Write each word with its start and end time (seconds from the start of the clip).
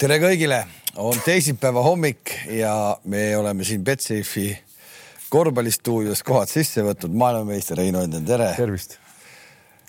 tere 0.00 0.16
kõigile, 0.16 0.62
on 0.96 1.18
teisipäeva 1.20 1.82
hommik 1.84 2.32
ja 2.56 2.72
me 3.12 3.34
oleme 3.36 3.66
siin 3.68 3.82
Betsafe'i 3.84 4.54
korvpallistuudios 5.28 6.22
kohad 6.24 6.48
sisse 6.48 6.80
võtnud, 6.86 7.12
maailmameister 7.20 7.76
Reino 7.76 8.00
Enden, 8.06 8.24
tere. 8.24 8.46
tervist. 8.56 8.96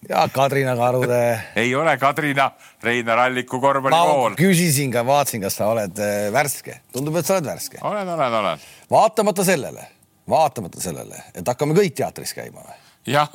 ja 0.10 0.26
Kadrina 0.34 0.76
Karude. 0.76 1.22
ei 1.56 1.72
ole 1.76 1.96
Kadrina, 1.98 2.50
Reinar 2.84 3.24
Alliku 3.28 3.62
korvpallikool. 3.64 4.36
küsisin 4.36 4.92
ka, 4.92 5.06
vaatasin, 5.08 5.46
kas 5.48 5.62
sa 5.62 5.72
oled 5.72 6.04
äh, 6.04 6.28
värske, 6.34 6.82
tundub, 6.92 7.16
et 7.16 7.26
sa 7.26 7.40
oled 7.40 7.48
värske. 7.54 7.80
olen, 7.82 8.14
olen, 8.18 8.38
olen. 8.42 8.68
vaatamata 8.92 9.48
sellele, 9.48 9.88
vaatamata 10.30 10.84
sellele, 10.84 11.24
et 11.32 11.48
hakkame 11.48 11.78
kõik 11.80 11.96
teatris 12.04 12.36
käima 12.36 12.68
või? 12.68 12.80
jah, 13.16 13.32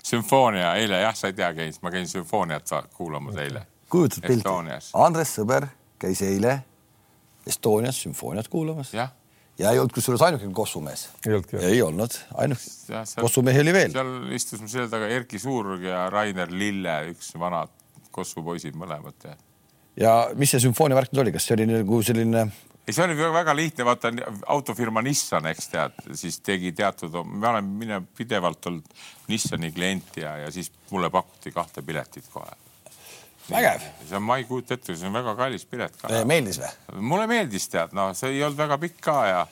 sümfoonia 0.00 0.72
eile 0.80 1.04
jah, 1.04 1.20
sa 1.20 1.28
ei 1.28 1.36
tea, 1.36 1.52
käis, 1.52 1.82
ma 1.84 1.92
käin 1.92 2.08
sümfooniat 2.08 2.78
kuulamas 2.96 3.36
eile. 3.44 3.66
kujutad 3.92 4.24
pilti? 4.24 4.60
Andres 4.94 5.36
Sõber 5.36 5.68
käis 6.04 6.22
eile 6.26 6.58
Estonias 7.46 8.02
sümfooniat 8.02 8.48
kuulamas. 8.48 8.94
ja 8.94 9.70
ei 9.70 9.78
olnud 9.78 9.92
kusjuures 9.94 10.22
ainuke 10.22 10.48
kossumees. 10.52 11.08
ei 11.60 11.82
olnud, 11.82 12.18
ainuke 12.34 13.04
kossumehi 13.20 13.60
oli 13.60 13.72
veel. 13.72 13.92
seal 13.92 14.12
istus 14.34 14.60
mu 14.60 14.68
selja 14.68 14.88
taga 14.90 15.08
Erki 15.08 15.38
Suurg 15.38 15.84
ja 15.84 16.08
Rainer 16.10 16.50
Lille, 16.50 17.00
üks 17.12 17.34
vanad 17.38 17.72
kossupoisid 18.10 18.76
mõlemad. 18.78 19.28
ja 20.00 20.14
mis 20.34 20.54
see 20.54 20.64
sümfoonia 20.64 20.98
värk 20.98 21.12
nüüd 21.12 21.26
oli, 21.26 21.34
kas 21.36 21.48
see 21.48 21.58
oli 21.58 21.68
nagu 21.70 22.00
selline? 22.02 22.48
ei, 22.86 22.96
see 22.96 23.04
oli 23.04 23.30
väga 23.36 23.56
lihtne, 23.56 23.84
vaata 23.84 24.12
autofirma 24.56 25.04
Nissan, 25.04 25.46
eks 25.52 25.70
tead, 25.72 26.02
siis 26.16 26.40
tegi 26.40 26.72
teatud, 26.72 27.20
ma 27.28 27.54
olen, 27.54 27.72
mina 27.84 28.02
pidevalt 28.16 28.72
olnud 28.72 29.06
Nissani 29.28 29.72
klient 29.72 30.16
ja, 30.16 30.38
ja 30.46 30.50
siis 30.52 30.72
mulle 30.90 31.12
pakuti 31.12 31.52
kahte 31.52 31.84
piletit 31.84 32.32
kohe 32.32 32.63
vägev. 33.50 33.88
see 34.08 34.16
on, 34.16 34.22
ma 34.22 34.38
ei 34.40 34.46
kujuta 34.48 34.78
ette, 34.78 34.96
see 34.96 35.08
on 35.08 35.16
väga 35.16 35.34
kallis 35.38 35.66
pilet 35.68 35.96
ka. 36.00 36.12
meeldis 36.28 36.60
või? 36.62 37.02
mulle 37.12 37.26
meeldis, 37.30 37.68
tead, 37.72 37.92
noh, 37.96 38.14
see 38.16 38.32
ei 38.36 38.44
olnud 38.46 38.60
väga 38.60 38.78
pikk 38.86 39.02
ka 39.04 39.18
ja, 39.28 39.42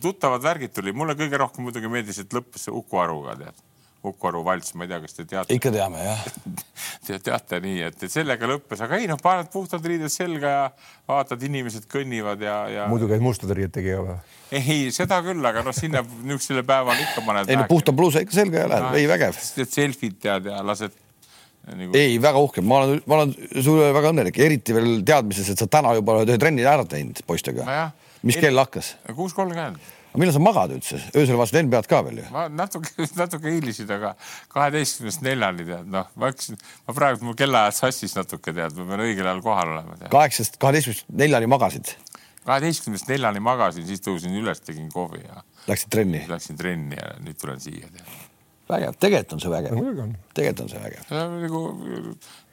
tuttavad 0.00 0.44
värgid 0.44 0.76
tuli, 0.76 0.94
mulle 0.96 1.18
kõige 1.18 1.40
rohkem 1.40 1.66
muidugi 1.66 1.90
meeldis, 1.90 2.22
et 2.22 2.36
lõppes 2.36 2.68
see 2.68 2.76
Uku 2.76 3.02
Aruga, 3.02 3.36
tead. 3.40 3.66
Uku 4.00 4.30
Aru 4.30 4.40
valts, 4.40 4.72
ma 4.80 4.86
ei 4.86 4.88
tea, 4.88 4.98
kas 5.02 5.12
te 5.12 5.24
teate. 5.28 5.52
ikka 5.52 5.72
teame 5.74 6.00
jah 6.00 6.20
Te 7.06 7.18
teate 7.20 7.58
nii, 7.60 7.82
et, 7.84 7.98
et 8.06 8.12
sellega 8.12 8.48
lõppes, 8.48 8.80
aga 8.84 8.96
ei 8.96 9.08
noh, 9.10 9.18
paned 9.20 9.50
puhtad 9.52 9.84
riided 9.84 10.12
selga 10.12 10.52
ja 10.54 10.62
vaatad, 11.08 11.42
inimesed 11.44 11.84
kõnnivad 11.90 12.40
ja, 12.44 12.56
ja. 12.72 12.86
muidu 12.88 13.10
käid 13.10 13.20
mustade 13.24 13.56
riietega 13.58 13.98
või? 14.06 14.16
ei, 14.56 14.88
seda 14.94 15.20
küll, 15.26 15.44
aga 15.44 15.66
noh, 15.66 15.76
sinna 15.76 16.00
niisugusele 16.06 16.64
päevale 16.64 17.04
ikka 17.04 17.26
paned. 17.26 17.52
ei 17.52 17.60
no 17.60 17.68
puhta 17.68 17.92
pluusa 17.96 18.24
ikka 18.24 18.38
selga 18.38 18.64
ja 18.64 18.72
lähed, 18.72 18.98
ei 19.02 19.10
vägev. 19.10 19.36
selfid 19.60 20.16
tead 20.24 20.48
ja 20.48 20.62
lased 20.64 20.96
nagu.... 21.68 21.94
ei, 21.96 22.18
väga 22.22 22.42
uhke, 22.42 22.64
ma 22.64 22.82
olen, 22.82 23.00
ma 23.06 23.20
olen 23.20 23.32
sulle 23.62 23.92
väga 23.94 24.12
õnnelik, 24.14 24.42
eriti 24.42 24.76
veel 24.76 25.00
teadmises, 25.06 25.52
et 25.52 25.60
sa 25.60 25.68
täna 25.70 25.94
juba 25.98 26.18
oled 26.18 26.32
ühe 26.32 26.40
trenni 26.40 26.66
ära 26.66 26.86
teinud 26.88 27.22
poistega 27.28 27.66
no. 27.66 27.80
mis 28.26 28.38
kell 28.40 28.60
hakkas? 28.60 28.94
kuus 29.16 29.34
kolmkümmend. 29.36 29.80
millal 30.18 30.34
sa 30.34 30.42
magad 30.42 30.74
üldse, 30.74 31.00
öösel 31.14 31.38
vastu 31.38 31.60
NBA-d 31.62 31.90
ka 31.90 32.02
veel 32.06 32.22
ju? 32.22 32.28
ma 32.34 32.46
natuke, 32.52 32.92
natuke 33.22 33.54
hiilisin, 33.54 33.90
aga 33.96 34.14
kaheteistkümnest 34.54 35.24
neljani 35.26 35.66
tead, 35.68 35.90
noh, 35.92 36.08
ma 36.16 36.30
hakkasin, 36.30 36.60
ma 36.88 36.96
praegu 36.96 37.28
mul 37.28 37.38
kellaajad 37.38 37.80
sassis 37.82 38.16
natuke 38.18 38.54
tead, 38.56 38.78
ma 38.78 38.88
pean 38.92 39.04
õigel 39.08 39.28
ajal 39.28 39.44
kohal 39.44 39.74
olema. 39.76 40.00
kaheksast 40.08 40.58
kaheteistkümnest 40.62 41.12
neljani 41.22 41.50
magasid? 41.50 41.94
kaheteistkümnest 42.46 43.12
neljani 43.12 43.44
magasin, 43.44 43.86
siis 43.86 44.02
tõusin 44.02 44.34
üles, 44.40 44.64
tegin 44.64 44.88
kohvi 44.92 45.22
ja. 45.26 45.44
Läksid 45.68 45.92
trenni? 45.92 46.24
Läksin 46.28 46.58
trenni 46.58 46.96
ja 46.98 47.14
nüüd 47.20 47.38
tulen 47.38 47.60
siia 47.62 47.92
tead 47.92 48.29
vägev, 48.70 49.00
tegelikult 49.00 49.36
on 49.36 49.42
see 49.42 49.52
vägev. 49.52 49.80
tegelikult 50.34 50.62
on 50.64 50.70
see 50.72 50.84
vägev. 50.84 51.10
nagu 51.44 51.64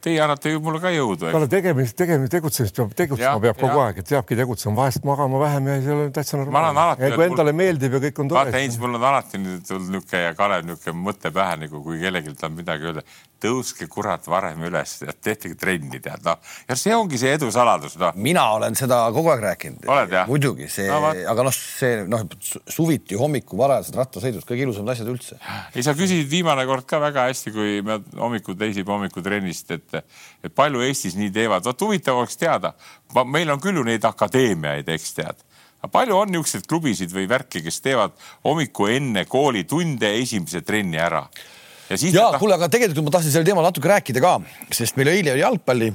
teie 0.07 0.21
annate 0.23 0.51
ju 0.51 0.61
mulle 0.63 0.79
ka 0.81 0.91
jõudu. 0.93 1.29
talle 1.33 1.49
tegemist, 1.51 1.95
tegemist, 1.97 2.31
tegutsemist 2.31 2.77
peab 2.77 2.93
tegutsema 2.97 3.33
ja, 3.33 3.43
peab 3.47 3.59
kogu 3.59 3.79
ja. 3.79 3.85
aeg, 3.87 4.01
et 4.03 4.11
peabki 4.13 4.37
tegutsema, 4.39 4.75
vahest 4.81 5.07
magama 5.07 5.41
vähem 5.41 5.69
ja 5.71 5.77
see 5.83 5.95
ole 5.95 6.09
täitsa 6.15 6.39
normaalne. 6.41 7.09
kui 7.15 7.25
endale 7.27 7.53
mul... 7.53 7.61
meeldib 7.63 7.97
ja 7.97 8.03
kõik 8.07 8.21
on 8.23 8.31
tore. 8.31 8.43
vaata 8.45 8.61
Heinz, 8.61 8.77
mul 8.81 8.99
on 8.99 9.07
alati 9.11 9.41
nüüd 9.41 9.65
tulnud 9.67 9.95
niisugune 9.95 10.23
ja 10.23 10.35
Kalev 10.37 10.67
niisugune 10.67 11.03
mõte 11.09 11.33
pähe 11.33 11.57
nagu, 11.65 11.81
kui 11.85 11.99
kellelgi 12.03 12.35
on 12.47 12.57
midagi 12.57 12.91
öelda 12.91 13.05
tõuske 13.41 13.87
kurat 13.91 14.25
varem 14.29 14.61
üles, 14.67 14.97
tehke 15.23 15.53
trenni, 15.59 15.99
tead 16.03 16.23
noh. 16.25 16.37
ja 16.67 16.77
see 16.79 16.95
ongi 16.95 17.19
see 17.21 17.33
edu 17.37 17.49
saladus, 17.53 17.97
noh. 18.01 18.15
mina 18.17 18.43
olen 18.57 18.77
seda 18.77 18.99
kogu 19.15 19.31
aeg 19.33 19.43
rääkinud. 19.45 19.87
muidugi 20.29 20.69
see 20.71 20.87
no,, 20.89 21.11
aga 21.33 21.47
noh, 21.47 21.55
see 21.55 22.03
noh, 22.09 22.25
suviti 22.71 23.17
hommikul 23.19 23.61
varajased 23.61 23.97
rattasõidud, 23.97 24.45
kõige 24.47 24.65
ilusamad 24.67 24.95
asjad 24.95 25.11
üldse. 25.13 25.39
ei, 25.73 25.85
sa 25.85 25.95
küsisid 25.97 26.29
viimane 26.31 26.65
kord 26.69 26.87
ka 26.89 27.01
väga 27.03 27.27
hästi, 27.29 27.53
kui 27.55 27.81
me 27.85 27.99
hommikul, 28.17 28.57
teisipäeva 28.59 28.97
hommikul 28.97 29.25
trennist, 29.25 29.73
et, 29.75 29.99
et 30.43 30.55
palju 30.55 30.85
Eestis 30.87 31.17
nii 31.19 31.33
teevad. 31.33 31.65
vot 31.67 31.85
huvitav 31.87 32.21
oleks 32.21 32.39
teada, 32.39 32.73
meil 33.25 33.51
on 33.53 33.61
küll 33.63 33.77
ju 33.77 33.85
neid 33.87 34.05
akadeemiaid, 34.07 34.89
eks 34.95 35.13
tead 35.19 35.45
palju 35.91 36.17
on 36.17 36.31
niisuguseid 36.33 36.65
klubisid 36.67 37.13
või 37.13 37.27
värki, 37.29 37.61
kes 37.63 37.77
teevad 37.85 38.15
hommiku 38.43 38.89
enne 38.91 39.23
koolitunde 39.29 40.09
esimese 40.19 40.59
trenni 40.65 40.99
ära 40.99 41.21
ja 41.89 41.97
siis. 41.97 42.13
ja 42.13 42.29
kuule, 42.39 42.57
aga 42.57 42.69
tegelikult 42.69 43.07
ma 43.07 43.17
tahtsin 43.17 43.31
sellel 43.35 43.47
teemal 43.47 43.67
natuke 43.67 43.89
rääkida 43.91 44.23
ka, 44.23 44.37
sest 44.71 44.99
meil 44.99 45.13
eile 45.15 45.35
oli 45.35 45.43
jalgpalli 45.43 45.91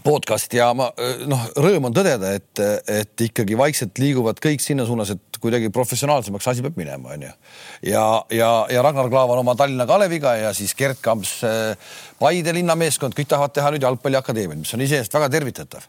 podcast 0.00 0.54
ja 0.56 0.70
ma 0.76 0.88
noh, 1.28 1.42
rõõm 1.60 1.90
on 1.90 1.96
tõdeda, 1.96 2.32
et, 2.38 2.62
et 2.88 3.24
ikkagi 3.26 3.58
vaikselt 3.58 3.98
liiguvad 4.00 4.40
kõik 4.42 4.62
sinna 4.64 4.86
suunas, 4.88 5.12
et 5.12 5.38
kuidagi 5.42 5.68
professionaalsemaks 5.74 6.48
asi 6.48 6.64
peab 6.64 6.78
minema, 6.80 7.12
onju. 7.16 7.32
ja, 7.90 8.04
ja, 8.32 8.50
ja 8.72 8.84
Ragnar 8.84 9.10
Klavan 9.12 9.42
oma 9.42 9.54
Tallinna 9.58 9.86
Kaleviga 9.90 10.34
ja 10.38 10.54
siis 10.56 10.72
Gerd 10.78 11.02
Kamps 11.04 11.40
Paide 12.22 12.54
linnameeskond, 12.56 13.16
kõik 13.18 13.28
tahavad 13.28 13.54
teha 13.56 13.74
nüüd 13.74 13.84
jalgpalliakadeemiat, 13.84 14.62
mis 14.62 14.74
on 14.76 14.84
iseenesest 14.86 15.18
väga 15.18 15.28
tervitatav. 15.36 15.86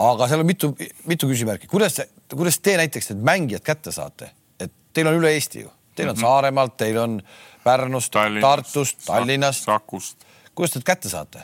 aga 0.00 0.30
seal 0.30 0.44
on 0.44 0.48
mitu, 0.48 0.72
mitu 1.10 1.28
küsimärki, 1.28 1.68
kuidas, 1.68 1.98
kuidas 2.30 2.60
te 2.62 2.76
näiteks 2.80 3.10
need 3.12 3.26
mängijad 3.26 3.66
kätte 3.66 3.92
saate, 3.92 4.30
et 4.60 4.72
teil 4.94 5.10
on 5.10 5.18
üle 5.18 5.34
Eesti 5.34 5.64
ju, 5.64 5.72
teil 5.96 6.08
on 6.08 6.14
mm 6.14 6.20
-hmm. 6.20 6.28
Saaremaalt, 6.28 6.76
teil 6.76 6.98
on 6.98 7.22
Pärnust, 7.64 8.12
Tartust, 8.40 9.06
Tallinnast 9.06 9.64
Sakust. 9.64 10.26
kust 10.54 10.72
te 10.72 10.80
kätte 10.84 11.08
saate? 11.08 11.42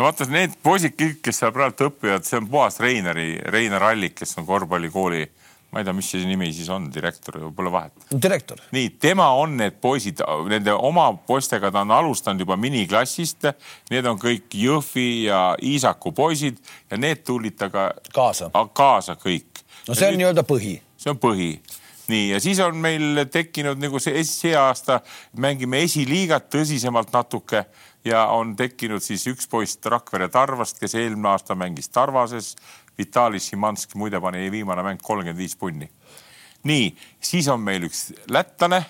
no 0.00 0.06
vaata, 0.06 0.24
need 0.32 0.56
poisid 0.64 0.96
kõik, 0.96 1.20
kes 1.24 1.42
seal 1.42 1.52
praegu 1.52 1.90
õpivad, 1.90 2.24
see 2.24 2.38
on 2.40 2.48
puhas 2.48 2.80
Reinari, 2.80 3.34
Reinar 3.52 3.84
Allik, 3.90 4.14
kes 4.22 4.32
on 4.40 4.46
korvpallikooli, 4.48 5.26
ma 5.70 5.82
ei 5.82 5.86
tea, 5.86 5.94
mis 5.96 6.08
see 6.12 6.24
nimi 6.24 6.48
siis 6.56 6.70
on, 6.72 6.86
direktor, 6.94 7.36
pole 7.56 7.72
vahet. 7.72 8.06
direktor. 8.22 8.62
nii, 8.72 8.94
tema 9.02 9.28
on 9.36 9.58
need 9.60 9.76
poisid, 9.82 10.22
nende 10.48 10.72
oma 10.72 11.10
poistega 11.26 11.68
ta 11.72 11.84
on 11.84 11.92
alustanud 11.94 12.40
juba 12.40 12.56
miniklassist. 12.56 13.50
Need 13.92 14.08
on 14.08 14.18
kõik 14.20 14.56
Jõhvi 14.56 15.26
ja 15.26 15.42
Iisaku 15.62 16.14
poisid 16.16 16.58
ja 16.90 16.98
need 17.00 17.20
tulid 17.26 17.58
temaga 17.60 17.90
kaasa, 18.14 18.50
kaasa 18.72 19.18
kõik. 19.20 19.64
no 19.88 19.94
see 19.94 20.08
on 20.08 20.18
nii-öelda 20.22 20.46
põhi. 20.48 20.78
see 20.96 21.12
on 21.12 21.20
põhi 21.20 21.52
nii, 22.10 22.30
ja 22.34 22.40
siis 22.42 22.58
on 22.64 22.76
meil 22.82 23.24
tekkinud 23.30 23.80
nagu 23.80 24.00
see, 24.02 24.22
see 24.26 24.54
aasta 24.58 25.00
mängime 25.38 25.82
esiliigat 25.86 26.50
tõsisemalt 26.52 27.12
natuke 27.14 27.64
ja 28.04 28.26
on 28.34 28.54
tekkinud 28.56 29.02
siis 29.04 29.26
üks 29.30 29.48
poiss 29.50 29.78
Rakvere 29.84 30.28
Tarvast, 30.32 30.80
kes 30.80 30.96
eelmine 30.98 31.32
aasta 31.34 31.56
mängis 31.58 31.88
Tarvases. 31.92 32.56
Vitalis 32.98 33.46
Šimanski 33.48 33.96
muide 33.96 34.20
pani 34.20 34.50
viimane 34.52 34.82
mäng 34.84 35.00
kolmkümmend 35.02 35.38
viis 35.38 35.56
punni. 35.56 35.88
nii, 36.68 36.90
siis 37.20 37.48
on 37.48 37.62
meil 37.64 37.86
üks 37.88 38.10
lätlane 38.28 38.82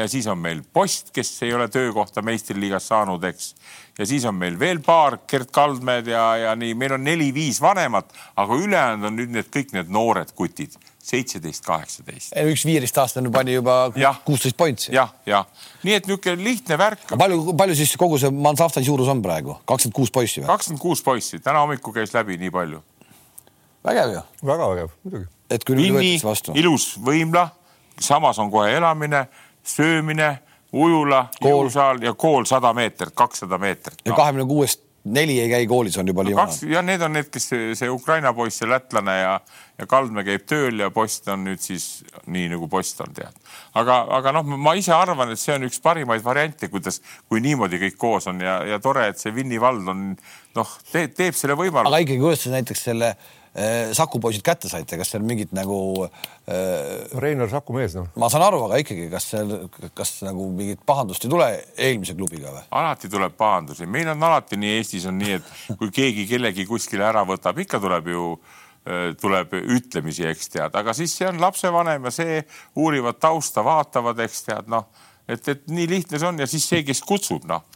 ja 0.00 0.08
siis 0.08 0.26
on 0.30 0.38
meil 0.40 0.62
Post, 0.72 1.10
kes 1.12 1.42
ei 1.42 1.54
ole 1.54 1.68
töökohta 1.68 2.22
meistriliigas 2.24 2.88
saanud, 2.88 3.24
eks. 3.28 3.54
ja 3.98 4.06
siis 4.06 4.24
on 4.24 4.34
meil 4.34 4.58
veel 4.58 4.80
paar 4.84 5.18
Gerd 5.28 5.50
Kaldmed 5.52 6.08
ja, 6.08 6.24
ja 6.36 6.54
nii, 6.56 6.74
meil 6.74 6.96
on 6.96 7.04
neli-viis 7.04 7.60
vanemat, 7.60 8.14
aga 8.40 8.56
ülejäänud 8.56 9.10
on 9.10 9.20
nüüd 9.20 9.34
need 9.36 9.50
kõik 9.52 9.74
need 9.76 9.92
noored 9.92 10.32
kutid 10.36 10.78
seitseteist, 11.10 11.64
kaheksateist. 11.64 12.34
üks 12.52 12.64
viieteistaastane 12.68 13.30
pani 13.32 13.56
juba 13.56 13.76
kuusteist 14.24 14.56
pointsi. 14.56 14.92
jah, 14.94 15.12
jah, 15.26 15.46
nii 15.82 15.96
et 15.96 16.08
niisugune 16.08 16.44
lihtne 16.44 16.78
värk. 16.78 17.06
palju, 17.18 17.54
palju 17.56 17.76
siis 17.78 17.94
kogu 18.00 18.18
see 18.20 18.30
Mansahvtani 18.30 18.86
suurus 18.86 19.08
on 19.12 19.22
praegu, 19.24 19.56
kakskümmend 19.68 19.96
kuus 19.96 20.12
poissi 20.14 20.42
või? 20.42 20.50
kakskümmend 20.52 20.82
kuus 20.82 21.04
poissi, 21.04 21.40
täna 21.44 21.64
hommikul 21.64 21.96
käis 21.96 22.14
läbi 22.16 22.36
nii 22.40 22.52
palju. 22.54 22.82
vägev 23.86 24.16
ju. 24.16 24.24
väga 24.52 24.72
vägev, 24.74 24.96
muidugi. 25.04 25.30
et 25.50 25.64
kui 25.64 25.78
nüüd 25.78 25.96
võetakse 25.96 26.28
vastu. 26.28 26.56
ilus 26.60 26.92
võimla, 27.00 27.48
samas 28.00 28.38
on 28.38 28.52
kohe 28.52 28.76
elamine, 28.76 29.26
söömine, 29.66 30.38
ujula, 30.72 31.26
jõusaal 31.42 32.02
ja 32.04 32.14
kool 32.14 32.46
sada 32.48 32.72
meetrit, 32.76 33.14
kakssada 33.14 33.58
meetrit 33.58 33.98
no.. 34.04 34.12
ja 34.12 34.16
kahekümne 34.16 34.46
kuuest 34.46 34.86
neli 35.04 35.40
ei 35.40 35.48
käi 35.48 35.66
koolis, 35.66 35.96
on 35.98 36.08
juba 36.08 36.24
liiva. 36.24 36.44
kaks 36.44 36.62
ja 36.68 36.82
need 36.84 37.00
on 37.02 37.14
need, 37.16 37.30
kes 37.32 37.46
see, 37.52 37.70
see 37.78 37.88
Ukraina 37.90 38.32
poiss, 38.36 38.60
see 38.60 38.68
lätlane 38.68 39.14
ja, 39.16 39.32
ja 39.80 39.86
Kaldmäe 39.88 40.26
käib 40.26 40.44
tööl 40.48 40.82
ja 40.82 40.90
post 40.92 41.28
on 41.32 41.46
nüüd 41.48 41.62
siis 41.64 42.04
nii 42.28 42.50
nagu 42.52 42.68
post 42.68 43.00
on 43.00 43.14
tead. 43.16 43.40
aga, 43.80 44.02
aga 44.18 44.34
noh, 44.36 44.52
ma 44.60 44.76
ise 44.78 44.92
arvan, 44.94 45.32
et 45.32 45.40
see 45.40 45.56
on 45.56 45.64
üks 45.68 45.80
parimaid 45.82 46.24
variante, 46.24 46.68
kuidas, 46.68 47.00
kui 47.28 47.40
niimoodi 47.44 47.80
kõik 47.86 47.96
koos 48.00 48.28
on 48.30 48.44
ja, 48.44 48.60
ja 48.68 48.80
tore, 48.82 49.08
et 49.10 49.20
see 49.22 49.34
Vinni 49.34 49.60
vald 49.60 49.88
on 49.88 50.06
noh 50.56 50.78
te,, 50.92 51.08
teeb 51.08 51.38
selle 51.38 51.56
võimaluse. 51.56 51.88
aga 51.88 52.04
ikkagi, 52.04 52.20
kuidas 52.20 52.44
sa 52.44 52.54
näiteks 52.58 52.88
selle 52.90 53.14
äh, 53.14 53.39
Saku 53.50 54.20
poisid 54.22 54.44
kätte 54.46 54.68
saite, 54.70 54.94
kas 54.94 55.08
seal 55.10 55.24
mingit 55.26 55.50
nagu 55.56 55.76
äh,? 56.06 57.18
Reinar 57.18 57.50
Saku 57.50 57.74
mees 57.74 57.96
noh. 57.98 58.06
ma 58.20 58.28
saan 58.30 58.44
aru, 58.46 58.60
aga 58.68 58.78
ikkagi, 58.78 59.08
kas 59.10 59.26
seal, 59.32 59.50
kas 59.98 60.20
nagu 60.22 60.46
mingit 60.54 60.84
pahandust 60.86 61.26
ei 61.26 61.32
tule 61.32 61.48
eelmise 61.74 62.14
klubiga 62.14 62.54
või? 62.54 62.62
alati 62.78 63.10
tuleb 63.10 63.34
pahandusi, 63.34 63.90
meil 63.90 64.12
on 64.14 64.22
alati 64.30 64.60
nii, 64.60 64.78
Eestis 64.78 65.08
on 65.10 65.18
nii, 65.18 65.40
et 65.40 65.76
kui 65.82 65.90
keegi 65.98 66.28
kellegi 66.30 66.68
kuskile 66.70 67.08
ära 67.10 67.26
võtab, 67.26 67.58
ikka 67.58 67.82
tuleb 67.82 68.12
ju 68.14 68.30
äh, 68.36 68.58
Äh, 68.88 69.10
tuleb 69.20 69.52
ütlemisi, 69.52 70.24
eks 70.24 70.48
tead, 70.54 70.72
aga 70.72 70.94
siis 70.96 71.12
see 71.12 71.26
on 71.28 71.36
lapsevanem 71.42 72.06
ja 72.08 72.12
see 72.16 72.38
uurivad 72.80 73.18
tausta, 73.20 73.60
vaatavad, 73.60 74.22
eks 74.24 74.46
tead, 74.46 74.70
noh, 74.72 74.86
et, 75.28 75.42
et 75.52 75.66
nii 75.68 75.84
lihtne 75.90 76.16
see 76.16 76.28
on 76.30 76.40
ja 76.40 76.46
siis 76.48 76.64
see, 76.64 76.80
kes 76.86 77.04
kutsub, 77.04 77.44
noh 77.50 77.66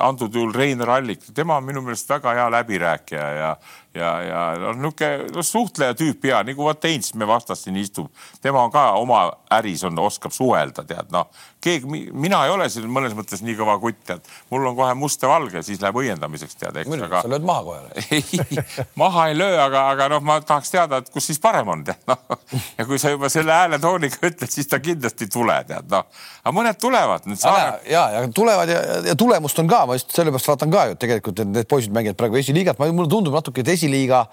antud 0.00 0.32
juhul 0.32 0.54
Reiner 0.54 0.88
Allik, 0.88 1.26
tema 1.36 1.58
on 1.60 1.66
minu 1.66 1.82
meelest 1.84 2.08
väga 2.08 2.32
hea 2.38 2.46
läbirääkija 2.54 3.26
ja, 3.36 3.50
ja, 3.98 4.12
ja 4.22 4.40
noh, 4.62 4.76
niisugune 4.78 5.28
no, 5.34 5.44
suhtleja 5.44 5.96
tüüp 5.98 6.24
ja 6.30 6.42
nagu 6.46 6.64
vot 6.64 6.84
Heinz 6.88 7.12
me 7.18 7.26
vastas 7.28 7.64
siin 7.64 7.76
istub, 7.80 8.08
tema 8.42 8.62
on 8.64 8.72
ka 8.74 8.90
oma 9.00 9.26
äris 9.58 9.84
on, 9.88 9.98
oskab 10.02 10.34
suhelda, 10.34 10.84
tead 10.88 11.12
noh, 11.14 11.28
keegi, 11.64 11.88
mina 12.12 12.40
ei 12.46 12.52
ole 12.52 12.68
siin 12.70 12.88
mõnes 12.92 13.14
mõttes 13.18 13.42
nii 13.44 13.56
kõva 13.58 13.78
kutt, 13.82 14.00
tead, 14.06 14.28
mul 14.52 14.66
on 14.70 14.76
kohe 14.78 14.94
must 14.98 15.22
ja 15.22 15.30
valge, 15.30 15.62
siis 15.66 15.80
läheb 15.82 15.98
õiendamiseks, 15.98 16.58
tead, 16.60 16.78
eks. 16.82 16.94
Aga... 17.08 17.22
sa 17.24 17.32
lööd 17.32 17.46
maha 17.48 17.64
kohe 17.66 18.04
ei, 18.14 18.58
maha 19.02 19.28
ei 19.32 19.38
löö, 19.38 19.56
aga, 19.62 19.84
aga 19.94 20.08
noh, 20.14 20.24
ma 20.24 20.38
tahaks 20.44 20.72
teada, 20.74 21.02
et 21.02 21.10
kus 21.14 21.30
siis 21.30 21.42
parem 21.42 21.68
on, 21.72 21.84
tead 21.88 22.02
noh. 22.10 22.38
ja 22.78 22.86
kui 22.88 23.00
sa 23.00 23.12
juba 23.14 23.30
selle 23.32 23.54
hääletooniga 23.54 24.20
ütled, 24.22 24.50
siis 24.52 24.70
ta 24.70 24.80
kindlasti 24.82 25.28
ei 25.28 25.32
tule, 25.34 25.58
tead 25.68 25.90
noh. 25.92 26.06
aga 26.44 26.54
mõned 26.54 26.80
tulevad. 26.80 27.26
Saare... 27.38 27.80
ja, 27.90 28.04
ja 28.14 28.22
tulevad 28.34 28.70
ja, 28.70 28.80
ja 29.10 29.16
tulemust 29.18 29.58
on 29.62 29.70
ka, 29.70 29.84
ma 29.88 29.98
just 29.98 30.14
sellepärast 30.16 30.52
vaatan 30.52 30.72
ka 30.72 30.86
ju, 30.90 30.98
tegelikult 31.00 31.42
et 31.42 31.52
need 31.52 31.68
poisid 31.70 31.94
mängivad 31.94 32.18
praegu 32.18 32.38
esiliigat, 32.40 32.80
mulle 32.80 33.10
tundub 33.10 33.36
natuke, 33.38 33.64
et 33.64 33.72
esiliiga 33.88 34.24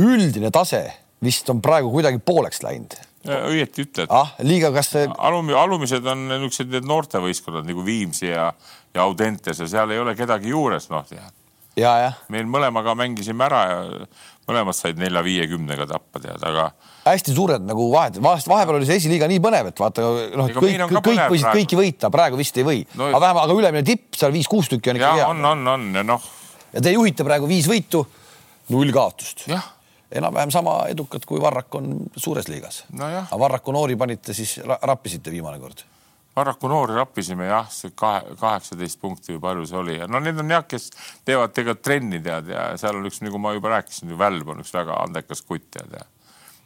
üldine 0.00 0.50
tase 0.54 0.86
vist 1.24 1.48
on 1.52 1.60
praegu 1.64 1.92
kuidagi 1.92 2.20
pooleks 2.24 2.64
läinud. 2.64 2.96
õieti 3.24 3.86
ütled 3.86 4.10
ah,. 4.12 4.34
liiga, 4.44 4.72
kas 4.74 4.90
see 4.96 5.06
Alumi,? 5.08 5.54
alumised 5.56 6.04
on 6.10 6.26
niisugused 6.28 6.72
need 6.72 6.88
noortevõistkonnad 6.88 7.64
nagu 7.68 7.84
Viimsi 7.84 8.28
ja, 8.28 8.50
ja 8.94 9.06
Audentes 9.06 9.62
ja 9.62 9.68
seal 9.70 9.94
ei 9.94 10.02
ole 10.02 10.12
kedagi 10.18 10.52
juures, 10.52 10.90
noh. 10.92 11.06
ja, 11.08 11.94
jah. 12.04 12.18
meil 12.32 12.44
mõlemaga 12.50 12.92
mängisime 12.98 13.46
ära 13.46 13.62
ja 13.70 13.78
mõlemad 14.44 14.76
said 14.76 15.00
nelja-viiekümnega 15.00 15.86
tappa, 15.88 16.20
tead, 16.20 16.42
aga. 16.44 16.66
hästi 17.06 17.32
suured 17.36 17.64
nagu 17.64 17.86
vahed, 17.94 18.18
vahest 18.24 18.50
vahepeal 18.50 18.76
oli 18.82 18.90
see 18.90 18.98
esiliiga 19.00 19.30
nii 19.30 19.40
põnev, 19.46 19.70
et 19.72 19.80
vaata 19.80 20.04
noh, 20.04 20.50
kõik, 20.58 20.84
kõik 20.98 21.22
võisid 21.32 21.48
kõiki 21.48 21.78
võita, 21.80 22.10
praegu 22.12 22.40
vist 22.40 22.60
ei 22.60 22.66
või 22.66 22.82
no,. 22.92 23.08
aga 23.08 23.22
vähemalt, 23.24 23.46
aga 23.46 23.56
ülemine 23.62 23.86
tipp 23.88 24.20
seal 24.20 24.36
viis-kuus 24.36 24.68
tükki 24.74 24.92
on 24.92 25.00
ikka 25.00 25.14
hea. 25.22 25.30
on, 25.32 25.40
on, 25.54 25.64
on 25.78 25.88
ja 25.96 26.04
noh. 26.04 26.28
ja 26.74 26.84
te 26.84 26.92
juhite 26.92 27.24
praegu 27.24 27.48
viis 27.48 27.70
võitu 27.72 28.04
null 28.72 28.92
kaotust. 28.92 29.46
enam-vähem 30.14 30.50
sama 30.54 30.76
edukad, 30.88 31.24
kui 31.26 31.40
Varrak 31.42 31.74
on 31.74 31.96
suures 32.16 32.48
liigas 32.48 32.84
no. 32.92 33.06
aga 33.06 33.38
Varraku 33.40 33.72
noori 33.74 33.96
panite 33.96 34.34
siis, 34.36 34.60
rappisite 34.82 35.32
viimane 35.32 35.58
kord? 35.58 35.84
Varraku 36.36 36.68
noori 36.70 36.96
rappisime 36.98 37.46
jah, 37.46 37.68
see 37.70 37.92
kahe, 37.94 38.36
kaheksateist 38.40 39.00
punkti 39.00 39.34
või 39.34 39.42
palju 39.42 39.68
see 39.70 39.78
oli 39.78 39.98
ja 39.98 40.08
no 40.10 40.20
need 40.22 40.38
on 40.42 40.50
jah, 40.50 40.64
kes 40.66 40.90
teevad 41.26 41.54
tegelikult 41.54 41.84
trenni 41.86 42.22
tead 42.22 42.50
ja 42.54 42.66
seal 42.80 42.98
on 42.98 43.06
üks, 43.10 43.20
nagu 43.26 43.38
ma 43.42 43.54
juba 43.54 43.76
rääkisin, 43.76 44.16
Välb 44.18 44.50
on 44.54 44.62
üks 44.64 44.74
väga 44.74 44.98
andekas 45.06 45.42
kutt 45.42 45.70
tead 45.76 45.94
ja. 45.98 46.06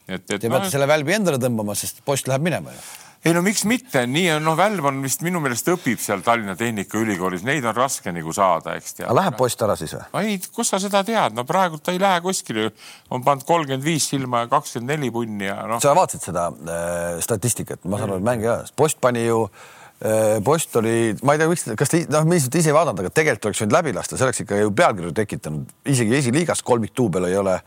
et, 0.08 0.24
et. 0.24 0.38
Te 0.38 0.48
peate 0.48 0.66
no, 0.66 0.72
selle 0.72 0.88
Välbi 0.90 1.16
endale 1.16 1.40
tõmbama, 1.42 1.76
sest 1.78 2.02
post 2.04 2.28
läheb 2.28 2.44
minema 2.48 2.74
ju 2.74 2.86
ei 3.24 3.34
no 3.34 3.42
miks 3.42 3.64
mitte, 3.66 4.04
nii 4.06 4.28
on, 4.36 4.44
noh, 4.46 4.54
Välv 4.58 4.86
on 4.88 5.00
vist 5.02 5.24
minu 5.26 5.40
meelest 5.42 5.66
õpib 5.72 5.98
seal 6.02 6.22
Tallinna 6.26 6.54
Tehnikaülikoolis, 6.58 7.42
neid 7.46 7.64
on 7.66 7.74
raske 7.74 8.12
nagu 8.14 8.34
saada, 8.34 8.76
eks 8.78 9.00
tead. 9.00 9.10
Läheb 9.18 9.34
poiss 9.38 9.58
ära 9.64 9.74
siis 9.78 9.94
või? 9.96 10.20
ei, 10.22 10.36
kus 10.54 10.70
sa 10.70 10.78
seda 10.82 11.02
tead, 11.06 11.34
no 11.34 11.42
praegu 11.48 11.80
ta 11.82 11.94
ei 11.94 11.98
lähe 12.02 12.20
kuskile, 12.24 12.68
on 13.10 13.24
pannud 13.26 13.46
kolmkümmend 13.48 13.84
viis 13.84 14.06
silma 14.12 14.44
ja 14.44 14.52
kakskümmend 14.52 14.94
neli 14.94 15.10
punni 15.14 15.48
ja 15.48 15.56
noh. 15.66 15.82
sa 15.82 15.96
vaatasid 15.98 16.28
seda 16.28 16.46
äh, 16.52 17.18
statistikat, 17.24 17.82
ma 17.90 17.98
saan 17.98 18.12
aru, 18.12 18.20
et 18.22 18.28
mängija, 18.28 18.60
post 18.78 19.00
pani 19.02 19.26
ju 19.26 19.40
äh, 19.48 20.38
post 20.46 20.78
oli, 20.78 20.94
ma 21.26 21.34
ei 21.34 21.42
tea, 21.42 21.50
miks, 21.50 21.66
kas 21.80 21.94
te, 21.94 22.04
noh, 22.14 22.22
me 22.22 22.38
ilmselt 22.38 22.60
ise 22.62 22.70
ei 22.70 22.78
vaadanud, 22.78 23.02
aga 23.02 23.12
tegelikult 23.18 23.50
oleks 23.50 23.64
võinud 23.64 23.76
läbi 23.80 23.96
lasta, 23.98 24.14
see 24.14 24.28
oleks 24.28 24.44
ikka 24.46 24.62
ju 24.62 24.70
pealkirju 24.78 25.12
tekitanud, 25.18 25.74
isegi 25.90 26.16
esiliigas 26.22 26.62
kolmikduubel 26.70 27.26
ei 27.32 27.36
ole 27.42 27.58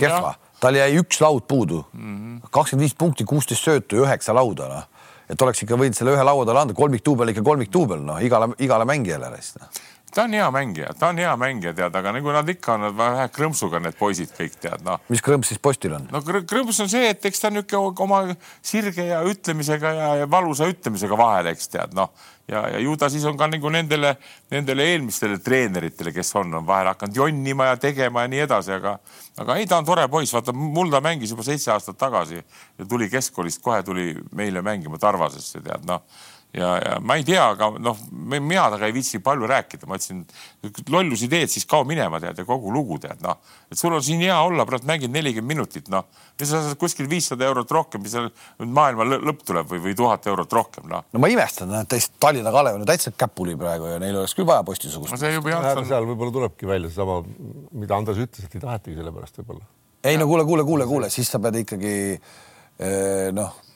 kehva, 0.00 0.32
tal 0.64 0.80
jäi 0.80 0.96
üks 0.96 1.20
laud 1.20 1.44
puudu, 1.50 1.84
mhm. 1.92 2.48
kakskümmend 2.48 2.88
viis 2.88 2.96
punkti, 2.98 3.28
kuusteist 3.28 3.68
söötu 3.68 4.00
ja 4.00 4.08
üheksa 4.08 4.32
lauda, 4.32 4.72
noh 4.72 4.90
et 5.30 5.42
oleks 5.42 5.64
ikka 5.64 5.78
võinud 5.80 5.96
selle 5.96 6.14
ühe 6.16 6.26
laua 6.26 6.46
talle 6.46 6.64
anda, 6.66 6.76
kolmikduubel 6.76 7.32
ikka 7.32 7.44
kolmikduubel, 7.46 8.02
noh, 8.04 8.22
igale, 8.24 8.52
igale 8.64 8.88
mängijale 8.88 9.32
rest 9.34 9.60
no 9.60 9.70
ta 10.14 10.24
on 10.28 10.36
hea 10.36 10.50
mängija, 10.54 10.92
ta 10.98 11.10
on 11.12 11.18
hea 11.18 11.32
mängija, 11.40 11.74
tead, 11.76 11.96
aga 11.98 12.12
nagu 12.16 12.34
nad 12.34 12.48
ikka 12.50 12.76
on, 12.76 12.86
vähe 12.98 13.26
krõmpsuga 13.34 13.80
need 13.82 13.96
poisid 13.98 14.34
kõik 14.36 14.58
tead, 14.60 14.84
noh. 14.86 15.02
mis 15.12 15.22
krõmps 15.24 15.50
siis 15.52 15.62
postil 15.62 15.96
on? 15.96 16.06
no 16.12 16.22
krõmps 16.24 16.80
on 16.84 16.90
see, 16.90 17.08
et 17.10 17.24
eks 17.30 17.42
ta 17.42 17.50
niisugune 17.52 18.06
oma 18.06 18.20
sirge 18.62 19.08
ja 19.08 19.22
ütlemisega 19.26 19.94
ja, 19.98 20.08
ja 20.22 20.30
valusa 20.30 20.68
ütlemisega 20.70 21.18
vahel, 21.18 21.50
eks 21.54 21.70
tead, 21.72 21.96
noh 21.98 22.12
ja, 22.48 22.66
ja 22.68 22.78
ju 22.82 22.96
ta 23.00 23.08
siis 23.10 23.24
on 23.24 23.38
ka 23.40 23.48
nagu 23.50 23.70
nendele, 23.72 24.14
nendele 24.52 24.86
eelmistele 24.92 25.38
treeneritele, 25.42 26.12
kes 26.14 26.34
on, 26.40 26.52
on 26.60 26.66
vahel 26.66 26.92
hakanud 26.92 27.16
jonnima 27.16 27.70
ja 27.72 27.80
tegema 27.80 28.24
ja 28.24 28.32
nii 28.32 28.44
edasi, 28.44 28.74
aga, 28.76 28.98
aga 29.40 29.56
ei, 29.60 29.66
ta 29.70 29.80
on 29.80 29.88
tore 29.88 30.06
poiss, 30.12 30.34
vaata 30.36 30.52
mul 30.56 30.92
ta 30.92 31.00
mängis 31.04 31.32
juba 31.34 31.46
seitse 31.46 31.72
aastat 31.74 31.98
tagasi 32.00 32.38
ja 32.38 32.86
tuli 32.88 33.08
keskkoolist, 33.12 33.62
kohe 33.64 33.82
tuli 33.82 34.12
meile 34.36 34.62
mängima 34.62 35.00
Tarvasesse, 35.00 35.62
tead 35.64 35.88
noh 35.88 36.04
ja, 36.54 36.70
ja 36.78 36.98
ma 37.02 37.16
ei 37.18 37.24
tea, 37.26 37.42
aga 37.54 37.70
noh, 37.82 37.98
mina 38.22 38.68
temaga 38.70 38.88
ei 38.88 38.94
viitsi 38.94 39.20
palju 39.24 39.48
rääkida, 39.50 39.88
ma 39.90 39.98
ütlesin, 39.98 40.22
lollusi 40.92 41.28
teed, 41.30 41.50
siis 41.52 41.66
kao 41.70 41.84
minema 41.88 42.20
tead 42.22 42.38
ja 42.40 42.46
kogu 42.46 42.72
lugu 42.72 42.98
tead 43.02 43.22
noh, 43.24 43.40
et 43.70 43.78
sul 43.78 43.94
on 43.94 44.02
siin 44.04 44.22
hea 44.22 44.36
olla, 44.46 44.66
praegu 44.68 44.88
mängid 44.88 45.12
nelikümmend 45.14 45.54
minutit, 45.54 45.90
noh, 45.92 46.06
ja 46.38 46.48
sa 46.48 46.62
saad 46.64 46.78
kuskil 46.80 47.08
viissada 47.10 47.46
eurot 47.48 47.74
rohkem, 47.74 48.04
mis 48.04 48.14
seal 48.14 48.30
maailma 48.58 49.06
lõpp 49.14 49.44
tuleb 49.46 49.70
või, 49.72 49.82
või 49.88 49.96
tuhat 49.98 50.28
eurot 50.30 50.56
rohkem, 50.60 50.88
noh. 50.92 51.06
no 51.10 51.22
ma 51.22 51.30
imestan, 51.32 51.74
et 51.80 51.90
teist 51.90 52.14
Tallinna 52.22 52.54
Kalev 52.54 52.78
on 52.78 52.86
ju 52.86 52.90
täitsa 52.92 53.14
käpuli 53.18 53.58
praegu 53.58 53.90
ja 53.90 54.00
neil 54.02 54.20
oleks 54.20 54.36
küll 54.38 54.48
vaja 54.48 54.66
postisugust 54.66 55.14
no,. 55.14 55.18
On... 55.74 55.86
seal 55.88 56.06
võib-olla 56.08 56.34
tulebki 56.34 56.68
välja 56.68 56.90
seesama, 56.90 57.20
mida 57.74 57.98
Andres 57.98 58.20
ütles, 58.22 58.46
et 58.46 58.58
ei 58.58 58.62
tahetagi 58.62 58.98
selle 58.98 59.14
pärast 59.14 59.42
võib-olla. 59.42 59.66
ei 60.04 60.18
no 60.20 60.28
kuule, 60.30 60.46
kuule, 60.46 60.66
kuule, 60.68 60.88
kuule, 60.90 61.10
siis 61.12 61.30
sa 61.30 61.42
pead 61.42 61.62
ikkagi 61.64 61.94
eh, 62.14 63.30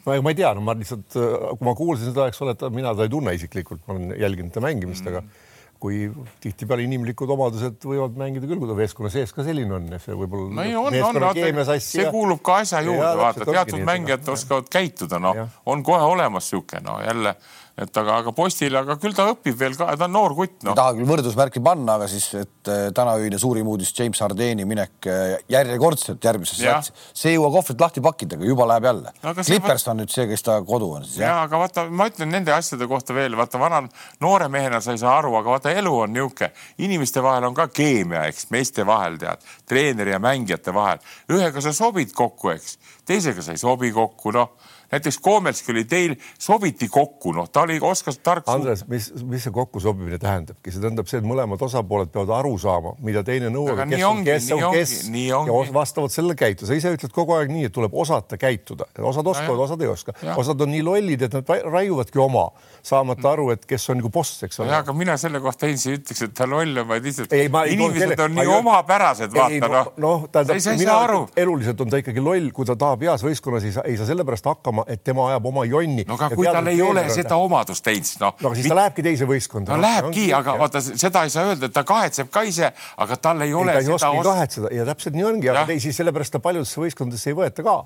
noh 0.09 0.23
no 0.23 0.27
ma 0.27 0.33
ei 0.35 0.39
tea, 0.41 0.55
no 0.57 0.65
ma 0.65 0.77
lihtsalt, 0.79 1.13
kui 1.15 1.69
ma 1.69 1.77
kuulsin 1.79 2.11
seda, 2.13 2.31
eks 2.31 2.41
ole, 2.45 2.57
et 2.57 2.65
mina 2.75 2.95
teda 2.97 3.07
ei 3.09 3.13
tunne 3.13 3.37
isiklikult, 3.37 3.85
ma 3.87 3.97
olen 3.97 4.17
jälginud 4.19 4.55
ta 4.55 4.65
mängimist 4.65 5.05
mm, 5.05 5.15
-hmm. 5.15 5.29
aga 5.29 5.47
kui 5.79 6.09
tihtipeale 6.43 6.83
inimlikud 6.89 7.31
omadused 7.31 7.85
võivad 7.87 8.17
mängida 8.19 8.49
küll, 8.51 8.59
kui 8.59 8.71
ta 8.71 8.75
meeskonna 8.79 9.11
sees 9.15 9.31
ka 9.35 9.45
selline 9.47 9.77
on, 9.77 9.87
see 10.03 10.17
võib-olla 10.19 10.49
no. 10.51 10.65
ei 10.67 10.75
on, 10.75 10.97
on, 11.07 11.21
vaata, 11.23 11.77
see 11.85 12.09
kuulub 12.11 12.43
ka 12.43 12.59
asja 12.65 12.83
juurde, 12.83 13.13
vaata, 13.21 13.47
teatud 13.47 13.85
mängijad 13.87 14.27
oskavad 14.35 14.71
käituda, 14.73 15.21
noh, 15.23 15.45
on 15.71 15.85
kohe 15.87 16.03
olemas 16.03 16.51
niisugune, 16.51 16.83
no 16.83 16.99
jälle 17.05 17.37
et 17.79 18.01
aga, 18.01 18.17
aga 18.23 18.33
postil, 18.35 18.75
aga 18.79 18.97
küll 18.99 19.15
ta 19.15 19.29
õpib 19.31 19.57
veel 19.59 19.77
ka, 19.79 19.93
ta 19.99 20.09
on 20.09 20.15
noor 20.15 20.35
kutt 20.37 20.65
no.. 20.67 20.73
ei 20.73 20.79
taha 20.79 20.95
küll 20.97 21.09
võrdusmärki 21.09 21.63
panna, 21.65 21.95
aga 21.99 22.09
siis, 22.11 22.27
et 22.41 22.71
äh, 22.71 22.89
tänaöine 22.95 23.39
suurim 23.39 23.69
uudis 23.71 23.93
James 23.95 24.19
Hardeni 24.25 24.67
minek 24.69 25.09
äh, 25.11 25.35
järjekordselt 25.53 26.25
järgmisesse 26.25 26.67
satsi, 26.67 26.95
see 27.15 27.33
ei 27.33 27.39
jõua 27.39 27.53
kohvrit 27.55 27.85
lahti 27.85 28.03
pakkida, 28.05 28.39
aga 28.39 28.49
juba 28.51 28.67
läheb 28.73 28.89
jälle 28.91 29.13
no,. 29.23 29.35
Clippers 29.39 29.87
on 29.93 30.03
nüüd 30.03 30.15
see, 30.15 30.27
kes 30.31 30.43
ta 30.47 30.59
kodu 30.67 30.91
on 30.99 31.07
siis. 31.07 31.21
ja 31.23 31.37
aga 31.45 31.61
vaata, 31.63 31.87
ma 31.91 32.09
ütlen 32.11 32.33
nende 32.35 32.55
asjade 32.55 32.89
kohta 32.91 33.15
veel, 33.17 33.37
vaata 33.39 33.61
vana 33.63 33.85
noore 34.25 34.51
mehena 34.53 34.83
sa 34.83 34.97
ei 34.97 35.03
saa 35.03 35.15
aru, 35.21 35.37
aga 35.39 35.55
vaata, 35.55 35.75
elu 35.79 35.95
on 36.03 36.15
niisugune, 36.17 36.51
inimeste 36.83 37.23
vahel 37.23 37.47
on 37.47 37.55
ka 37.55 37.69
keemia, 37.71 38.25
eks, 38.33 38.49
meeste 38.55 38.87
vahel 38.87 39.21
tead, 39.23 39.47
treeneri 39.71 40.17
ja 40.17 40.19
mängijate 40.23 40.75
vahel. 40.75 40.99
ühega 41.31 41.63
sa 41.63 41.73
sobid 41.77 42.11
kokku, 42.17 42.51
eks, 42.57 42.79
teisega 43.07 43.45
sa 43.45 43.55
ei 43.55 43.63
sobi 43.63 43.93
kokku, 43.95 44.35
noh 44.35 44.75
näiteks 44.93 45.19
Koomelski 45.23 45.73
oli 45.73 45.85
teil, 45.89 46.15
sobiti 46.39 46.89
kokku, 46.89 47.33
noh, 47.37 47.49
ta 47.53 47.65
oli, 47.67 47.79
oskas 47.83 48.19
tark. 48.25 48.49
Andres, 48.49 48.85
mis, 48.89 49.11
mis 49.29 49.45
see 49.47 49.55
kokkusobimine 49.55 50.19
tähendabki, 50.23 50.73
see 50.73 50.83
tähendab 50.83 51.11
see, 51.11 51.21
et 51.23 51.29
mõlemad 51.29 51.63
osapooled 51.65 52.13
peavad 52.15 52.33
aru 52.41 52.55
saama, 52.61 52.95
mida 53.05 53.23
teine 53.27 53.51
nõuab, 53.53 53.83
kes 53.91 54.05
on 54.09 54.25
kes 54.27 54.51
on 54.57 54.65
kes 54.73 54.95
ja 55.27 55.43
vastavalt 55.75 56.15
sellele 56.15 56.37
käituda. 56.39 56.71
sa 56.71 56.79
ise 56.79 56.93
ütled 56.97 57.13
kogu 57.15 57.37
aeg 57.37 57.53
nii, 57.53 57.69
et 57.69 57.75
tuleb 57.75 57.95
osata 57.95 58.39
käituda, 58.41 58.89
osad 58.99 59.27
oskavad, 59.27 59.65
osad 59.67 59.85
ei 59.85 59.93
oska, 59.93 60.15
osad 60.37 60.65
on 60.65 60.73
nii 60.73 60.83
lollid, 60.87 61.27
et 61.29 61.37
nad 61.39 61.53
raiuvadki 61.65 62.23
oma, 62.23 62.49
saamata 62.83 63.33
aru, 63.35 63.51
et 63.57 63.67
kes 63.69 63.89
on 63.93 64.01
nagu 64.01 64.13
boss, 64.13 64.43
eks 64.47 64.63
ole. 64.63 64.75
aga 64.79 64.95
mina 64.97 65.17
selle 65.21 65.41
kohta 65.45 65.69
ei 65.69 65.77
ütleks, 65.77 66.23
et 66.25 66.35
ta 66.37 66.49
loll 66.49 66.83
on, 66.83 66.89
vaid 66.89 67.07
lihtsalt 67.09 67.35
inimesed 67.35 68.15
kelle... 68.15 68.25
on 68.25 68.37
nii 68.39 68.53
omapärased, 68.59 69.35
vaata 69.35 69.71
noh. 69.73 69.93
noh, 70.01 70.27
tähendab, 70.33 70.61
mina 70.81 70.99
eluliselt 71.37 71.81
on 71.85 71.93
ta 71.93 72.01
ikkagi 72.03 72.23
loll, 72.25 72.51
kui 72.55 72.69
ta 72.69 72.77
tahab 72.79 73.05
heas 73.07 73.25
võistkonnas, 73.27 73.67
ei 73.69 73.75
saa, 73.77 73.87
ei 73.89 73.99
saa 74.01 74.09
sellepärast 74.11 74.49
hakkama, 74.49 74.78
et 74.87 75.05
tema 75.05 75.29
ajab 75.33 75.47
oma 75.53 75.65
jonni. 75.69 76.05
no 76.09 76.19
aga 76.19 76.31
kui 76.37 76.47
tal 76.47 76.73
ei 76.73 76.83
ole 76.83 77.09
seda 77.13 77.37
oma 77.37 77.59
omadust 77.59 77.85
teinud, 77.85 78.07
siis 78.07 78.21
noh. 78.23 78.35
no 78.41 78.51
aga 78.51 78.59
siis 78.59 78.69
ta 78.71 78.77
lähebki 78.79 79.05
teise 79.05 79.29
võistkonda. 79.29 79.75
no 79.75 79.83
lähebki, 79.83 80.27
aga 80.37 80.55
ja. 80.55 80.61
vaata, 80.63 80.83
seda 80.87 81.25
ei 81.27 81.33
saa 81.33 81.47
öelda, 81.51 81.69
et 81.69 81.75
ta 81.75 81.85
kahetseb 81.89 82.31
ka 82.35 82.43
ise, 82.47 82.71
aga 83.05 83.19
tal 83.23 83.43
ei 83.45 83.55
ole. 83.57 83.75
ta 83.75 83.83
ei 83.83 83.93
oskagi 83.97 84.21
os... 84.21 84.29
kahetseda 84.29 84.73
ja 84.75 84.87
täpselt 84.89 85.17
nii 85.19 85.27
ongi, 85.31 85.51
aga 85.53 85.65
teisi 85.71 85.93
sellepärast 85.97 86.37
ta 86.37 86.43
paljudesse 86.45 86.83
võistkondadesse 86.83 87.33
ei 87.33 87.39
võeta 87.39 87.65
ka. 87.67 87.77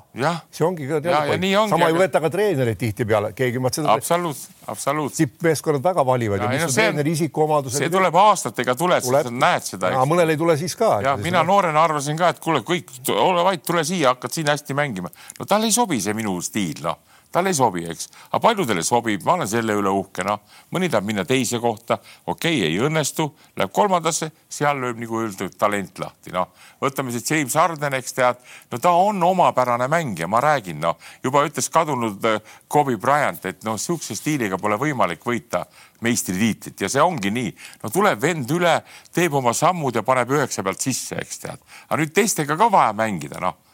see 0.51 0.67
ongi 0.67 0.89
ka 0.91 1.01
point. 1.03 1.49
sama 1.73 1.91
ei 1.91 1.99
võeta 1.99 2.23
ka 2.25 2.33
treenereid 2.33 2.81
tihtipeale, 2.81 3.33
keegi 3.39 3.63
mõtle 3.63 3.83
seda. 3.83 3.97
absoluut, 3.97 4.45
absoluut. 4.73 5.17
tippmeeskonnad 5.17 5.85
väga 5.85 6.07
valivad 6.07 6.45
ja, 6.45 6.51
ja 6.51 6.57
mis 6.57 6.67
on 6.69 6.77
treeneri 6.77 7.17
isikuomadused. 7.17 7.85
see 7.85 7.93
tuleb 7.93 8.19
aastatega, 8.23 8.77
tuled, 8.79 9.07
sa 9.07 9.25
näed 9.31 9.69
seda. 9.69 9.93
mõnel 10.09 10.35
ei 10.35 10.41
tule 10.41 10.59
siis 10.61 10.77
ka. 10.79 10.95
ja 11.05 11.17
mina 11.21 11.45
noorena 11.47 11.85
arvasin 11.87 12.19
ka, 12.21 12.33
et 12.35 12.43
kuule, 12.43 12.65
kõik, 12.67 12.91
ole 13.15 13.47
vait, 13.47 13.65
tule 13.67 13.85
siia, 13.87 14.15
hakkad 14.15 14.35
siin 14.35 14.53
hästi 14.53 14.77
mängima. 14.77 15.13
no 15.39 15.49
talle 15.49 15.71
ei 15.71 15.75
sobi 15.75 16.01
see 16.03 16.15
minu 16.17 16.39
stiil, 16.45 16.82
noh 16.85 17.01
talle 17.33 17.49
ei 17.49 17.57
sobi, 17.57 17.85
eks, 17.89 18.09
aga 18.29 18.41
paljudele 18.45 18.83
sobib, 18.85 19.25
ma 19.25 19.37
olen 19.39 19.49
selle 19.49 19.75
üle 19.79 19.91
uhke, 19.93 20.25
noh, 20.27 20.43
mõni 20.75 20.91
tahab 20.93 21.07
minna 21.09 21.25
teise 21.29 21.59
kohta, 21.63 21.97
okei 22.27 22.59
okay,, 22.61 22.69
ei 22.69 22.81
õnnestu, 22.85 23.27
läheb 23.57 23.73
kolmandasse, 23.75 24.29
seal 24.53 24.81
lööb 24.83 25.01
nagu 25.01 25.21
öeldud 25.23 25.57
talent 25.59 25.99
lahti, 26.03 26.33
noh. 26.35 26.51
võtame 26.83 27.15
siis 27.15 27.31
James 27.31 27.57
Harden, 27.57 27.97
eks 27.97 28.17
tead, 28.19 28.43
no 28.73 28.81
ta 28.83 28.93
on 29.01 29.23
omapärane 29.25 29.89
mängija, 29.93 30.29
ma 30.29 30.43
räägin, 30.45 30.81
noh, 30.85 31.01
juba 31.25 31.47
ütles 31.49 31.71
kadunud 31.73 32.29
äh, 32.29 32.55
Kobe 32.69 32.99
Bryant, 33.01 33.49
et 33.49 33.65
noh, 33.65 33.81
sihukese 33.81 34.19
stiiliga 34.19 34.61
pole 34.61 34.77
võimalik 34.81 35.25
võita 35.25 35.65
meistritiitlit 36.05 36.85
ja 36.85 36.93
see 36.93 37.03
ongi 37.03 37.33
nii. 37.33 37.53
no 37.83 37.91
tuleb 37.95 38.21
vend 38.21 38.51
üle, 38.53 38.81
teeb 39.15 39.35
oma 39.39 39.55
sammud 39.57 39.97
ja 39.97 40.05
paneb 40.05 40.37
üheksa 40.37 40.65
pealt 40.67 40.85
sisse, 40.85 41.17
eks 41.17 41.45
tead. 41.47 41.69
aga 41.89 42.03
nüüd 42.03 42.13
teistega 42.13 42.59
ka 42.61 42.69
vaja 42.73 42.93
mängida, 42.97 43.41
noh 43.41 43.72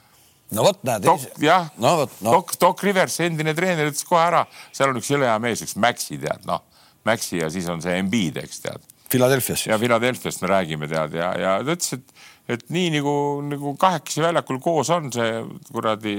no 0.56 0.64
vot, 0.64 0.80
näed. 0.86 1.06
jah 1.42 1.68
no,, 1.76 1.94
no. 2.20 2.32
Doc, 2.38 2.54
Doc 2.60 2.82
Rivers, 2.86 3.18
endine 3.24 3.54
treener, 3.56 3.90
ütles 3.92 4.06
kohe 4.08 4.22
ära, 4.24 4.44
seal 4.72 4.92
on 4.92 5.00
üks 5.00 5.10
jõle 5.12 5.28
hea 5.28 5.36
mees, 5.42 5.62
üks 5.64 5.76
Maxi 5.80 6.18
tead, 6.20 6.46
noh, 6.48 6.64
Maxi 7.08 7.42
ja 7.42 7.50
siis 7.52 7.68
on 7.72 7.82
see 7.84 7.96
Embiid, 8.00 8.40
eks 8.42 8.64
tead. 8.64 8.88
Philadelphia's. 9.08 9.66
ja 9.68 9.78
Philadelphia's 9.80 10.40
me 10.42 10.50
räägime 10.50 10.88
tead 10.90 11.16
ja, 11.16 11.30
ja 11.40 11.54
ta 11.64 11.76
ütles, 11.76 11.96
et, 11.96 12.26
et 12.56 12.66
nii 12.74 12.92
nagu, 12.98 13.14
nagu 13.48 13.72
kahekesi 13.80 14.24
väljakul 14.24 14.60
koos 14.64 14.92
on 14.92 15.12
see 15.14 15.40
kuradi 15.72 16.18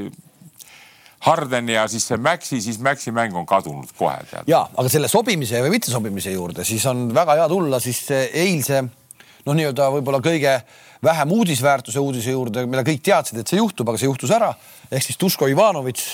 Harden 1.26 1.68
ja 1.70 1.84
siis 1.92 2.06
see 2.08 2.18
Maxi, 2.22 2.62
siis 2.64 2.80
Maxi 2.82 3.12
mäng 3.16 3.36
on 3.38 3.46
kadunud 3.50 3.92
kohe 3.98 4.18
tead. 4.30 4.48
ja, 4.50 4.64
aga 4.74 4.92
selle 4.92 5.10
sobimise 5.12 5.62
või 5.66 5.76
mittesobimise 5.76 6.34
juurde, 6.34 6.66
siis 6.68 6.86
on 6.90 7.10
väga 7.16 7.42
hea 7.42 7.50
tulla 7.52 7.82
siis 7.84 8.06
eilse 8.14 8.82
noh, 8.86 9.56
nii-öelda 9.56 9.90
võib-olla 9.98 10.22
kõige 10.24 10.56
vähem 11.04 11.32
uudisväärtuse 11.32 12.00
uudise 12.00 12.32
juurde, 12.32 12.66
mille 12.66 12.84
kõik 12.88 13.04
teadsid, 13.04 13.40
et 13.40 13.48
see 13.48 13.60
juhtub, 13.60 13.90
aga 13.90 14.00
see 14.00 14.10
juhtus 14.10 14.32
ära. 14.36 14.54
ehk 14.92 15.04
siis 15.04 15.20
Duško 15.20 15.48
Ivanovitš, 15.48 16.08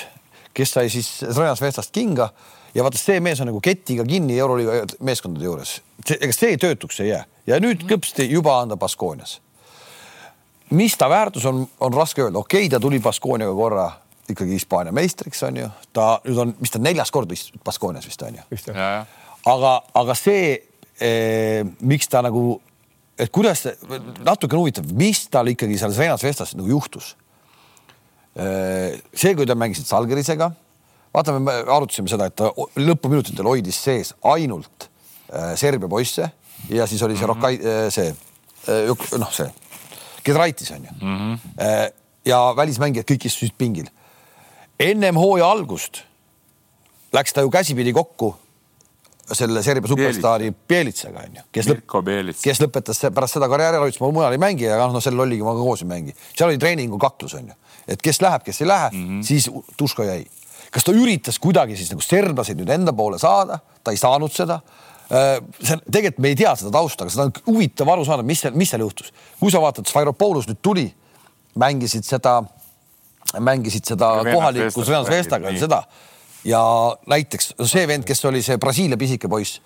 kes 0.54 0.72
sai 0.72 0.90
siis 0.90 1.10
Zrenas 1.20 1.62
Vestast 1.62 1.92
kinga 1.92 2.30
ja 2.76 2.84
vaata, 2.84 2.98
see 2.98 3.20
mees 3.20 3.42
on 3.42 3.50
nagu 3.50 3.62
ketiga 3.64 4.06
kinni 4.06 4.38
Euroliiga 4.40 4.86
meeskondade 5.00 5.46
juures. 5.46 5.82
ega 6.20 6.34
see 6.34 6.54
ei 6.54 6.58
töötuks 6.58 7.00
ei 7.00 7.10
jää 7.10 7.26
ja 7.48 7.60
nüüd 7.62 7.86
kõpsti 7.90 8.30
juba 8.30 8.60
on 8.62 8.70
ta 8.70 8.78
Baskoonias. 8.78 9.42
mis 10.70 10.98
ta 10.98 11.10
väärtus 11.10 11.46
on, 11.46 11.68
on 11.80 11.94
raske 11.94 12.22
öelda, 12.22 12.40
okei 12.40 12.66
okay,, 12.66 12.70
ta 12.70 12.80
tuli 12.80 13.00
Baskooniaga 13.00 13.54
korra 13.54 13.92
ikkagi 14.30 14.52
Hispaania 14.52 14.92
meistriks 14.92 15.44
on 15.44 15.58
ju, 15.58 15.70
ta 15.94 16.20
nüüd 16.26 16.38
on, 16.42 16.56
mis 16.60 16.72
ta 16.74 16.80
neljas 16.80 17.12
kord 17.12 17.30
vist 17.30 17.54
Baskoonias 17.64 18.06
vist 18.06 18.22
on 18.22 18.36
ju. 18.36 18.62
aga, 19.46 19.74
aga 19.94 20.16
see 20.16 20.56
eh,, 21.00 21.66
miks 21.82 22.10
ta 22.10 22.22
nagu 22.26 22.62
et 23.20 23.32
kuidas, 23.32 23.64
natuke 24.26 24.58
huvitav, 24.58 24.88
mis 24.98 25.26
tal 25.32 25.48
ikkagi 25.52 25.78
seal 25.80 25.94
Svenas 25.96 26.24
Vestas 26.26 26.54
nagu 26.58 26.70
juhtus. 26.70 27.14
Äh, 28.36 28.98
see, 29.16 29.36
kui 29.38 29.48
ta 29.48 29.56
mängisid 29.56 29.88
Salgerisega, 29.88 30.50
vaatame, 31.16 31.40
me 31.46 31.54
arutasime 31.72 32.12
seda, 32.12 32.28
et 32.28 32.36
ta 32.36 32.52
lõpuminutitel 32.76 33.48
hoidis 33.48 33.80
sees 33.80 34.12
ainult 34.28 34.90
äh, 35.32 35.54
Serbia 35.60 35.88
poisse 35.92 36.28
ja 36.70 36.88
siis 36.88 37.04
oli 37.06 37.16
see 37.16 37.28
mm 37.28 37.32
-hmm. 37.32 37.36
Rokai, 37.36 37.60
äh, 37.64 37.92
see 37.92 39.20
noh, 39.20 39.32
see 39.32 39.52
Gedraitis 40.26 40.72
on 40.72 40.84
ju 40.84 40.92
mm. 41.02 41.36
-hmm. 41.36 41.92
ja 42.26 42.54
välismängijad 42.58 43.06
kõik 43.06 43.26
istusid 43.26 43.54
pingil. 43.58 43.88
ennem 44.80 45.16
hooaja 45.16 45.52
algust 45.52 46.04
läks 47.14 47.34
ta 47.34 47.42
ju 47.42 47.50
käsipidi 47.50 47.94
kokku 47.94 48.36
selle 49.34 49.64
Serbia 49.66 49.90
superstaari 49.90 50.52
Bielitsaga 50.70 51.24
onju, 51.26 51.44
kes 51.54 51.70
lõpp, 51.70 52.38
kes 52.44 52.62
lõpetas 52.62 53.02
pärast 53.14 53.38
seda 53.38 53.50
karjääri 53.50 53.82
ütles 53.82 54.02
ma 54.04 54.12
mujal 54.14 54.36
ei 54.36 54.42
mängi, 54.42 54.68
aga 54.70 54.88
noh, 54.92 55.04
selle 55.04 55.18
lolliga 55.18 55.48
ma 55.48 55.56
ka 55.58 55.66
koos 55.66 55.82
ei 55.82 55.90
mängi. 55.90 56.16
seal 56.28 56.52
oli 56.52 56.62
treeningu 56.62 57.00
kaklus 57.02 57.34
onju, 57.40 57.56
et 57.90 58.02
kes 58.06 58.22
läheb, 58.22 58.46
kes 58.46 58.62
ei 58.62 58.70
lähe 58.70 58.90
mm, 58.92 59.06
-hmm. 59.08 59.24
siis 59.26 59.50
Tuško 59.78 60.04
jäi. 60.04 60.26
kas 60.72 60.84
ta 60.84 60.92
üritas 60.92 61.40
kuidagi 61.40 61.78
siis 61.78 61.90
nagu 61.90 62.02
serblaseid 62.02 62.62
nüüd 62.62 62.70
enda 62.70 62.94
poole 62.94 63.20
saada, 63.20 63.60
ta 63.84 63.92
ei 63.92 63.98
saanud 63.98 64.34
seda 64.34 64.60
äh, 65.10 65.42
see 65.62 65.78
tegelikult 65.92 66.22
me 66.22 66.34
ei 66.34 66.36
tea 66.36 66.56
seda 66.56 66.72
tausta, 66.72 67.04
aga 67.04 67.12
seda 67.12 67.30
on 67.30 67.34
huvitav 67.48 67.90
aru 67.90 68.06
saada, 68.06 68.24
mis 68.24 68.46
seal, 68.46 68.54
mis 68.54 68.70
seal 68.70 68.86
juhtus. 68.86 69.14
kui 69.40 69.52
sa 69.52 69.62
vaatad, 69.62 69.90
Sfairopoulos 69.90 70.48
nüüd 70.48 70.62
tuli, 70.62 70.94
mängisid 71.56 72.06
seda, 72.06 72.44
mängisid 73.40 73.86
seda 73.86 74.20
kohalikku 74.32 74.86
Svenas 74.86 75.10
Vestaga, 75.10 75.58
seda 75.58 75.84
ja 76.46 76.62
näiteks 77.10 77.54
see 77.66 77.88
vend, 77.90 78.06
kes 78.08 78.24
oli 78.30 78.44
see 78.46 78.58
Brasiilia 78.62 78.98
pisike 78.98 79.30
poiss, 79.32 79.60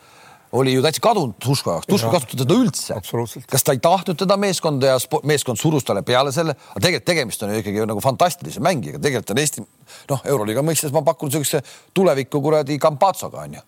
oli 0.51 0.73
ju 0.73 0.81
täitsa 0.81 1.01
kadunud 1.03 1.35
Tuško 1.43 1.75
jaoks, 1.75 1.87
Tuško 1.89 2.09
ei 2.09 2.15
kasutanud 2.15 2.41
teda 2.41 2.57
üldse. 2.57 3.43
kas 3.51 3.65
ta 3.65 3.75
ei 3.75 3.81
tahtnud 3.83 4.17
teda 4.17 4.37
meeskonda 4.37 4.93
ja 4.93 4.99
meeskond 5.23 5.59
surus 5.61 5.85
talle 5.85 6.01
peale 6.05 6.31
selle, 6.33 6.55
aga 6.71 6.85
tegelikult 6.85 7.09
tegemist 7.11 7.43
on 7.43 7.53
ju 7.53 7.63
ikkagi 7.63 7.85
nagu 7.91 8.03
fantastilise 8.03 8.63
mängijaga, 8.65 9.01
tegelikult 9.03 9.35
on 9.35 9.41
Eesti 9.43 9.65
noh, 10.09 10.23
Euroliiga 10.25 10.63
mõistes 10.65 10.95
ma 10.95 11.03
pakun 11.05 11.29
niisuguse 11.29 11.61
tuleviku 11.93 12.41
kuradi 12.41 12.79
Campazzoga 12.81 13.43
onju. 13.45 13.65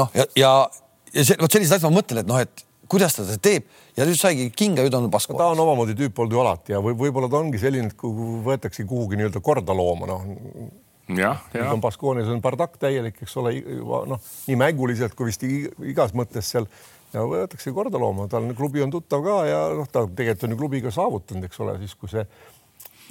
noh, 0.00 0.10
ja, 0.14 0.26
ja, 0.36 0.54
ja 1.12 1.28
see, 1.28 1.38
vot 1.38 1.52
sellised 1.52 1.78
asjad 1.78 1.92
ma 1.92 2.00
mõtlen, 2.00 2.24
et 2.24 2.32
noh, 2.32 2.42
et 2.42 2.66
kuidas 2.88 3.14
ta 3.14 3.28
seda 3.28 3.38
teeb 3.44 3.68
ja 3.96 4.08
nüüd 4.08 4.18
saigi 4.18 4.50
kinga 4.56 4.88
ta 4.90 4.98
on 4.98 5.10
Basko. 5.12 5.38
ta 5.38 5.52
on 5.52 5.62
omamoodi 5.62 5.94
tüüp 5.94 6.18
olnud 6.18 6.34
ju 6.34 6.42
alati 6.42 6.74
ja 6.74 6.82
võib-olla 6.82 7.30
ta 7.30 7.38
ongi 7.38 7.60
selline, 7.60 7.92
et 7.92 7.98
kui 8.00 8.10
võetakse 8.42 8.82
kuhugi 8.88 9.20
nii-öelda 9.20 9.44
korda 9.44 9.76
looma, 9.76 10.10
noh 10.10 10.26
nüüd 11.08 11.72
on 11.72 11.82
Baskoonias 11.82 12.28
on 12.32 12.42
bardakk 12.44 12.76
täielik, 12.80 13.22
eks 13.24 13.36
ole, 13.40 13.54
noh, 14.12 14.20
nii 14.48 14.58
mänguliselt 14.60 15.16
kui 15.18 15.30
vist 15.30 15.44
igas 15.44 16.14
mõttes 16.16 16.52
seal. 16.54 16.68
Ja 17.14 17.22
võetakse 17.24 17.72
korda 17.72 17.96
looma, 17.96 18.26
tal 18.28 18.50
klubi 18.56 18.82
on 18.84 18.90
tuttav 18.92 19.22
ka 19.24 19.40
ja 19.48 19.60
noh, 19.78 19.88
ta 19.88 20.04
tegelikult 20.04 20.44
on 20.44 20.52
ju 20.52 20.58
klubiga 20.60 20.90
saavutanud, 20.92 21.46
eks 21.48 21.60
ole, 21.64 21.78
siis 21.80 21.94
kui 21.96 22.10
see 22.12 22.24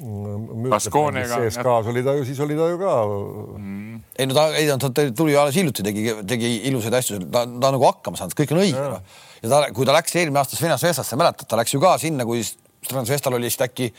mm, 0.04 0.68
Baskooniaga. 0.70 1.40
CSKA-s 1.48 1.90
oli 1.90 2.04
ta 2.06 2.14
ju, 2.20 2.28
siis 2.28 2.42
oli 2.46 2.58
ta 2.60 2.68
ju 2.70 2.78
ka 2.82 2.94
mm.. 3.08 4.04
ei 4.20 4.30
no 4.30 4.38
ta, 4.38 4.46
ei 4.60 4.70
ta 4.70 4.92
tuli 5.18 5.34
alles 5.34 5.58
hiljuti, 5.58 5.86
tegi, 5.88 6.14
tegi 6.30 6.54
ilusaid 6.70 7.00
asju, 7.00 7.24
ta, 7.26 7.48
ta 7.50 7.74
nagu 7.74 7.90
hakkama 7.90 8.22
saanud, 8.22 8.38
kõik 8.38 8.54
on 8.54 8.62
õige. 8.68 8.86
ja, 8.86 9.02
ja 9.42 9.52
ta, 9.56 9.64
kui 9.74 9.90
ta 9.90 9.98
läks 9.98 10.14
eelmine 10.22 10.44
aasta 10.44 10.60
Svenas 10.60 10.86
Vestasse, 10.86 11.18
mäletad, 11.18 11.50
ta 11.50 11.58
läks 11.58 11.74
ju 11.74 11.82
ka 11.82 11.98
sinna, 12.02 12.30
kui 12.30 12.46
Svenas 12.46 13.10
Vestal 13.10 13.40
oli 13.40 13.50
vist 13.50 13.66
äkki 13.66 13.90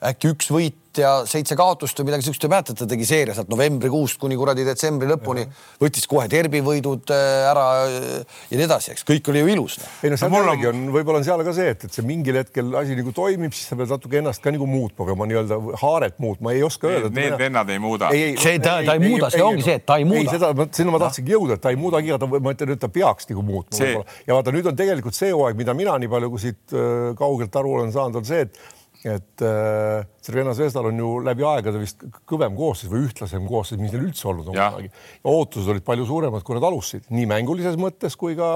äkki 0.00 0.32
üks 0.32 0.48
võit 0.52 0.78
ja 0.98 1.10
seitse 1.28 1.54
kaotust 1.58 1.98
või 2.00 2.08
midagi 2.08 2.24
siukest, 2.26 2.42
te 2.42 2.48
mäletate, 2.50 2.74
ta 2.80 2.86
tegi 2.90 3.06
seeria 3.06 3.34
sealt 3.36 3.50
novembrikuust 3.52 4.18
kuni 4.18 4.34
kuradi 4.38 4.64
detsembri 4.66 5.06
lõpuni, 5.10 5.44
võttis 5.78 6.06
kohe 6.10 6.24
derbivõidud 6.30 7.12
äh, 7.14 7.50
ära 7.50 7.66
äh, 7.84 8.38
ja 8.50 8.58
nii 8.58 8.66
edasi, 8.66 8.94
eks 8.94 9.06
kõik 9.06 9.30
oli 9.30 9.44
ju 9.44 9.52
ilus. 9.54 9.76
Noh. 9.78 9.92
ei 10.02 10.10
no 10.10 10.18
seal 10.18 10.34
jällegi 10.34 10.66
on, 10.72 10.80
võib-olla 10.96 11.20
on 11.20 11.26
seal 11.28 11.44
ka 11.46 11.54
see, 11.54 11.68
et, 11.76 11.86
et 11.86 11.98
see 11.98 12.06
mingil 12.06 12.40
hetkel 12.40 12.74
asi 12.80 12.96
nagu 12.98 13.14
toimib, 13.14 13.54
siis 13.54 13.70
sa 13.70 13.78
pead 13.78 13.92
natuke 13.94 14.18
ennast 14.18 14.42
ka 14.42 14.54
nagu 14.54 14.66
muutma, 14.70 15.06
aga 15.06 15.16
ma 15.20 15.28
nii-öelda 15.30 15.60
haaret 15.84 16.18
muutma 16.22 16.56
ei 16.56 16.64
oska 16.66 16.90
öelda. 16.90 17.12
Need 17.20 17.38
vennad 17.44 17.70
ei 17.70 17.82
muuda. 17.82 18.10
see 18.10 18.58
ta, 18.58 18.80
ta 18.88 18.98
ei 18.98 19.04
muuda, 19.04 19.30
see 19.30 19.46
ongi 19.46 19.68
see, 19.68 19.78
et 19.78 19.86
ta 19.86 20.00
ei 20.00 20.08
muuda. 20.08 20.34
seda, 20.34 20.68
sinna 20.74 20.96
ma 20.96 21.02
tahtsingi 21.04 21.36
jõuda, 21.36 21.60
et 21.60 21.64
ta 21.68 21.74
ei 21.74 21.78
muudagi, 21.78 22.18
ma 22.18 22.56
ütlen, 22.56 22.74
et 22.74 22.82
ta 22.82 22.90
peaks 22.90 23.30
nagu 23.30 23.46
muutma. 23.46 23.94
ja 24.26 24.34
vaata, 24.34 24.56
nüüd 24.58 24.66
on 24.72 24.82
tegelikult 24.82 25.14
see 25.14 25.30
hooaeg, 25.30 25.60
mida 25.60 25.76
mina 25.76 25.94
nii 26.02 26.10
palju, 26.10 26.34
kui 26.34 26.46
siit 26.48 26.74
äh, 26.74 27.14
kaugelt 27.18 27.62
aru 27.62 27.78
olen 27.78 27.94
saanud, 27.94 28.22
on 28.24 28.26
see, 28.26 28.48
et 28.48 28.79
et 29.04 29.42
äh, 29.42 30.04
Cervena 30.22 30.52
Zvezdal 30.54 30.90
on 30.90 30.98
ju 31.00 31.10
läbi 31.24 31.44
aegade 31.48 31.80
vist 31.80 32.02
kõvem 32.28 32.56
koosseis 32.56 32.90
või 32.92 33.06
ühtlasem 33.06 33.46
koosseis, 33.48 33.80
mis 33.80 33.94
neil 33.94 34.06
üldse 34.10 34.28
olnud 34.28 34.50
on 34.52 34.56
kunagi. 34.58 34.90
ja 34.92 35.32
ootused 35.32 35.72
olid 35.72 35.84
palju 35.86 36.06
suuremad, 36.08 36.44
kui 36.44 36.58
nad 36.58 36.66
alustasid, 36.68 37.08
nii 37.08 37.28
mängulises 37.30 37.78
mõttes 37.80 38.16
kui 38.20 38.36
ka 38.38 38.48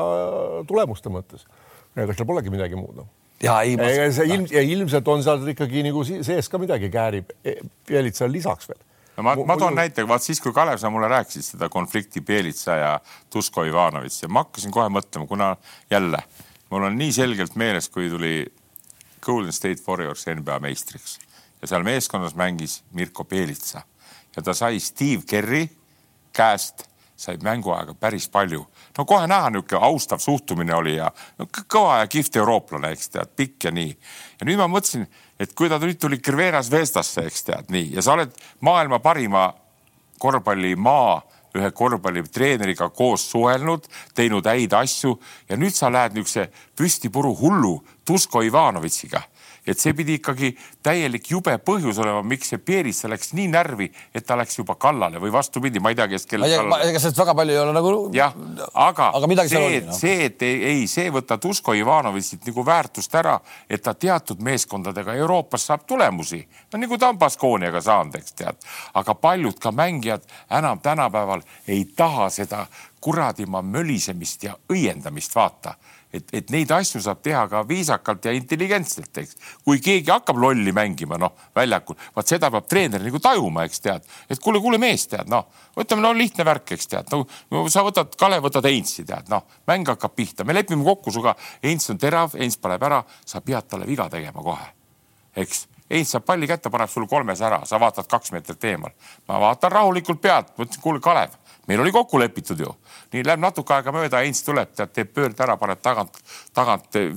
tulemuste 0.69 1.13
mõttes. 1.13 1.47
ega 1.97 2.13
seal 2.13 2.29
polegi 2.29 2.53
midagi 2.53 2.77
muud 2.77 2.99
no.. 3.01 3.07
ja 3.45 3.61
ei 3.65 3.79
ma.... 3.81 3.89
see 4.13 4.29
ilm, 4.35 4.49
ja 4.53 4.65
ilmselt 4.75 5.09
on 5.09 5.25
seal 5.25 5.49
ikkagi 5.55 5.87
nagu 5.87 6.05
sees 6.05 6.51
ka 6.53 6.61
midagi 6.61 6.93
käärib, 6.93 7.33
Pielitsal 7.89 8.33
lisaks 8.33 8.69
veel 8.69 8.83
no 9.17 9.25
ma, 9.25 9.39
ma 9.49 9.57
toon 9.57 9.79
näite, 9.81 10.05
vaat 10.09 10.27
siis, 10.27 10.43
kui 10.45 10.53
Kalev, 10.53 10.77
sa 10.83 10.93
mulle 10.93 11.09
rääkisid 11.09 11.55
seda 11.55 11.71
konflikti 11.73 12.21
Pielitsa 12.21 12.77
ja 12.77 12.97
Tusko 13.33 13.65
Ivanovitš 13.65 14.27
ja 14.27 14.29
ma 14.29 14.45
hakkasin 14.45 14.75
kohe 14.75 14.93
mõtlema, 14.93 15.31
kuna 15.31 15.55
jälle 15.89 16.21
mul 16.75 16.89
on 16.91 16.99
nii 16.99 17.13
selgelt 17.15 17.57
meeles, 17.57 17.89
kui 17.89 18.11
tuli 18.13 18.43
Golden 19.25 19.53
State 19.53 19.83
Warriors 19.89 20.27
NBA 20.29 20.59
meistriks 20.61 21.19
ja 21.63 21.69
seal 21.69 21.85
meeskonnas 21.87 22.37
mängis 22.37 22.83
Mirko 22.93 23.25
Pelitsa 23.25 23.83
ja 24.37 24.43
ta 24.43 24.55
sai 24.55 24.81
Steve 24.81 25.23
Kerry 25.27 25.69
käest, 26.35 26.85
sai 27.17 27.37
mänguaega 27.43 27.95
päris 27.95 28.29
palju. 28.29 28.67
no 28.99 29.05
kohe 29.05 29.27
näha, 29.27 29.51
niisugune 29.51 29.87
austav 29.87 30.19
suhtumine 30.19 30.75
oli 30.75 30.97
ja 30.97 31.11
no, 31.39 31.47
kõva 31.47 32.01
ja 32.03 32.07
kihvt 32.07 32.37
eurooplane, 32.37 32.91
eks 32.93 33.09
tead, 33.09 33.31
pikk 33.37 33.65
ja 33.65 33.71
nii. 33.71 33.93
ja 34.41 34.47
nüüd 34.47 34.59
ma 34.59 34.69
mõtlesin, 34.69 35.07
et 35.39 35.55
kui 35.55 35.69
ta 35.69 35.79
nüüd 35.79 36.01
tuli 36.01 36.19
Crvena 36.19 36.63
Zvezdasse, 36.63 37.27
eks 37.27 37.47
tead 37.47 37.71
nii, 37.71 37.93
ja 37.95 38.03
sa 38.03 38.19
oled 38.19 38.35
maailma 38.61 38.99
parima 38.99 39.53
korvpallimaa 40.19 41.23
ühe 41.55 41.71
korvpallitreeneriga 41.71 42.89
koos 42.91 43.29
suhelnud, 43.31 43.87
teinud 44.15 44.47
häid 44.51 44.75
asju 44.75 45.15
ja 45.49 45.59
nüüd 45.59 45.75
sa 45.75 45.93
lähed 45.93 46.17
niisuguse 46.17 46.49
püstipuru 46.77 47.31
hullu 47.39 47.77
Tusko 48.05 48.43
Ivanovitšiga 48.43 49.23
et 49.67 49.81
see 49.81 49.95
pidi 49.97 50.19
ikkagi 50.19 50.51
täielik 50.85 51.31
jube 51.33 51.55
põhjus 51.65 51.99
olema, 52.03 52.23
miks 52.27 52.51
see 52.53 52.61
Pieritsa 52.61 53.09
läks 53.11 53.33
nii 53.37 53.47
närvi, 53.53 53.89
et 54.15 54.27
ta 54.27 54.37
läks 54.39 54.59
juba 54.59 54.77
kallale 54.81 55.21
või 55.23 55.33
vastupidi, 55.33 55.81
ma 55.83 55.93
ei 55.93 55.99
tea, 55.99 56.09
kes 56.13 56.29
kelle 56.29 56.49
kallale. 56.53 56.91
ega 56.91 57.01
sellest 57.01 57.21
väga 57.23 57.35
palju 57.39 57.55
ei 57.55 57.61
ole 57.63 57.75
nagu. 57.77 57.95
jah, 58.15 58.37
aga, 58.85 59.11
aga 59.17 59.49
see, 59.49 59.81
no. 59.87 59.97
see, 59.97 60.29
et 60.29 60.45
ei, 60.45 60.61
ei, 60.73 60.87
see 60.91 61.09
võtab 61.15 61.45
Usko 61.49 61.77
Ivanovitšilt 61.79 62.49
nagu 62.51 62.67
väärtust 62.67 63.17
ära, 63.21 63.39
et 63.69 63.83
ta 63.85 63.95
teatud 63.95 64.43
meeskondadega 64.45 65.17
Euroopas 65.25 65.69
saab 65.71 65.89
tulemusi. 65.89 66.43
no 66.73 66.83
nagu 66.85 67.01
ta 67.01 67.13
on 67.15 67.19
Baskooniaga 67.19 67.81
saanud, 67.85 68.21
eks 68.21 68.37
tead. 68.37 68.61
aga 68.95 69.15
paljud 69.15 69.59
ka 69.61 69.73
mängijad 69.73 70.29
enam 70.51 70.81
tänapäeval 70.85 71.43
ei 71.69 71.87
taha 71.97 72.29
seda 72.31 72.67
kuradimaa 73.01 73.63
mölisemist 73.63 74.45
ja 74.45 74.57
õiendamist 74.73 75.35
vaata 75.37 75.75
et, 76.15 76.31
et 76.37 76.53
neid 76.55 76.71
asju 76.75 77.01
saab 77.03 77.21
teha 77.25 77.43
ka 77.51 77.63
viisakalt 77.69 78.29
ja 78.29 78.35
intelligentselt, 78.37 79.11
eks. 79.23 79.37
kui 79.65 79.81
keegi 79.85 80.13
hakkab 80.13 80.39
lolli 80.41 80.73
mängima, 80.77 81.19
noh, 81.21 81.35
väljakul, 81.57 81.99
vaat 82.17 82.31
seda 82.31 82.51
peab 82.55 82.69
treener 82.71 83.03
nagu 83.03 83.21
tajuma, 83.23 83.67
eks 83.69 83.85
tead, 83.85 84.09
et 84.31 84.43
kuule, 84.43 84.63
kuule 84.65 84.81
mees, 84.83 85.07
tead, 85.11 85.29
noh, 85.33 85.49
võtame, 85.77 86.05
no 86.05 86.15
lihtne 86.17 86.47
värk, 86.47 86.75
eks 86.77 86.91
tead, 86.95 87.13
no, 87.15 87.25
no 87.55 87.67
sa 87.73 87.85
võtad, 87.87 88.15
Kalev 88.21 88.47
võtad 88.47 88.71
Heinzi, 88.71 89.07
tead, 89.09 89.29
noh, 89.33 89.47
mäng 89.71 89.93
hakkab 89.95 90.17
pihta, 90.17 90.47
me 90.47 90.57
lepime 90.57 90.87
kokku 90.87 91.15
sinuga, 91.15 91.37
Heinz 91.65 91.91
on 91.93 92.01
terav, 92.01 92.39
Heinz 92.39 92.59
paneb 92.63 92.89
ära, 92.91 93.03
sa 93.27 93.43
pead 93.45 93.71
talle 93.71 93.89
viga 93.91 94.09
tegema 94.13 94.45
kohe, 94.45 94.73
eks 95.45 95.67
Heinz 95.91 96.15
saab 96.15 96.25
palli 96.25 96.49
kätte, 96.49 96.73
paneb 96.73 96.91
sul 96.91 97.05
kolmes 97.11 97.43
ära, 97.45 97.61
sa 97.69 97.79
vaatad 97.81 98.09
kaks 98.09 98.33
meetrit 98.33 98.71
eemal. 98.71 98.95
ma 99.29 99.41
vaatan 99.43 99.73
rahulikult 99.73 100.21
pealt, 100.23 100.55
mõtlesin, 100.57 100.81
kuule, 100.83 101.03
Kalev 101.05 101.37
meil 101.67 101.81
oli 101.81 101.93
kokku 101.93 102.19
lepitud 102.21 102.61
ju. 102.61 102.75
nii 103.13 103.25
läheb 103.27 103.41
natuke 103.41 103.75
aega 103.75 103.93
mööda, 103.95 104.23
Heinz 104.25 104.43
tuleb, 104.47 104.75
tead, 104.77 104.93
teeb 104.93 105.15
pöörde 105.15 105.47
ära, 105.47 105.57
paneb 105.61 105.81
tagant, 105.83 106.21
tagant 106.55 107.01
eh, 107.01 107.15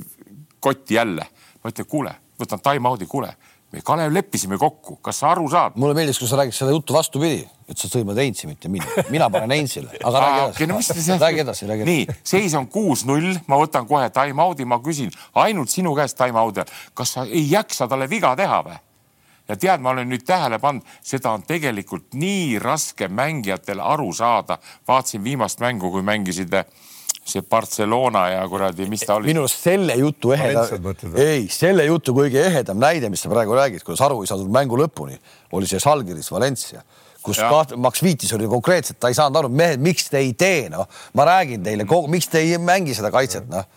kotti 0.60 0.98
jälle. 1.00 1.28
ma 1.64 1.72
ütlen, 1.72 1.88
kuule, 1.90 2.16
võtan 2.40 2.62
time-out'i, 2.64 3.08
kuule, 3.10 3.34
me 3.72 3.82
Kalev 3.84 4.14
leppisime 4.14 4.58
kokku, 4.58 4.96
kas 5.04 5.20
sa 5.20 5.32
aru 5.34 5.50
saad? 5.52 5.76
mulle 5.76 5.96
meeldis, 5.98 6.20
kui 6.20 6.30
sa 6.30 6.40
räägid 6.40 6.56
seda 6.56 6.72
juttu 6.72 6.96
vastupidi, 6.96 7.42
et 7.68 7.78
sa 7.78 7.90
sõimad 7.92 8.20
Heinzi, 8.22 8.48
mitte 8.48 8.72
mind. 8.72 8.88
mina 9.12 9.30
panen 9.34 9.52
Heinzile, 9.58 9.92
aga 10.00 10.22
räägi 10.26 10.68
edasi 10.68 11.12
no,. 11.12 11.20
räägi 11.26 11.44
edasi, 11.44 11.68
räägi 11.68 11.86
edasi. 11.86 11.98
nii, 11.98 12.20
seis 12.24 12.56
on 12.56 12.70
kuus-null, 12.72 13.34
ma 13.48 13.60
võtan 13.60 13.88
kohe 13.90 14.10
time-out'i, 14.16 14.66
ma 14.66 14.80
küsin 14.84 15.12
ainult 15.44 15.74
sinu 15.74 15.96
käest 15.98 16.18
time-out'i, 16.20 16.68
kas 16.94 17.18
sa 17.18 17.26
ei 17.28 17.44
jaksa 17.52 17.90
talle 17.92 18.10
viga 18.10 18.36
teha 18.40 18.62
või? 18.70 18.80
Ja 19.48 19.56
tead, 19.56 19.82
ma 19.84 19.94
olen 19.94 20.10
nüüd 20.12 20.26
tähele 20.28 20.60
pannud, 20.64 20.86
seda 21.06 21.34
on 21.38 21.46
tegelikult 21.48 22.18
nii 22.18 22.58
raske 22.64 23.08
mängijatel 23.08 23.82
aru 23.84 24.12
saada. 24.14 24.58
vaatasin 24.88 25.24
viimast 25.24 25.60
mängu, 25.60 25.92
kui 25.92 26.04
mängisid 26.04 26.54
eh, 26.54 26.66
see 27.28 27.42
Barcelona 27.42 28.28
ja 28.30 28.46
kuradi, 28.48 28.88
mis 28.90 29.04
ta 29.06 29.18
oli? 29.20 29.32
minu 29.32 29.44
arust 29.46 29.64
selle 29.64 29.96
jutu 30.00 30.32
ehedam, 30.36 30.94
ei, 31.16 31.48
selle 31.52 31.86
jutu 31.86 32.16
kõige 32.16 32.44
ehedam 32.48 32.80
näide, 32.80 33.10
mis 33.10 33.24
sa 33.24 33.32
praegu 33.32 33.56
räägid, 33.58 33.84
kuidas 33.84 34.06
aru 34.08 34.22
ei 34.24 34.32
saadud 34.32 34.52
mängu 34.52 34.80
lõpuni, 34.80 35.20
oli 35.58 35.68
see 35.70 35.84
Žalgiris 35.84 36.32
Valencia 36.32 36.84
kus 37.28 37.42
kaht, 37.44 37.74
Max 37.76 38.00
Viitis 38.00 38.32
oli 38.38 38.48
konkreetselt, 38.48 39.02
ta 39.04 39.10
ei 39.12 39.18
saanud 39.18 39.42
aru, 39.42 39.50
mehed, 39.52 39.82
miks 39.84 40.06
te 40.08 40.22
ei 40.22 40.30
tee, 40.38 40.70
noh, 40.72 40.88
ma 41.18 41.26
räägin 41.28 41.66
teile, 41.66 41.84
miks 42.08 42.30
te 42.32 42.40
ei 42.40 42.56
mängi 42.62 42.96
seda 42.96 43.12
kaitset, 43.12 43.50
noh 43.52 43.68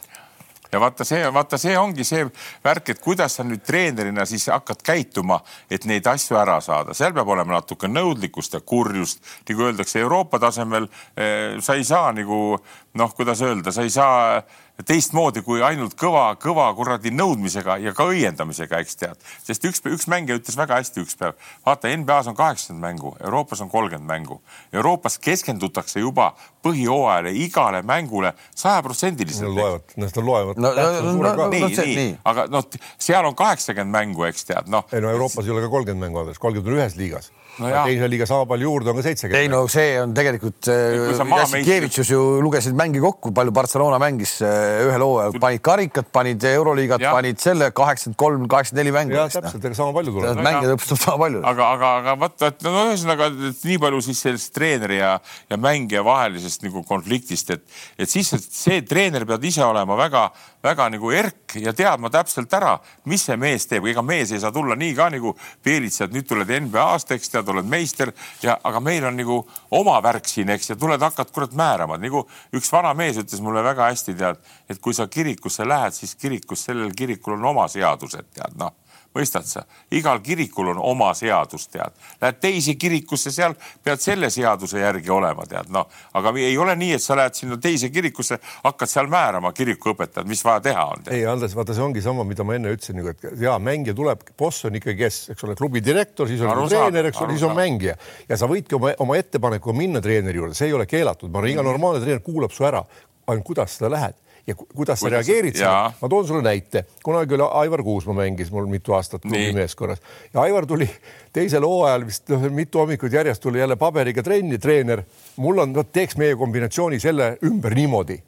ja 0.73 0.81
vaata 0.81 1.05
see, 1.05 1.23
vaata 1.35 1.59
see 1.59 1.77
ongi 1.79 2.05
see 2.07 2.27
värk, 2.65 2.93
et 2.95 3.03
kuidas 3.03 3.39
sa 3.39 3.47
nüüd 3.47 3.63
treenerina 3.67 4.27
siis 4.29 4.49
hakkad 4.53 4.83
käituma, 4.87 5.41
et 5.71 5.87
neid 5.91 6.07
asju 6.07 6.39
ära 6.41 6.61
saada, 6.65 6.95
seal 6.97 7.15
peab 7.17 7.29
olema 7.29 7.59
natuke 7.59 7.91
nõudlikkust 7.91 8.59
ja 8.59 8.61
kurjust, 8.61 9.23
nagu 9.49 9.67
öeldakse 9.69 10.01
Euroopa 10.01 10.39
tasemel 10.43 10.89
eh,. 11.17 11.59
sa 11.61 11.75
ei 11.75 11.85
saa 11.85 12.13
nagu 12.17 12.59
noh, 12.95 13.15
kuidas 13.15 13.43
öelda, 13.43 13.73
sa 13.73 13.83
ei 13.87 13.91
saa 13.91 14.43
teistmoodi 14.87 15.43
kui 15.45 15.61
ainult 15.63 15.95
kõva, 15.99 16.25
kõva 16.41 16.67
kuradi 16.77 17.13
nõudmisega 17.13 17.77
ja 17.85 17.93
ka 17.97 18.07
õiendamisega, 18.11 18.81
eks 18.81 18.97
tead. 18.99 19.27
sest 19.45 19.65
üks, 19.69 19.83
üks 19.87 20.09
mängija 20.11 20.39
ütles 20.41 20.57
väga 20.59 20.79
hästi 20.81 21.05
üks 21.05 21.19
päev, 21.21 21.37
vaata 21.67 21.91
NBA-s 21.93 22.31
on 22.33 22.39
kaheksakümmend 22.39 22.83
mängu, 22.87 23.13
Euroopas 23.21 23.61
on 23.61 23.71
kolmkümmend 23.71 24.09
mängu. 24.09 24.41
Euroopas 24.73 25.19
keskendutakse 25.23 26.01
juba 26.01 26.33
põhijooajale, 26.65 27.35
igale 27.45 27.83
mängule 27.87 28.33
sajaprotsendiliselt. 28.55 29.53
Nad 29.53 29.61
loevad, 29.61 29.95
nad 29.97 30.23
loevad 30.25 30.63
no,. 30.63 30.73
No, 30.81 31.13
no, 31.13 31.35
no, 31.35 31.49
nii, 31.53 31.67
nii, 31.69 31.97
nii., 31.97 32.17
aga 32.25 32.47
noh, 32.51 32.65
seal 32.99 33.27
on 33.27 33.37
kaheksakümmend 33.37 33.95
mängu, 33.95 34.25
eks 34.31 34.49
tead, 34.49 34.73
noh. 34.73 34.89
ei 34.93 35.05
no 35.05 35.13
Euroopas 35.13 35.47
ei 35.47 35.55
ole 35.55 35.67
ka 35.67 35.73
kolmkümmend 35.77 36.09
mängu 36.09 36.25
alles, 36.25 36.41
kolmkümmend 36.41 36.73
on 36.73 36.81
ühes 36.81 36.97
liigas 36.99 37.31
no 37.61 37.71
teise 37.87 38.09
liiga 38.11 38.27
sama 38.29 38.47
palju 38.51 38.69
juurde 38.71 38.93
on 38.93 38.99
ka 39.01 39.05
seitsekümmend. 39.07 39.41
ei 39.41 39.51
no 39.53 39.63
see 39.71 39.95
on 40.01 40.15
tegelikult, 40.17 40.71
Jassikevitšus 40.71 42.13
ju 42.13 42.21
lugesid 42.45 42.77
mänge 42.79 43.03
kokku, 43.03 43.33
palju 43.37 43.55
Barcelona 43.55 44.01
mängis 44.03 44.37
äh, 44.45 44.85
ühe 44.87 44.99
loo, 45.01 45.17
panid 45.43 45.63
karikat, 45.65 46.11
panid 46.15 46.45
Euroliigat, 46.51 47.05
panid 47.05 47.41
selle 47.43 47.71
kaheksakümmend 47.77 48.19
kolm, 48.21 48.47
kaheksakümmend 48.51 48.81
neli 48.81 48.95
mängu. 48.95 49.17
jah, 49.17 49.31
täpselt, 49.33 49.65
ega 49.69 49.79
sama 49.79 49.95
palju 49.97 50.15
tuleb. 50.17 50.43
mänge 50.45 50.73
lõpuks 50.73 50.95
sama 50.95 51.19
palju. 51.25 51.43
aga, 51.53 51.69
aga, 51.77 51.93
aga 52.03 52.17
vaata, 52.25 52.53
et 52.53 52.65
no 52.67 52.75
ühesõnaga 52.89 53.31
nii 53.37 53.79
palju 53.83 54.05
siis 54.09 54.23
sellest 54.27 54.55
treeneri 54.57 55.01
ja, 55.01 55.13
ja 55.51 55.61
mängija 55.61 56.05
vahelisest 56.07 56.65
nagu 56.67 56.85
konfliktist, 56.89 57.53
et, 57.57 57.67
et 58.01 58.11
siis 58.11 58.33
see 58.33 58.81
treener 58.89 59.27
peab 59.29 59.45
ise 59.45 59.65
olema 59.67 59.99
väga-väga 60.01 60.89
nagu 60.97 61.13
erk 61.15 61.59
ja 61.61 61.75
teadma 61.77 62.11
täpselt 62.13 62.53
ära, 62.57 62.77
mis 63.11 63.25
see 63.29 63.39
mees 63.41 63.69
teeb, 63.71 63.89
ega 63.91 64.05
mees 64.07 64.33
ei 64.35 64.43
saa 64.43 64.55
tulla 64.55 64.79
nii 64.79 64.95
ka 64.97 65.11
nagu 65.13 65.35
Peelits, 65.65 66.01
et 66.05 66.15
nüüd 66.15 66.29
tuled 66.29 66.49
NBA-st, 66.67 67.17
eks 67.17 67.35
tead, 67.35 67.50
oled 67.53 67.69
meister 67.71 68.13
ja, 68.43 68.59
aga 68.65 68.81
meil 68.85 69.07
on 69.09 69.17
nagu 69.19 69.41
oma 69.77 69.99
värk 70.05 70.29
siin, 70.31 70.51
eks, 70.57 70.73
ja 70.73 70.79
tuled, 70.81 71.01
hakkad 71.03 71.33
kurat 71.35 71.57
määrama, 71.57 71.99
nagu 72.01 72.27
üks 72.57 72.73
vana 72.73 72.95
mees 72.99 73.21
ütles 73.21 73.43
mulle 73.45 73.65
väga 73.67 73.91
hästi, 73.91 74.17
tead, 74.19 74.41
et 74.71 74.81
kui 74.83 74.97
sa 74.97 75.09
kirikusse 75.11 75.69
lähed, 75.69 75.97
siis 75.97 76.17
kirikus, 76.17 76.65
sellel 76.69 76.95
kirikul 76.97 77.39
on 77.39 77.51
oma 77.55 77.69
seadused, 77.71 78.33
tead, 78.35 78.57
noh 78.61 78.80
mõistad 79.17 79.47
sa, 79.47 79.65
igal 79.91 80.21
kirikul 80.23 80.71
on 80.73 80.81
oma 80.93 81.11
seadus, 81.19 81.67
tead. 81.73 81.95
Lähed 82.23 82.39
teise 82.43 82.75
kirikusse, 82.79 83.33
seal 83.35 83.57
pead 83.85 84.03
selle 84.03 84.31
seaduse 84.31 84.79
järgi 84.81 85.11
olema, 85.11 85.47
tead, 85.51 85.71
noh, 85.75 85.89
aga 86.19 86.33
ei 86.39 86.55
ole 86.59 86.77
nii, 86.79 86.93
et 86.99 87.05
sa 87.05 87.17
lähed 87.19 87.35
sinna 87.39 87.59
teise 87.63 87.91
kirikusse, 87.91 88.39
hakkad 88.65 88.93
seal 88.93 89.11
määrama 89.11 89.53
kirikuõpetajad, 89.57 90.31
mis 90.31 90.45
vaja 90.47 90.63
teha 90.69 90.87
on. 90.93 91.05
ei, 91.11 91.27
Andres, 91.31 91.57
vaata, 91.59 91.75
see 91.75 91.85
ongi 91.85 92.05
sama, 92.05 92.25
mida 92.29 92.47
ma 92.47 92.55
enne 92.59 92.75
ütlesin, 92.77 93.01
nagu, 93.01 93.15
et 93.15 93.43
ja 93.43 93.59
mängija 93.59 93.97
tuleb, 93.99 94.25
boss 94.39 94.71
on 94.71 94.79
ikkagi 94.79 95.03
kes, 95.03 95.21
eks 95.35 95.47
ole, 95.49 95.59
klubi 95.59 95.83
direktor, 95.85 96.31
siis 96.31 96.43
on 96.45 96.55
aru 96.55 96.71
treener, 96.71 97.11
eks 97.11 97.23
ole, 97.25 97.35
siis 97.35 97.47
on 97.51 97.57
mängija. 97.59 97.99
Ja 98.31 98.39
sa 98.39 98.49
võidki 98.51 98.79
oma, 98.79 98.95
oma 99.03 99.19
ettepanekuga 99.19 99.77
minna 99.77 100.03
treeneri 100.05 100.39
juurde, 100.39 100.59
see 100.59 100.71
ei 100.71 100.79
ole 100.79 100.87
keelatud, 100.91 101.33
ma 101.33 101.43
arvan, 101.43 101.57
iga 101.57 101.67
normaalne 101.67 102.03
treener 102.05 102.23
kuulab 102.25 102.55
su 102.55 102.67
ära, 102.69 102.85
ainult 103.27 103.47
kuidas 103.47 103.79
sa 103.79 103.91
lähed 103.91 104.19
ja 104.47 104.55
kuidas 104.55 105.01
sa 105.01 105.11
reageerid 105.13 105.59
sellele. 105.59 105.93
ma 106.01 106.09
toon 106.09 106.27
sulle 106.27 106.43
näite, 106.43 106.85
kunagi 107.05 107.35
oli 107.35 107.49
Aivar 107.63 107.83
Kuusma 107.83 108.15
mängis 108.23 108.51
mul 108.51 108.67
mitu 108.71 108.95
aastat 108.97 109.25
meeskonnas. 109.25 110.01
Ja 110.35 110.41
Aivar 110.41 110.67
tuli 110.67 110.89
teisel 111.33 111.67
hooajal 111.67 112.07
vist 112.07 112.29
noh, 112.33 112.49
mitu 112.55 112.83
hommikut 112.83 113.13
järjest 113.13 113.43
tuli 113.43 113.61
jälle 113.61 113.77
paberiga 113.77 114.23
trenni, 114.23 114.59
treener, 114.59 115.05
mul 115.37 115.59
on, 115.59 115.75
vot 115.75 115.93
teeks 115.93 116.17
meie 116.21 116.37
kombinatsiooni 116.37 117.01
selle 117.01 117.37
ümber 117.47 117.75
niimoodi. 117.75 118.21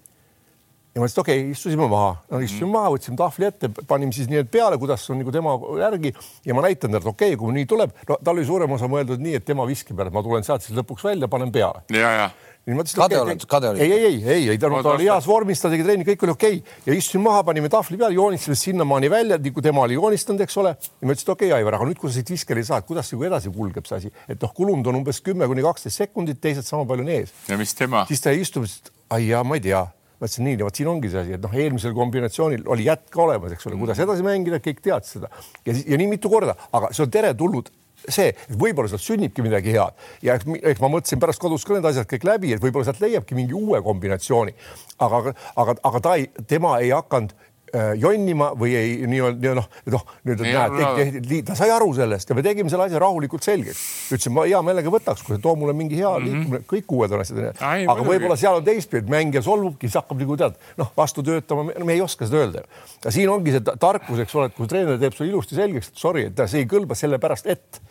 Ja 0.92 1.00
ma 1.00 1.06
ütlesin, 1.08 1.22
okei 1.22 1.38
okay,, 1.40 1.52
istusime 1.54 1.86
maha. 1.88 2.16
No,, 2.28 2.38
istusime 2.44 2.66
mm. 2.66 2.74
maha, 2.76 2.88
võtsime 2.92 3.16
tahvli 3.16 3.46
ette, 3.48 3.70
panime 3.88 4.12
siis 4.12 4.28
nii-öelda 4.28 4.50
peale, 4.52 4.76
kuidas 4.80 5.06
on 5.08 5.22
nagu 5.22 5.32
tema 5.32 5.54
järgi. 5.80 6.12
Ja 6.44 6.56
ma 6.56 6.66
näitan 6.66 6.92
talle, 6.92 7.00
et 7.00 7.08
okei 7.08 7.32
okay,, 7.32 7.38
kui 7.40 7.56
nii 7.56 7.68
tuleb, 7.70 7.94
no 8.10 8.18
tal 8.20 8.36
oli 8.36 8.44
suurem 8.44 8.76
osa 8.76 8.90
mõeldud 8.92 9.22
nii, 9.24 9.38
et 9.40 9.46
tema 9.48 9.64
viskib 9.68 10.02
ära, 10.04 10.12
ma 10.12 10.20
tulen 10.26 10.44
sealt 10.44 10.66
siis 10.66 10.76
lõpuks 10.76 11.06
välja, 11.08 11.30
panen 11.32 11.52
peale. 11.54 11.86
ja, 11.96 12.12
ja 12.18 12.26
nii 12.66 12.76
ma 12.78 12.84
ütlesin. 12.84 13.00
kade 13.00 13.18
oled, 13.18 13.44
kade 13.50 13.68
olid? 13.72 13.80
ei, 13.82 13.92
ei, 13.92 14.04
ei, 14.06 14.18
ei, 14.22 14.48
ei, 14.52 14.58
ta, 14.60 14.68
ta 14.70 14.92
oli 14.94 15.08
heas 15.08 15.26
vormis, 15.26 15.58
ta 15.62 15.70
tegi 15.72 15.82
trenni, 15.86 16.06
kõik 16.06 16.20
oli 16.26 16.34
okei 16.34 16.58
okay. 16.60 16.76
ja 16.86 16.94
istusime 16.94 17.24
maha, 17.26 17.40
panime 17.48 17.70
tahvli 17.72 17.98
peale, 17.98 18.14
joonistasime 18.14 18.58
sinnamaani 18.60 19.10
välja, 19.10 19.38
nii 19.42 19.54
kui 19.56 19.64
tema 19.66 19.82
oli 19.82 19.96
joonistanud, 19.98 20.44
eks 20.46 20.58
ole. 20.62 20.74
ja 20.78 21.08
ma 21.08 21.16
ütlesin, 21.16 21.26
et 21.26 21.34
okei 21.34 21.50
okay,, 21.50 21.56
Aivar, 21.58 21.78
aga 21.78 21.88
nüüd, 21.90 21.98
kui 21.98 22.12
sa 22.12 22.20
siit 22.20 22.30
viskele 22.30 22.62
saad, 22.66 22.86
kuidas 22.86 23.10
nagu 23.10 23.26
edasi 23.26 23.50
kulgeb 23.56 23.90
see 23.90 23.98
asi, 23.98 24.12
et 24.30 24.38
noh, 24.38 24.54
kulunud 24.54 24.92
on 24.92 25.00
umbes 25.00 25.18
kümme 25.26 25.50
kuni 25.50 25.66
kaksteist 25.66 26.04
sekundit, 26.04 26.38
teised 26.42 26.68
sama 26.68 26.86
palju 26.86 27.02
on 27.02 27.10
ees. 27.16 27.34
ja 27.50 27.58
mis 27.58 27.74
tema? 27.74 28.06
siis 28.10 28.22
ta 28.22 28.34
istub, 28.36 28.70
ai 29.10 29.26
jaa, 29.26 29.42
ma 29.42 29.58
ei 29.58 29.66
tea 29.66 29.82
ma 30.22 30.28
ütlesin 30.30 30.46
nii, 30.46 30.62
vot 30.62 30.78
siin 30.78 30.86
ongi 30.86 31.10
see 31.10 31.18
asi, 31.18 31.34
et 31.34 31.42
noh, 31.42 31.54
eelmisel 31.58 31.94
kombinatsioonil 31.98 32.68
oli 32.70 32.86
jätk 32.86 33.16
olemas, 33.18 33.56
eks 33.56 33.66
ole, 33.66 33.78
kuidas 33.80 33.98
edasi 34.04 34.22
mängida, 34.22 34.62
kõik 34.62 34.78
teadsid 34.84 35.18
seda 35.18 35.32
ja, 35.66 35.74
ja 35.74 35.98
nii 35.98 36.12
mitu 36.14 36.30
korda, 36.30 36.54
aga 36.70 36.92
see 36.94 37.02
on 37.02 37.10
teretulnud 37.10 37.72
see, 38.08 38.32
et 38.32 38.58
võib-olla 38.58 38.90
sealt 38.90 39.04
sünnibki 39.04 39.44
midagi 39.44 39.76
head 39.76 40.26
ja 40.26 40.36
eks, 40.38 40.48
eks 40.72 40.82
ma 40.82 40.90
mõtlesin 40.92 41.22
pärast 41.22 41.42
kodus 41.42 41.66
ka 41.66 41.76
need 41.76 41.88
asjad 41.92 42.08
kõik 42.10 42.26
läbi, 42.28 42.52
et 42.56 42.62
võib-olla 42.62 42.88
sealt 42.88 43.02
leiabki 43.04 43.38
mingi 43.38 43.56
uue 43.56 43.82
kombinatsiooni, 43.84 44.54
aga, 45.02 45.32
aga, 45.56 45.78
aga 45.88 46.02
ta 46.02 46.18
ei, 46.18 46.28
tema 46.48 46.76
ei 46.82 46.92
hakanud 46.94 47.34
äh, 47.34 47.92
jonnima 48.00 48.50
või 48.58 48.74
ei 48.78 48.94
nii-öelda 49.08 49.54
noh, 49.58 49.68
noh 49.94 50.04
nüüd 50.28 50.42
näed, 50.44 51.44
ta 51.48 51.56
sai 51.58 51.70
aru 51.74 51.92
sellest 51.96 52.30
ja 52.30 52.36
me 52.38 52.44
tegime 52.44 52.72
selle 52.72 52.88
asja 52.88 53.00
rahulikult 53.02 53.46
selgeks. 53.46 53.82
ütlesin, 54.14 54.34
ma 54.36 54.46
hea 54.48 54.60
meelega 54.66 54.92
võtaks, 54.92 55.24
kui 55.26 55.38
too 55.42 55.54
mulle 55.58 55.76
mingi 55.76 56.00
hea 56.00 56.10
mm 56.10 56.24
-hmm. 56.24 56.42
liikumine, 56.42 56.66
kõik 56.74 56.96
uued 56.98 57.16
on 57.16 57.24
asjad. 57.24 57.62
aga 57.62 58.08
võib-olla 58.08 58.36
seal 58.40 58.60
on 58.60 58.66
teistpidi, 58.66 59.10
mängija 59.10 59.42
solvubki, 59.42 59.88
siis 59.88 60.00
hakkab 60.02 60.20
nagu 60.24 60.36
tead, 60.36 60.58
noh, 60.76 60.92
vastu 60.96 61.22
töötama, 61.22 61.70
me 61.72 61.92
ei 61.92 62.00
oska 62.00 62.26
seda 62.26 62.44
öelda. 62.44 62.66
ja 63.04 63.10
siin 63.10 63.30
ongi 63.30 63.56
see 63.56 63.78
tarkus, 63.78 64.18
eks 64.18 64.34
ole, 64.34 64.50
et 64.50 64.58
kui 64.58 64.68
treener 64.68 64.98
teeb 64.98 65.14
sulle 65.14 65.30
ilusti 65.30 65.54
selgeks, 65.54 65.88
et 65.88 65.96
sorry, 65.96 66.26
et 66.28 66.46
see 66.46 66.66
ei 66.66 66.68
kõlba 66.68 66.98
sellepärast, 66.98 67.46
et 67.46 67.82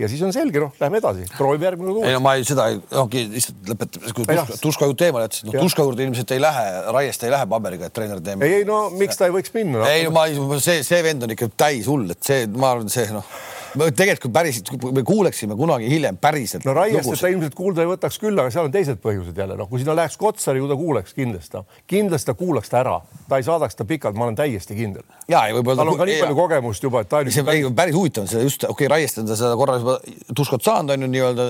ja 0.00 0.08
siis 0.10 0.22
on 0.26 0.32
selge, 0.34 0.60
noh, 0.62 0.72
lähme 0.80 0.98
edasi, 0.98 1.26
proovime 1.38 1.68
järgmine 1.68 1.94
kord 1.94 2.08
ei 2.08 2.16
no 2.16 2.22
ma 2.24 2.34
ei, 2.38 2.46
seda 2.48 2.66
ei, 2.72 2.80
okei, 3.00 3.28
lihtsalt 3.30 3.72
lõpetame, 3.72 4.14
kui 4.16 4.26
Tuška, 4.28 4.58
Tuška 4.64 4.88
jutt 4.90 5.04
eemale 5.06 5.28
jättis, 5.28 5.44
no 5.46 5.54
Tuška 5.54 5.86
juurde 5.86 6.06
ilmselt 6.06 6.34
ei 6.34 6.42
lähe, 6.42 6.64
Raiest 6.96 7.26
ei 7.26 7.34
lähe 7.34 7.48
paberiga, 7.50 7.90
et 7.90 7.94
treener 7.94 8.22
teeme. 8.24 8.48
ei, 8.48 8.62
ei 8.62 8.68
no 8.68 8.88
miks 8.94 9.20
ta 9.20 9.28
ei 9.28 9.36
võiks 9.36 9.54
minna 9.54 9.84
no.? 9.84 9.90
ei 9.90 10.08
no 10.08 10.14
ma, 10.16 10.26
see, 10.58 10.82
see 10.86 11.02
vend 11.06 11.26
on 11.26 11.34
ikka 11.36 11.50
täis 11.66 11.90
hull, 11.90 12.10
et 12.10 12.22
see, 12.26 12.48
ma 12.58 12.74
arvan, 12.74 12.90
see 12.92 13.06
noh 13.14 13.28
tegelikult 13.74 14.32
päriselt, 14.34 14.70
kui 14.70 14.92
me 14.94 15.02
kuuleksime 15.06 15.56
kunagi 15.56 15.88
hiljem 15.90 16.16
päriselt. 16.20 16.64
no 16.64 16.74
Raiest 16.74 17.10
ta 17.20 17.30
ilmselt 17.30 17.54
kuulda 17.58 17.84
ei 17.84 17.90
võtaks 17.90 18.18
küll, 18.22 18.38
aga 18.38 18.52
seal 18.54 18.68
on 18.68 18.74
teised 18.74 19.00
põhjused 19.02 19.38
jälle, 19.38 19.56
noh, 19.58 19.68
kui 19.70 19.82
sinna 19.82 19.96
läheks 19.98 20.16
Kotsari, 20.20 20.62
ju 20.62 20.68
ta 20.70 20.76
kuuleks 20.78 21.14
kindlasti, 21.16 21.62
kindlasti 21.90 22.30
ta 22.30 22.34
kuulaks 22.38 22.70
ta 22.70 22.80
ära, 22.82 22.96
ta 23.28 23.40
ei 23.40 23.46
saadaks 23.46 23.78
ta 23.78 23.86
pikalt, 23.88 24.16
ma 24.18 24.28
olen 24.28 24.38
täiesti 24.38 24.76
kindel. 24.78 25.04
ja, 25.28 25.46
ja 25.48 25.56
võib-olla. 25.56 25.82
tal 25.82 25.92
on 25.92 25.98
ka 26.00 26.08
nii 26.08 26.20
palju 26.22 26.38
kogemust 26.38 26.86
juba, 26.86 27.04
et 27.04 27.10
ta. 27.10 27.22
see 27.28 27.46
päris, 27.46 27.68
päris 27.76 27.98
huvitav 27.98 28.26
on 28.26 28.30
see 28.30 28.44
just, 28.44 28.64
okei 28.64 28.86
okay,, 28.86 28.92
Raiest 28.94 29.22
on 29.22 29.28
ta 29.30 29.38
seda 29.38 29.54
korra 29.58 29.78
juba 29.80 29.98
tuskot 30.36 30.64
saanud, 30.64 30.94
on 30.94 31.06
ju 31.06 31.10
nii-öelda 31.14 31.48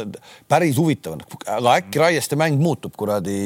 päris 0.50 0.78
huvitav 0.80 1.18
on, 1.18 1.24
aga 1.58 1.76
äkki 1.78 2.02
Raieste 2.02 2.38
mäng 2.40 2.60
muutub 2.62 2.96
kuradi 2.96 3.38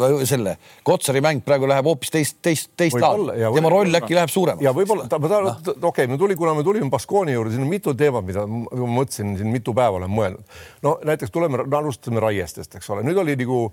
või 0.00 0.26
selle 0.28 0.56
Kotsari 0.86 1.22
mäng 1.24 1.44
praegu 1.44 1.68
läheb 1.70 1.88
hoopis 1.90 2.12
teist, 2.14 2.38
teist, 2.42 2.70
teist 2.78 2.98
laadi. 3.00 3.40
tema 3.56 3.72
roll 3.72 4.00
äkki 4.00 4.16
läheb 4.16 4.32
suuremaks. 4.32 4.64
ja 4.64 4.74
võib-olla, 4.76 5.06
okei 5.08 5.82
okay,, 5.90 6.06
me 6.10 6.18
tuli, 6.20 6.36
kuna 6.38 6.54
me 6.54 6.64
tulime 6.66 6.90
Baskooni 6.90 7.34
juurde, 7.34 7.54
siin 7.54 7.64
on 7.64 7.70
mitu 7.70 7.94
teemat, 7.94 8.19
mida 8.26 8.46
ma 8.46 8.90
mõtlesin 8.98 9.36
siin 9.38 9.52
mitu 9.52 9.74
päeva 9.76 10.00
olen 10.00 10.12
mõelnud. 10.12 10.60
no 10.82 10.98
näiteks 11.04 11.32
tuleme, 11.34 11.64
alustame 11.76 12.20
Raiestest, 12.20 12.74
eks 12.76 12.90
ole, 12.90 13.04
nüüd 13.06 13.18
oli 13.20 13.36
nagu 13.40 13.68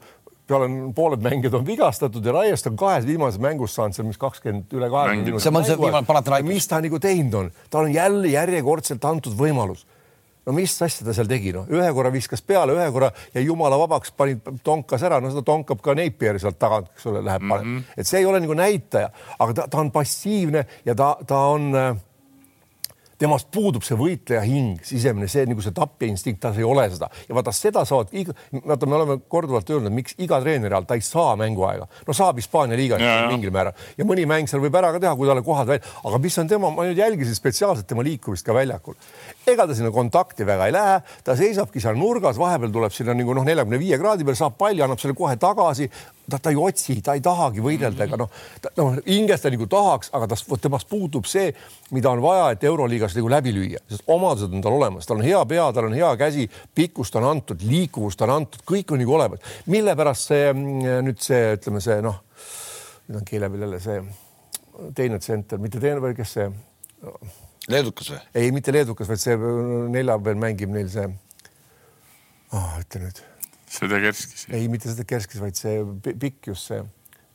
peale 0.47 0.69
pooled 0.95 1.23
mängijad 1.23 1.57
on 1.59 1.65
vigastatud 1.67 2.25
ja 2.25 2.31
Raiest 2.31 2.67
on 2.69 2.77
kahes 2.79 3.05
viimases 3.07 3.41
mängus 3.43 3.75
saanud 3.75 3.97
seal, 3.97 4.07
mis 4.07 4.19
kakskümmend 4.21 4.73
üle 4.77 4.89
kahekümne 4.91 5.43
see 5.43 5.51
on 5.51 5.67
see 5.67 5.77
viimane 5.79 6.07
Panathinaikos. 6.07 6.47
mis 6.47 6.67
ta 6.67 6.79
nagu 6.83 6.99
teinud 7.03 7.37
on, 7.41 7.51
tal 7.69 7.87
on 7.89 7.93
jälle 7.93 8.31
järjekordselt 8.31 9.05
antud 9.05 9.35
võimalus. 9.37 9.85
No 10.47 10.53
mis 10.55 10.71
asja 10.81 11.03
ta 11.03 11.11
seal 11.11 11.27
tegi, 11.27 11.51
noh, 11.51 11.65
ühe 11.67 11.87
korra 11.91 12.07
viskas 12.07 12.39
peale, 12.39 12.71
ühe 12.71 12.85
korra 12.95 13.09
jäi 13.33 13.41
jumala 13.43 13.75
vabaks, 13.81 14.13
pani, 14.15 14.37
tonkas 14.63 15.03
ära, 15.03 15.17
no 15.19 15.27
seda 15.33 15.43
tonkab 15.43 15.81
ka 15.83 15.91
Napier 15.97 16.39
sealt 16.39 16.55
tagant, 16.61 16.87
eks 16.95 17.09
ole, 17.11 17.19
läheb 17.25 17.43
mm, 17.43 17.57
-hmm. 17.57 17.81
et 17.97 18.07
see 18.07 18.21
ei 18.21 18.29
ole 18.29 18.39
nagu 18.39 18.55
näitaja, 18.55 19.09
aga 19.39 19.53
ta, 19.53 19.65
ta 19.67 19.81
on 19.83 19.91
passiivne 19.91 20.63
ja 20.85 20.95
ta, 20.95 21.09
ta 21.27 21.41
on 21.51 21.75
äh, 21.75 21.99
temast 23.21 23.49
puudub 23.53 23.85
see 23.85 23.97
võitleja 23.97 24.43
hing, 24.45 24.81
sisemine 24.85 25.27
see 25.31 25.45
nagu 25.49 25.63
see 25.63 25.75
tapja 25.75 26.09
instinkt, 26.09 26.41
tal 26.43 26.57
ei 26.57 26.65
ole 26.67 26.85
seda. 26.93 27.09
Ja 27.29 27.37
vaata 27.37 27.53
seda 27.55 27.83
saavad, 27.87 28.13
vaata, 28.63 28.89
me 28.89 28.97
oleme 28.99 29.17
korduvalt 29.29 29.69
öelnud, 29.73 29.93
miks 29.95 30.17
iga 30.21 30.39
treeneri 30.43 30.77
all 30.77 30.87
ta 30.87 30.97
ei 30.97 31.05
saa 31.05 31.35
mänguaega, 31.39 31.87
no 32.07 32.17
saab 32.17 32.41
Hispaania 32.41 32.77
liigas 32.79 33.01
mingil 33.31 33.53
määral. 33.55 33.77
Ja 33.97 34.05
mõni 34.07 34.27
mäng 34.29 34.49
seal 34.49 34.61
võib 34.63 34.77
ära 34.77 34.93
ka 34.95 35.01
teha, 35.03 35.15
kui 35.17 35.29
talle 35.29 35.45
kohad 35.45 35.71
välja, 35.71 35.95
aga 36.05 36.21
mis 36.23 36.37
on 36.41 36.51
tema, 36.51 36.71
ma 36.73 36.87
nüüd 36.87 37.01
jälgisin 37.01 37.37
spetsiaalselt 37.37 37.89
tema 37.89 38.05
liikumist 38.05 38.45
ka 38.45 38.55
väljakul. 38.57 38.97
Ega 39.47 39.67
ta 39.67 39.75
sinna 39.75 39.91
kontakti 39.95 40.45
väga 40.47 40.67
ei 40.67 40.75
lähe, 40.75 40.99
ta 41.23 41.35
seisabki 41.39 41.81
seal 41.83 41.97
nurgas, 41.99 42.39
vahepeal 42.39 42.73
tuleb 42.73 42.93
sinna 42.95 43.15
nagu 43.15 43.35
noh, 43.37 43.45
neljakümne 43.47 43.79
viie 43.79 43.99
kraadi 43.99 44.27
peal, 44.27 44.37
saab 44.39 44.57
palli, 44.59 44.83
annab 44.83 45.01
selle 45.01 45.15
kohe 45.17 45.37
tagasi. 45.39 45.89
Ta, 46.27 46.41
ta 46.43 46.51
ei 46.51 46.57
otsi, 46.59 46.97
ta 46.99 47.13
ei 47.15 47.21
tahagi 47.23 47.63
võidelda 47.63 48.03
ega 48.03 48.17
noh, 48.19 48.27
noh 48.75 48.97
hinges 49.05 49.45
ta 49.45 49.51
nagu 49.53 49.63
tahaks, 49.71 50.09
aga 50.17 50.27
tas, 50.33 50.43
temast 50.59 50.89
puudub 50.91 51.23
see, 51.29 51.53
mida 51.95 52.11
on 52.11 52.19
vaja, 52.19 52.49
et 52.51 52.65
Euroliigas 52.67 53.15
nagu 53.15 53.31
läbi 53.31 53.55
lüüa, 53.55 53.79
sest 53.87 54.03
omadused 54.11 54.51
on 54.51 54.65
tal 54.65 54.75
olemas, 54.75 55.07
tal 55.07 55.21
on 55.21 55.23
hea 55.23 55.39
pea, 55.47 55.69
tal 55.71 55.87
on 55.87 55.95
hea 55.95 56.11
käsi, 56.19 56.49
pikkust 56.75 57.15
on 57.15 57.29
antud, 57.31 57.63
liikuvust 57.63 58.27
on 58.27 58.35
antud, 58.41 58.67
kõik 58.67 58.91
on 58.91 58.99
nagu 59.05 59.15
olemas. 59.15 59.55
mille 59.71 59.95
pärast 59.95 60.33
see 60.33 60.51
mm, 60.51 61.07
nüüd 61.07 61.23
see, 61.23 61.43
ütleme 61.55 61.79
see 61.87 62.01
noh, 62.03 62.19
nüüd 63.07 63.21
on 63.21 63.27
keele 63.31 63.53
peal 63.53 63.69
jälle 63.69 63.83
see 63.87 64.01
teine 64.95 65.19
tsenter, 65.19 65.63
mitte 65.63 65.79
teine, 65.79 66.01
vaid 66.03 66.17
kes 66.17 66.39
see? 66.41 66.51
no.. 67.07 67.19
Leedukas 67.71 68.11
või? 68.13 68.19
ei, 68.35 68.51
mitte 68.55 68.73
leedukas, 68.75 69.09
vaid 69.09 69.21
see 69.21 69.37
neljapäeval 69.37 70.39
mängib 70.47 70.71
neil 70.73 70.89
see 70.91 71.07
oh,, 72.55 72.77
ütle 72.81 73.03
nüüd 73.03 73.23
Sedekerskis. 73.77 74.47
ei, 74.55 74.69
mitte 74.71 74.91
Sedekerskis, 74.91 75.41
vaid 75.43 75.59
see 75.59 75.81
pikk 76.07 76.53
just 76.53 76.71
see 76.71 76.81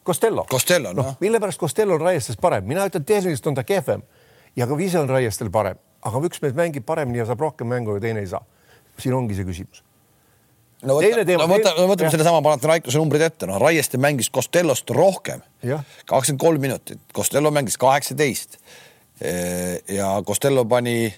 Costello. 0.02 0.42
Costello, 0.50 0.90
noh 0.96 1.12
no,. 1.12 1.14
mille 1.22 1.38
pärast 1.42 1.60
Costello 1.60 1.94
on 1.94 2.02
Raiestest 2.02 2.40
parem, 2.42 2.66
mina 2.66 2.88
ütlen, 2.88 3.04
tehniliselt 3.06 3.52
on 3.52 3.58
ta 3.58 3.64
kehvem 3.66 4.02
ja 4.58 4.66
ka 4.66 4.78
ise 4.82 4.98
on 4.98 5.10
Raiestel 5.10 5.52
parem, 5.54 5.78
aga 6.02 6.22
üks 6.26 6.42
mees 6.42 6.56
mängib 6.58 6.86
paremini 6.88 7.22
ja 7.22 7.28
saab 7.28 7.44
rohkem 7.44 7.70
mängu 7.70 7.96
ja 7.98 8.02
teine 8.02 8.24
ei 8.24 8.30
saa. 8.30 8.42
siin 8.98 9.14
ongi 9.14 9.36
see 9.38 9.46
küsimus. 9.46 9.84
no 10.82 10.96
võta, 10.98 11.22
no 11.38 11.46
võta, 11.50 11.74
no 11.78 11.86
võtame 11.92 12.10
sellesama 12.10 12.42
Panathinaikose 12.42 12.98
numbrid 12.98 13.22
ette, 13.28 13.46
noh, 13.46 13.60
Raieste 13.62 14.00
mängis 14.00 14.30
Costellost 14.32 14.90
rohkem, 14.90 15.44
kakskümmend 16.06 16.40
kolm 16.40 16.60
minutit, 16.60 17.00
Costello 17.14 17.54
mängis 17.54 17.78
kaheksateist 17.78 18.58
ja 19.88 20.22
Costello 20.22 20.64
pani 20.64 21.12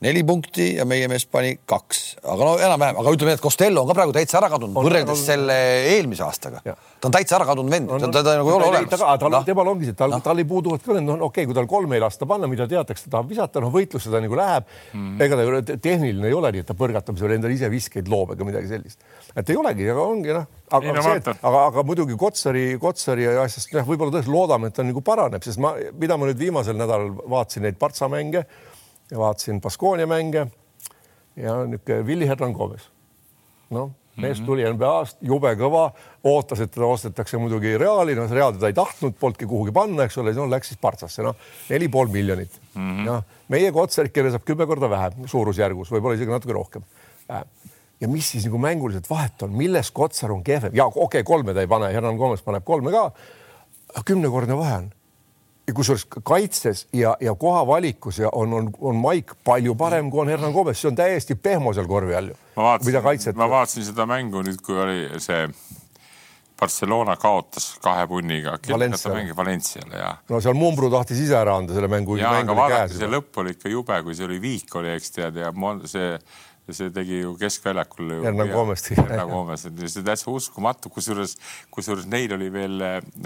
neli 0.00 0.22
punkti 0.24 0.66
ja 0.78 0.86
meie 0.88 1.08
mees 1.12 1.26
pani 1.28 1.52
kaks, 1.68 2.00
aga 2.24 2.46
no 2.46 2.52
enam-vähem, 2.56 3.00
aga 3.02 3.12
ütleme, 3.12 3.34
et 3.36 3.42
Costello 3.44 3.82
on 3.82 3.90
ka 3.90 3.96
praegu 3.98 4.14
täitsa 4.16 4.38
ära 4.38 4.48
kadunud 4.52 4.78
võrreldes 4.80 5.24
selle 5.28 5.56
eelmise 5.92 6.24
aastaga. 6.24 6.62
ta 6.64 7.08
on 7.08 7.16
täitsa 7.16 7.36
ära 7.36 7.46
kadunud 7.50 7.72
vend, 7.72 7.90
ta, 7.92 8.08
ta, 8.08 8.22
ta 8.24 8.36
nagu 8.38 8.48
ei 8.48 8.56
ole 8.56 8.70
olemas. 8.70 8.94
tal 9.20 9.34
no., 9.34 9.42
temal 9.44 9.72
ongi 9.74 9.90
see, 9.90 9.98
tal 9.98 10.14
no., 10.14 10.22
tal 10.24 10.40
ei 10.40 10.48
puuduvad 10.48 10.80
ka 10.84 10.96
need, 10.96 11.04
noh, 11.04 11.18
okei 11.28 11.44
okay,, 11.44 11.50
kui 11.50 11.58
tal 11.58 11.68
kolme 11.68 11.98
ei 11.98 12.04
lasta 12.04 12.28
panna, 12.28 12.48
mida 12.48 12.64
teatakse, 12.70 13.10
ta 13.10 13.18
tahab 13.18 13.28
visata, 13.34 13.60
noh, 13.60 13.72
võitlus 13.74 14.06
seda 14.08 14.22
nagu 14.24 14.40
läheb 14.40 14.72
mm.. 14.94 15.20
ega 15.26 15.36
ta 15.36 15.44
ei 15.44 15.52
ole 15.52 15.60
tehniline 15.68 16.32
ei 16.32 16.38
ole 16.38 16.54
nii, 16.56 16.64
et 16.64 16.72
ta 16.72 16.78
põrgatab 16.80 17.20
seal 17.20 17.36
endale 17.36 17.58
ise 17.58 17.68
viskeid 17.72 18.08
loob 18.08 18.32
ega 18.38 18.48
midagi 18.48 18.72
sellist. 18.72 19.04
et 19.34 19.52
ei 19.52 19.60
olegi, 19.60 19.90
aga 19.92 20.08
ongi 20.14 20.32
noh, 20.38 20.48
aga 20.72 20.96
no, 20.96 21.04
see, 21.10 21.36
aga, 21.36 21.62
aga 21.66 21.84
muidugi 21.84 22.16
Kotsari, 22.16 22.64
Kotsari 22.80 23.28
asjast, 23.44 23.68
noh, 23.76 23.84
võib-olla 23.84 24.16
tõesti 24.16 24.32
loodame, 24.32 24.72
et 24.72 24.80
ta 24.80 24.86
nagu 24.86 25.04
paraneb, 25.04 25.44
sest 25.44 25.60
ma, 25.60 25.76
mida 26.00 26.16
ma 26.16 26.30
nüüd 26.30 26.40
viimasel 26.40 26.80
nädalal 26.80 27.12
vaatasin 27.20 27.68
neid 27.68 27.76
Partsa 27.80 28.08
mänge 28.08 28.46
ja 29.10 29.18
vaatasin 29.18 29.60
Baskonia 29.60 30.06
mänge 30.06 30.46
ja 31.36 31.56
niisugune 31.64 32.06
Willie 32.06 32.28
Hernan 32.28 32.52
Gomez. 32.52 32.88
noh, 33.70 33.90
mees 34.16 34.38
mhm. 34.38 34.46
tuli 34.46 34.64
NBA-st, 34.66 35.20
jube 35.22 35.52
kõva, 35.56 35.84
ootas, 36.26 36.60
et 36.64 36.72
teda 36.74 36.88
ostetakse 36.90 37.38
muidugi 37.38 37.76
Reali, 37.78 38.16
no 38.18 38.26
Real 38.30 38.56
teda 38.56 38.70
ei 38.70 38.76
tahtnud, 38.76 39.14
polnudki 39.20 39.46
kuhugi 39.48 39.72
panna, 39.72 40.04
eks 40.04 40.18
ole, 40.18 40.34
no 40.34 40.48
läks 40.50 40.72
siis 40.72 40.80
Partsasse, 40.82 41.22
noh, 41.22 41.38
neli 41.70 41.88
pool 41.88 42.10
miljonit 42.12 42.60
mm. 42.74 42.80
-hmm. 42.80 43.04
noh, 43.06 43.44
meie 43.48 43.72
Kotsarik, 43.72 44.12
kelle 44.12 44.34
saab 44.34 44.44
kümme 44.44 44.66
korda 44.66 44.90
vähem 44.90 45.26
suurusjärgus, 45.30 45.92
võib-olla 45.94 46.18
isegi 46.18 46.34
natuke 46.34 46.56
rohkem 46.56 46.86
vähem 47.28 47.46
ja 48.00 48.08
mis 48.08 48.30
siis 48.32 48.46
nagu 48.48 48.58
mänguliselt 48.58 49.10
vahet 49.10 49.42
on, 49.42 49.52
milles 49.56 49.90
Kotsar 49.90 50.32
on 50.32 50.44
kehvem 50.44 50.74
ja 50.74 50.86
okei 50.86 51.02
okay,, 51.04 51.22
kolme 51.22 51.54
ta 51.54 51.60
ei 51.60 51.70
pane, 51.70 51.92
Hernan 51.92 52.16
Gomez 52.16 52.42
paneb 52.42 52.64
kolme 52.64 52.90
ka. 52.90 53.10
kümnekordne 54.04 54.56
vahe 54.56 54.76
on 54.76 54.90
kusjuures 55.76 56.06
kaitses 56.26 56.86
ja, 56.96 57.16
ja 57.20 57.34
koha 57.34 57.66
valikus 57.66 58.18
ja 58.18 58.30
on, 58.32 58.52
on, 58.52 58.70
on 58.80 58.96
Maik 59.00 59.34
palju 59.44 59.74
parem 59.78 60.10
kui 60.10 60.24
on 60.24 60.32
Hernan 60.32 60.54
Gomez, 60.54 60.80
see 60.80 60.90
on 60.90 60.98
täiesti 60.98 61.34
pehmo 61.34 61.74
seal 61.76 61.88
korvi 61.90 62.16
all 62.16 62.32
ju. 62.32 62.38
ma 62.56 62.70
vaatasin, 62.72 63.36
ma 63.38 63.50
vaatasin 63.50 63.86
seda 63.90 64.06
mängu 64.10 64.44
nüüd, 64.46 64.62
kui 64.64 64.78
oli 64.80 65.20
see 65.22 65.46
Barcelona 66.60 67.16
kaotas 67.16 67.70
kahe 67.80 68.04
punniga. 68.06 68.58
Valenciale, 69.36 69.96
ja. 69.96 70.10
no 70.28 70.40
seal 70.44 70.56
Mumbru 70.58 70.90
tahtis 70.92 71.22
ise 71.24 71.38
ära 71.38 71.56
anda 71.56 71.76
selle 71.76 71.88
mängu. 71.88 72.18
ja, 72.20 72.34
aga 72.42 72.56
vaadake, 72.56 72.98
see 72.98 73.08
lõpp 73.08 73.40
oli 73.40 73.54
ikka 73.56 73.72
jube, 73.72 74.00
kui 74.04 74.16
see 74.16 74.26
oli 74.28 74.40
viik 74.42 74.76
oli, 74.76 74.92
eks 74.98 75.16
tead, 75.16 75.40
ja 75.40 75.52
see 75.88 76.12
see 76.70 76.90
tegi 76.94 77.22
ju 77.24 77.32
keskväljakul. 77.40 78.12
Hernan 78.22 78.52
Gomez. 78.52 78.84
Hernan 78.92 79.30
Gomez, 79.32 79.64
see 79.64 80.04
täitsa 80.06 80.30
uskumatu, 80.30 80.92
kusjuures, 80.92 81.34
kusjuures 81.72 82.06
neil 82.06 82.36
oli 82.36 82.50
veel, 82.52 82.76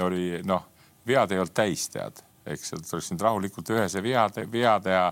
oli 0.07 0.39
noh, 0.49 0.65
vead 1.07 1.35
ei 1.35 1.43
olnud 1.43 1.57
täis, 1.57 1.91
tead 1.93 2.23
eks, 2.45 2.73
et 2.77 2.93
oleks 2.93 3.11
nüüd 3.13 3.23
rahulikult 3.25 3.71
ühe 3.73 3.85
see 3.89 4.03
vea, 4.05 4.25
vea 4.53 4.75
teha, 4.85 5.05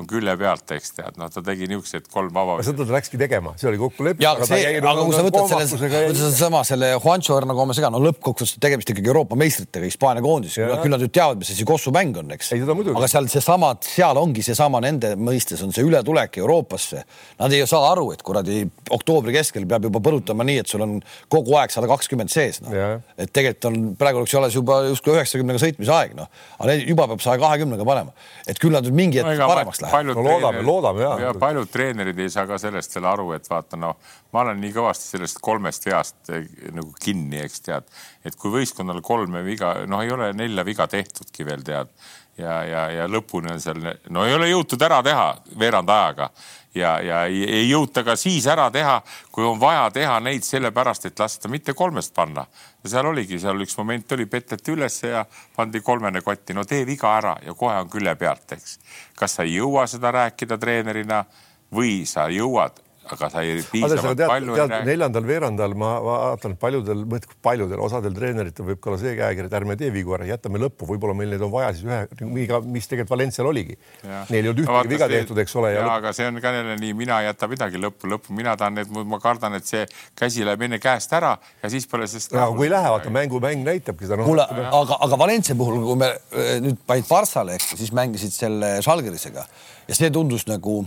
on 0.00 0.06
külje 0.08 0.34
pealt, 0.40 0.72
eks 0.76 0.94
tead, 0.96 1.18
noh, 1.20 1.28
ta 1.32 1.42
tegi 1.44 1.68
niisuguseid 1.68 2.08
kolm 2.12 2.32
vaba. 2.34 2.58
seda 2.64 2.86
ta 2.86 2.96
läkski 2.96 3.20
tegema, 3.20 3.52
see 3.60 3.68
oli 3.70 3.80
kokku 3.80 4.06
lepitud. 4.06 4.28
aga, 4.30 4.48
see, 4.48 4.62
aga, 4.70 4.92
aga 4.92 5.04
kui 5.04 5.16
sa 5.16 5.24
võtad 5.26 5.52
selle, 5.52 5.90
võtad 5.92 6.20
sedasama 6.22 6.62
selle 6.68 6.90
Juancho 6.94 7.36
Hernagomez 7.36 7.82
ka, 7.84 7.90
no 7.92 8.00
lõppkokkuvõttes 8.06 8.56
tegemist 8.62 8.92
ikkagi 8.94 9.12
Euroopa 9.12 9.36
meistritega, 9.40 9.88
Hispaania 9.88 10.24
koondis, 10.24 10.56
küll 10.56 10.94
nad 10.94 11.04
ju 11.04 11.10
teavad, 11.12 11.42
mis 11.42 11.52
see 11.52 11.68
Kossu 11.68 11.92
mäng 11.94 12.16
on, 12.22 12.32
eks. 12.36 12.54
aga 12.56 13.10
seal 13.12 13.28
seesama, 13.32 13.74
seal 13.84 14.22
ongi 14.22 14.44
seesama 14.46 14.80
nende 14.84 15.12
mõistes 15.20 15.60
on 15.64 15.74
see 15.74 15.84
ületulek 15.84 16.40
Euroopasse. 16.40 17.04
Nad 17.38 17.52
ei 17.52 17.66
saa 17.68 17.92
aru, 17.92 18.08
et 18.16 18.24
kuradi 18.24 18.62
oktoobri 18.94 19.34
keskel 19.36 19.68
peab 19.68 19.84
juba 19.88 20.00
põrutama 20.04 20.46
nii, 20.48 20.62
et 20.64 20.72
sul 20.72 20.84
on 20.86 20.96
kogu 21.32 21.56
aeg 21.60 21.74
sada 21.74 21.90
kakskümmend 21.90 22.32
sees, 22.32 22.62
noh. 22.64 22.74
et 23.18 23.32
tegelikult 23.34 23.68
on, 23.68 23.78
praegu 24.00 24.22
oleks 24.22 24.32
ju 24.32 24.40
alles 24.40 24.56
juba 24.56 24.80
justkui 24.88 25.14
üheksakümnega 25.16 25.60
sõitmise 25.62 25.94
aeg, 25.94 26.16
noh. 26.18 26.30
aga 26.58 26.77
juba 26.86 27.06
peab 27.10 27.22
saja 27.24 27.40
kahekümnega 27.42 27.86
panema, 27.88 28.12
et 28.46 28.60
küll 28.60 28.74
nad 28.74 28.86
nüüd 28.86 28.96
mingi 28.98 29.20
hetk 29.20 29.30
no, 29.40 29.48
paremaks 29.50 29.82
lähevad. 29.84 30.12
no 30.12 30.24
loodame, 30.26 30.62
loodame 30.66 31.04
ja, 31.04 31.10
ja. 31.26 31.32
paljud 31.38 31.70
treenerid 31.72 32.20
ei 32.22 32.30
saa 32.32 32.46
ka 32.50 32.60
sellest 32.62 32.96
veel 32.96 33.08
aru, 33.10 33.32
et 33.36 33.48
vaata, 33.50 33.80
noh, 33.80 33.98
ma 34.34 34.44
olen 34.44 34.62
nii 34.62 34.74
kõvasti 34.76 35.12
sellest 35.16 35.42
kolmest 35.44 35.88
veast 35.88 36.32
eh, 36.34 36.46
nagu 36.76 36.92
kinni, 37.02 37.42
eks 37.46 37.66
tead, 37.66 37.90
et 38.28 38.38
kui 38.38 38.54
võistkonnal 38.54 39.02
kolme 39.04 39.44
viga, 39.46 39.74
noh, 39.90 40.04
ei 40.04 40.14
ole 40.14 40.32
nelja 40.36 40.66
viga 40.68 40.88
tehtudki 40.90 41.46
veel 41.48 41.66
tead 41.66 41.92
ja, 42.38 42.62
ja, 42.64 42.84
ja 42.94 43.08
lõpuni 43.10 43.52
on 43.52 43.62
seal, 43.62 43.82
no 44.14 44.26
ei 44.26 44.36
ole 44.36 44.50
jõutud 44.52 44.82
ära 44.84 45.00
teha 45.04 45.28
veerand 45.58 45.90
ajaga 45.90 46.30
ja, 46.78 46.94
ja 47.02 47.24
ei, 47.26 47.42
ei 47.60 47.68
jõuta 47.68 48.04
ka 48.06 48.16
siis 48.16 48.46
ära 48.50 48.68
teha, 48.70 49.00
kui 49.32 49.44
on 49.44 49.60
vaja 49.60 49.88
teha 49.94 50.18
neid 50.24 50.46
sellepärast, 50.46 51.08
et 51.10 51.18
lasta 51.18 51.50
mitte 51.52 51.74
kolmest 51.74 52.14
panna. 52.14 52.46
ja 52.84 52.90
seal 52.94 53.10
oligi, 53.10 53.38
seal 53.38 53.60
üks 53.60 53.76
moment 53.78 54.12
oli, 54.16 54.26
petleti 54.26 54.72
ülesse 54.72 55.12
ja 55.12 55.24
pandi 55.56 55.80
kolmene 55.80 56.22
kotti, 56.22 56.54
no 56.54 56.64
tee 56.64 56.86
viga 56.86 57.16
ära 57.18 57.36
ja 57.44 57.54
kohe 57.54 57.76
on 57.82 57.90
külje 57.90 58.14
pealt, 58.14 58.52
eks. 58.52 58.78
kas 59.18 59.38
sa 59.38 59.46
ei 59.46 59.58
jõua 59.58 59.86
seda 59.86 60.14
rääkida 60.22 60.58
treenerina? 60.58 61.24
või 61.68 62.06
sa 62.08 62.30
jõuad 62.32 62.78
aga 63.16 63.30
sa 63.32 63.42
ei 63.46 63.62
piisavalt 63.72 64.18
tead, 64.18 64.28
palju 64.30 64.54
tead, 64.54 64.64
ei 64.64 64.74
räägi. 64.74 64.88
neljandal 64.92 65.28
veerandal 65.28 65.74
ma 65.78 65.90
vaatan, 66.04 66.54
et 66.56 66.60
paljudel, 66.62 67.04
paljudel 67.44 67.82
osadel 67.84 68.14
treeneritel 68.16 68.66
võib 68.68 68.80
ka 68.82 68.92
olla 68.92 69.00
see 69.02 69.14
käekiri, 69.18 69.50
et 69.50 69.56
ärme 69.58 69.76
tee 69.80 69.90
vigu 69.94 70.14
ära, 70.16 70.26
jätame 70.28 70.60
lõppu, 70.62 70.88
võib-olla 70.92 71.16
meil 71.18 71.32
neid 71.34 71.44
on 71.44 71.52
vaja 71.52 71.72
siis 71.76 71.86
ühe 71.88 72.60
mis 72.68 72.88
tegelikult 72.88 73.14
Valencial 73.14 73.48
oligi. 73.50 73.76
Neil 74.04 74.42
ei 74.42 74.50
olnud 74.52 74.62
ühtegi 74.64 74.92
viga 74.92 75.08
tehtud, 75.10 75.40
eks 75.42 75.56
ole. 75.60 75.72
ja 75.76 75.86
aga 75.92 76.12
see 76.16 76.28
on 76.28 76.40
ka 76.42 76.52
jälle 76.54 76.76
nii, 76.80 76.94
mina 76.98 77.20
ei 77.22 77.28
jäta 77.30 77.48
midagi 77.50 77.80
lõppu, 77.80 78.10
lõppu 78.12 78.36
mina 78.36 78.56
tahan, 78.58 78.82
et 78.82 78.92
ma 78.92 79.20
kardan, 79.22 79.56
et 79.58 79.66
see 79.68 79.84
käsi 80.18 80.46
läheb 80.46 80.66
enne 80.68 80.80
käest 80.82 81.12
ära 81.16 81.34
ja 81.62 81.72
siis 81.72 81.88
pole 81.90 82.08
sest. 82.10 82.34
aga 82.36 82.50
kui 82.54 82.68
ei 82.68 82.74
lähe, 82.74 82.92
vaata 82.94 83.12
mängu, 83.14 83.40
mäng 83.42 83.64
näitabki 83.66 84.08
seda 84.08 84.20
no.. 84.20 84.28
kuule, 84.28 84.46
aga, 84.68 85.00
aga 85.08 85.20
Valencia 85.20 85.56
puhul, 85.58 85.80
kui 85.86 85.98
me 86.04 86.12
eh, 86.14 86.54
nüüd 86.64 86.80
panid 86.88 87.08
Barssale, 87.08 87.58
eks 87.58 87.74
siis 87.78 87.92
mängisid 87.96 88.34
selle 88.34 88.78
Žalgirisega 88.84 89.44
ja 89.88 89.96
see 89.96 90.10
tundus 90.14 90.46
nagu 90.50 90.82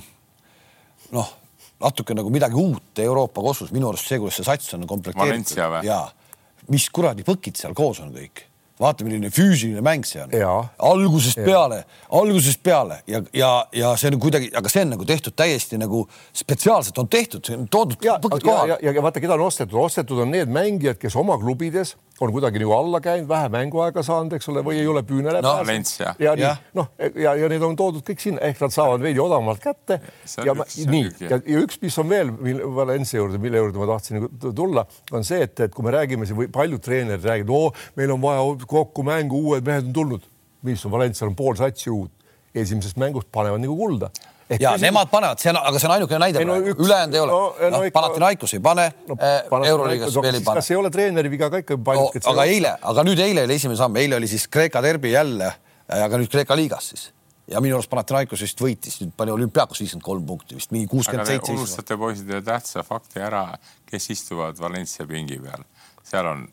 noh 1.12 1.38
natuke 1.82 2.16
nagu 2.18 2.32
midagi 2.34 2.58
uut 2.58 3.02
Euroopa 3.04 3.44
kosmos, 3.44 3.74
minu 3.76 3.90
arust 3.90 4.10
see, 4.10 4.22
kuidas 4.22 4.40
see 4.40 4.48
sats 4.48 4.78
on 4.78 4.88
komplekteeritud. 4.90 5.84
ja 5.88 6.06
mis 6.72 6.88
kuradi 6.94 7.26
põkid 7.28 7.58
seal 7.60 7.76
koos 7.78 8.00
on 8.04 8.14
kõik 8.16 8.46
vaata, 8.82 9.06
milline 9.06 9.30
füüsiline 9.34 9.82
mäng 9.86 10.06
see 10.08 10.22
on. 10.24 10.32
algusest 10.92 11.40
ja. 11.40 11.46
peale, 11.46 11.82
algusest 12.18 12.62
peale 12.64 13.02
ja, 13.08 13.22
ja, 13.34 13.52
ja 13.78 13.94
see 14.00 14.12
on 14.12 14.20
kuidagi, 14.22 14.52
aga 14.58 14.72
see 14.72 14.86
on 14.86 14.94
nagu 14.96 15.08
tehtud 15.08 15.36
täiesti 15.38 15.80
nagu 15.82 16.04
spetsiaalselt 16.38 16.98
on 17.02 17.10
tehtud, 17.12 17.44
see 17.46 17.58
on 17.60 17.68
toodud 17.72 18.02
põkid 18.02 18.46
kohale. 18.46 18.74
ja, 18.74 18.80
ja, 18.82 18.96
ja 18.98 19.04
vaata, 19.06 19.24
keda 19.24 19.38
on 19.38 19.46
ostetud, 19.48 19.78
ostetud 19.82 20.24
on 20.26 20.34
need 20.34 20.52
mängijad, 20.52 21.00
kes 21.02 21.18
oma 21.20 21.38
klubides 21.42 21.96
on 22.22 22.32
kuidagi 22.34 22.62
nagu 22.62 22.74
alla 22.76 23.00
käinud, 23.02 23.28
vähe 23.30 23.50
mänguaega 23.54 24.04
saanud, 24.06 24.34
eks 24.38 24.50
ole, 24.52 24.62
või 24.66 24.78
ei 24.82 24.88
ole 24.90 25.02
püünele 25.08 25.42
no, 25.42 25.54
pääsenud. 25.58 26.22
ja, 26.22 26.36
ja 26.38 26.54
noh, 26.78 26.92
ja, 27.00 27.34
ja 27.40 27.50
need 27.50 27.66
on 27.66 27.78
toodud 27.80 28.06
kõik 28.06 28.22
sinna, 28.22 28.44
ehk 28.46 28.62
nad 28.62 28.76
saavad 28.76 29.02
veidi 29.02 29.22
odavamalt 29.24 29.62
kätte. 29.64 29.98
ja 30.38 30.54
üks, 30.54 30.78
nii, 30.92 31.10
ja, 31.26 31.40
ja 31.40 31.64
üks, 31.66 31.80
mis 31.82 31.98
on 32.02 32.10
veel 32.12 32.34
Valencia 32.76 33.20
juurde, 33.20 33.42
mille 33.42 33.62
juurde 33.64 33.82
ma 33.82 33.90
tahtsin 33.94 34.20
nagu 34.20 34.54
tulla, 34.58 34.86
on 35.18 35.26
see, 35.28 35.42
et, 35.48 35.66
et 35.66 35.74
kui 35.74 35.88
me 35.88 35.96
räägime 35.98 36.30
siin 36.30 36.38
või 36.38 36.52
paljud 36.54 36.84
treenerid 36.86 37.26
räägivad, 37.26 37.56
oo, 37.58 37.72
meil 37.98 38.14
on 38.14 38.22
vaja 38.22 38.46
kokku 38.70 39.06
mängu, 39.08 39.42
uued 39.50 39.66
mehed 39.66 39.90
on 39.90 39.96
tulnud. 40.02 40.28
mis 40.62 40.86
on 40.86 40.92
Valencial 40.94 41.32
on 41.32 41.36
pool 41.36 41.58
satsi 41.58 41.90
uut, 41.90 42.12
esimesest 42.54 43.00
mängust 43.02 43.32
panevad 43.34 43.64
nagu 43.64 43.74
kulda 43.78 44.12
ja 44.60 44.74
küsim... 44.74 44.86
nemad 44.88 45.12
panevad, 45.12 45.40
see 45.42 45.52
on, 45.52 45.60
aga 45.62 45.80
see 45.80 45.88
on 45.88 45.96
ainukene 45.96 46.20
näide 46.26 46.44
no, 46.46 46.58
praegu, 46.58 46.86
ülejäänud 46.86 47.16
ei 47.16 47.24
ole 47.24 47.32
no,. 47.32 47.40
No, 47.62 47.70
no, 47.78 47.92
Panathinaikos 47.94 48.54
ei 48.58 48.64
pane 48.64 48.88
no,, 49.08 49.18
äh, 49.18 49.70
Euroliigas 49.70 50.18
veel 50.18 50.40
ei 50.40 50.44
pane. 50.46 50.60
kas 50.60 50.72
ei 50.72 50.78
ole 50.80 50.92
treeneri 50.94 51.32
viga 51.32 51.50
ka 51.54 51.62
ikka 51.64 51.78
paljud 51.86 52.20
no,? 52.20 52.28
aga 52.34 52.46
eile, 52.52 52.76
aga 52.92 53.06
nüüd 53.08 53.24
eile 53.24 53.46
oli 53.48 53.58
esimene 53.60 53.80
samm, 53.80 53.98
eile 54.02 54.20
oli 54.20 54.30
siis 54.32 54.48
Kreeka 54.52 54.84
derbi 54.84 55.14
jälle, 55.16 55.52
aga 56.02 56.22
nüüd 56.22 56.32
Kreeka 56.32 56.58
liigas 56.60 56.92
siis 56.94 57.10
ja 57.52 57.62
minu 57.64 57.78
arust 57.78 57.92
Panathinaikos 57.92 58.44
vist 58.46 58.64
võitis, 58.64 59.00
nüüd 59.04 59.14
pani 59.18 59.34
olümpiaakos 59.34 59.84
viiskümmend 59.84 60.06
kolm 60.06 60.26
punkti 60.28 60.58
vist 60.60 60.72
mingi 60.76 60.90
kuuskümmend 60.92 61.30
seitse. 61.30 61.56
unustate 61.56 61.98
poisid 62.00 62.32
ühe 62.32 62.42
tähtsa 62.46 62.84
fakti 62.88 63.24
ära, 63.24 63.46
kes 63.90 64.10
istuvad 64.16 64.60
Valencia 64.60 65.08
pingi 65.08 65.40
peal, 65.42 65.64
seal 66.08 66.32
on. 66.32 66.48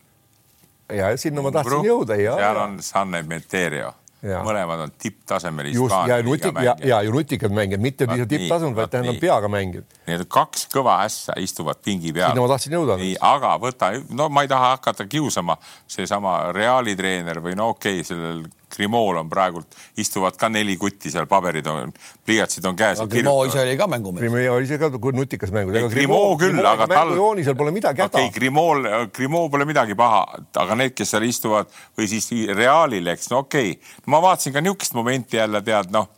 ja 0.95 1.11
sinna 1.19 1.43
ma 1.45 1.53
tahtsin 1.55 1.87
jõuda 1.91 2.19
ja. 2.19 2.35
seal 2.39 2.63
on 2.63 2.77
Sanne 2.83 3.23
Meterio 3.27 3.93
mõlemad 4.23 4.83
on 4.83 4.91
tipptasemel. 4.99 5.71
just 5.73 5.95
ja 6.07 6.19
nutik 6.23 6.59
ja, 6.63 6.75
ja 6.83 7.01
ju 7.05 7.13
nutikad 7.15 7.53
mängijad, 7.55 7.81
mitte 7.81 8.07
lihtsalt 8.07 8.29
tipptasemel, 8.29 8.75
vaid 8.75 8.91
tähendab 8.91 9.19
peaga 9.21 9.51
mängijad. 9.51 9.97
Need 10.07 10.25
kaks 10.27 10.67
kõva 10.73 10.99
ässa 11.05 11.35
istuvad 11.39 11.79
pingi 11.83 12.13
peal. 12.13 12.33
sinna 12.33 12.43
ma 12.43 12.51
tahtsin 12.51 12.75
jõuda. 12.75 12.99
nii, 12.99 13.15
aga 13.21 13.55
võta, 13.61 13.91
no 14.09 14.29
ma 14.29 14.43
ei 14.43 14.51
taha 14.51 14.75
hakata 14.75 15.07
kiusama, 15.09 15.57
seesama 15.87 16.51
Reali 16.55 16.95
treener 16.99 17.39
või 17.43 17.55
no 17.59 17.71
okei 17.75 18.01
okay,, 18.01 18.07
sellel 18.11 18.43
Grimool 18.75 19.17
on 19.17 19.29
praegult, 19.29 19.75
istuvad 19.97 20.37
ka 20.39 20.49
neli 20.49 20.75
kutti 20.77 21.11
seal, 21.11 21.25
paberid 21.29 21.67
on, 21.67 21.93
pliiatsid 22.25 22.65
on 22.69 22.77
käes. 22.77 23.01
Grimoo 23.09 23.43
ise 23.47 23.61
oli 23.63 23.75
ka 23.79 23.87
mängumees. 23.89 24.21
Grimoo 24.21 24.59
ise 24.63 24.77
ka 24.81 24.91
nutikas 24.93 25.53
mängumees. 25.55 25.89
Grimoo 25.93 26.37
küll, 26.39 26.61
aga 26.65 26.87
tal. 26.91 27.15
joonisel 27.17 27.57
pole 27.59 27.73
midagi 27.75 28.03
häda. 28.03 28.13
okei 28.13 28.29
okay,, 28.29 28.35
Grimool, 28.39 28.87
Grimoo 29.15 29.49
pole 29.49 29.65
midagi 29.69 29.97
paha, 29.99 30.23
aga 30.63 30.79
need, 30.79 30.95
kes 30.97 31.15
seal 31.15 31.27
istuvad 31.27 31.69
või 31.97 32.09
siis 32.11 32.29
Realil, 32.55 33.13
eks, 33.15 33.31
no 33.33 33.43
okei 33.45 33.75
okay.. 33.75 33.95
ma 34.11 34.21
vaatasin 34.23 34.55
ka 34.55 34.63
niisugust 34.63 34.97
momenti 34.97 35.41
jälle 35.41 35.61
tead, 35.65 35.93
noh. 35.95 36.09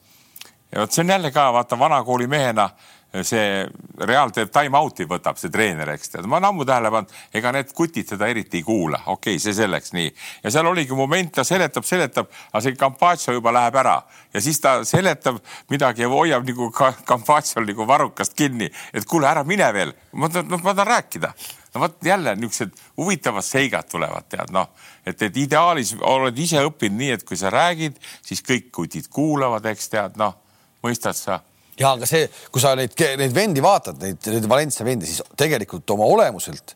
ja 0.72 0.84
vot 0.84 0.92
see 0.92 1.06
on 1.06 1.16
jälle 1.16 1.32
ka 1.32 1.52
vaata 1.54 1.80
vanakooli 1.80 2.28
mehena 2.28 2.70
see 3.12 3.66
Real 4.02 4.32
teeb 4.34 4.50
time-out'i, 4.54 5.06
võtab 5.10 5.38
see 5.38 5.52
treener, 5.54 5.90
eks 5.94 6.14
tead, 6.14 6.28
ma 6.30 6.40
olen 6.40 6.48
ammu 6.48 6.66
tähele 6.66 6.90
pannud, 6.94 7.12
ega 7.38 7.52
need 7.54 7.74
kutid 7.76 8.08
seda 8.10 8.30
eriti 8.32 8.62
ei 8.62 8.66
kuula, 8.66 9.02
okei 9.12 9.36
okay,, 9.36 9.42
see 9.44 9.54
selleks 9.58 9.92
nii. 9.94 10.08
ja 10.46 10.54
seal 10.56 10.70
oligi 10.72 10.96
moment, 10.98 11.34
ta 11.36 11.44
seletab, 11.48 11.86
seletab, 11.86 12.32
aga 12.52 12.64
see 12.64 12.78
Campazzo 12.80 13.36
juba 13.36 13.54
läheb 13.54 13.78
ära. 13.84 13.98
Ja 14.34 14.42
siis 14.42 14.62
ta 14.64 14.80
seletab 14.88 15.42
midagi 15.70 16.06
ja 16.06 16.10
hoiab 16.10 16.48
nagu 16.48 16.72
Campazzol 16.72 17.68
nagu 17.68 17.88
varrukast 17.88 18.34
kinni, 18.38 18.72
et 18.94 19.06
kuule, 19.06 19.28
ära 19.30 19.44
mine 19.44 19.68
veel, 19.76 19.94
ma 20.16 20.32
tahan, 20.32 20.56
ma 20.64 20.72
tahan 20.72 20.94
rääkida. 20.96 21.34
No 21.76 21.86
vot 21.86 22.02
jälle 22.04 22.34
niisugused 22.36 22.74
huvitavad 22.98 23.46
seigad 23.48 23.88
tulevad, 23.92 24.26
tead 24.32 24.50
noh, 24.52 24.72
et, 25.06 25.22
et 25.22 25.38
ideaalis 25.38 25.94
oled 26.00 26.40
ise 26.40 26.64
õppinud 26.68 27.00
nii, 27.00 27.14
et 27.16 27.24
kui 27.28 27.40
sa 27.40 27.52
räägid, 27.54 27.96
siis 28.26 28.44
kõik 28.44 28.72
kutid 28.76 29.08
kuulavad, 29.12 29.68
eks 29.72 29.88
tead 29.94 30.20
noh, 30.20 30.36
mõistad 30.84 31.16
sa 31.16 31.40
ja 31.80 31.94
aga 31.96 32.10
see, 32.10 32.28
kui 32.52 32.64
sa 32.64 32.74
neid, 32.78 32.96
neid 33.20 33.34
vendi 33.36 33.64
vaatad, 33.64 34.00
neid, 34.02 34.28
neid 34.34 34.48
Valencia 34.50 34.86
vendi, 34.88 35.08
siis 35.10 35.24
tegelikult 35.40 35.90
oma 35.96 36.08
olemuselt 36.10 36.76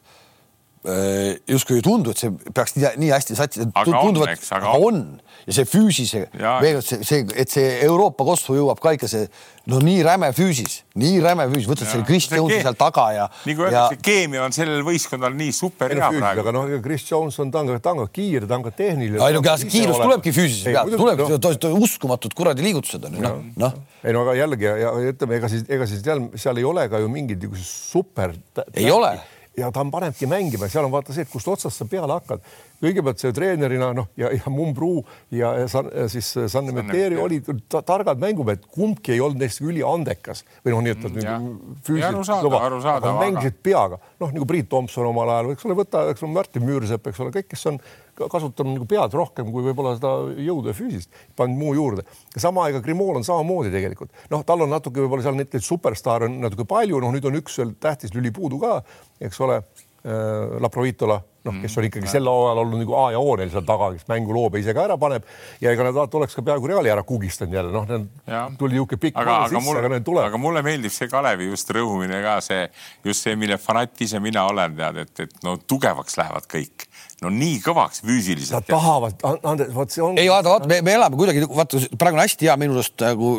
justkui 0.85 1.79
ei 1.79 1.85
tundu, 1.85 2.13
et 2.13 2.21
see 2.21 2.31
peaks 2.53 2.75
nii, 2.77 2.91
nii 3.01 3.11
hästi 3.13 3.37
satsi. 3.37 3.67
tundub, 3.73 4.27
et 4.29 4.49
aga 4.53 4.73
on 4.77 5.01
ja 5.45 5.55
see 5.59 5.67
füüsis, 5.69 6.13
veel 6.35 6.79
see, 6.85 7.01
see, 7.05 7.25
et 7.37 7.51
see 7.51 7.75
Euroopa 7.85 8.25
kossu 8.27 8.55
jõuab 8.57 8.79
ka 8.81 8.95
ikka 8.95 9.09
see 9.09 9.27
no 9.69 9.79
nii 9.83 10.03
räme 10.05 10.29
füüsis, 10.35 10.79
nii 11.01 11.19
räme 11.23 11.47
füüsis, 11.51 11.67
võtad 11.69 11.89
selle 11.89 12.05
Chris 12.07 12.27
Jonesi 12.31 12.61
seal 12.65 12.77
taga 12.79 13.05
ja. 13.15 13.27
nagu 13.49 13.65
öeldakse 13.65 13.97
ja..., 13.97 14.01
keemia 14.05 14.45
on 14.45 14.55
sellel 14.55 14.81
võistkonnal 14.85 15.37
nii 15.37 15.53
super 15.55 15.93
hea 15.93 16.09
praegu. 16.17 16.43
aga 16.45 16.55
noh, 16.55 16.73
Chris 16.85 17.05
Jones 17.09 17.37
on, 17.41 17.53
ta 17.53 17.61
on, 17.61 17.73
ta 17.81 17.93
on 17.93 18.03
ka 18.03 18.07
kiire, 18.17 18.49
ta 18.49 18.57
on 18.59 18.65
ka 18.65 18.73
tehniline. 18.77 19.21
ei 19.21 19.37
no 19.37 19.43
kiirus 19.43 20.01
tulebki 20.01 20.33
füüsilise 20.35 20.73
pealt, 20.73 21.61
tuleb 21.61 21.85
uskumatud 21.85 22.37
kuradi 22.37 22.65
liigutused 22.65 23.05
on 23.09 23.19
ju 23.19 23.25
noh, 23.25 23.39
noh. 23.61 23.77
ei 24.05 24.15
no 24.15 24.25
aga 24.25 24.37
jällegi 24.41 24.69
ja, 24.69 24.75
ja 24.85 25.13
ütleme, 25.13 25.39
ega 25.41 25.51
siis, 25.51 25.65
ega 25.69 25.89
siis 25.89 26.01
seal, 26.05 26.27
seal 26.41 26.61
ei 26.61 26.67
ole 26.67 26.89
ka 26.89 27.01
ju 27.01 27.09
mingid 27.11 27.45
super. 27.61 28.33
ei 28.73 28.89
ole 28.93 29.15
ja 29.57 29.71
ta 29.71 29.85
panebki 29.91 30.27
mängima, 30.29 30.69
seal 30.71 30.87
on 30.87 30.93
vaata 30.93 31.13
see, 31.15 31.25
et 31.25 31.31
kust 31.31 31.47
otsast 31.47 31.79
sa 31.79 31.87
peale 31.89 32.13
hakkad 32.13 32.43
kõigepealt 32.83 33.21
see 33.21 33.33
treenerina 33.35 33.91
noh, 33.95 34.09
ja, 34.19 34.31
ja 34.35 34.51
Mumbruu 34.51 35.03
ja, 35.33 35.51
ja 35.61 35.67
san, 35.71 35.89
siis 36.11 36.31
Sanne 36.51 36.75
Meteri 36.75 37.19
olid 37.21 37.49
ta, 37.71 37.81
targad 37.85 38.21
mängumehed, 38.21 38.65
kumbki 38.71 39.15
ei 39.15 39.21
olnud 39.23 39.41
neist 39.41 39.61
üliandekas. 39.63 40.43
Või 40.65 40.75
noh, 40.75 40.83
nii 40.85 40.95
et 40.95 41.05
mm, 41.09 41.75
füüsiliselt 41.85 42.45
kõva, 42.45 42.63
aga 42.95 43.13
mängisid 43.19 43.59
peaga, 43.65 43.99
noh 44.21 44.33
nagu 44.35 44.47
Priit 44.49 44.69
Tomson 44.71 45.09
omal 45.09 45.31
ajal, 45.35 45.53
eks 45.55 45.67
ole, 45.67 45.77
võta, 45.79 46.05
eks 46.11 46.25
ole, 46.25 46.33
Martin 46.35 46.65
Müürsepp, 46.67 47.11
eks 47.11 47.21
ole, 47.23 47.33
kõik, 47.35 47.49
kes 47.53 47.65
on 47.71 47.79
kasutanud 48.15 48.77
nagu 48.77 48.87
pead 48.87 49.15
rohkem 49.17 49.49
kui 49.51 49.63
võib-olla 49.65 49.95
seda 49.97 50.13
jõudu 50.39 50.71
ja 50.71 50.77
füüsist, 50.77 51.11
pannud 51.35 51.59
muu 51.59 51.73
juurde. 51.75 52.05
sama 52.39 52.65
aega 52.65 52.79
Grimool 52.83 53.19
on 53.19 53.27
samamoodi 53.27 53.73
tegelikult, 53.73 54.13
noh, 54.31 54.45
tal 54.47 54.63
on 54.63 54.71
natuke 54.71 55.03
võib-olla 55.03 55.25
seal 55.25 55.35
neid 55.35 55.55
superstaare 55.59 56.29
on 56.29 56.39
natuke 56.45 56.67
palju, 56.69 57.01
noh, 57.03 57.11
nüüd 57.11 57.27
on 57.27 57.39
üks 57.41 57.59
veel 57.59 57.75
tähtis 57.79 58.15
lüli 58.15 58.31
puudu 58.35 58.59
ka, 58.61 58.77
eks 59.19 59.41
ole 59.43 59.59
äh,, 59.59 60.59
Laprovitola 60.63 61.19
noh, 61.45 61.59
kes 61.61 61.77
on 61.79 61.87
ikkagi 61.87 62.09
sel 62.09 62.29
ajal 62.29 62.61
olnud 62.63 62.81
nagu 62.81 62.97
A 62.99 63.05
ja 63.13 63.21
O 63.21 63.35
neil 63.39 63.51
seal 63.53 63.65
taga, 63.67 63.91
kes 63.95 64.07
mängu 64.11 64.35
loob 64.35 64.57
ja 64.57 64.63
ise 64.63 64.75
ka 64.75 64.85
ära 64.87 64.97
paneb 65.01 65.27
ja 65.61 65.73
ega 65.73 65.87
nad 65.87 65.95
vaata 65.97 66.19
oleks 66.19 66.37
ka 66.37 66.43
peaaegu 66.45 66.71
Reali 66.71 66.91
ära 66.93 67.05
kugistanud 67.07 67.55
jälle, 67.55 67.73
noh, 67.73 68.55
tuli 68.59 68.77
niisugune 68.77 69.01
pikk 69.07 69.21
aga, 69.21 69.37
aga 69.45 69.53
sisse, 69.53 69.77
aga 69.81 69.93
need 69.95 70.07
tulevad. 70.07 70.31
aga 70.31 70.41
mulle 70.41 70.65
meeldib 70.65 70.93
see 70.95 71.11
Kalevi 71.11 71.49
just 71.51 71.71
rõhumine 71.75 72.21
ka 72.25 72.39
see, 72.45 72.65
just 73.05 73.25
see, 73.25 73.37
mille 73.39 73.59
fanatt 73.61 74.01
ise 74.05 74.21
mina 74.23 74.47
olen, 74.49 74.75
tead, 74.79 75.01
et, 75.05 75.25
et 75.27 75.45
no 75.45 75.57
tugevaks 75.61 76.17
lähevad 76.21 76.49
kõik 76.51 76.89
no 77.23 77.31
nii 77.31 77.59
kõvaks 77.63 78.01
füüsiliselt. 78.05 78.57
Nad 78.57 78.67
tahavad, 78.67 79.23
Andres, 79.47 79.71
vot 79.75 79.91
see 79.93 80.03
on. 80.03 80.19
ei 80.19 80.29
vaata, 80.31 80.51
vaata, 80.51 80.69
me, 80.69 80.81
me 80.85 80.95
elame 80.97 81.19
kuidagi, 81.19 81.45
vaata 81.47 81.81
praegu 81.99 82.19
on 82.19 82.23
hästi 82.25 82.49
hea 82.49 82.55
minu 82.59 82.75
arust 82.77 83.05
nagu 83.05 83.31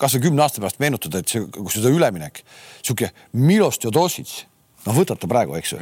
kasvõi 0.00 0.28
kümne 0.28 0.44
aasta 0.44 0.62
pärast 0.62 0.80
meenutada, 0.82 1.22
et 1.22 1.34
see, 1.34 1.44
kus 1.56 1.78
see 1.78 1.94
üleminek, 1.94 2.44
sihuke 2.80 3.10
Milos 3.34 3.80
Teodosic 3.82 4.44
noh, 4.84 4.96
võtad 4.96 5.20
ta 5.20 5.30
praegu, 5.30 5.56
eks 5.58 5.74
ju. 5.74 5.80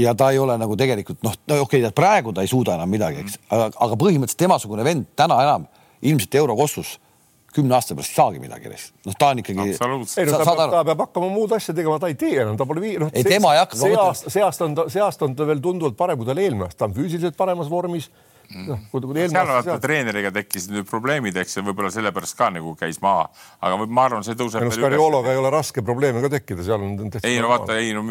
ja 0.00 0.16
ta 0.18 0.32
ei 0.32 0.40
ole 0.42 0.56
nagu 0.60 0.76
tegelikult 0.78 1.22
noh, 1.26 1.36
no 1.48 1.62
okei 1.66 1.82
okay,, 1.84 1.94
praegu 1.96 2.34
ta 2.34 2.44
ei 2.44 2.50
suuda 2.50 2.76
enam 2.78 2.90
midagi, 2.90 3.24
eks, 3.24 3.38
aga, 3.52 3.70
aga 3.86 3.98
põhimõtteliselt 4.00 4.44
temasugune 4.44 4.86
vend 4.86 5.08
täna 5.18 5.40
enam 5.44 5.66
ilmselt 6.02 6.40
eurokossus 6.42 6.96
kümne 7.52 7.76
aasta 7.76 7.94
pärast 7.94 8.12
ei 8.12 8.16
saagi 8.16 8.40
midagi. 8.40 8.72
noh, 9.06 9.16
ta 9.18 9.28
on 9.32 9.42
ikkagi. 9.42 9.74
no 9.76 9.98
ta, 10.32 10.44
ta, 10.44 10.68
ta 10.72 10.84
peab 10.88 11.04
hakkama 11.04 11.28
muud 11.32 11.52
asja 11.56 11.74
tegema, 11.76 11.98
ta 12.00 12.08
ei 12.08 12.16
tee 12.18 12.38
enam, 12.40 12.56
ta 12.56 12.66
pole 12.68 12.82
vii-, 12.84 12.98
noh. 13.02 13.12
ei, 13.12 13.24
tema 13.26 13.52
ei 13.56 13.62
hakka. 13.62 13.78
see 13.80 13.96
aasta, 13.98 14.32
see 14.32 14.44
aasta 14.44 14.68
on 14.68 14.76
ta, 14.78 14.86
see 14.92 15.02
aasta 15.04 15.28
on 15.28 15.36
ta 15.36 15.46
veel 15.48 15.60
tunduvalt 15.64 15.98
parem, 15.98 16.20
kui 16.20 16.28
ta 16.28 16.32
oli 16.36 16.46
eelmine 16.46 16.68
aasta, 16.68 16.84
ta 16.84 16.88
on 16.88 16.96
füüsiliselt 16.96 17.36
paremas 17.38 17.70
vormis 17.72 18.08
noh, 18.68 18.80
seal 18.92 19.48
vaata 19.48 19.78
treeneriga 19.82 20.32
tekkisid 20.34 20.74
nüüd 20.76 20.88
probleemid, 20.88 21.36
eks 21.42 21.58
ju, 21.58 21.64
võib-olla 21.66 21.92
sellepärast 21.94 22.36
ka 22.38 22.50
nagu 22.54 22.74
käis 22.78 23.00
maha, 23.04 23.28
aga 23.64 23.86
ma 23.86 24.06
arvan, 24.08 24.26
see 24.26 24.36
tõuseb. 24.38 24.66
Scariologa 24.72 25.32
ei 25.32 25.40
ole 25.40 25.52
raske 25.52 25.84
probleeme 25.86 26.22
ka 26.24 26.32
tekkida, 26.36 26.64
seal 26.66 26.84
on. 26.84 26.98
ei 27.22 27.38
no 27.42 27.52
vaata, 27.52 27.78
ei 27.80 27.94
no 27.96 28.04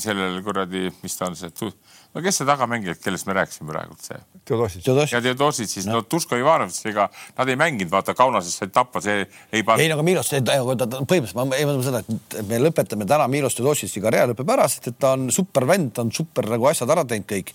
sellel 0.00 0.40
kuradi, 0.46 0.88
mis 1.02 1.16
ta 1.18 1.30
on 1.30 1.38
see, 1.38 1.70
no 2.14 2.24
kes 2.24 2.40
see 2.40 2.48
tagamängijad, 2.48 3.00
kellest 3.02 3.28
me 3.28 3.36
rääkisime 3.38 3.72
praegu, 3.72 3.96
see. 4.02 4.20
Teodosic. 4.48 4.86
ja 5.12 5.22
Teodosic 5.24 5.72
siis, 5.72 5.88
no 5.88 6.02
Tuško 6.02 6.38
Ivanovitšiga 6.40 7.08
nad 7.38 7.52
ei 7.52 7.58
mänginud, 7.60 7.92
vaata 7.92 8.14
Kaunases 8.18 8.56
said 8.60 8.72
tappa, 8.74 9.02
see 9.04 9.24
ei 9.24 9.64
pannud. 9.64 9.84
ei 9.84 9.90
no 9.90 9.98
aga 9.98 10.06
Milos, 10.06 10.32
põhimõtteliselt 10.32 11.40
ma 11.40 11.58
ei 11.58 11.68
mõtle 11.68 11.88
seda, 11.88 12.04
et 12.04 12.38
me 12.48 12.62
lõpetame 12.62 13.08
täna 13.08 13.28
Milos 13.30 13.58
Teodosic'i 13.58 14.04
karjäär 14.04 14.32
lõpeb 14.32 14.56
ära, 14.56 14.68
sest 14.70 14.92
et 14.92 15.00
ta 15.00 15.14
on 15.18 15.28
super 15.34 15.68
vend, 15.68 15.92
ta 15.96 16.06
on 16.06 16.14
super 16.14 16.48
nagu 16.50 16.70
asjad 16.70 16.96
ära 16.96 17.06
teinud 17.08 17.28
kõik 17.28 17.54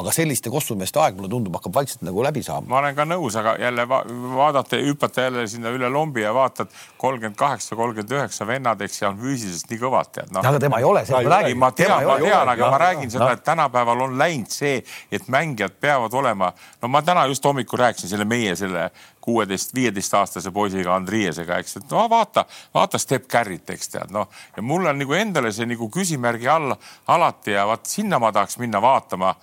aga 0.00 0.12
selliste 0.14 0.50
kossumeeste 0.52 1.00
aeg, 1.02 1.16
mulle 1.18 1.28
tundub, 1.28 1.52
hakkab 1.58 1.74
vaikselt 1.76 2.04
nagu 2.06 2.22
läbi 2.24 2.42
saama. 2.44 2.66
ma 2.70 2.78
olen 2.80 2.96
ka 2.96 3.04
nõus, 3.04 3.36
aga 3.36 3.54
jälle 3.60 3.84
va 3.88 4.00
vaadata, 4.36 4.80
hüpata 4.80 5.26
jälle 5.26 5.44
sinna 5.50 5.72
üle 5.74 5.90
lombi 5.92 6.24
ja 6.24 6.32
vaatad 6.34 6.72
kolmkümmend 7.00 7.36
kaheksa, 7.36 7.76
kolmkümmend 7.76 8.16
üheksa 8.16 8.46
vennad, 8.48 8.80
eks 8.80 9.02
ja 9.02 9.10
on 9.10 9.20
füüsiliselt 9.20 9.72
nii 9.72 9.82
kõvad 9.82 10.12
tead 10.16 10.32
no.. 10.32 10.40
aga 10.40 10.62
tema 10.64 10.80
ei 10.80 10.88
ole, 10.88 11.04
sellest 11.04 11.28
ma 11.28 11.36
räägin. 11.36 11.60
ma 11.60 11.72
tean, 11.76 12.06
ma 12.08 12.18
tean, 12.24 12.52
aga 12.54 12.70
ma 12.72 12.82
räägin 12.86 13.12
seda, 13.12 13.30
et 13.36 13.44
tänapäeval 13.44 14.06
on 14.08 14.16
läinud 14.18 14.52
see, 14.52 14.80
et 15.12 15.28
mängijad 15.32 15.76
peavad 15.80 16.16
olema, 16.22 16.52
no 16.80 16.92
ma 16.92 17.04
täna 17.04 17.26
just 17.28 17.44
hommikul 17.44 17.84
rääkisin 17.84 18.14
selle 18.14 18.28
meie 18.28 18.56
selle 18.56 18.88
kuueteist, 19.22 19.74
viieteistaastase 19.74 20.50
poisiga 20.50 20.96
Andriesega, 20.96 21.60
eks, 21.62 21.76
et 21.78 21.92
no 21.92 22.08
vaata, 22.10 22.44
vaata 22.74 22.98
Step 22.98 23.28
Carry't, 23.30 23.70
eks 23.70 23.92
tead, 23.92 24.10
noh. 24.14 24.28
ja 24.56 24.64
mul 24.66 24.88
on 24.90 24.98
nagu 24.98 25.14
endale 25.14 25.52
see 25.54 25.68
nagu 25.68 25.86
küsimärgi 25.92 26.48
all 26.50 26.74
alati 27.12 27.54
ja 27.54 27.68
vaat 27.68 27.86
sinna 27.86 28.18
ma 28.22 28.32
tahaks 28.34 28.58
minna 28.62 28.82
vaatama 28.82 29.34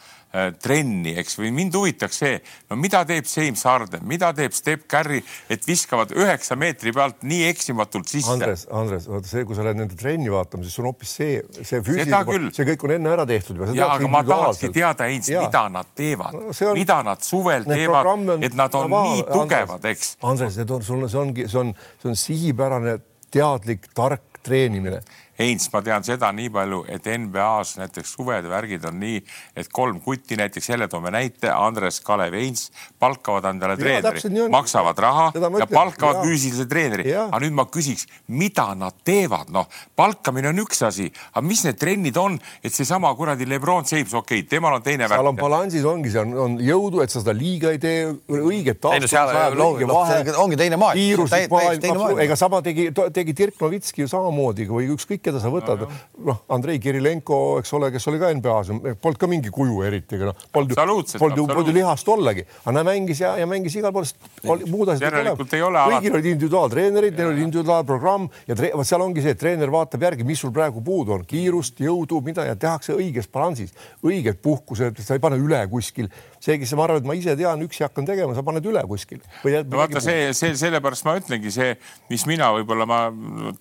trenni, 0.62 1.16
eks, 1.18 1.40
või 1.40 1.50
mind 1.54 1.74
huvitaks 1.74 2.20
see, 2.22 2.36
no 2.70 2.78
mida 2.78 3.02
teeb 3.10 3.26
James 3.26 3.64
Harden, 3.66 4.04
mida 4.10 4.30
teeb 4.38 4.54
Step 4.54 4.84
Curry, 4.92 5.24
et 5.50 5.66
viskavad 5.66 6.14
üheksa 6.14 6.58
meetri 6.60 6.94
pealt 6.94 7.26
nii 7.26 7.48
eksimatult 7.50 8.12
sisse. 8.12 8.36
Andres, 8.36 8.68
Andres, 8.70 9.08
vaata 9.10 9.32
see, 9.32 9.46
kui 9.50 9.58
sa 9.58 9.66
lähed 9.66 9.80
nende 9.82 9.98
trenni 9.98 10.30
vaatama, 10.30 10.68
siis 10.68 10.78
on 10.84 10.92
hoopis 10.92 11.16
see, 11.18 11.40
see 11.58 11.82
füüsiline, 11.82 12.54
see 12.54 12.68
kõik 12.70 12.86
on 12.86 12.96
enne 13.00 13.14
ära 13.16 13.26
tehtud 13.30 13.58
juba. 13.58 13.72
ja, 13.74 13.90
aga 13.96 14.12
ma 14.12 14.22
tahakski 14.28 14.70
teada, 14.76 15.10
Heinz, 15.10 15.32
mida 15.34 15.66
nad 15.74 15.90
teevad 15.98 16.38
no,, 16.38 16.54
on, 16.54 16.78
mida 16.78 17.00
nad 17.10 17.26
suvel 17.26 17.66
teevad, 17.66 18.36
et 18.38 18.54
nad 18.54 18.78
on 18.78 18.86
Programmi, 18.86 19.18
nii 19.18 19.28
tugevad, 19.34 19.90
eks. 19.96 20.14
Andres, 20.30 20.62
need 20.62 20.78
on, 20.78 20.86
sul, 20.86 21.08
see 21.10 21.24
ongi, 21.24 21.50
see 21.50 21.64
on, 21.64 21.74
see 22.04 22.14
on 22.14 22.22
sihipärane, 22.28 23.00
teadlik, 23.34 23.90
tark 23.98 24.40
treenimine 24.46 25.02
Heinz, 25.40 25.70
ma 25.72 25.80
tean 25.80 26.04
seda 26.04 26.32
nii 26.36 26.50
palju, 26.52 26.82
et 26.92 27.06
NBA-s 27.08 27.78
näiteks 27.80 28.12
suved 28.18 28.48
värgid 28.52 28.84
on 28.90 28.98
nii, 29.00 29.22
et 29.56 29.70
kolm 29.72 30.02
kutti, 30.04 30.36
näiteks 30.40 30.68
jälle 30.74 30.90
toome 30.92 31.14
näite, 31.16 31.48
Andres, 31.54 32.02
Kalev, 32.04 32.36
Heinz 32.36 32.66
palkavad 33.00 33.48
endale 33.54 33.78
treeneri, 33.80 34.50
maksavad 34.52 35.00
raha 35.00 35.30
ja 35.32 35.68
palkavad 35.72 36.20
füüsilise 36.26 36.66
treeneri. 36.68 37.14
aga 37.22 37.40
nüüd 37.46 37.56
ma 37.56 37.66
küsiks, 37.72 38.10
mida 38.28 38.68
nad 38.76 38.98
teevad, 39.08 39.54
noh, 39.56 39.70
palkamine 39.96 40.52
on 40.52 40.60
üks 40.66 40.84
asi, 40.84 41.08
aga 41.32 41.46
mis 41.48 41.64
need 41.64 41.80
trennid 41.80 42.20
on, 42.20 42.36
et 42.64 42.76
seesama 42.76 43.14
kuradi 43.16 43.48
Lebron 43.48 43.88
James, 43.88 44.12
okei 44.14 44.42
okay,, 44.44 44.50
temal 44.50 44.76
on 44.76 44.84
teine 44.84 45.08
värk. 45.08 45.22
seal 45.22 45.32
on 45.32 45.40
balansis 45.40 45.88
ongi, 45.88 46.12
see 46.12 46.24
on, 46.26 46.36
on 46.36 46.60
jõudu, 46.64 47.00
et 47.06 47.16
sa 47.16 47.24
seda 47.24 47.38
liiga 47.38 47.72
ei 47.72 47.80
tee, 47.80 48.10
õiget 48.28 48.84
taastumist. 48.84 50.36
ongi 50.44 50.60
teine 50.60 50.76
maailm. 50.76 51.00
kiirus, 51.00 52.20
ega 52.28 52.40
sama 52.40 52.60
tegi, 52.66 52.90
tegi 53.16 53.40
Dirk 53.40 53.64
Novitski 53.64 54.04
ju 54.04 54.12
samamoodi 54.12 54.68
või 54.68 54.92
ükskõik 54.98 55.29
keda 55.30 55.42
sa 55.42 55.52
võtad, 55.54 55.86
noh, 56.26 56.42
Andrei 56.56 56.82
Kirilenko, 56.82 57.40
eks 57.62 57.74
ole, 57.78 57.92
kes 57.94 58.08
oli 58.12 58.20
ka 58.22 58.32
NBA-s, 58.36 58.74
polnud 59.02 59.22
ka 59.22 59.30
mingi 59.32 59.54
kuju 59.54 59.84
eriti, 59.88 60.18
aga 60.20 60.32
noh, 60.32 60.46
polnud 60.56 60.76
polnud 61.22 61.72
ju 61.72 61.76
lihast 61.76 62.10
ollagi, 62.12 62.46
aga 62.64 62.76
ta 62.80 62.86
mängis 62.88 63.22
ja, 63.24 63.36
ja 63.40 63.48
mängis 63.50 63.78
igal 63.80 63.94
pool, 63.96 64.66
muud 64.70 64.94
asjad 64.94 65.20
ei 65.56 65.66
ole. 65.66 65.86
kõigil 65.94 66.18
olid 66.20 66.30
individuaaltreenerid, 66.34 67.18
neil 67.18 67.32
oli 67.34 67.46
individuaalprogramm 67.48 68.30
ja 68.50 68.58
vot 68.74 68.90
seal 68.90 69.06
ongi 69.06 69.24
see, 69.26 69.36
et 69.36 69.42
treener 69.42 69.72
vaatab 69.74 70.08
järgi, 70.10 70.28
mis 70.28 70.42
sul 70.42 70.54
praegu 70.56 70.84
puudu 70.86 71.16
on, 71.18 71.26
kiirust, 71.30 71.82
jõudu, 71.84 72.22
mida 72.26 72.48
ja 72.48 72.58
tehakse 72.60 72.96
õiges 72.98 73.30
balansis, 73.32 73.76
õiged 74.06 74.42
puhkused, 74.44 75.00
sa 75.04 75.18
ei 75.18 75.24
pane 75.24 75.40
üle 75.40 75.62
kuskil 75.72 76.10
see, 76.40 76.58
kes 76.62 76.74
ma 76.78 76.86
arvan, 76.88 77.02
et 77.02 77.08
ma 77.10 77.16
ise 77.18 77.36
tean, 77.40 77.62
üksi 77.66 77.84
hakkan 77.86 78.08
tegema, 78.08 78.36
sa 78.36 78.44
paned 78.48 78.66
üle 78.70 78.84
kuskil. 78.90 79.22
no 79.44 79.82
vaata 79.82 80.02
see, 80.04 80.32
see 80.38 80.56
sellepärast 80.60 81.08
ma 81.08 81.18
ütlengi 81.20 81.52
see, 81.54 81.74
mis 82.12 82.26
mina 82.30 82.52
võib-olla 82.56 82.88
ma 82.90 83.00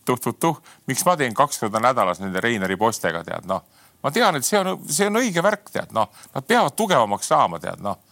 tuh-tuh-tuh, 0.08 0.62
miks 0.90 1.04
ma 1.08 1.16
teen 1.20 1.36
kaks 1.36 1.64
korda 1.64 1.82
nädalas 1.82 2.22
nende 2.22 2.42
Reineri 2.44 2.78
poistega 2.80 3.24
tead 3.26 3.48
noh, 3.50 3.64
ma 4.04 4.14
tean, 4.14 4.38
et 4.38 4.46
see 4.46 4.60
on, 4.60 4.76
see 4.86 5.08
on 5.10 5.20
õige 5.22 5.44
värk, 5.44 5.72
tead 5.74 5.94
noh, 5.96 6.12
nad 6.34 6.46
peavad 6.46 6.78
tugevamaks 6.78 7.34
saama, 7.34 7.62
tead 7.62 7.82
noh 7.84 8.04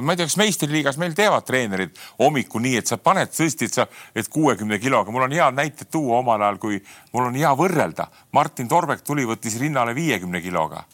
ma 0.00 0.14
ei 0.14 0.16
tea, 0.16 0.24
kas 0.24 0.38
meistriliigas 0.40 0.96
meil 0.96 1.12
teevad 1.12 1.44
treenerid 1.44 1.98
hommikul 2.16 2.62
nii, 2.64 2.78
et 2.80 2.88
sa 2.88 2.96
paned 2.96 3.28
tõesti, 3.28 3.68
et 3.68 3.76
sa, 3.76 3.84
et 4.16 4.28
kuuekümne 4.32 4.78
kiloga, 4.80 5.12
mul 5.12 5.26
on 5.26 5.34
head 5.36 5.58
näited 5.58 5.90
tuua 5.92 6.22
omal 6.22 6.40
ajal, 6.40 6.60
kui 6.62 6.78
mul 7.12 7.28
on 7.28 7.36
hea 7.36 7.50
võrrelda. 7.58 8.06
Martin 8.32 8.70
Torbek 8.72 9.04
tuli, 9.04 9.26
võttis 9.28 9.58
rinnale 9.60 9.92
viiekümne 9.94 10.40
kiloga. 10.40 10.86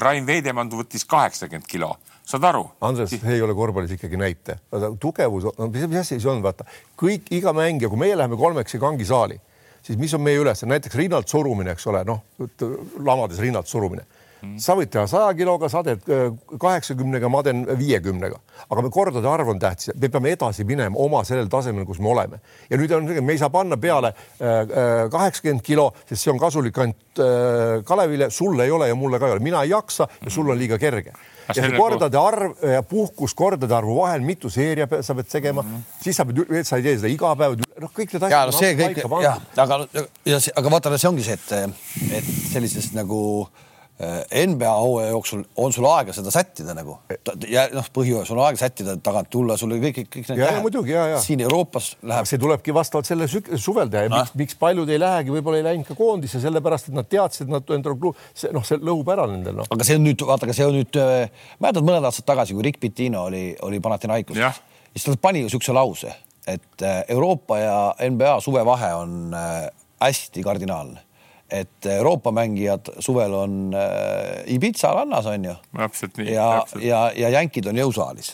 Rain 0.00 0.24
Veidemann 0.28 0.72
võttis 0.72 1.04
kaheksakümmend 1.08 1.68
kilo 1.68 1.92
saad 2.26 2.46
aru? 2.48 2.64
Andres, 2.86 3.14
see 3.14 3.36
ei 3.36 3.42
ole 3.44 3.54
korvpallis 3.56 3.94
ikkagi 3.96 4.18
näite. 4.20 4.58
tugevus, 5.00 5.46
no 5.58 5.70
mis, 5.70 5.86
mis 5.86 6.02
asi 6.02 6.18
see 6.20 6.30
on, 6.30 6.42
vaata? 6.44 6.66
Kõik, 6.98 7.30
iga 7.36 7.54
mängija, 7.56 7.90
kui 7.92 8.02
meie 8.02 8.18
läheme 8.18 8.38
kolmeks 8.40 8.74
ja 8.74 8.82
kangisaali, 8.82 9.38
siis 9.86 9.98
mis 10.00 10.14
on 10.16 10.24
meie 10.26 10.42
ülesanne, 10.42 10.74
näiteks 10.76 10.98
rinnalt 10.98 11.30
surumine, 11.30 11.76
eks 11.76 11.86
ole, 11.92 12.04
noh 12.08 12.24
lamades 13.06 13.42
rinnalt 13.42 13.70
surumine. 13.70 14.06
Mm.. 14.36 14.58
sa 14.60 14.74
võid 14.76 14.90
teha 14.92 15.06
saja 15.08 15.30
kiloga, 15.32 15.70
sa 15.72 15.80
teed 15.80 16.02
äh, 16.12 16.26
kaheksakümnega, 16.60 17.28
ma 17.32 17.40
teen 17.46 17.62
viiekümnega, 17.78 18.36
aga 18.66 18.82
me 18.84 18.90
kordade 18.92 19.30
arv 19.30 19.48
on 19.48 19.62
tähtis, 19.62 19.94
me 19.96 20.10
peame 20.12 20.34
edasi 20.34 20.66
minema 20.68 21.00
oma 21.00 21.22
sellel 21.24 21.48
tasemel, 21.48 21.86
kus 21.88 22.02
me 22.04 22.10
oleme. 22.12 22.42
ja 22.68 22.76
nüüd 22.76 22.92
on, 22.92 23.08
me 23.24 23.32
ei 23.32 23.40
saa 23.40 23.48
panna 23.54 23.78
peale 23.80 24.10
äh, 24.12 24.50
äh, 24.50 25.06
kaheksakümmend 25.14 25.64
kilo, 25.64 25.86
sest 26.04 26.26
see 26.26 26.34
on 26.34 26.42
kasulik 26.42 26.82
ainult 26.84 27.22
Kalevile, 27.88 28.28
sulle 28.28 28.66
ei 28.68 28.70
ole 28.76 28.90
ja 28.90 28.94
mulle 28.94 29.16
ka 29.16 29.30
ei 29.30 29.38
ole, 29.38 29.40
mina 29.40 29.62
ei 29.64 29.72
jaksa 29.72 30.04
ja 30.20 30.30
sul 30.30 30.52
on 30.52 30.60
liiga 30.60 30.76
kerge 30.76 31.14
ja 31.48 31.56
see 31.58 31.72
kordade 31.76 32.18
arv 32.20 32.64
ja 32.72 32.82
puhkus 32.86 33.34
kordade 33.34 33.74
arvu 33.74 33.98
vahel, 34.00 34.24
mitu 34.26 34.50
seeria 34.50 34.88
sa 35.00 35.14
pead 35.14 35.28
tegema 35.30 35.62
mm, 35.62 35.74
-hmm. 35.74 36.02
siis 36.02 36.16
sa 36.16 36.24
pead, 36.24 36.64
sa 36.64 36.76
ei 36.76 36.82
tee 36.82 36.96
seda 36.96 37.12
iga 37.12 37.34
päev, 37.36 37.58
noh, 37.80 37.92
kõik 37.92 38.16
need 38.16 38.22
asjad. 38.22 38.38
ja 38.38 38.46
no 38.46 38.52
see 38.52 38.74
kõik, 38.80 39.22
jah, 39.22 39.38
aga, 39.56 39.86
ja 40.24 40.40
see, 40.40 40.52
aga 40.56 40.70
vaata, 40.70 40.98
see 40.98 41.08
ongi 41.08 41.22
see, 41.22 41.38
et, 41.38 41.78
et 42.18 42.34
sellises 42.52 42.92
nagu 42.94 43.20
äh, 43.46 43.48
Äh, 43.48 43.65
NBA 43.96 44.72
hooaja 44.76 45.08
jooksul 45.08 45.42
on 45.56 45.72
sul 45.72 45.86
aega 45.88 46.12
seda 46.12 46.28
sättida 46.28 46.74
nagu 46.76 46.98
ja 47.48 47.62
noh, 47.72 47.86
põhjus 47.96 48.28
on 48.34 48.42
aega 48.44 48.58
sättida, 48.60 48.98
tagant 49.00 49.30
tulla, 49.32 49.56
sul 49.56 49.72
kõik, 49.80 50.02
kõik 50.12 50.26
need. 50.28 50.40
ja, 50.42 50.50
ja 50.52 50.60
muidugi 50.60 50.92
ja, 50.92 51.06
ja 51.14 51.20
siin 51.24 51.40
Euroopas 51.40 51.94
läheb. 52.04 52.28
see 52.28 52.40
tulebki 52.42 52.74
vastavalt 52.76 53.08
selle 53.08 53.24
suvel 53.30 53.88
teha 53.92 54.04
ja 54.04 54.12
no. 54.12 54.18
miks, 54.20 54.34
miks 54.36 54.58
paljud 54.60 54.92
ei 54.92 55.00
lähegi, 55.00 55.32
võib-olla 55.32 55.62
ei 55.62 55.66
läinud 55.70 55.88
ka 55.88 55.96
koondisse, 55.96 56.42
sellepärast 56.44 56.90
et 56.90 56.98
nad 56.98 57.08
teadsid, 57.08 57.46
et 57.46 57.54
nad 57.54 57.72
endale, 57.78 58.12
see 58.36 58.52
noh, 58.52 58.66
see 58.68 58.76
lõhub 58.84 59.08
ära 59.16 59.24
nendel 59.32 59.56
noh. 59.62 59.70
aga 59.72 59.88
see 59.88 59.96
on 59.96 60.04
nüüd, 60.04 60.26
vaata, 60.28 60.44
aga 60.44 60.58
see 60.60 60.68
on 60.68 60.76
nüüd, 60.76 61.00
äh, 61.00 61.48
mäletad 61.64 61.88
mõned 61.88 62.10
aastad 62.10 62.28
tagasi, 62.28 62.58
kui 62.58 62.68
Rick 62.68 62.82
Pitino 62.84 63.24
oli, 63.30 63.46
oli 63.64 63.80
Panathinaikos, 63.80 64.36
siis 64.92 65.08
ta 65.08 65.16
pani 65.24 65.46
ju 65.46 65.54
siukse 65.56 65.72
lause, 65.72 66.12
et 66.44 66.84
äh, 66.84 67.00
Euroopa 67.16 67.62
ja 67.64 67.80
NBA 68.12 68.36
suvevahe 68.44 68.92
on 69.00 69.32
hästi 70.04 70.44
kardinaalne 70.44 71.05
et 71.50 71.86
Euroopa 71.86 72.32
mängijad 72.34 72.88
suvel 72.98 73.34
on 73.34 73.74
äh, 73.74 74.54
Ibiza 74.54 74.92
rannas 74.94 75.26
on 75.26 75.44
ju. 75.44 75.54
täpselt 75.76 76.16
nii. 76.18 76.32
ja, 76.32 76.64
ja, 76.82 77.00
ja 77.14 77.28
jänkid 77.28 77.66
on 77.70 77.78
jõusaalis. 77.78 78.32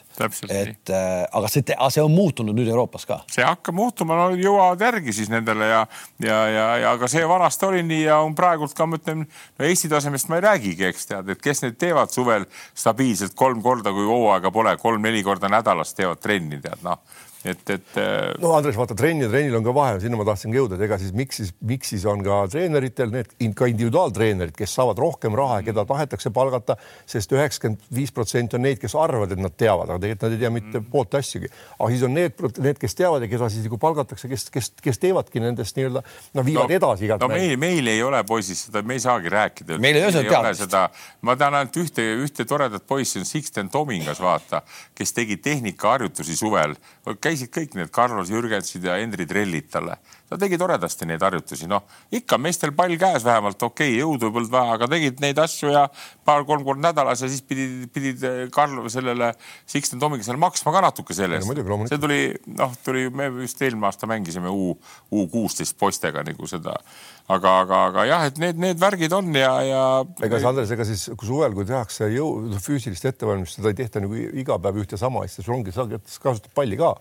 et 0.49 0.91
äh, 0.91 1.25
aga 1.33 1.49
see, 1.53 1.65
see 1.67 2.03
on 2.03 2.13
muutunud 2.13 2.57
nüüd 2.57 2.71
Euroopas 2.73 3.05
ka. 3.07 3.21
see 3.33 3.45
hakkab 3.45 3.77
muutuma, 3.77 4.17
no 4.17 4.39
jõuavad 4.39 4.81
järgi 4.81 5.13
siis 5.13 5.29
nendele 5.33 5.69
ja, 5.69 5.83
ja, 6.25 6.39
ja, 6.49 6.67
ja 6.85 6.95
aga 6.97 7.09
see 7.09 7.27
vanasti 7.29 7.69
oli 7.69 7.83
nii 7.89 8.07
ja 8.07 8.23
on 8.25 8.37
praegult 8.39 8.73
ka, 8.77 8.87
ma 8.89 9.01
ütlen, 9.01 9.27
no 9.29 9.69
Eesti 9.69 9.93
tasemest 9.93 10.33
ma 10.33 10.41
ei 10.41 10.47
räägigi, 10.47 10.89
eks 10.89 11.11
tead, 11.13 11.29
et 11.35 11.43
kes 11.43 11.67
need 11.67 11.77
teevad 11.81 12.15
suvel 12.15 12.49
stabiilselt 12.75 13.37
kolm 13.37 13.61
korda, 13.63 13.93
kui 13.93 14.09
hooaega 14.09 14.51
pole, 14.55 14.77
kolm-neli 14.81 15.21
korda 15.27 15.53
nädalas 15.53 15.93
teevad 15.99 16.25
trenni, 16.25 16.63
tead 16.65 16.81
noh 16.87 17.03
et, 17.45 17.65
et. 17.71 17.97
Äh, 17.97 18.35
no 18.43 18.53
Andres, 18.57 18.77
vaata 18.79 18.95
trenni 18.99 19.27
ja 19.27 19.33
trennil 19.33 19.57
on 19.59 19.65
ka 19.67 19.75
vahe, 19.75 19.99
sinna 20.03 20.21
ma 20.21 20.27
tahtsingi 20.29 20.61
jõuda, 20.61 20.77
et 20.79 20.87
ega 20.87 21.01
siis 21.01 21.15
miks 21.17 21.41
siis, 21.41 21.55
miks 21.67 21.95
siis 21.95 22.07
on 22.09 22.23
ka 22.25 22.45
treeneritel 22.53 23.11
need 23.15 23.33
ka 23.59 23.71
individuaaltreenerid, 23.73 24.55
kes 24.57 24.77
saavad 24.79 25.01
rohkem 25.03 25.35
raha 25.39 25.61
ja 25.61 25.69
keda 25.71 25.87
tahetakse 25.89 26.31
palgata 26.35 26.77
sest, 27.07 27.23
sest 27.23 27.37
üheksakümmend 27.37 27.87
viis 27.95 28.13
protsenti 28.15 28.59
on 28.59 28.65
neid, 28.67 28.81
kes 28.83 28.95
arvavad, 28.99 29.33
et 29.33 29.41
nad 29.41 29.55
teavad, 29.57 29.91
aga 29.91 30.03
tegelikult 30.03 30.27
nad 30.27 30.37
ei 30.37 30.43
tea 30.43 30.51
mitte 30.53 30.81
mm. 30.81 30.89
poolt 30.93 31.15
asjagi. 31.19 31.51
aga 31.79 31.91
siis 31.93 32.05
on 32.07 32.15
need, 32.17 32.43
need, 32.59 32.81
kes 32.81 32.97
teavad 32.99 33.25
ja 33.25 33.31
keda 33.31 33.49
siis 33.53 33.67
nagu 33.69 33.79
palgatakse, 33.83 34.31
kes, 34.31 34.47
kes, 34.53 34.71
kes 34.83 35.03
teevadki 35.03 35.43
nendest 35.43 35.79
nii-öelda, 35.79 36.03
no 36.37 36.47
viivad 36.47 36.71
no, 36.71 36.79
edasi 36.81 37.07
igat. 37.09 37.23
no 37.23 37.31
meil, 37.33 37.55
meil 37.61 37.93
ei 37.93 38.03
ole 38.05 38.23
poisid 38.29 38.59
seda, 38.59 38.83
me 38.87 38.99
ei 38.99 39.05
saagi 39.05 39.33
rääkida. 39.33 39.79
meil 39.83 40.01
ei 40.01 40.07
ole 40.09 40.55
seda. 40.59 40.85
ma 41.23 41.37
tean 41.39 41.59
ainult 41.59 41.79
ühte, 41.85 42.07
ühte 42.25 42.47
toredat 42.49 42.87
poissi 42.89 43.23
on 43.23 43.29
Sixten 43.29 43.71
Tomingas, 43.73 44.21
vaata, 44.23 44.63
kes 44.99 45.15
tegi 45.17 45.39
tehnikaharjutusi 45.43 46.37
suvel 46.37 46.77
käisid 47.33 47.53
kõik 47.53 47.77
need 47.79 47.93
Carlos 47.95 48.31
Jürgensid 48.33 48.85
ja 48.87 48.99
Hendri 49.01 49.27
Trellid 49.29 49.71
talle. 49.73 49.97
ta 50.33 50.39
tegi 50.41 50.57
toredasti 50.57 51.05
neid 51.05 51.21
harjutusi, 51.21 51.67
noh 51.69 51.83
ikka 52.17 52.39
meestel 52.41 52.73
pall 52.77 52.97
käes 52.97 53.25
vähemalt, 53.25 53.61
okei 53.63 53.91
okay,, 53.91 53.99
jõudu 54.01 54.31
polnud 54.33 54.53
vaja, 54.53 54.77
aga 54.79 54.89
tegid 54.89 55.21
neid 55.21 55.39
asju 55.43 55.73
ja 55.75 55.83
paar-kolm 56.25 56.65
korda 56.65 56.89
nädalas 56.89 57.21
ja 57.21 57.29
siis 57.29 57.43
pidid, 57.45 57.91
pidid 57.93 58.25
Karl 58.55 58.89
sellele 58.93 59.33
Sixten 59.69 60.01
Tomikesele 60.01 60.41
maksma 60.41 60.73
ka 60.73 60.85
natuke 60.87 61.17
selle 61.17 61.41
eest. 61.41 61.53
see 61.93 62.01
tuli, 62.01 62.21
noh, 62.57 62.73
tuli, 62.85 63.09
me 63.11 63.29
just 63.43 63.61
eelmine 63.63 63.91
aasta 63.91 64.09
mängisime 64.09 64.53
U, 64.53 64.73
U 65.13 65.27
kuusteist 65.33 65.77
poistega 65.81 66.25
nagu 66.25 66.49
seda 66.49 66.79
aga, 67.31 67.53
aga, 67.63 67.81
aga 67.91 68.05
jah, 68.09 68.27
et 68.29 68.39
need, 68.43 68.61
need 68.61 68.81
värgid 68.81 69.15
on 69.17 69.31
ja, 69.37 69.53
ja. 69.67 69.83
ega 70.25 70.41
see 70.41 70.51
Andres, 70.51 70.73
ega 70.75 70.87
siis 70.89 71.05
kui 71.19 71.29
suvel, 71.29 71.55
kui 71.57 71.67
tehakse 71.69 72.09
jõu, 72.13 72.53
füüsilist 72.63 73.07
ettevalmistust, 73.13 73.61
seda 73.61 73.73
ei 73.73 73.79
tehta 73.79 74.03
nagu 74.03 74.17
iga 74.17 74.59
päev 74.63 74.83
ühte 74.83 74.99
sama 75.01 75.25
asja, 75.27 75.45
sul 75.45 75.59
ongi, 75.59 75.75
sa 75.75 75.87
kasutad 75.87 76.51
palli 76.57 76.79
ka 76.81 76.95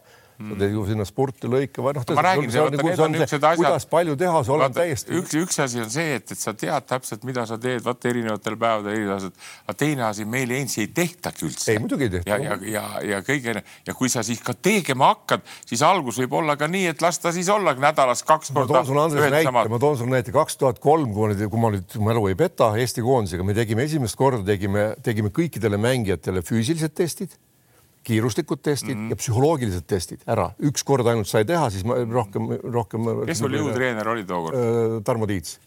sa 0.50 0.58
teed 0.60 0.76
ju 0.76 0.84
sinna 0.88 1.06
sporti 1.08 1.50
lõike 1.52 1.84
või 1.84 1.94
noh. 1.98 2.06
ma 2.18 2.24
räägin, 2.26 2.52
nagu 2.52 3.58
kuidas 3.60 3.86
palju 3.92 4.16
teha, 4.20 4.44
sa 4.48 4.54
oled 4.56 4.76
täiesti. 4.76 5.14
üks, 5.20 5.36
üks 5.42 5.60
asi 5.66 5.82
on 5.84 5.92
see, 5.94 6.18
et, 6.20 6.34
et 6.34 6.40
sa 6.40 6.54
tead 6.58 6.88
täpselt, 6.90 7.26
mida 7.28 7.46
sa 7.50 7.58
teed, 7.62 7.84
vaata 7.86 8.10
erinevatel 8.12 8.58
päevadel 8.62 8.96
erinevad 8.96 9.18
asjad. 9.20 9.36
aga 9.66 9.78
teine 9.84 10.06
asi, 10.08 10.26
meil 10.26 10.54
endisi 10.58 10.84
ei 10.86 10.90
tehtagi 10.96 11.46
üldse. 11.48 11.68
ei, 11.74 11.82
muidugi 11.84 12.08
ei 12.08 12.14
tehta. 12.18 12.38
ja, 12.38 12.40
ja, 12.48 12.58
ja, 12.76 12.86
ja 13.16 13.22
kõige 13.26 13.58
ja 13.62 13.98
kui 13.98 14.10
sa 14.14 14.24
siis 14.26 14.42
ka 14.46 14.56
tegema 14.56 15.12
hakkad, 15.14 15.46
siis 15.66 15.84
algus 15.86 16.22
võib 16.24 16.40
olla 16.42 16.58
ka 16.60 16.70
nii, 16.72 16.88
et 16.96 17.06
las 17.06 17.22
ta 17.22 17.34
siis 17.36 17.50
olla 17.52 17.76
nädalas 17.78 18.26
kaks 18.28 18.54
korda. 18.56 18.68
ma 18.68 18.80
toon 18.80 18.90
sulle 18.92 19.06
Andres 19.06 19.32
näite, 19.38 19.70
ma 19.76 19.82
toon 19.86 20.02
sulle 20.02 20.18
näite 20.18 20.36
kaks 20.36 20.60
tuhat 20.62 20.82
kolm, 20.84 21.14
kui 21.14 21.28
ma 21.28 21.34
nüüd, 21.34 21.46
kui 21.52 21.64
ma 21.66 21.76
nüüd 21.76 22.00
mälu 22.10 22.28
ei 22.32 22.40
peta, 22.40 22.74
Eesti 22.82 23.06
koondisega 23.06 23.46
me 23.46 23.56
tegime 23.58 23.86
esimest 23.88 24.20
korda, 24.20 24.44
tegime, 24.48 24.92
tegime 25.06 25.34
kõikidele 25.34 25.80
mängijatele 25.82 26.46
füüsilised 26.46 26.96
testid 26.98 27.38
kiiruslikud 28.04 28.62
testid 28.64 28.96
mm 28.96 29.06
-hmm. 29.06 29.10
ja 29.10 29.16
psühholoogilised 29.16 29.86
testid 29.88 30.22
ära, 30.28 30.52
üks 30.60 30.84
kord 30.84 31.08
ainult 31.08 31.30
sai 31.30 31.46
teha, 31.46 31.70
siis 31.70 31.84
ma 31.86 31.96
rohkem, 32.02 32.48
rohkem. 32.64 33.10
kes 33.26 33.44
sul 33.44 33.58
jõutreener 33.58 34.08
oli 34.08 34.24
tookord? 34.26 34.58
Äh, 34.58 35.04
Tarmo 35.06 35.28
Tiits. 35.28 35.60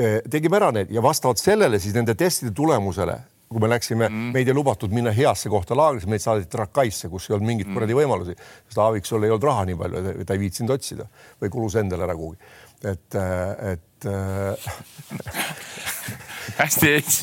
Äh, 0.00 0.20
tegime 0.30 0.56
ära 0.56 0.72
need 0.72 0.90
ja 0.90 1.02
vastavalt 1.02 1.38
sellele 1.38 1.78
siis 1.78 1.94
nende 1.94 2.14
testide 2.14 2.50
tulemusele, 2.56 3.18
kui 3.48 3.60
me 3.60 3.68
läksime 3.68 4.08
mm, 4.08 4.14
-hmm. 4.14 4.32
meid 4.32 4.48
ei 4.48 4.54
lubatud 4.54 4.90
minna 4.90 5.10
heasse 5.10 5.48
kohta 5.48 5.76
laagrisse, 5.76 6.08
meid 6.08 6.22
saadeti 6.22 6.56
Rakaisse, 6.56 7.08
kus 7.08 7.30
ei 7.30 7.34
olnud 7.34 7.46
mingeid 7.46 7.66
mm 7.66 7.70
-hmm. 7.70 7.74
kuradi 7.74 7.94
võimalusi, 7.94 8.34
sest 8.66 8.78
Aaviksul 8.78 9.22
ei 9.22 9.30
olnud 9.30 9.42
raha 9.42 9.64
nii 9.64 9.76
palju, 9.76 10.24
ta 10.26 10.34
ei 10.34 10.40
viitsinud 10.40 10.70
otsida 10.70 11.06
või 11.42 11.50
kulus 11.50 11.74
endale 11.74 12.02
ära 12.02 12.14
kuhugi. 12.14 12.38
et, 12.84 13.14
äh, 13.14 13.72
et 13.72 14.04
hästi 16.58 16.90
ees. 16.94 17.20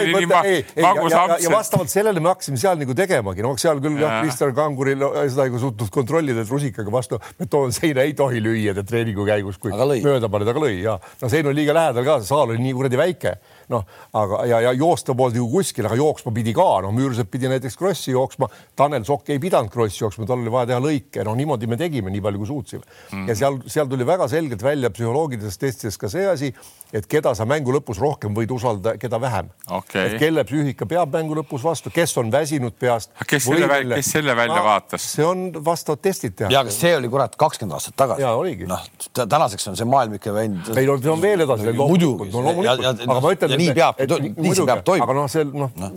ja 1.44 1.52
vastavalt 1.54 1.92
sellele 1.92 2.24
me 2.24 2.32
hakkasime 2.34 2.60
seal 2.62 2.80
nagu 2.82 2.96
tegemagi, 2.98 3.46
no 3.46 3.56
seal 3.62 3.82
küll 3.84 4.00
jah, 4.02 4.22
Kristjan 4.24 4.56
Kanguril 4.58 5.04
seda 5.26 5.48
ei 5.48 5.60
suutnud 5.66 5.92
kontrollida, 5.94 6.46
et 6.46 6.52
rusikaga 6.52 6.94
vastu 6.94 7.20
betoon 7.40 7.74
seina 7.76 8.06
ei 8.06 8.16
tohi 8.18 8.42
lüüa 8.44 8.76
treeningu 8.86 9.28
käigus, 9.28 9.60
kui 9.62 9.74
mööda 9.76 10.32
paned, 10.32 10.52
aga 10.52 10.66
lõi 10.66 10.80
ja 10.84 10.98
no 11.22 11.32
sein 11.32 11.48
oli 11.50 11.62
liiga 11.64 11.76
lähedal 11.78 12.08
ka, 12.08 12.20
saal 12.26 12.54
oli 12.54 12.62
nii 12.64 12.76
kuradi 12.78 13.00
väike 13.00 13.38
noh, 13.74 13.86
aga 14.14 14.42
ja, 14.50 14.62
ja 14.68 14.74
joosta 14.78 15.16
polnud 15.18 15.40
ju 15.40 15.48
kuskil, 15.50 15.88
aga 15.90 15.98
jooksma 16.00 16.34
pidi 16.36 16.54
ka, 16.56 16.68
noh, 16.86 16.94
Müürsepp 16.96 17.32
pidi 17.34 17.50
näiteks 17.52 17.78
krossi 17.80 18.14
jooksma, 18.14 18.50
Tanel 18.78 19.06
Sokk 19.08 19.32
ei 19.34 19.42
pidanud 19.42 19.72
krossi 19.74 20.04
jooksma, 20.04 20.28
tal 20.30 20.44
oli 20.44 20.54
vaja 20.54 20.72
teha 20.74 20.82
lõike, 20.84 21.26
noh, 21.26 21.38
niimoodi 21.38 21.70
me 21.72 21.80
tegime, 21.80 22.14
nii 22.14 22.24
palju 22.26 22.42
kui 22.44 22.50
suutsime 22.52 22.84
mm. 22.84 23.12
-hmm. 23.12 23.30
ja 23.30 23.36
seal, 23.42 23.60
seal 23.72 23.90
tuli 23.92 24.08
väga 24.08 24.28
selgelt 24.32 24.64
välja 24.64 24.92
psühholoogilisest 24.94 25.62
testidest 25.62 26.02
ka 26.02 26.10
see 26.12 26.28
asi, 26.30 26.52
et 26.94 27.08
keda 27.10 27.34
sa 27.36 27.48
mängu 27.50 27.74
lõpus 27.76 28.00
rohkem 28.02 28.36
võid 28.36 28.52
usaldada, 28.56 28.96
keda 29.02 29.20
vähem 29.22 29.50
okay.. 29.70 30.10
et 30.10 30.20
kelle 30.22 30.46
psüühika 30.48 30.88
peab 30.90 31.14
mängu 31.16 31.36
lõpus 31.40 31.64
vastu, 31.66 31.92
kes 31.94 32.16
on 32.22 32.32
väsinud 32.32 32.76
peast. 32.80 33.12
kes 33.28 33.48
selle 33.50 33.70
välja, 33.70 34.00
kes 34.00 34.12
selle 34.18 34.36
välja 34.38 34.60
no, 34.60 34.68
vaatas? 34.68 35.08
see 35.16 35.26
on 35.26 35.48
vastavad 35.66 36.04
testid 36.06 36.36
teha. 36.38 36.52
ja, 36.54 36.62
aga 36.66 36.74
see 36.74 36.94
oli 36.98 37.10
kurat 37.12 37.36
kakskümmend 37.40 37.78
aastat 37.78 37.98
tagasi. 38.00 38.22
ja 38.22 38.34
oligi. 38.38 38.70
noh, 38.70 38.84
tänaseks 39.16 39.68
on 39.72 39.80
see 39.80 39.90
maailm 39.90 40.18
ikka 40.20 40.34
läinud. 40.36 40.72
ei 40.78 40.88
no 40.88 40.98
see 41.02 41.12
on 41.12 41.24
veel 41.24 41.46
edasi. 41.48 41.74
muidugi. 41.80 42.30
no 42.34 42.44
loomulikult, 42.46 43.06
aga 43.08 43.20
ma 43.24 43.34
ütlen. 43.36 43.55
Nii 43.60 43.74
peabki, 43.78 44.22
nii 44.36 44.56
see 44.56 44.70
peab 44.70 44.86
toimuma. 44.88 45.10
aga 45.10 45.20
noh, 45.22 45.32
see 45.32 45.50
noh 45.50 45.76
no 45.82 45.92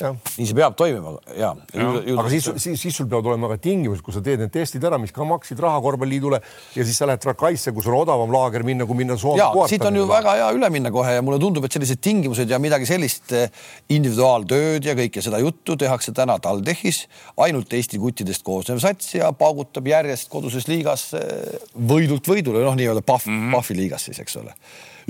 nii 0.00 0.46
see 0.48 0.56
peab 0.56 0.74
toimima 0.78 1.12
ja, 1.36 1.52
ja. 1.74 1.88
aga 2.18 2.28
siis, 2.32 2.48
siis, 2.62 2.80
siis 2.80 2.96
sul 2.96 3.08
peavad 3.10 3.28
olema 3.32 3.50
ka 3.52 3.58
tingimused, 3.62 4.02
kui 4.04 4.14
sa 4.14 4.22
teed 4.24 4.40
need 4.42 4.52
testid 4.54 4.84
ära, 4.86 4.98
mis 5.00 5.12
ka 5.14 5.26
maksid 5.28 5.60
raha 5.62 5.80
korvpalliliidule 5.84 6.40
ja 6.76 6.86
siis 6.86 6.98
sa 6.98 7.08
lähed 7.08 7.24
Rakaisse, 7.28 7.74
kus 7.76 7.88
on 7.90 7.98
odavam 8.00 8.32
laager 8.34 8.64
minna, 8.66 8.86
kui 8.88 8.98
minna 8.98 9.16
Soome. 9.20 9.40
ja 9.40 9.50
siit 9.70 9.84
on 9.88 9.98
ju 10.00 10.06
väga 10.10 10.36
hea 10.38 10.50
üle 10.56 10.70
minna 10.74 10.92
kohe 10.94 11.16
ja 11.16 11.24
mulle 11.24 11.40
tundub, 11.42 11.66
et 11.66 11.76
sellised 11.76 12.02
tingimused 12.04 12.50
ja 12.50 12.60
midagi 12.62 12.88
sellist 12.88 13.34
eh, 13.36 13.50
individuaaltööd 13.92 14.88
ja 14.88 14.96
kõike 14.98 15.24
seda 15.24 15.40
juttu 15.42 15.76
tehakse 15.80 16.14
täna 16.16 16.38
TalTechis 16.42 17.04
ainult 17.44 17.72
Eesti 17.72 18.00
kuttidest 18.02 18.46
koosnev 18.46 18.80
sats 18.82 19.14
ja 19.18 19.30
paugutab 19.36 19.86
järjest 19.92 20.30
koduses 20.32 20.68
liigas 20.70 21.10
eh, 21.18 21.60
võidult 21.76 22.26
võidule, 22.28 22.64
noh, 22.64 22.78
nii-öelda 22.78 23.04
Pahv 23.06 23.28
mm, 23.28 23.38
-hmm. 23.38 23.60
Pahvi 23.60 23.78
liigas 23.84 24.08
siis, 24.08 24.22
eks 24.22 24.40
ole 24.40 24.56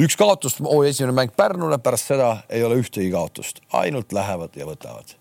üks 0.01 0.16
kaotus, 0.16 0.59
oo 0.64 0.82
esimene 0.84 1.14
mäng 1.16 1.34
Pärnule, 1.36 1.78
pärast 1.82 2.12
seda 2.12 2.36
ei 2.53 2.64
ole 2.64 2.78
ühtegi 2.80 3.11
kaotust, 3.12 3.61
ainult 3.76 4.12
lähevad 4.12 4.57
ja 4.57 4.66
võtavad. 4.68 5.16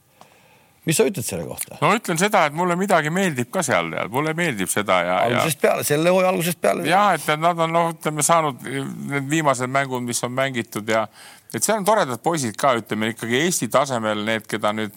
mis 0.85 0.97
sa 0.97 1.05
ütled 1.05 1.25
selle 1.25 1.45
kohta? 1.45 1.77
no 1.81 1.91
ütlen 1.97 2.19
seda, 2.21 2.45
et 2.47 2.55
mulle 2.57 2.75
midagi 2.79 3.11
meeldib 3.13 3.51
ka 3.51 3.63
seal, 3.65 3.91
mulle 4.09 4.33
meeldib 4.37 4.71
seda 4.71 5.01
ja. 5.05 5.19
algusest 5.27 5.59
ja... 5.59 5.67
peale, 5.67 5.85
selle 5.87 6.09
hooaja 6.09 6.31
algusest 6.31 6.61
peale. 6.61 6.87
ja 6.89 7.03
et 7.17 7.27
nad 7.37 7.59
on 7.59 7.73
noh, 7.75 7.91
ütleme 7.95 8.25
saanud 8.25 8.65
need 9.11 9.29
viimased 9.29 9.71
mängud, 9.71 10.03
mis 10.07 10.23
on 10.23 10.35
mängitud 10.37 10.89
ja 10.89 11.05
et 11.53 11.63
seal 11.63 11.81
on 11.81 11.87
toredad 11.87 12.23
poisid 12.23 12.57
ka, 12.57 12.75
ütleme 12.79 13.11
ikkagi 13.15 13.43
Eesti 13.43 13.71
tasemel 13.71 14.23
need, 14.25 14.47
keda 14.49 14.73
nüüd 14.77 14.95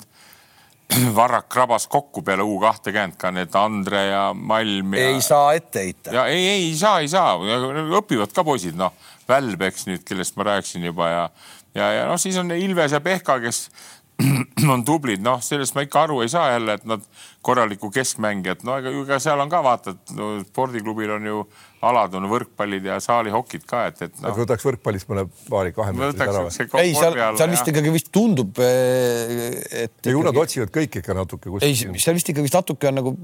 Varrak 1.16 1.49
krabas 1.49 1.87
kokku 1.89 2.20
peale 2.22 2.45
U 2.45 2.59
kahtekümmet 2.61 3.16
ka 3.18 3.31
need 3.33 3.55
Andre 3.57 4.03
ja 4.11 4.25
Malm 4.37 4.95
ja.... 4.95 5.09
ei 5.11 5.20
saa 5.25 5.55
ette 5.57 5.83
heita. 5.83 6.14
ja 6.14 6.27
ei, 6.31 6.47
ei 6.53 6.70
saa, 6.79 7.01
ei 7.01 7.11
saa, 7.11 7.35
õpivad 7.99 8.33
ka 8.37 8.45
poisid, 8.47 8.79
noh 8.79 8.95
Välb, 9.29 9.62
eks 9.66 9.89
nüüd, 9.89 10.05
kellest 10.07 10.39
ma 10.39 10.49
rääkisin 10.51 10.85
juba 10.85 11.11
ja, 11.11 11.27
ja, 11.75 11.91
ja 11.99 12.09
noh, 12.11 12.20
siis 12.20 12.37
on 12.41 12.53
Ilves 12.55 12.93
ja 12.93 13.01
Pehka, 13.05 13.39
kes 13.43 13.68
on 14.75 14.85
tublid, 14.87 15.22
noh, 15.25 15.41
sellest 15.43 15.75
ma 15.75 15.83
ikka 15.85 16.05
aru 16.07 16.20
ei 16.22 16.31
saa 16.31 16.53
jälle, 16.53 16.79
et 16.79 16.85
nad 16.87 17.03
korralikku 17.43 17.91
keskmängijat, 17.95 18.62
no 18.66 18.79
ega, 18.79 18.93
ega 19.03 19.18
seal 19.22 19.41
on 19.43 19.51
ka 19.51 19.62
vaata, 19.64 19.97
et 19.97 20.14
no, 20.18 20.37
spordiklubil 20.47 21.16
on 21.16 21.31
ju 21.31 21.41
alad 21.89 22.14
on 22.18 22.28
võrkpallid 22.30 22.87
ja 22.89 22.99
saalihokid 23.03 23.66
ka, 23.68 23.85
et, 23.91 24.03
et 24.09 24.22
noh. 24.24 24.35
võtaks 24.37 24.64
võrkpallis 24.66 25.07
mõne 25.11 25.26
paari 25.49 25.74
kahemeetrise 25.76 26.28
ära 26.30 26.45
või? 26.47 26.82
ei, 26.82 26.95
seal, 26.97 27.18
seal 27.39 27.53
vist 27.55 27.70
ikkagi 27.72 27.95
vist 27.95 28.11
tundub, 28.14 28.61
eh, 28.64 29.85
et. 29.85 30.11
ju 30.11 30.24
nad 30.24 30.41
otsivad 30.45 30.72
kõik 30.74 31.01
ikka 31.01 31.16
natuke 31.16 31.53
kuskil. 31.53 31.68
ei, 31.68 32.03
seal 32.03 32.18
vist 32.18 32.30
ikka 32.32 32.45
vist 32.45 32.57
natuke 32.57 32.91
on 32.91 33.01
nagu, 33.01 33.14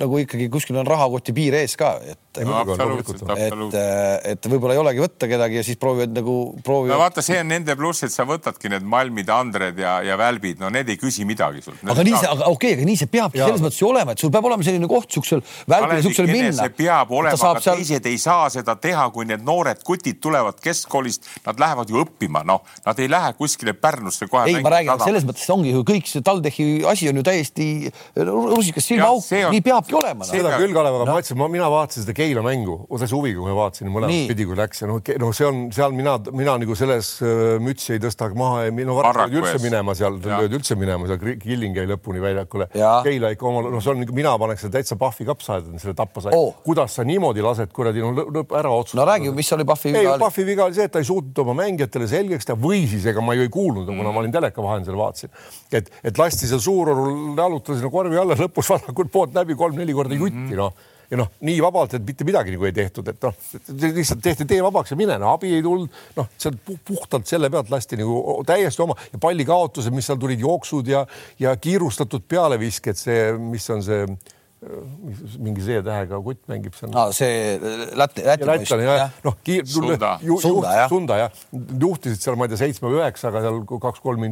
nagu 0.00 0.20
ikkagi 0.22 0.48
kuskil 0.52 0.80
on 0.82 0.88
rahakoti 0.88 1.34
piir 1.36 1.58
ees 1.62 1.76
ka, 1.80 1.94
et. 2.04 2.18
No, 2.42 2.54
absoluutselt, 2.62 3.26
absoluutselt. 3.28 3.74
et, 3.76 4.38
et 4.38 4.46
võib-olla 4.48 4.72
ei 4.72 4.80
olegi 4.80 5.02
võtta 5.02 5.28
kedagi 5.28 5.58
ja 5.58 5.64
siis 5.66 5.76
proovivad 5.76 6.14
nagu 6.16 6.36
proovivad. 6.64 6.94
no 6.94 7.00
vaata, 7.02 7.24
see 7.24 7.36
on 7.42 7.50
nende 7.52 7.76
pluss, 7.76 8.06
et 8.06 8.14
sa 8.14 8.24
võtadki 8.28 8.70
need 8.72 8.86
Malmid, 8.88 9.28
Andred 9.32 9.76
ja, 9.76 9.98
ja 10.06 10.16
Välbid, 10.16 10.56
no 10.62 10.70
need 10.72 10.88
ei 10.88 10.96
küsi 11.00 11.26
midagi 11.28 11.60
sult. 11.66 11.82
aga 11.84 12.06
nii 12.06 12.14
see, 12.16 12.30
aga 12.32 12.48
okei 12.48 12.72
okay,, 12.72 12.78
aga 12.78 12.88
nii 12.88 13.00
see 13.02 13.10
peabki 13.12 13.42
selles 13.42 13.64
mõttes 13.64 13.82
ju 13.82 13.90
olema, 13.90 14.16
et 14.16 14.24
sul 14.24 14.32
peab 14.32 14.48
olema 14.48 14.64
selline 14.64 14.88
koht 14.88 15.12
siuksel 15.12 15.44
välbil, 15.68 16.00
siuksel 16.06 16.30
minna. 16.30 16.56
see 16.56 16.74
peab 16.80 17.12
olema, 17.12 17.36
aga 17.50 17.64
seal 17.66 17.81
teised 17.82 18.06
ei 18.08 18.18
saa 18.20 18.48
seda 18.52 18.76
teha, 18.80 19.08
kui 19.14 19.26
need 19.28 19.44
noored 19.46 19.82
kutid 19.86 20.20
tulevad 20.22 20.58
keskkoolist, 20.62 21.28
nad 21.46 21.60
lähevad 21.60 21.90
ju 21.90 22.00
õppima, 22.02 22.44
noh, 22.46 22.62
nad 22.86 22.98
ei 23.02 23.10
lähe 23.10 23.32
kuskile 23.38 23.74
Pärnusse 23.74 24.28
kohe. 24.30 24.48
ei, 24.50 24.62
ma 24.62 24.72
räägin, 24.76 24.94
selles 25.02 25.26
mõttes 25.26 25.48
ongi 25.52 25.72
ju 25.72 25.82
kõik 25.86 26.08
see 26.10 26.24
TalTechi 26.24 26.66
asi 26.88 27.10
on 27.10 27.20
ju 27.20 27.24
täiesti 27.26 27.66
rusikas 28.16 28.88
silmaauk, 28.90 29.26
nii 29.54 29.62
peabki 29.64 29.96
olema 29.98 30.24
no.. 30.24 30.30
seda 30.30 30.54
küll, 30.60 30.74
Kalev, 30.74 30.98
aga 30.98 31.08
no. 31.08 31.16
ma 31.16 31.22
ütlesin, 31.22 31.42
mina 31.52 31.70
vaatasin 31.72 32.06
seda 32.06 32.16
Keila 32.16 32.44
mängu, 32.46 32.78
täitsa 32.90 33.18
huviga, 33.18 33.40
kui 33.40 33.50
ma 33.50 33.58
vaatasin 33.58 33.92
mõlemat 33.92 34.30
pidi, 34.30 34.46
kui 34.48 34.58
läks 34.58 34.82
ja 34.84 34.90
noh, 34.90 35.00
noh, 35.22 35.34
see 35.36 35.48
on 35.48 35.62
seal 35.74 35.96
mina, 35.96 36.16
mina 36.32 36.56
nagu 36.62 36.76
selles 36.78 37.14
äh, 37.24 37.56
mütsi 37.62 37.96
ei 37.96 38.02
tõsta 38.02 38.30
maha 38.38 38.66
ja 38.66 38.74
no 38.86 38.96
Varrak 38.98 39.32
löödi 39.32 39.40
üldse 39.42 39.62
minema 39.62 39.96
seal, 39.98 40.18
löödi 40.22 40.58
üldse 40.60 40.78
minema 40.78 41.10
seal, 41.10 41.20
Killing 41.42 41.76
jäi 41.76 41.88
lõpuni 41.88 42.22
väljakule. 42.22 42.68
Keila 42.72 43.32
ikka 43.34 43.48
oma, 43.48 43.64
noh, 43.66 43.82
see 43.82 43.92
on, 43.94 44.04
mina 44.14 44.34
paneks 44.40 44.64
selle 44.64 44.76
täitsa 44.76 44.98
Pahvi 45.00 45.26
kapsaaeda, 45.28 45.74
selle 45.82 45.96
tappa 45.98 46.24
sai. 46.24 46.36
Oh.. 46.36 46.54
kuidas 46.64 46.96
sa 46.98 47.04
niimoodi 47.06 47.44
lased 47.44 47.71
kuradi 47.74 48.04
no 48.04 48.12
lõpp 48.14 48.54
ära 48.58 48.70
otsustada. 48.72 49.02
no 49.02 49.08
räägi, 49.10 49.32
mis 49.36 49.52
oli 49.56 49.66
Pahvi 49.68 49.92
viga? 49.94 50.14
ei, 50.14 50.22
Pahvi 50.22 50.46
viga 50.46 50.68
oli 50.68 50.78
see, 50.78 50.86
et 50.88 50.94
ta 50.94 51.02
ei 51.02 51.08
suutnud 51.08 51.42
oma 51.44 51.56
mängijatele 51.62 52.08
selgeks 52.10 52.48
teha 52.48 52.58
või 52.60 52.84
siis 52.90 53.06
ega 53.10 53.24
ma 53.24 53.36
ju 53.38 53.46
ei 53.46 53.52
kuulnud 53.52 53.86
mm., 53.88 54.00
kuna 54.02 54.14
ma 54.14 54.22
olin 54.22 54.34
teleka 54.34 54.64
vahendusel 54.64 54.98
vaatasin, 54.98 55.34
et, 55.72 55.92
et 56.04 56.22
lasti 56.22 56.50
seal 56.50 56.62
Suurorul 56.62 57.36
jalutada 57.38 57.78
sinna 57.78 57.92
korvi 57.92 58.20
alla, 58.20 58.38
lõpus 58.38 58.72
vasakult 58.74 59.12
poolt 59.12 59.36
läbi 59.36 59.58
kolm-neli 59.58 59.96
korda 59.96 60.18
jutti 60.18 60.38
mm 60.38 60.50
-hmm. 60.50 60.64
noh 60.64 60.90
ja 61.12 61.18
noh, 61.20 61.28
nii 61.44 61.58
vabalt, 61.60 61.92
et 61.98 62.04
mitte 62.08 62.24
midagi 62.24 62.54
nagu 62.54 62.64
ei 62.64 62.72
tehtud, 62.72 63.08
et 63.12 63.20
noh, 63.20 63.34
lihtsalt 63.82 64.22
tehti 64.24 64.46
tee 64.48 64.62
vabaks 64.64 64.94
ja 64.94 64.96
mine, 64.96 65.18
no 65.20 65.34
abi 65.34 65.50
ei 65.58 65.64
tulnud, 65.64 65.98
noh, 66.16 66.30
sealt 66.40 66.70
puhtalt 66.88 67.28
selle 67.28 67.50
pealt 67.52 67.68
lasti 67.72 67.98
nagu 68.00 68.38
täiesti 68.48 68.84
oma 68.84 68.96
ja 69.12 69.20
pallikaotused, 69.20 69.92
mis 69.92 70.08
seal 70.08 70.20
tulid, 70.22 70.40
jooksud 70.40 70.88
ja, 70.88 71.04
ja 71.42 71.52
kiirustatud 71.60 72.24
pealevisked, 72.28 72.96
see, 72.96 73.26
mis 73.36 73.68
on 73.74 73.84
see 73.84 74.06
mingi 75.42 75.62
Z-tähega 75.64 76.18
kutt 76.22 76.42
mängib 76.50 76.76
seal 76.78 76.92
no,. 76.92 77.08
see 77.14 77.56
Läti, 77.98 78.22
Läti. 78.22 78.68
jah 78.70 78.84
ja., 78.84 79.08
noh, 79.24 79.38
Sunda, 79.66 80.12
Sunda, 80.44 80.74
jah. 80.78 80.88
Sunda 80.92 81.18
jah, 81.24 81.40
juhtisid 81.82 82.22
seal, 82.22 82.38
ma 82.38 82.46
ei 82.46 82.52
tea, 82.52 82.60
seitsme 82.62 82.92
või 82.92 83.00
üheksaga 83.00 83.42
seal 83.42 83.58
kaks-kolm 83.72 84.28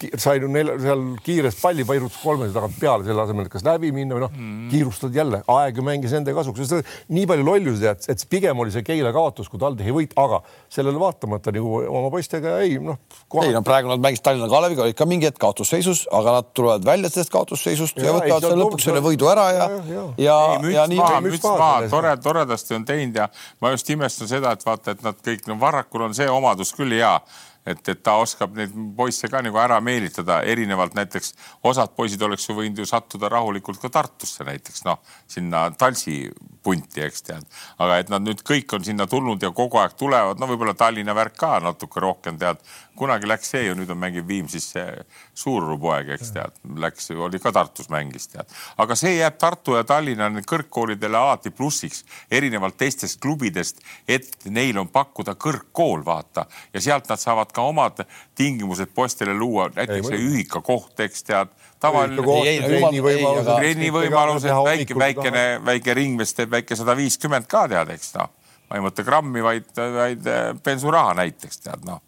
minutit 0.00 0.20
sain 0.20 0.80
seal 0.80 1.02
kiirest 1.24 1.60
palli 1.60 1.84
pairutas 1.84 2.18
kolmesaja 2.22 2.54
tagant 2.54 2.78
peale, 2.80 3.04
selle 3.04 3.22
asemel, 3.22 3.46
et 3.46 3.52
kas 3.52 3.64
läbi 3.64 3.90
minna 3.92 4.16
või 4.16 4.24
noh 4.24 4.32
mm., 4.32 4.68
kiirustad 4.70 5.14
jälle, 5.14 5.42
aeg 5.46 5.76
ju 5.76 5.84
mängis 5.84 6.12
nende 6.12 6.34
kasuks, 6.34 6.72
nii 7.08 7.26
palju 7.28 7.44
lollusi 7.44 7.82
tead, 7.84 8.06
et 8.08 8.24
pigem 8.30 8.58
oli 8.58 8.72
see 8.72 8.84
Keila 8.86 9.12
kaotus 9.12 9.48
kui 9.48 9.60
TalTechi 9.60 9.94
võit, 9.94 10.14
aga 10.20 10.40
sellele 10.72 11.00
vaatamata 11.00 11.52
nagu 11.54 11.82
oma 11.82 12.10
poistega 12.12 12.58
ei 12.64 12.78
noh 12.82 12.98
ei 13.44 13.52
no 13.54 13.62
praegu 13.66 13.90
nad 13.90 14.02
mängisid 14.02 14.24
Tallinna 14.24 14.48
Kaleviga, 14.50 14.84
olid 14.86 14.98
ka 14.98 15.06
mingi 15.08 15.28
hetk 15.28 15.40
kaotusseisus, 15.42 16.06
aga 16.16 16.38
nad 16.38 16.50
tulevad 16.56 16.86
välja 16.86 17.12
sellest 17.12 17.32
kaotusseisust 17.34 18.00
ja, 18.00 18.08
ja 18.08 18.16
võtavad 18.16 18.46
selle 18.46 18.60
lõpuks 18.62 18.88
selle 18.88 19.04
võidu 19.04 19.28
ära 19.30 19.46
ja, 19.54 19.68
ja, 19.68 20.06
ja, 20.24 20.38
ja, 20.64 20.78
ja 20.78 20.88
nii. 20.90 21.04
müts 21.28 21.44
maha, 21.44 21.86
tore, 21.92 22.16
toredasti 22.22 22.78
on 22.78 22.88
teinud 22.88 23.20
ja 23.20 23.28
ma 23.60 23.74
just 23.74 23.88
imestan 23.92 24.30
seda, 24.30 24.54
et 24.56 24.66
vaata, 24.66 24.96
et 24.96 25.06
nad 25.06 25.18
kõik, 25.24 25.46
no 25.50 25.58
Varrakul 25.60 26.08
on 26.08 26.16
see 26.16 26.28
omadus 26.30 26.72
küll 26.76 26.96
hea 26.96 27.14
et, 27.72 27.82
et 27.88 28.02
ta 28.02 28.16
oskab 28.22 28.56
neid 28.58 28.74
poisse 28.96 29.28
ka 29.30 29.42
nagu 29.44 29.58
ära 29.60 29.80
meelitada, 29.84 30.40
erinevalt 30.42 30.96
näiteks 30.98 31.34
osad 31.70 31.94
poisid 31.96 32.22
oleks 32.22 32.48
ju 32.48 32.56
võinud 32.58 32.82
ju 32.82 32.88
sattuda 32.88 33.30
rahulikult 33.32 33.80
ka 33.82 33.90
Tartusse 33.92 34.46
näiteks 34.46 34.84
noh, 34.88 35.00
sinna 35.30 35.68
Talsi 35.78 36.22
punti, 36.62 37.02
eks 37.04 37.24
tead. 37.26 37.46
aga 37.78 37.98
et 38.02 38.12
nad 38.12 38.24
nüüd 38.24 38.42
kõik 38.46 38.74
on 38.76 38.84
sinna 38.84 39.06
tulnud 39.10 39.42
ja 39.42 39.52
kogu 39.56 39.80
aeg 39.80 39.96
tulevad, 39.98 40.40
no 40.40 40.48
võib-olla 40.50 40.74
Tallinna 40.78 41.14
värk 41.16 41.38
ka 41.40 41.58
natuke 41.64 42.00
rohkem 42.00 42.38
tead. 42.40 42.60
Kunagi 43.00 43.28
läks 43.28 43.48
see 43.54 43.62
ju, 43.64 43.74
nüüd 43.78 43.88
on 43.92 43.98
mängib 44.00 44.26
Viimsis 44.28 44.66
see 44.74 44.84
suururupoeg, 45.38 46.10
eks 46.16 46.32
tead, 46.34 46.56
läks, 46.82 47.08
oli 47.16 47.38
ka 47.40 47.52
Tartus 47.54 47.88
mängis 47.92 48.28
tead. 48.28 48.48
aga 48.82 48.96
see 48.98 49.14
jääb 49.16 49.38
Tartu 49.40 49.76
ja 49.78 49.84
Tallinna 49.88 50.28
kõrgkoolidele 50.48 51.16
alati 51.16 51.50
plussiks, 51.54 52.04
erinevalt 52.30 52.76
teistest 52.80 53.20
klubidest, 53.22 53.80
et 54.08 54.28
neil 54.52 54.78
on 54.82 54.88
pakkuda 54.92 55.34
kõrgkool, 55.40 56.04
vaata, 56.06 56.44
ja 56.74 56.80
sealt 56.84 57.08
nad 57.10 57.20
saavad 57.22 57.52
ka 57.56 57.64
omad 57.70 57.96
tingimused 58.36 58.92
poistele 58.94 59.34
luua, 59.36 59.70
näiteks 59.76 60.08
see 60.10 60.20
ühikakoht, 60.26 61.00
eks 61.06 61.24
tead. 61.30 61.48
Tavaline 61.80 62.20
trennivõimalused, 62.20 64.50
väike, 64.66 64.94
väikene, 64.98 65.44
väike 65.64 65.94
ringmees 65.96 66.34
teeb 66.36 66.52
väike 66.52 66.76
sada 66.76 66.92
viiskümmend 66.98 67.48
ka 67.48 67.64
tead, 67.72 67.88
eks 67.96 68.12
noh. 68.18 68.28
ma 68.68 68.76
ei 68.76 68.84
mõtle 68.84 69.02
grammi, 69.06 69.40
vaid, 69.42 69.72
vaid 69.96 70.22
bensuraha 70.64 71.14
näiteks 71.22 71.56
tead 71.64 71.80
noh 71.88 72.00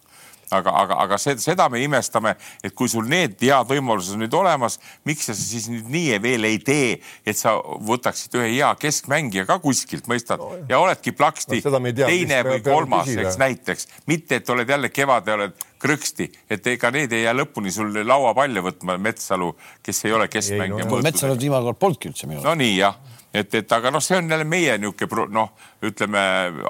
aga, 0.52 0.74
aga, 0.82 0.98
aga 1.04 1.18
seda 1.20 1.68
me 1.72 1.82
imestame, 1.82 2.34
et 2.64 2.74
kui 2.76 2.90
sul 2.90 3.08
need 3.10 3.38
head 3.42 3.68
võimalused 3.68 4.16
on 4.16 4.22
nüüd 4.24 4.36
olemas, 4.36 4.78
miks 5.08 5.28
sa 5.30 5.36
siis 5.36 5.68
nüüd 5.72 5.90
nii 5.92 6.20
veel 6.22 6.48
ei 6.48 6.60
tee, 6.64 6.96
et 7.26 7.38
sa 7.38 7.56
võtaksid 7.88 8.36
ühe 8.40 8.50
hea 8.54 8.72
keskmängija 8.80 9.46
ka 9.48 9.58
kuskilt, 9.62 10.08
mõistad, 10.10 10.42
ja 10.68 10.80
oledki 10.82 11.14
plaksti 11.16 11.62
no, 11.64 11.82
teine 12.04 12.42
või 12.48 12.62
kolmas, 12.64 13.12
eks 13.12 13.38
näiteks, 13.40 13.88
mitte 14.10 14.40
et 14.40 14.50
oled 14.52 14.68
jälle 14.68 14.92
kevade 14.92 15.36
oled 15.36 15.68
krõksti, 15.82 16.28
et 16.52 16.66
ega 16.70 16.92
need 16.94 17.12
ei 17.16 17.24
jää 17.24 17.34
lõpuni 17.34 17.72
sul 17.74 17.96
lauapalle 18.06 18.62
võtma, 18.62 18.98
Metsalu, 19.02 19.50
kes 19.82 20.04
ei 20.06 20.14
ole 20.14 20.28
keskmängija 20.30 20.86
no,. 20.86 21.00
Metsalu 21.02 21.38
viimane 21.40 21.66
kord 21.70 21.80
polnudki 21.80 22.12
üldse 22.12 22.28
minu 22.28 22.40
arust. 22.40 22.50
no 22.50 22.58
nii 22.60 22.76
jah 22.76 23.00
et, 23.32 23.54
et 23.56 23.74
aga 23.74 23.92
noh, 23.92 24.02
see 24.04 24.18
on 24.20 24.30
jälle 24.30 24.46
meie 24.48 24.76
niisugune 24.80 25.26
noh, 25.32 25.52
ütleme 25.84 26.22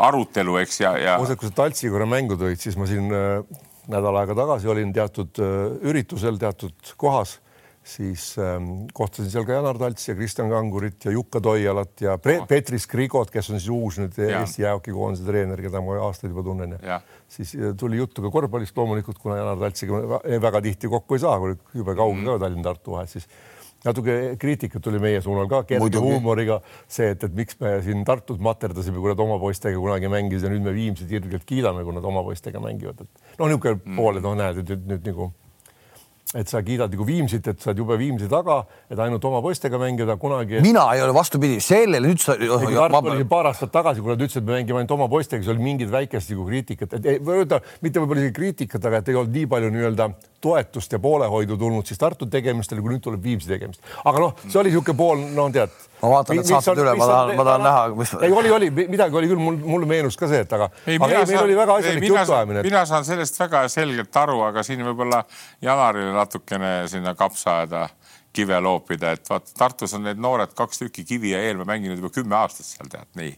arutelu, 0.07 0.57
eks 0.63 0.81
ja, 0.85 0.95
ja. 1.01 1.19
muuseas, 1.21 1.41
kui 1.41 1.51
sa 1.51 1.57
Taltsi 1.63 1.91
korra 1.93 2.07
mängu 2.09 2.39
tõid, 2.41 2.61
siis 2.63 2.79
ma 2.79 2.87
siin 2.91 3.11
äh, 3.17 3.43
nädal 3.91 4.21
aega 4.21 4.37
tagasi 4.39 4.69
olin 4.71 4.93
teatud 4.95 5.41
üritusel 5.83 6.39
teatud 6.39 6.93
kohas, 7.01 7.39
siis 7.83 8.37
ähm, 8.39 8.87
kohtasin 8.95 9.31
seal 9.31 9.47
ka 9.47 9.57
Janar 9.57 9.79
Taltsi 9.79 10.13
ja 10.13 10.15
Kristjan 10.17 10.51
Kangurit 10.51 11.05
ja 11.05 11.11
Jukka 11.11 11.41
Toialat 11.43 12.05
ja 12.05 12.15
Pre 12.23 12.37
oh. 12.41 12.47
Petri 12.49 12.79
Skrigot, 12.79 13.31
kes 13.35 13.51
on 13.51 13.59
siis 13.59 13.73
uus 13.75 13.99
nüüd 13.99 14.19
ja. 14.23 14.39
Eesti 14.41 14.63
jäähokikoondise 14.63 15.27
treener, 15.27 15.63
keda 15.65 15.83
ma 15.83 15.99
aastaid 16.07 16.31
juba 16.31 16.47
tunnen 16.47 16.77
ja, 16.77 16.83
ja. 16.93 17.01
siis 17.31 17.57
äh, 17.59 17.75
tuli 17.79 17.99
juttu 17.99 18.23
ka 18.23 18.31
korvpallist 18.31 18.79
loomulikult, 18.79 19.19
kuna 19.23 19.41
Janar 19.41 19.59
Taltsiga 19.65 20.21
väga 20.47 20.63
tihti 20.69 20.93
kokku 20.93 21.19
ei 21.19 21.25
saa, 21.25 21.41
kui 21.43 21.59
jube 21.75 21.97
kauge 21.99 22.21
mm. 22.21 22.31
ka 22.31 22.39
Tallinn-Tartu 22.45 22.95
vahet, 22.95 23.17
siis 23.17 23.27
natuke 23.83 24.17
kriitikat 24.39 24.83
tuli 24.83 25.01
meie 25.03 25.21
suunal 25.25 25.49
ka 25.51 25.63
kerge 25.67 26.03
huumoriga 26.03 26.61
see, 26.87 27.11
et, 27.17 27.27
et 27.27 27.35
miks 27.35 27.59
me 27.61 27.75
siin 27.83 28.07
Tartut 28.07 28.39
materdasime, 28.43 29.01
kui 29.03 29.11
nad 29.11 29.23
oma 29.27 29.41
poistega 29.43 29.79
kunagi 29.79 30.11
mängisid 30.13 30.47
ja 30.47 30.53
nüüd 30.55 30.67
me 30.67 30.75
Viimsit 30.77 31.11
ilgelt 31.11 31.47
kiidame, 31.49 31.83
kui 31.83 31.97
nad 31.97 32.07
oma 32.07 32.23
poistega 32.27 32.63
mängivad, 32.63 33.03
et 33.03 33.22
noh, 33.39 33.47
niisugune 33.47 33.79
mm. 33.79 33.97
pool, 33.97 34.19
et 34.19 34.27
noh, 34.27 34.37
näed, 34.39 34.61
et 34.65 34.75
nüüd, 34.91 35.07
nagu 35.11 35.33
et 36.33 36.49
sa 36.49 36.63
kiidad 36.65 36.93
nagu 36.93 37.05
Viimsit, 37.05 37.49
et 37.51 37.61
sa 37.61 37.71
oled 37.71 37.83
jube 37.83 37.97
Viimsi 38.01 38.29
taga, 38.31 38.63
et 38.91 39.01
ainult 39.05 39.25
oma 39.29 39.43
poistega 39.45 39.79
mängida 39.81 40.17
kunagi. 40.21 40.63
mina 40.65 40.87
ei 40.95 41.03
ole 41.05 41.15
vastupidi, 41.15 41.61
sellele 41.61 42.09
nüüd 42.09 42.23
sa. 42.23 42.37
Paar 43.29 43.51
aastat 43.53 43.73
tagasi, 43.73 44.01
kui 44.01 44.13
nad 44.13 44.21
ütlesid, 44.21 44.41
et 44.41 44.49
me 44.49 44.57
mängime 44.57 44.81
ainult 44.81 44.97
oma 44.97 45.09
poistega, 45.13 45.43
siis 45.43 45.53
oli 45.53 45.65
mingit 45.65 45.93
väikest 45.93 46.33
nagu 46.33 46.47
kriitikat, 46.49 46.97
et 46.99 47.29
öelda 47.29 47.61
mitte 47.85 48.01
võib-olla 48.01 48.25
isegi 48.25 48.37
kriitikat, 48.39 48.89
aga 48.89 49.03
et 49.03 49.13
ei 49.13 49.19
olnud 49.21 49.37
nii 49.37 49.51
palju 49.53 49.73
nii-öelda 49.77 50.09
toetust 50.43 50.93
ja 50.93 50.99
poolehoidu 51.03 51.57
tulnud 51.57 51.87
siis 51.87 52.01
Tartu 52.01 52.27
tegemistele, 52.31 52.83
kui 52.83 52.95
nüüd 52.95 53.05
tuleb 53.05 53.23
Viimsi 53.23 53.51
tegemist. 53.51 53.83
aga 54.05 54.23
noh, 54.23 54.37
see 54.49 54.61
oli 54.61 54.73
niisugune 54.73 54.99
pool, 54.99 55.25
no 55.37 55.49
tead 55.55 55.75
ma 56.03 56.11
vaatan 56.17 56.39
need 56.39 56.49
saated 56.51 56.83
üle, 56.83 56.95
ma 56.99 57.09
tahan, 57.11 57.33
ma 57.39 57.47
tahan 57.47 57.65
näha, 57.67 57.83
mis. 58.01 58.15
ei, 58.19 58.35
oli, 58.35 58.51
oli 58.57 58.71
midagi 58.81 59.19
oli 59.21 59.31
küll, 59.31 59.43
mul, 59.43 59.59
mulle 59.75 59.89
meenus 59.91 60.19
ka 60.19 60.29
see, 60.31 60.43
et 60.47 60.57
aga, 60.57 60.69
ei, 60.87 60.99
väga 61.59 61.79
asjalik 61.79 62.09
jutuajamine. 62.09 62.65
mina 62.67 62.85
saan 62.91 63.07
sellest 63.07 63.39
väga 63.41 63.65
selgelt 63.73 64.23
aru, 64.25 64.41
aga 64.49 64.67
siin 64.67 64.83
võib-olla 64.87 65.23
Janarile 65.63 66.11
natukene 66.17 66.73
sinna 66.91 67.15
kapsa 67.19 67.61
ajada 67.61 67.87
kive 68.33 68.59
loopida, 68.65 69.13
et 69.15 69.29
vaata 69.29 69.55
Tartus 69.59 69.95
on 69.95 70.07
need 70.09 70.21
noored 70.21 70.55
kaks 70.57 70.83
tükki 70.83 71.05
Kivi 71.05 71.35
ja 71.35 71.43
Eelmäe 71.45 71.69
mänginud 71.69 72.01
juba 72.01 72.11
kümme 72.15 72.39
aastat 72.41 72.67
seal 72.67 72.91
tead 72.91 73.11
nii 73.21 73.35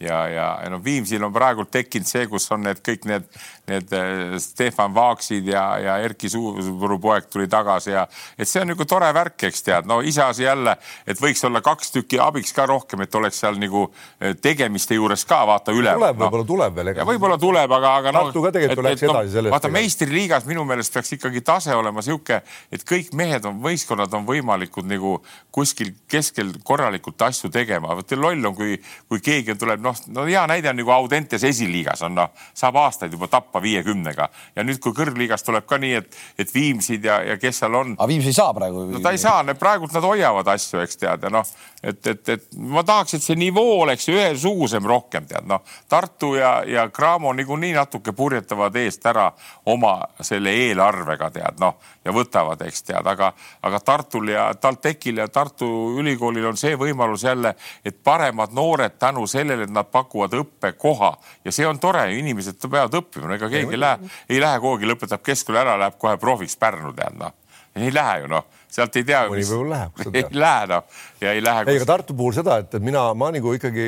ja, 0.00 0.28
ja, 0.28 0.48
ja 0.62 0.70
noh, 0.72 0.82
Viimsil 0.84 1.24
on 1.24 1.32
praegult 1.32 1.70
tekkinud 1.72 2.08
see, 2.08 2.26
kus 2.30 2.50
on 2.52 2.66
need 2.66 2.82
kõik 2.84 3.06
need 3.08 3.28
need 3.66 3.92
äh, 3.92 4.38
Stefan 4.38 4.94
Vaaksid 4.94 5.48
ja, 5.48 5.64
ja 5.78 5.96
Erki 5.98 6.28
Suuru 6.30 6.98
poeg 7.02 7.26
tuli 7.30 7.48
tagasi 7.50 7.90
ja 7.90 8.06
et 8.38 8.48
see 8.48 8.62
on 8.62 8.70
nagu 8.70 8.86
tore 8.86 9.08
värk, 9.14 9.48
eks 9.48 9.64
tead, 9.66 9.88
no 9.90 9.98
iseasi 10.06 10.46
jälle, 10.46 10.76
et 11.06 11.20
võiks 11.22 11.42
olla 11.46 11.62
kaks 11.64 11.90
tükki 11.96 12.20
abiks 12.22 12.54
ka 12.54 12.66
rohkem, 12.70 13.02
et 13.02 13.14
oleks 13.18 13.40
seal 13.42 13.58
nagu 13.58 13.88
äh, 13.88 14.36
tegemiste 14.42 14.98
juures 14.98 15.26
ka 15.26 15.42
vaata 15.48 15.74
üle. 15.74 15.94
tuleb 15.98 16.20
no., 16.20 16.30
võib-olla 16.30 16.46
tuleb 16.52 16.78
veel. 16.78 16.92
võib-olla 17.10 17.38
tuleb, 17.42 17.76
aga, 17.78 17.94
aga 18.02 18.14
noh. 18.14 18.28
Tartu 18.30 18.44
ka 18.46 18.52
tegelikult 18.54 18.90
läks 18.90 19.06
edasi 19.08 19.34
sellest. 19.34 19.54
vaata 19.56 19.72
meistriliigas 19.74 20.46
minu 20.50 20.66
meelest 20.68 20.94
peaks 20.94 21.16
ikkagi 21.18 21.42
tase 21.46 21.74
olema 21.74 22.04
sihuke, 22.06 22.40
et 22.70 22.86
kõik 22.86 23.10
mehed 23.18 23.50
on, 23.50 23.58
võistkonnad 23.64 24.14
on 24.14 24.28
võimalikud 24.30 24.86
nagu 24.86 25.16
kuskil 25.54 25.90
keskel 26.10 26.54
korralikult 26.62 27.26
asju 27.26 27.50
tegema. 27.50 27.98
vot 27.98 28.16
loll 28.16 28.46
on, 28.46 28.54
kui, 28.54 28.78
kui 29.10 29.24
keegi 29.24 29.58
tuleb, 29.58 29.82
noh, 29.86 29.96
no 30.12 30.26
hea 30.26 30.42
näide 30.50 30.70
on 30.72 30.78
nagu 30.80 30.92
Audentes 30.94 31.44
esiliigas 31.46 32.02
on 32.06 32.16
noh, 32.18 32.32
saab 32.56 32.78
aastaid 32.82 33.14
juba 33.14 33.28
tappa 33.32 33.62
viiekümnega 33.62 34.28
ja 34.56 34.64
nüüd, 34.66 34.80
kui 34.82 34.94
kõrgliigas 34.96 35.46
tuleb 35.46 35.66
ka 35.68 35.78
nii, 35.82 35.94
et, 36.00 36.18
et 36.38 36.54
Viimsid 36.54 37.06
ja, 37.06 37.20
ja 37.32 37.38
kes 37.40 37.62
seal 37.62 37.74
on. 37.78 37.94
aga 37.96 38.08
Viimsi 38.10 38.32
ei 38.32 38.38
saa 38.38 38.52
praegu. 38.56 38.86
no 38.92 39.02
ta 39.04 39.14
ei 39.14 39.22
saa, 39.22 39.42
praegult 39.58 39.94
nad 39.96 40.06
hoiavad 40.06 40.52
asju, 40.56 40.82
eks 40.84 41.00
tead 41.02 41.26
ja 41.26 41.32
noh, 41.32 41.46
et, 41.82 42.00
et, 42.06 42.34
et 42.36 42.46
ma 42.58 42.84
tahaks, 42.86 43.16
et 43.16 43.26
see 43.26 43.38
nivoo 43.38 43.80
oleks 43.82 44.08
ühesugusem 44.12 44.86
rohkem 44.86 45.28
tead 45.30 45.48
noh, 45.48 45.62
Tartu 45.88 46.34
ja, 46.40 46.58
ja 46.66 46.88
Cramo 46.90 47.32
niikuinii 47.36 47.74
natuke 47.76 48.12
purjetavad 48.16 48.76
eest 48.82 49.06
ära 49.06 49.30
oma 49.72 49.98
selle 50.24 50.54
eelarvega 50.66 51.30
tead 51.34 51.62
noh 51.62 51.78
ja 52.06 52.14
võtavad, 52.14 52.62
eks 52.66 52.84
tead, 52.86 53.06
aga, 53.06 53.32
aga 53.66 53.80
Tartul 53.84 54.30
ja 54.30 54.48
TalTechil 54.60 55.22
ja 55.22 55.28
Tartu 55.32 55.68
Ülikoolil 55.98 56.46
on 56.46 56.58
see 56.58 56.76
võimalus 56.78 57.26
jälle, 57.26 57.54
et 57.84 57.98
paremad 58.04 58.54
noored 58.54 58.98
tänu 58.98 59.26
sellele, 59.26 59.66
et 59.66 59.74
nad 59.76 59.90
pakuvad 59.92 60.34
õppekoha 60.40 61.12
ja 61.44 61.54
see 61.54 61.66
on 61.68 61.80
tore, 61.82 62.06
inimesed 62.18 62.60
peavad 62.66 63.00
õppima, 63.00 63.34
ega 63.36 63.50
keegi 63.52 63.76
ei 63.76 63.80
lähe, 63.80 64.14
ei 64.28 64.42
lähe 64.42 64.60
kuhugi, 64.62 64.88
lõpetab 64.88 65.24
keskkooli 65.24 65.62
ära, 65.62 65.76
läheb 65.80 65.98
kohe 66.00 66.16
profiks 66.20 66.56
Pärnu 66.60 66.94
tead 66.96 67.18
noh 67.20 67.34
ei 67.76 67.94
lähe 67.94 68.20
ju 68.20 68.28
noh, 68.30 68.44
sealt 68.72 68.96
ei 68.96 69.04
tea. 69.06 69.22
mõni 69.30 69.44
võib-olla 69.44 69.80
läheb. 69.80 70.02
ei 70.16 70.40
lähe 70.40 70.68
noh 70.70 71.00
ja 71.20 71.32
ei 71.36 71.42
lähe. 71.44 71.64
ei, 71.66 71.80
aga 71.80 71.88
Tartu 71.92 72.16
puhul 72.16 72.36
seda, 72.36 72.58
et 72.62 72.76
mina, 72.82 73.04
ma 73.18 73.30
nagu 73.34 73.52
ikkagi 73.56 73.86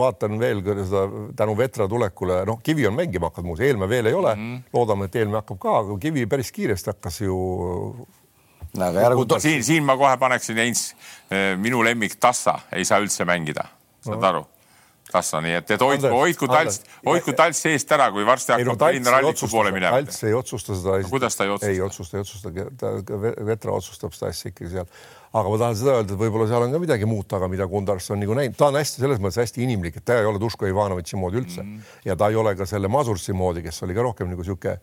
vaatan 0.00 0.38
veel 0.40 0.62
seda 0.64 1.04
tänu 1.36 1.56
Vetra 1.58 1.88
tulekule, 1.90 2.42
noh, 2.48 2.60
Kivi 2.64 2.86
on 2.88 2.96
mängima 2.96 3.30
hakanud 3.30 3.52
muuseas, 3.52 3.72
Eelmäe 3.72 3.90
veel 3.90 4.10
ei 4.10 4.16
ole 4.16 4.34
mm. 4.34 4.44
-hmm. 4.54 4.76
loodame, 4.76 5.08
et 5.08 5.16
Eelmäe 5.16 5.42
hakkab 5.42 5.60
ka, 5.64 5.78
aga 5.84 5.98
Kivi 6.04 6.26
päris 6.26 6.52
kiiresti 6.52 6.94
hakkas 6.94 7.20
ju. 7.20 7.38
siin, 9.38 9.64
siin 9.64 9.84
ma 9.84 9.96
kohe 9.96 10.16
paneksin 10.16 10.56
Heinz, 10.56 10.92
eh, 11.30 11.56
minu 11.56 11.84
lemmik 11.84 12.16
Tassa 12.20 12.60
ei 12.72 12.84
saa 12.84 13.00
üldse 13.00 13.24
mängida, 13.24 13.68
saad 14.04 14.20
no. 14.20 14.28
aru 14.28 14.46
kassa, 15.12 15.40
nii 15.44 15.54
et, 15.58 15.70
et 15.76 15.82
hoidku, 15.82 16.10
hoidku 16.12 16.48
talts, 16.50 16.80
hoidku 17.06 17.34
talts 17.36 17.62
seest 17.64 17.92
ära, 17.96 18.08
kui 18.14 18.26
varsti 18.28 18.54
hakkab 18.54 18.72
no, 18.72 18.76
Tallinna 18.80 19.14
ralliku 19.16 19.48
poole 19.50 19.72
minema. 19.74 19.98
talts 19.98 20.24
ei 20.28 20.34
otsusta 20.36 20.76
seda 20.76 20.98
no,. 21.00 21.10
kuidas 21.12 21.38
ta 21.38 21.46
ei 21.46 21.54
otsusta? 21.54 21.72
ei 21.72 21.80
otsusta, 21.86 22.18
ei 22.18 22.26
otsusta, 22.26 23.46
Vetra 23.48 23.76
otsustab 23.76 24.16
seda 24.16 24.32
asja 24.32 24.52
ikkagi 24.52 24.74
seal. 24.74 24.88
aga 25.32 25.52
ma 25.52 25.60
tahan 25.64 25.78
seda 25.80 25.96
öelda, 25.96 26.14
et 26.14 26.22
võib-olla 26.22 26.48
seal 26.50 26.66
on 26.66 26.76
ka 26.76 26.82
midagi 26.84 27.08
muud 27.08 27.28
taga, 27.30 27.50
mida 27.52 27.68
Kundars 27.70 28.10
on 28.14 28.22
nagu 28.22 28.36
näinud, 28.38 28.56
ta 28.58 28.68
on 28.68 28.80
hästi 28.80 29.04
selles 29.04 29.22
mõttes 29.22 29.42
hästi 29.44 29.64
inimlik, 29.64 30.00
et 30.00 30.06
ta 30.08 30.20
ei 30.20 30.28
ole 30.28 30.40
Duško 30.42 30.68
Ivanovitši 30.68 31.20
moodi 31.20 31.42
üldse 31.42 31.64
mm 31.64 31.94
ja 32.08 32.14
ta 32.16 32.28
ei 32.30 32.36
ole 32.38 32.54
ka 32.56 32.66
selle 32.68 32.88
Masursi 32.88 33.34
moodi, 33.36 33.62
kes 33.64 33.82
oli 33.84 33.94
ka 33.96 34.04
rohkem 34.04 34.28
nagu 34.30 34.44
sihuke 34.44 34.76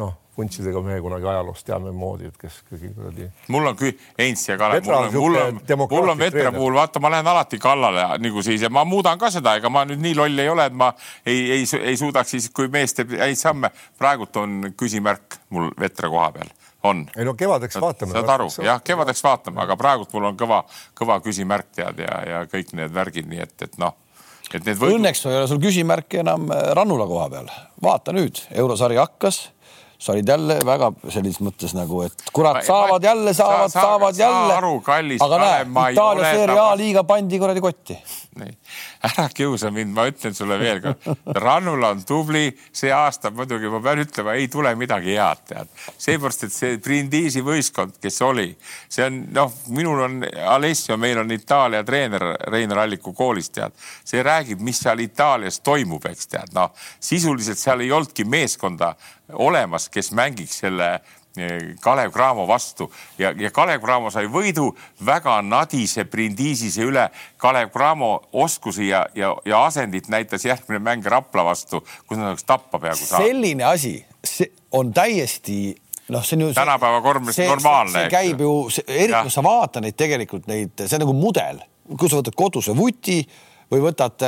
noh, 0.00 0.14
vuntsidega 0.38 0.82
mehe 0.82 1.00
kunagi 1.00 1.28
ajaloost 1.30 1.66
teame 1.66 1.92
moodi, 1.94 2.28
et 2.30 2.38
kes 2.40 2.60
kõigi 2.70 2.90
kuradi. 2.94 3.28
mul 3.54 3.70
on 3.70 3.76
küll 3.78 3.94
Heinz 4.18 4.48
ja 4.48 4.56
Kalev, 4.58 4.84
mul 4.86 4.96
on, 4.98 5.12
mul 5.14 5.38
on, 5.40 5.60
mul 5.90 6.12
on 6.14 6.18
Vetra 6.18 6.52
puhul, 6.52 6.74
vaata, 6.74 7.02
ma 7.02 7.12
lähen 7.14 7.30
alati 7.34 7.58
kallale 7.62 8.06
nagu 8.22 8.42
siis 8.42 8.66
ja 8.66 8.70
ma 8.70 8.84
muudan 8.88 9.18
ka 9.18 9.30
seda, 9.34 9.56
ega 9.60 9.70
ma 9.70 9.84
nüüd 9.88 10.02
nii 10.02 10.18
loll 10.18 10.44
ei 10.44 10.50
ole, 10.50 10.68
et 10.70 10.76
ma 10.76 10.92
ei, 11.26 11.40
ei, 11.58 11.64
ei 11.80 11.96
suudaks 12.00 12.36
siis, 12.36 12.50
kui 12.54 12.68
mees 12.72 12.96
teeb 12.96 13.16
häid 13.20 13.38
samme. 13.38 13.70
praegult 13.98 14.36
on 14.36 14.72
küsimärk 14.76 15.40
mul 15.54 15.70
Vetra 15.80 16.10
koha 16.10 16.30
peal 16.32 16.54
on. 16.84 17.06
ei 17.16 17.24
no 17.24 17.34
kevadeks 17.34 17.80
vaatame. 17.80 18.12
saad 18.12 18.32
aru, 18.36 18.48
jah, 18.64 18.80
kevadeks 18.84 19.24
vaatame, 19.24 19.62
aga 19.62 19.76
praegult 19.76 20.12
mul 20.12 20.30
on 20.32 20.38
kõva, 20.40 20.64
kõva 20.98 21.20
küsimärk 21.24 21.72
tead 21.74 22.02
ja, 22.04 22.22
ja 22.28 22.46
kõik 22.50 22.74
need 22.76 22.94
värgid, 22.94 23.30
nii 23.30 23.44
et, 23.46 23.54
et 23.68 23.78
noh 23.78 23.96
et 24.52 24.66
need 24.66 24.78
võidud... 24.78 25.00
Õnneks 25.00 25.24
ei 25.28 25.38
ole 25.38 25.48
sul 25.50 25.60
küsimärki 25.62 26.20
enam 26.22 26.50
Rannula 26.76 27.06
koha 27.10 27.28
peal. 27.32 27.50
vaata 27.82 28.14
nüüd, 28.16 28.42
eurosari 28.52 28.98
hakkas 29.00 29.40
sa 30.04 30.12
olid 30.12 30.28
jälle 30.28 30.58
väga 30.68 30.90
selles 31.08 31.38
mõttes 31.40 31.72
nagu, 31.72 32.02
et 32.04 32.26
kurat, 32.36 32.58
saavad 32.66 33.04
jälle, 33.08 33.32
saavad, 33.34 33.70
saavad 33.72 34.18
jälle. 34.20 34.52
aga 35.24 35.38
näe, 35.40 35.64
Itaalia 35.96 36.24
seeria 36.36 36.64
A 36.70 36.76
liiga 36.76 37.04
pandi 37.08 37.38
kuradi 37.40 37.60
kotti. 37.64 37.96
Nii, 38.40 38.54
ära 39.10 39.28
kiusa 39.34 39.70
mind, 39.74 39.94
ma 39.96 40.06
ütlen 40.10 40.36
sulle 40.36 40.58
veel 40.60 40.82
kord, 40.84 41.08
Rannula 41.38 41.92
on 41.94 42.04
tubli, 42.06 42.48
see 42.72 42.92
aasta 42.94 43.32
muidugi 43.34 43.70
ma 43.72 43.80
pean 43.84 44.04
ütlema, 44.04 44.36
ei 44.38 44.48
tule 44.52 44.74
midagi 44.78 45.16
head, 45.18 45.44
tead. 45.50 45.72
seepärast, 46.06 46.46
et 46.48 46.54
see 46.54 46.78
Brindisi 46.84 47.44
võistkond, 47.44 47.98
kes 48.02 48.20
oli, 48.26 48.50
see 48.88 49.06
on 49.06 49.20
noh, 49.34 49.52
minul 49.74 50.04
on 50.06 50.20
Alessio, 50.54 50.98
meil 51.00 51.22
on 51.22 51.32
Itaalia 51.34 51.84
treener 51.84 52.26
Reinar 52.52 52.84
Alliku 52.84 53.14
koolist, 53.16 53.54
tead. 53.58 53.76
see 54.04 54.22
räägib, 54.24 54.62
mis 54.64 54.82
seal 54.84 55.00
Itaalias 55.04 55.60
toimub, 55.64 56.04
eks 56.10 56.32
tead, 56.34 56.54
noh 56.56 56.72
sisuliselt 57.04 57.58
seal 57.58 57.80
ei 57.80 57.92
olnudki 57.92 58.24
meeskonda 58.24 58.94
olemas, 59.32 59.88
kes 59.88 60.12
mängiks 60.12 60.60
selle 60.64 60.88
Kalev 61.80 62.12
Cramo 62.12 62.46
vastu 62.46 62.86
ja, 63.18 63.32
ja 63.38 63.50
Kalev 63.50 63.82
Cramo 63.82 64.10
sai 64.14 64.28
võidu 64.30 64.68
väga 65.04 65.40
nadise 65.42 66.04
Brindisise 66.06 66.84
üle. 66.86 67.08
Kalev 67.42 67.72
Cramo 67.74 68.10
oskusi 68.44 68.86
ja, 68.88 69.02
ja, 69.18 69.32
ja 69.44 69.64
asendit 69.66 70.06
näitas 70.12 70.44
järgmine 70.46 70.78
mäng 70.78 71.06
Rapla 71.10 71.44
vastu, 71.44 71.82
kus 72.06 72.20
nad 72.20 72.30
oleks 72.30 72.46
tappa 72.46 72.78
peaaegu 72.78 73.02
saanud. 73.02 73.26
selline 73.26 73.66
asi, 73.66 73.96
see 74.22 74.52
on 74.78 74.92
täiesti 74.94 75.74
noh, 76.14 76.22
see 76.22 76.38
on 76.38 76.44
ju. 76.46 76.52
tänapäeva 76.54 77.00
korvpallis 77.02 77.40
normaalne. 77.48 77.96
see 77.96 78.12
käib 78.12 78.44
ju, 78.44 78.52
eriti 78.86 79.24
kui 79.26 79.34
sa 79.34 79.42
vaatad 79.42 79.82
neid 79.82 79.98
tegelikult 79.98 80.46
neid, 80.50 80.76
see 80.84 81.00
on 81.00 81.02
nagu 81.02 81.16
mudel, 81.18 81.58
kui 81.96 82.12
sa 82.12 82.20
võtad 82.20 82.38
koduse 82.38 82.76
vuti 82.78 83.18
või 83.74 83.82
võtad, 83.88 84.22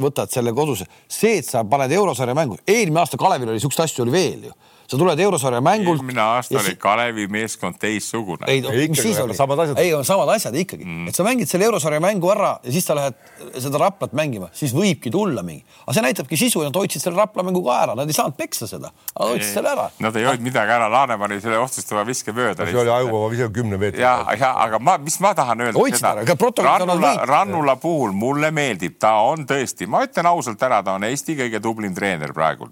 võtad 0.00 0.32
selle 0.32 0.54
koduse, 0.56 0.86
see, 1.10 1.42
et 1.42 1.44
sa 1.44 1.66
paned 1.68 1.92
eurosarja 1.92 2.36
mängu, 2.38 2.56
eelmine 2.64 3.02
aasta 3.02 3.20
Kalevil 3.20 3.52
oli 3.52 3.60
siukseid 3.60 3.90
asju 3.90 4.06
oli 4.06 4.14
veel 4.14 4.48
ju 4.48 4.56
sa 4.86 4.98
tuled 4.98 5.20
eurosarja 5.20 5.60
mängult. 5.60 6.00
eelmine 6.00 6.22
aasta 6.22 6.58
oli 6.60 6.76
Kalevi 6.78 7.26
meeskond 7.26 7.78
teistsugune. 7.80 8.46
ei, 8.46 8.62
mis 8.88 9.02
siis 9.02 9.18
oli? 9.18 9.34
ei, 9.76 9.94
on 9.94 10.04
samad 10.04 10.30
asjad 10.36 10.54
ikkagi 10.54 10.84
mm., 10.84 11.08
et 11.08 11.18
sa 11.18 11.26
mängid 11.26 11.50
selle 11.50 11.66
eurosarja 11.66 12.00
mängu 12.00 12.30
ära 12.30 12.56
ja 12.62 12.72
siis 12.72 12.86
sa 12.86 12.94
lähed 12.98 13.16
seda 13.58 13.80
Raplat 13.82 14.14
mängima, 14.16 14.48
siis 14.56 14.74
võibki 14.76 15.10
tulla 15.12 15.42
mingi, 15.46 15.64
aga 15.84 15.96
see 15.96 16.04
näitabki 16.06 16.38
sisu 16.40 16.62
ja 16.62 16.70
nad 16.70 16.78
hoidsid 16.78 17.02
selle 17.02 17.18
Rapla 17.18 17.44
mängu 17.46 17.62
ka 17.66 17.78
ära, 17.82 17.96
nad 17.98 18.10
ei 18.10 18.16
saanud 18.16 18.38
peksa 18.38 18.68
seda, 18.70 18.92
aga 19.14 19.30
hoidsid 19.32 19.58
selle 19.58 19.72
ära. 19.74 19.88
Nad 20.04 20.16
ei 20.18 20.26
hoidnud 20.28 20.46
midagi 20.48 20.74
ära, 20.76 20.88
Laane 20.92 21.18
pani 21.20 21.40
selle 21.42 21.58
otsustava 21.60 22.04
viske 22.06 22.34
mööda. 22.36 22.66
see 22.66 22.80
oli 22.80 22.92
ajuvaba 22.92 23.30
vise 23.32 23.48
kümne 23.54 23.80
meetri. 23.80 24.02
ja, 24.02 24.16
ja 24.38 24.52
aga 24.66 24.78
ma, 24.78 24.96
mis 25.02 25.18
ma 25.24 25.34
tahan 25.36 25.66
öelda. 25.66 25.78
hoidsid 25.78 26.06
ära, 26.06 26.26
aga 26.26 26.38
protokoll 26.38 26.94
võit. 26.94 27.24
Rannula 27.26 27.76
puhul 27.82 28.14
mulle 28.16 28.52
meeldib, 28.54 28.98
ta 29.02 29.16
on 29.26 29.46
tõesti, 29.48 29.88
ma 29.90 30.04
ütlen 30.06 30.30
ausalt 30.30 30.62
ära, 30.62 30.82
ta 30.86 30.96
on 30.96 31.06
Eesti 31.06 31.36
kõige 31.38 31.62
tublim 31.62 31.94
treener 31.96 32.32
praegu, 32.36 32.70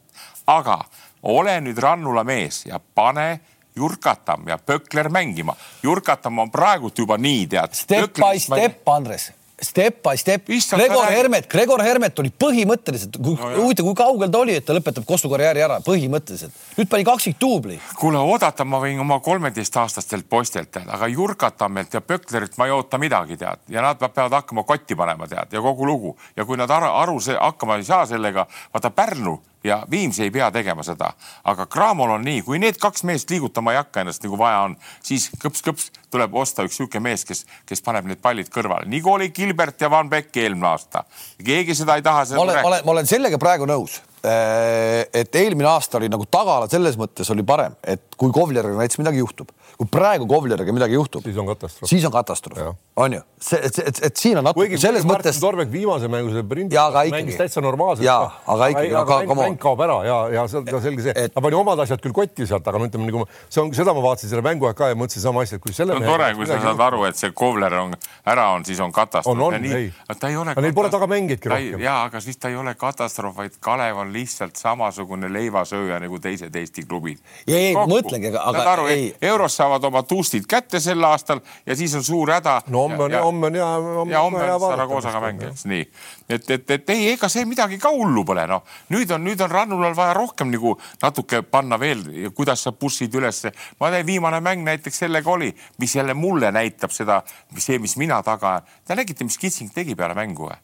aga 0.51 0.81
ole 1.25 1.59
nüüd 1.65 1.79
Rannula 1.81 2.25
mees 2.25 2.65
ja 2.67 2.81
pane 2.81 3.41
Jurkatam 3.77 4.49
ja 4.49 4.59
Pökler 4.59 5.09
mängima. 5.11 5.57
Jurkatam 5.83 6.39
on 6.39 6.51
praegult 6.51 6.99
juba 6.99 7.19
nii, 7.19 7.47
tead. 7.51 7.75
Step 7.75 8.21
by 8.21 8.39
step, 8.39 8.83
Andres 8.89 9.33
step 9.65 10.03
by 10.03 10.17
step. 10.17 10.47
Gregor 10.47 11.07
Hermet, 11.07 11.49
Gregor 11.51 11.83
Hermet 11.83 12.19
oli 12.19 12.31
põhimõtteliselt, 12.31 13.19
huvitav 13.23 13.87
no,, 13.87 13.93
kui 13.93 13.99
kaugel 13.99 14.33
ta 14.33 14.41
oli, 14.43 14.57
et 14.59 14.67
ta 14.67 14.75
lõpetab 14.77 15.07
Kostu 15.09 15.31
karjääri 15.33 15.63
ära, 15.65 15.79
põhimõtteliselt. 15.85 16.57
nüüd 16.79 16.91
pani 16.91 17.07
kaksikduubli. 17.07 17.79
kuule, 18.01 18.19
oodata 18.19 18.67
ma 18.67 18.81
võin 18.83 19.01
oma 19.01 19.21
kolmeteistaastastelt 19.25 20.29
poistelt 20.29 20.81
aga 20.85 21.09
Jurkatammelt 21.09 21.95
ja 21.95 22.03
Pöklerit 22.05 22.59
ma 22.59 22.69
ei 22.69 22.75
oota 22.75 22.99
midagi 22.99 23.39
tead 23.41 23.65
ja 23.69 23.83
nad 23.85 24.03
peavad 24.05 24.41
hakkama 24.41 24.67
kotti 24.67 24.99
panema 24.99 25.29
tead 25.31 25.55
ja 25.55 25.63
kogu 25.63 25.87
lugu 25.87 26.17
ja 26.37 26.45
kui 26.45 26.59
nad 26.61 26.71
aru, 26.71 26.91
aru 27.05 27.19
hakkama 27.39 27.79
ei 27.79 27.87
saa 27.87 28.07
sellega, 28.11 28.47
vaata 28.75 28.91
Pärnu 28.91 29.39
ja 29.65 29.83
Viimsi 29.91 30.23
ei 30.27 30.31
pea 30.31 30.51
tegema 30.55 30.83
seda, 30.87 31.13
aga 31.45 31.67
Cramol 31.67 32.17
on 32.19 32.25
nii, 32.27 32.43
kui 32.47 32.61
need 32.63 32.79
kaks 32.81 33.05
meest 33.09 33.31
liigutama 33.31 33.75
ei 33.75 33.81
hakka 33.81 34.05
ennast 34.05 34.25
nagu 34.25 34.39
vaja 34.39 34.65
on, 34.69 34.79
siis 35.03 35.29
kõps-kõps 35.43 35.91
tuleb 36.11 36.35
osta 36.39 36.67
üks 36.67 36.79
niisugune 36.79 37.09
mees, 37.09 37.25
kes, 37.29 37.45
kes 37.67 37.85
paneb 37.85 38.09
need 38.11 38.23
pallid 38.23 38.51
kõrvale, 38.53 38.89
nagu 38.91 39.15
oli 39.17 39.31
Gilbert 39.35 39.81
ja 39.81 39.91
Van 39.91 40.11
Beck 40.11 40.37
eelmine 40.37 40.73
aasta. 40.75 41.05
keegi 41.45 41.75
seda 41.75 41.97
ei 41.97 42.03
taha. 42.03 42.27
ma 42.35 42.43
olen, 42.49 42.61
ma 42.63 42.69
olen, 42.73 42.85
ma 42.85 42.99
olen 42.99 43.09
sellega 43.09 43.41
praegu 43.41 43.69
nõus 43.69 44.01
Äh, 44.25 45.05
et 45.13 45.37
eelmine 45.37 45.69
aasta 45.69 45.99
oli 45.99 46.09
nagu 46.09 46.25
tagala 46.33 46.65
selles 46.73 46.97
mõttes 46.97 47.29
oli 47.35 47.43
parem, 47.45 47.75
et 47.85 48.17
kui 48.17 48.33
Kovleriga 48.33 48.79
näiteks 48.79 48.97
midagi 49.03 49.21
juhtub, 49.21 49.51
kui 49.77 49.89
praegu 49.93 50.25
Kovleriga 50.31 50.73
midagi 50.73 50.97
juhtub, 50.97 51.27
siis 51.29 51.37
on 51.43 51.51
katastroof, 51.51 51.91
siis 51.91 52.07
on 52.09 52.15
katastroof, 52.15 52.63
on 52.97 53.17
ju, 53.17 53.21
see, 53.43 53.59
et, 53.67 53.79
et, 53.79 54.01
et 54.07 54.21
siin 54.21 54.39
on 54.39 54.47
natuke 54.47 54.79
selles 54.79 55.03
mõttes. 55.09 55.41
Tormek 55.43 55.71
viimase 55.73 56.09
mängu 56.11 56.31
selle 56.31 56.45
prindi 56.49 56.79
mängis 57.11 57.39
täitsa 57.41 57.63
normaalselt. 57.65 58.07
ja, 58.07 58.19
aga 58.47 58.69
ikkagi, 58.71 58.95
aga 59.01 59.19
mäng, 59.25 59.41
mäng 59.41 59.59
kaob 59.61 59.83
ära 59.85 59.99
ja, 60.07 60.19
ja 60.37 60.45
see 60.51 60.63
on 60.63 60.85
selge 60.85 61.09
see, 61.09 61.27
ta 61.35 61.43
pani 61.45 61.59
omad 61.59 61.83
asjad 61.85 62.03
küll 62.05 62.15
kotti 62.15 62.47
sealt, 62.47 62.67
aga 62.71 62.79
no 62.79 62.89
ütleme 62.89 63.11
nagu 63.11 63.25
see 63.49 63.63
on, 63.65 63.73
seda 63.75 63.97
ma 63.97 64.05
vaatasin 64.05 64.31
selle 64.31 64.45
mängu 64.47 64.71
aeg 64.71 64.79
ka 64.79 64.93
ja 64.93 64.99
mõtlesin 64.99 65.27
sama 65.27 65.43
asja, 65.43 65.59
et 65.59 65.65
kui 65.65 65.75
selle. 65.75 65.97
on 65.99 66.07
tore, 66.07 66.31
kui 66.39 66.47
sa 66.49 66.61
saad 66.63 66.85
aru, 66.87 67.03
et 67.11 67.19
see 67.19 67.35
Kovler 67.35 67.79
on 67.81 67.99
ära 68.31 68.47
on, 68.55 68.65
siis 68.69 68.79
on 68.85 68.95
katastroof. 68.95 69.35
on, 69.35 69.59
on, 69.59 69.67
ei. 69.67 69.91
ta 70.21 70.31
ei 70.31 70.39
ole. 70.39 70.55
Neil 70.55 70.79
pole 70.79 70.93
tagamängijaidki 70.95 71.51
rohkem. 71.51 71.83
ja, 71.83 71.99
aga 72.07 72.23
siis 72.23 72.39
ta 72.39 72.55
ei 72.55 72.61
ole 72.61 72.77
katastroof, 72.79 73.35
vaid 73.43 73.59
Kalev 73.65 73.99
on 74.05 74.15
lihtsalt 74.15 74.55
sama 74.61 74.85
samasugune 74.85 75.31
leivasööja 75.33 75.99
nagu 76.03 76.19
teised 76.21 76.55
Eesti 76.55 76.85
klubid. 76.89 77.19
ei, 77.47 77.71
ei 77.71 77.75
mõtlengi, 77.75 78.31
aga, 78.33 78.43
aga 78.51 78.65
aru, 78.75 78.87
ei. 78.93 79.07
euros 79.23 79.57
saavad 79.57 79.85
oma 79.85 80.03
tuustid 80.03 80.47
kätte 80.49 80.81
sel 80.81 81.03
aastal 81.05 81.41
ja 81.67 81.77
siis 81.77 81.95
on 81.95 82.05
suur 82.05 82.33
häda. 82.35 82.61
no 82.69 82.84
homme 82.85 83.05
on, 83.07 83.15
homme 83.27 83.47
on 83.51 83.59
hea. 83.59 83.69
ja 84.13 84.23
homme 84.25 84.43
on 84.53 84.65
Saragoosaga 84.65 85.21
mäng, 85.25 85.43
eks 85.51 85.65
nii. 85.71 85.85
et, 86.29 86.51
et, 86.57 86.75
et 86.77 86.93
ei, 86.95 87.07
ega 87.13 87.29
see 87.33 87.45
midagi 87.49 87.79
ka 87.83 87.93
hullu 87.95 88.25
pole, 88.29 88.47
noh. 88.51 88.65
nüüd 88.95 89.11
on, 89.17 89.25
nüüd 89.25 89.41
on 89.45 89.51
Rannulal 89.51 89.97
vaja 89.97 90.15
rohkem 90.17 90.53
nagu 90.53 90.77
natuke 91.03 91.43
panna 91.43 91.79
veel, 91.81 92.05
kuidas 92.37 92.67
sa 92.67 92.73
bussid 92.73 93.15
ülesse. 93.15 93.55
ma 93.81 93.91
tean, 93.95 94.07
viimane 94.07 94.41
mäng 94.45 94.67
näiteks 94.67 95.05
sellega 95.07 95.31
oli, 95.31 95.51
mis 95.83 95.97
jälle 95.97 96.15
mulle 96.15 96.53
näitab 96.53 96.95
seda, 96.95 97.23
see, 97.57 97.79
mis 97.83 97.97
mina 98.01 98.23
taga. 98.23 98.61
Te 98.87 98.95
nägite, 98.95 99.25
mis 99.25 99.39
Kitsing 99.39 99.73
tegi 99.75 99.97
peale 99.99 100.15
mängu 100.19 100.51
või? 100.51 100.61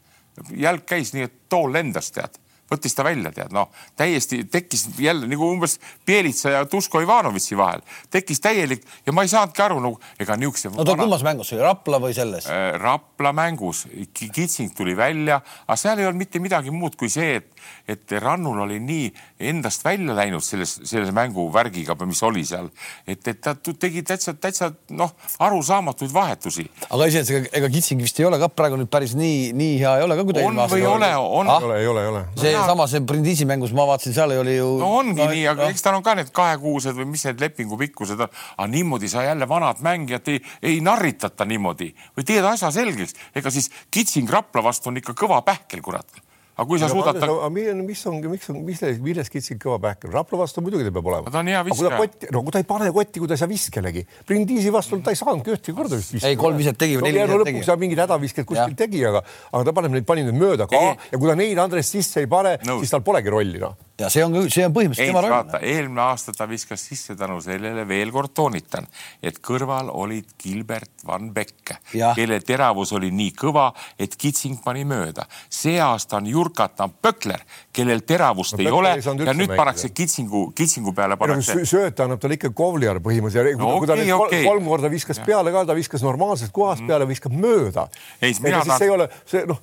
jalg 0.57 0.87
käis 0.89 1.11
nii, 1.13 1.27
et 1.27 1.35
tool 1.53 1.73
lendas, 1.75 2.13
tead 2.15 2.39
võttis 2.71 2.95
ta 2.95 3.05
välja, 3.07 3.33
tead 3.35 3.55
noh, 3.55 3.71
täiesti 3.99 4.45
tekkis 4.51 4.87
jälle 4.99 5.29
nagu 5.31 5.49
umbes 5.51 5.79
Pielitsa 6.07 6.55
ja 6.55 6.65
Tusko 6.71 7.03
Ivanovitši 7.03 7.59
vahel 7.59 7.83
tekkis 8.11 8.41
täielik 8.41 8.85
ja 9.07 9.15
ma 9.17 9.25
ei 9.27 9.33
saanudki 9.33 9.63
aru 9.65 9.81
nagu 9.83 9.99
ega 10.21 10.37
niisuguse. 10.39 10.71
no 10.77 10.87
ta 10.87 10.97
kummas 10.99 11.25
mängus 11.27 11.53
oli, 11.55 11.63
Rapla 11.65 12.01
või 12.03 12.15
selles 12.17 12.47
äh,? 12.47 12.71
Rapla 12.81 13.33
mängus, 13.37 13.87
Kitsing 14.15 14.75
tuli 14.77 14.97
välja, 14.97 15.41
aga 15.67 15.79
seal 15.81 15.99
ei 15.99 16.09
olnud 16.09 16.23
mitte 16.23 16.43
midagi 16.43 16.71
muud 16.75 16.97
kui 17.01 17.11
see, 17.13 17.41
et, 17.41 17.51
et 17.91 18.17
Rannul 18.23 18.63
oli 18.67 18.79
nii 18.83 19.11
endast 19.51 19.85
välja 19.85 20.15
läinud 20.17 20.45
selles, 20.45 20.77
selle 20.89 21.13
mänguvärgiga, 21.17 21.97
mis 22.07 22.23
oli 22.27 22.45
seal, 22.47 22.71
et, 23.07 23.27
et 23.27 23.41
ta 23.43 23.57
tegi 23.57 24.05
täitsa, 24.07 24.35
täitsa 24.39 24.71
noh, 24.97 25.15
arusaamatuid 25.43 26.15
vahetusi. 26.15 26.67
aga 26.89 27.11
iseenesest 27.11 27.51
ega 27.57 27.73
Kitsing 27.73 28.03
vist 28.03 28.21
ei 28.21 28.29
ole 28.29 28.39
ka 28.41 28.51
praegu 28.53 28.79
nüüd 28.81 28.91
päris 28.93 29.17
nii, 29.19 29.51
nii 29.57 29.77
hea 29.83 29.97
ei 29.99 30.07
ole 30.07 30.19
ka, 30.19 30.27
kui 30.29 30.37
ta 30.37 30.45
eelmine 30.45 30.65
aasta 30.67 30.79
oli. 30.79 30.87
on 30.87 30.91
või 30.91 31.05
ei 31.05 31.19
ole, 31.19 31.41
on 31.41 31.51
ah?? 31.51 31.61
ei 31.61 31.71
ole, 31.71 31.81
ei 31.81 31.91
ole, 31.91 32.03
ei 32.07 32.13
ole 32.15 32.60
sama 32.69 32.87
see 32.91 33.03
Brindisi 33.07 33.47
mängus 33.49 33.75
ma 33.77 33.87
vaatasin, 33.89 34.15
seal 34.17 34.35
oli 34.39 34.57
ju. 34.57 34.71
no 34.81 34.93
ongi 35.01 35.21
no, 35.21 35.29
nii, 35.33 35.45
aga 35.53 35.67
no. 35.67 35.75
eks 35.75 35.85
tal 35.87 35.99
on 35.99 36.07
ka 36.07 36.17
need 36.19 36.33
kahekuused 36.37 36.97
või 36.99 37.09
mis 37.13 37.27
need 37.29 37.43
lepingu 37.43 37.79
pikkused 37.81 38.21
on. 38.21 38.41
aga 38.57 38.71
niimoodi 38.71 39.11
sa 39.13 39.27
jälle 39.27 39.49
vanad 39.49 39.83
mängijat 39.85 40.33
ei, 40.33 40.43
ei 40.63 40.81
narritata 40.85 41.49
niimoodi 41.49 41.93
või 42.17 42.27
teed 42.27 42.47
asja 42.47 42.73
selgeks. 42.75 43.17
ega 43.35 43.51
siis 43.51 43.71
Kitsing 43.91 44.31
Rapla 44.31 44.65
vastu 44.65 44.93
on 44.93 45.01
ikka 45.01 45.17
kõva 45.19 45.43
pähkel, 45.47 45.83
kurat 45.85 46.30
aga 46.61 46.69
kui 46.69 46.81
sa 46.81 46.89
ja 46.89 46.93
suudad. 46.93 47.17
mis 47.81 48.03
ongi, 48.07 48.29
miks 48.29 48.51
on, 48.53 48.61
mis, 48.67 48.83
milles 49.01 49.33
kitsid 49.33 49.61
kõva 49.63 49.79
pähkel, 49.87 50.13
Rapla 50.13 50.43
vastu 50.43 50.61
muidugi 50.65 50.85
ta 50.85 50.93
peab 50.93 51.09
olema. 51.09 51.33
ta 51.33 51.41
on 51.41 51.49
hea 51.49 51.63
viskaja. 51.65 52.01
no 52.37 52.43
kui 52.45 52.55
ta 52.55 52.61
ei 52.61 52.69
pane 52.69 52.91
kotti, 52.93 53.23
kui 53.23 53.31
ta 53.31 53.37
ei 53.39 53.43
saa 53.43 53.51
viskelegi. 53.51 54.05
Brindisi 54.29 54.73
vastu 54.75 55.01
ta 55.01 55.15
ei 55.15 55.21
saanudki 55.21 55.55
ühtegi 55.57 55.77
korda 55.77 55.97
vist 55.97 56.13
viskada. 56.15 56.33
ei, 56.33 56.41
kolm 56.41 56.61
viset 56.61 56.79
tegi 56.81 56.99
või 57.01 57.09
neli 57.09 57.25
viset 57.25 57.47
tegi. 57.49 57.63
lõpuks 57.65 57.85
mingid 57.85 58.05
hädavisked 58.05 58.49
kuskil 58.53 58.77
tegi, 58.77 59.05
aga, 59.09 59.25
aga 59.53 59.63
ta 59.69 59.77
paneb 59.81 59.97
neid, 59.97 60.09
pani 60.09 60.27
neid 60.27 60.37
mööda 60.37 60.69
ka 60.71 60.83
ja 60.93 61.17
kui 61.17 61.31
ta 61.31 61.39
neid 61.39 61.63
Andres 61.63 61.93
sisse 61.97 62.25
ei 62.25 62.31
pane, 62.31 62.59
siis 62.67 62.93
tal 62.93 63.07
polegi 63.07 63.33
rolli 63.33 63.63
noh 63.63 63.79
ja 64.01 64.09
see 64.13 64.25
on, 64.25 64.37
see 64.53 64.65
on 64.67 64.75
põhimõtteliselt 64.75 65.13
tema 65.13 65.23
roll. 65.25 65.35
vaata, 65.35 65.61
eelmine 65.67 66.03
aasta 66.05 66.33
ta 66.37 66.47
viskas 66.49 66.83
sisse 66.89 67.17
tänu 67.19 67.41
sellele, 67.45 67.85
veel 67.89 68.13
kord 68.15 68.33
toonitan, 68.37 68.87
et 69.23 69.41
kõrval 69.45 69.91
olid 69.93 70.33
Gilbert 70.41 71.05
Van 71.07 71.31
Beck, 71.35 71.75
kelle 71.93 72.41
teravus 72.47 72.95
oli 72.97 73.11
nii 73.15 73.35
kõva, 73.37 73.69
et 74.01 74.17
kitsing 74.21 74.63
pani 74.65 74.87
mööda. 74.89 75.27
see 75.49 75.79
aasta 75.81 76.17
on 76.21 76.27
Jurkatan 76.31 76.95
Pökler, 77.03 77.45
kellel 77.73 78.05
teravust 78.07 78.57
no, 78.57 78.65
ei 78.65 78.71
ole 78.71 78.95
ja 79.01 79.35
nüüd 79.37 79.55
pannakse 79.57 79.93
kitsingu, 79.95 80.51
kitsingu 80.57 80.95
peale 80.97 81.19
pannakse. 81.21 81.59
sööta 81.65 82.07
annab 82.07 82.23
talle 82.23 82.39
ikka 82.39 82.53
Kovliar 82.57 83.01
põhimõtteliselt 83.05 83.61
no,. 83.61 83.75
kui 83.77 83.85
okay, 83.85 83.93
ta 83.93 83.99
nüüd 84.01 84.15
okay. 84.17 84.45
kolm 84.47 84.69
korda 84.71 84.93
viskas 84.93 85.21
ja. 85.21 85.27
peale 85.29 85.53
ka, 85.55 85.65
ta 85.69 85.77
viskas 85.77 86.05
normaalsest 86.07 86.55
kohast 86.57 86.85
mm. 86.85 86.93
peale, 86.93 87.09
viskab 87.11 87.37
mööda. 87.37 87.87
ei, 88.23 88.35
mina 88.41 88.65
tahan. 88.65 88.79
see 88.79 88.89
ei 88.89 88.95
ole, 88.97 89.09
see 89.29 89.45
noh, 89.51 89.61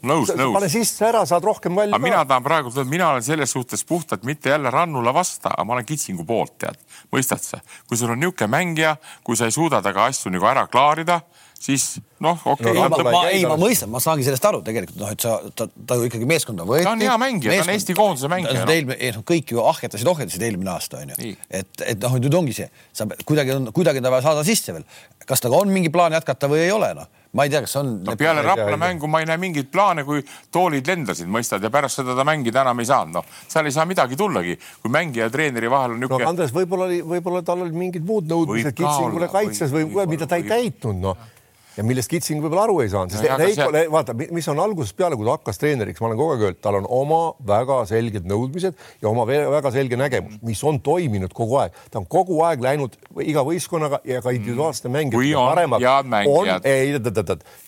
pane 0.54 0.70
sisse 0.72 1.10
ära, 1.10 1.26
saad 1.30 1.46
rohkem 1.48 1.76
välja. 1.78 2.00
mina 2.02 2.24
tahan 2.28 2.46
praegu, 2.46 2.74
mina 2.86 3.12
olen 3.16 3.26
selles 3.26 3.54
suhtes 3.56 3.86
puhtalt 3.88 4.27
mitte 4.28 4.54
jälle 4.54 4.72
rannule 4.74 5.14
vasta, 5.16 5.54
aga 5.54 5.66
ma 5.68 5.78
olen 5.78 5.88
kitsingu 5.88 6.26
poolt, 6.28 6.58
tead, 6.64 6.80
mõistad 7.14 7.44
sa? 7.44 7.62
kui 7.88 7.98
sul 7.98 8.14
on 8.14 8.22
niisugune 8.22 8.52
mängija, 8.54 8.96
kui 9.24 9.38
sa 9.40 9.48
ei 9.48 9.56
suuda 9.56 9.82
temaga 9.82 10.08
asju 10.12 10.32
nagu 10.34 10.48
ära 10.50 10.68
klaarida, 10.72 11.22
siis 11.58 11.98
noh, 12.24 12.38
okei 12.46 12.72
okay, 12.72 12.90
no,. 12.90 13.04
ma, 13.10 13.24
ei, 13.32 13.44
ma 13.50 13.58
mõistan, 13.60 13.90
ma 13.94 14.02
saangi 14.04 14.26
sellest 14.28 14.46
aru 14.50 14.62
tegelikult 14.66 15.00
noh, 15.02 15.12
et 15.14 15.26
sa, 15.26 15.38
ta, 15.58 15.68
ta 15.68 15.98
ju 15.98 16.08
ikkagi 16.10 16.30
meeskonda 16.30 16.66
võeti. 16.68 16.86
ta 16.86 16.94
on 16.94 17.04
hea 17.06 17.18
mängija, 17.22 17.58
ta 17.58 17.66
on 17.66 17.74
Eesti 17.74 17.98
koondise 17.98 18.32
mängija. 18.32 18.64
No. 18.64 18.74
eelmine, 18.74 19.12
noh 19.18 19.28
kõik 19.28 19.54
ju 19.56 19.64
ahjetasid, 19.66 20.10
ohjatasid 20.14 20.48
eelmine 20.48 20.74
aasta 20.74 21.02
onju, 21.02 21.18
et, 21.50 21.86
et 21.86 22.02
noh, 22.04 22.18
nüüd 22.22 22.42
ongi 22.42 22.58
see, 22.58 22.70
sa 22.96 23.10
kuidagi 23.24 23.56
on, 23.58 23.72
kuidagi 23.76 24.04
on 24.04 24.12
vaja 24.14 24.28
saada 24.30 24.46
sisse 24.48 24.76
veel. 24.76 24.86
kas 25.26 25.44
temaga 25.44 25.66
on 25.66 25.74
mingi 25.74 25.94
plaan 25.94 26.16
jätkata 26.18 26.50
või 26.52 26.66
ei 26.68 26.74
ole 26.76 26.94
noh 26.98 27.17
ma 27.32 27.46
ei 27.46 27.52
tea, 27.54 27.62
kas 27.66 27.76
on. 27.80 27.94
no 28.06 28.16
peale 28.20 28.44
Rapla 28.46 28.78
mängu 28.80 29.10
ma 29.12 29.22
ei 29.24 29.30
näe 29.30 29.40
mingeid 29.42 29.72
plaane, 29.74 30.06
kui 30.08 30.24
toolid 30.54 30.88
lendasid, 30.88 31.30
mõistad, 31.32 31.64
ja 31.64 31.72
pärast 31.74 32.02
seda 32.02 32.16
ta 32.18 32.26
mängida 32.28 32.64
enam 32.64 32.84
ei 32.84 32.90
saanud, 32.90 33.20
noh, 33.20 33.40
seal 33.48 33.68
ei 33.68 33.76
saa 33.76 33.88
midagi 33.90 34.20
tullagi, 34.20 34.58
kui 34.82 34.94
mängija 34.94 35.28
ja 35.28 35.34
treeneri 35.34 35.72
vahel 35.72 35.96
on 35.96 36.04
niisugune 36.04 36.28
no,. 36.28 36.36
Andres, 36.36 36.54
võib-olla 36.56 36.90
oli, 36.90 37.02
võib-olla 37.16 37.44
tal 37.48 37.66
olid 37.66 37.78
mingid 37.78 38.06
muud 38.08 38.30
nõudmised 38.32 38.78
kitsingule 38.78 39.32
kaitses 39.32 39.74
või, 39.74 39.90
või 39.92 40.08
mida 40.16 40.30
ta 40.30 40.40
ei 40.40 40.48
täitnud, 40.48 41.04
noh 41.04 41.34
ja 41.78 41.86
millest 41.86 42.10
Kitsing 42.12 42.42
võib-olla 42.42 42.66
aru 42.68 42.80
ei 42.84 42.90
saanud, 42.92 43.14
sest 43.14 43.28
no, 43.28 43.38
Heiko 43.42 43.68
see..., 43.74 43.90
vaata, 43.94 44.16
mis 44.34 44.48
on 44.52 44.62
algusest 44.64 44.98
peale, 44.98 45.18
kui 45.20 45.28
ta 45.28 45.36
hakkas 45.38 45.62
treeneriks, 45.62 46.02
ma 46.02 46.10
olen 46.10 46.20
kogu 46.20 46.34
aeg 46.34 46.46
öelnud, 46.48 46.62
tal 46.64 46.80
on 46.80 46.88
oma 46.98 47.20
väga 47.48 47.80
selged 47.90 48.28
nõudmised 48.30 48.78
ja 49.04 49.10
oma 49.12 49.28
väga 49.28 49.72
selge 49.76 50.00
nägemus, 50.00 50.40
mis 50.48 50.64
on 50.68 50.82
toiminud 50.84 51.36
kogu 51.38 51.60
aeg. 51.62 51.78
ta 51.94 52.02
on 52.02 52.08
kogu 52.10 52.40
aeg 52.48 52.64
läinud 52.66 52.98
iga 53.24 53.46
võistkonnaga 53.48 54.02
ja 54.08 54.24
ka 54.26 54.34
individuaalsete 54.36 54.92
mängijate 54.94 55.38
paremaks. 55.38 55.86
on, 56.34 56.52
ei, 56.64 56.98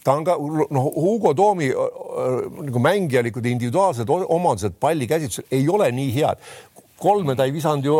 ta 0.04 0.16
on 0.16 0.26
ka 0.28 0.38
noh, 0.40 0.90
Hugo 0.96 1.36
Toomi 1.38 1.70
nagu 1.70 2.84
mängijalikud 2.84 3.46
individuaalsed 3.46 4.10
omadused 4.10 4.80
pallikäsitlusel 4.82 5.46
ei 5.52 5.70
ole 5.70 5.92
nii 5.96 6.12
head 6.18 6.42
kolme 7.02 7.36
ta 7.40 7.48
ei 7.48 7.54
visanud 7.56 7.86
ju, 7.86 7.98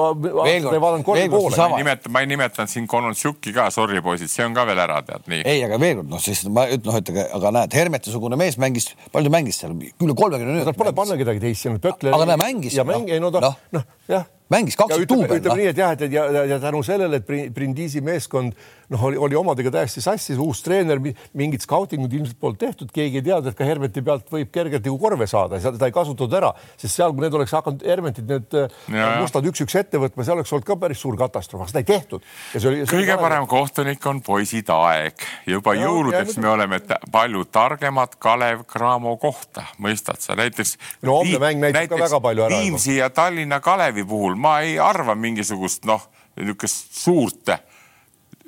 ta 2.06 2.14
ma 2.14 2.24
ei 2.24 2.32
nimetanud 2.32 2.72
siin 2.72 2.88
Konontšuki 2.90 3.54
ka, 3.56 3.70
sorry 3.74 4.04
poisid, 4.06 4.32
see 4.32 4.48
on 4.48 4.58
ka 4.58 4.66
veel 4.70 4.82
ära, 4.86 5.02
tead 5.08 5.30
nii. 5.32 5.44
ei, 5.44 5.64
aga 5.68 5.80
veel 5.82 6.02
kord, 6.02 6.12
noh, 6.16 6.24
siis 6.24 6.44
ma 6.48 6.66
ütlen, 6.70 6.88
noh, 6.90 7.00
et 7.02 7.14
aga, 7.14 7.28
aga 7.40 7.54
näed, 7.60 7.78
Hermeti-sugune 7.80 8.40
mees 8.40 8.60
mängis, 8.62 8.92
palju 9.14 9.32
ta 9.32 9.38
mängis 9.38 9.62
seal, 9.62 9.76
üle 9.76 10.18
kolmekümne 10.18 10.60
minuti. 10.60 10.76
pole 10.80 10.96
panna 10.98 11.20
kedagi 11.20 11.44
teist 11.44 11.68
sinna, 11.68 11.82
Pökler. 11.84 12.16
aga 12.18 12.34
näe, 12.34 12.42
mängis. 12.42 12.76
ja 12.78 12.88
mäng, 12.88 13.10
ei 13.12 13.24
no 13.24 13.32
ta, 13.36 13.46
noh, 13.50 13.64
noh, 13.76 13.88
jah 14.12 14.28
mängis 14.50 14.78
kakskümmend 14.80 15.10
duubel. 15.10 15.40
ütleme 15.40 15.56
noh. 15.56 15.62
nii, 15.62 15.72
et 15.72 15.78
jah, 15.78 15.96
et 15.96 16.06
ja, 16.12 16.26
ja, 16.34 16.46
ja 16.54 16.60
tänu 16.60 16.84
sellele, 16.86 17.22
et 17.22 17.54
Brindisi 17.54 18.02
meeskond 18.06 18.58
noh, 18.90 19.04
oli, 19.10 19.18
oli 19.18 19.38
omadega 19.38 19.72
täiesti 19.74 20.02
sassis, 20.04 20.40
uus 20.42 20.62
treener, 20.66 21.00
mingid 21.38 21.64
skautingud 21.64 22.14
ilmselt 22.14 22.40
polnud 22.42 22.60
tehtud, 22.62 22.92
keegi 22.94 23.22
ei 23.22 23.26
teadnud, 23.26 23.52
et 23.52 23.58
ka 23.58 23.68
Hermeti 23.68 24.04
pealt 24.06 24.30
võib 24.34 24.50
kergelt 24.54 24.86
nagu 24.86 24.98
korve 25.02 25.28
saada, 25.30 25.60
seda 25.62 25.90
ei 25.90 25.96
kasutatud 25.96 26.38
ära, 26.40 26.52
sest 26.80 26.98
seal, 26.98 27.14
kui 27.14 27.26
need 27.26 27.38
oleks 27.38 27.54
hakanud 27.58 27.86
Hermetid 27.86 28.30
need 28.30 28.58
ja, 28.58 29.10
mustad 29.22 29.46
üks-üks 29.50 29.78
ette 29.80 30.02
võtma, 30.02 30.26
see 30.26 30.36
oleks 30.36 30.54
olnud 30.56 30.68
ka 30.68 30.78
päris 30.82 31.04
suur 31.04 31.18
katastroof, 31.20 31.64
aga 31.66 31.74
seda 31.74 31.84
ei 31.84 31.90
tehtud. 31.90 32.26
Oli, 32.60 32.82
kõige 32.90 33.18
parem 33.22 33.46
aeg. 33.46 33.52
kohtunik 33.52 34.10
on 34.10 34.24
poisid 34.26 34.72
aeg, 34.74 35.28
juba 35.50 35.76
ja, 35.78 35.86
jõuludeks 35.86 36.38
ja, 36.38 36.44
me 36.46 36.52
oleme 36.56 36.82
palju 37.14 37.46
targemad 37.54 38.18
Kalev 38.22 38.66
Cramo 38.70 39.16
kohta, 39.22 39.68
mõistad 39.82 40.22
sa 40.24 40.38
näiteks. 40.40 40.76
no 41.06 41.20
homne 41.22 41.42
mäng 41.42 41.62
näitab 41.62 41.94
ka 41.94 42.02
väga 42.08 42.22
palju 42.26 42.48
ära. 42.48 42.62
Viimsi 42.64 42.98
ja 42.98 43.10
Tallinna 43.14 43.62
Kalevi 43.64 44.06
puhul 44.08 44.39
ma 44.40 44.60
ei 44.64 44.78
arva 44.80 45.16
mingisugust 45.16 45.86
noh, 45.90 46.08
niisugust 46.40 46.96
suurt 46.96 47.52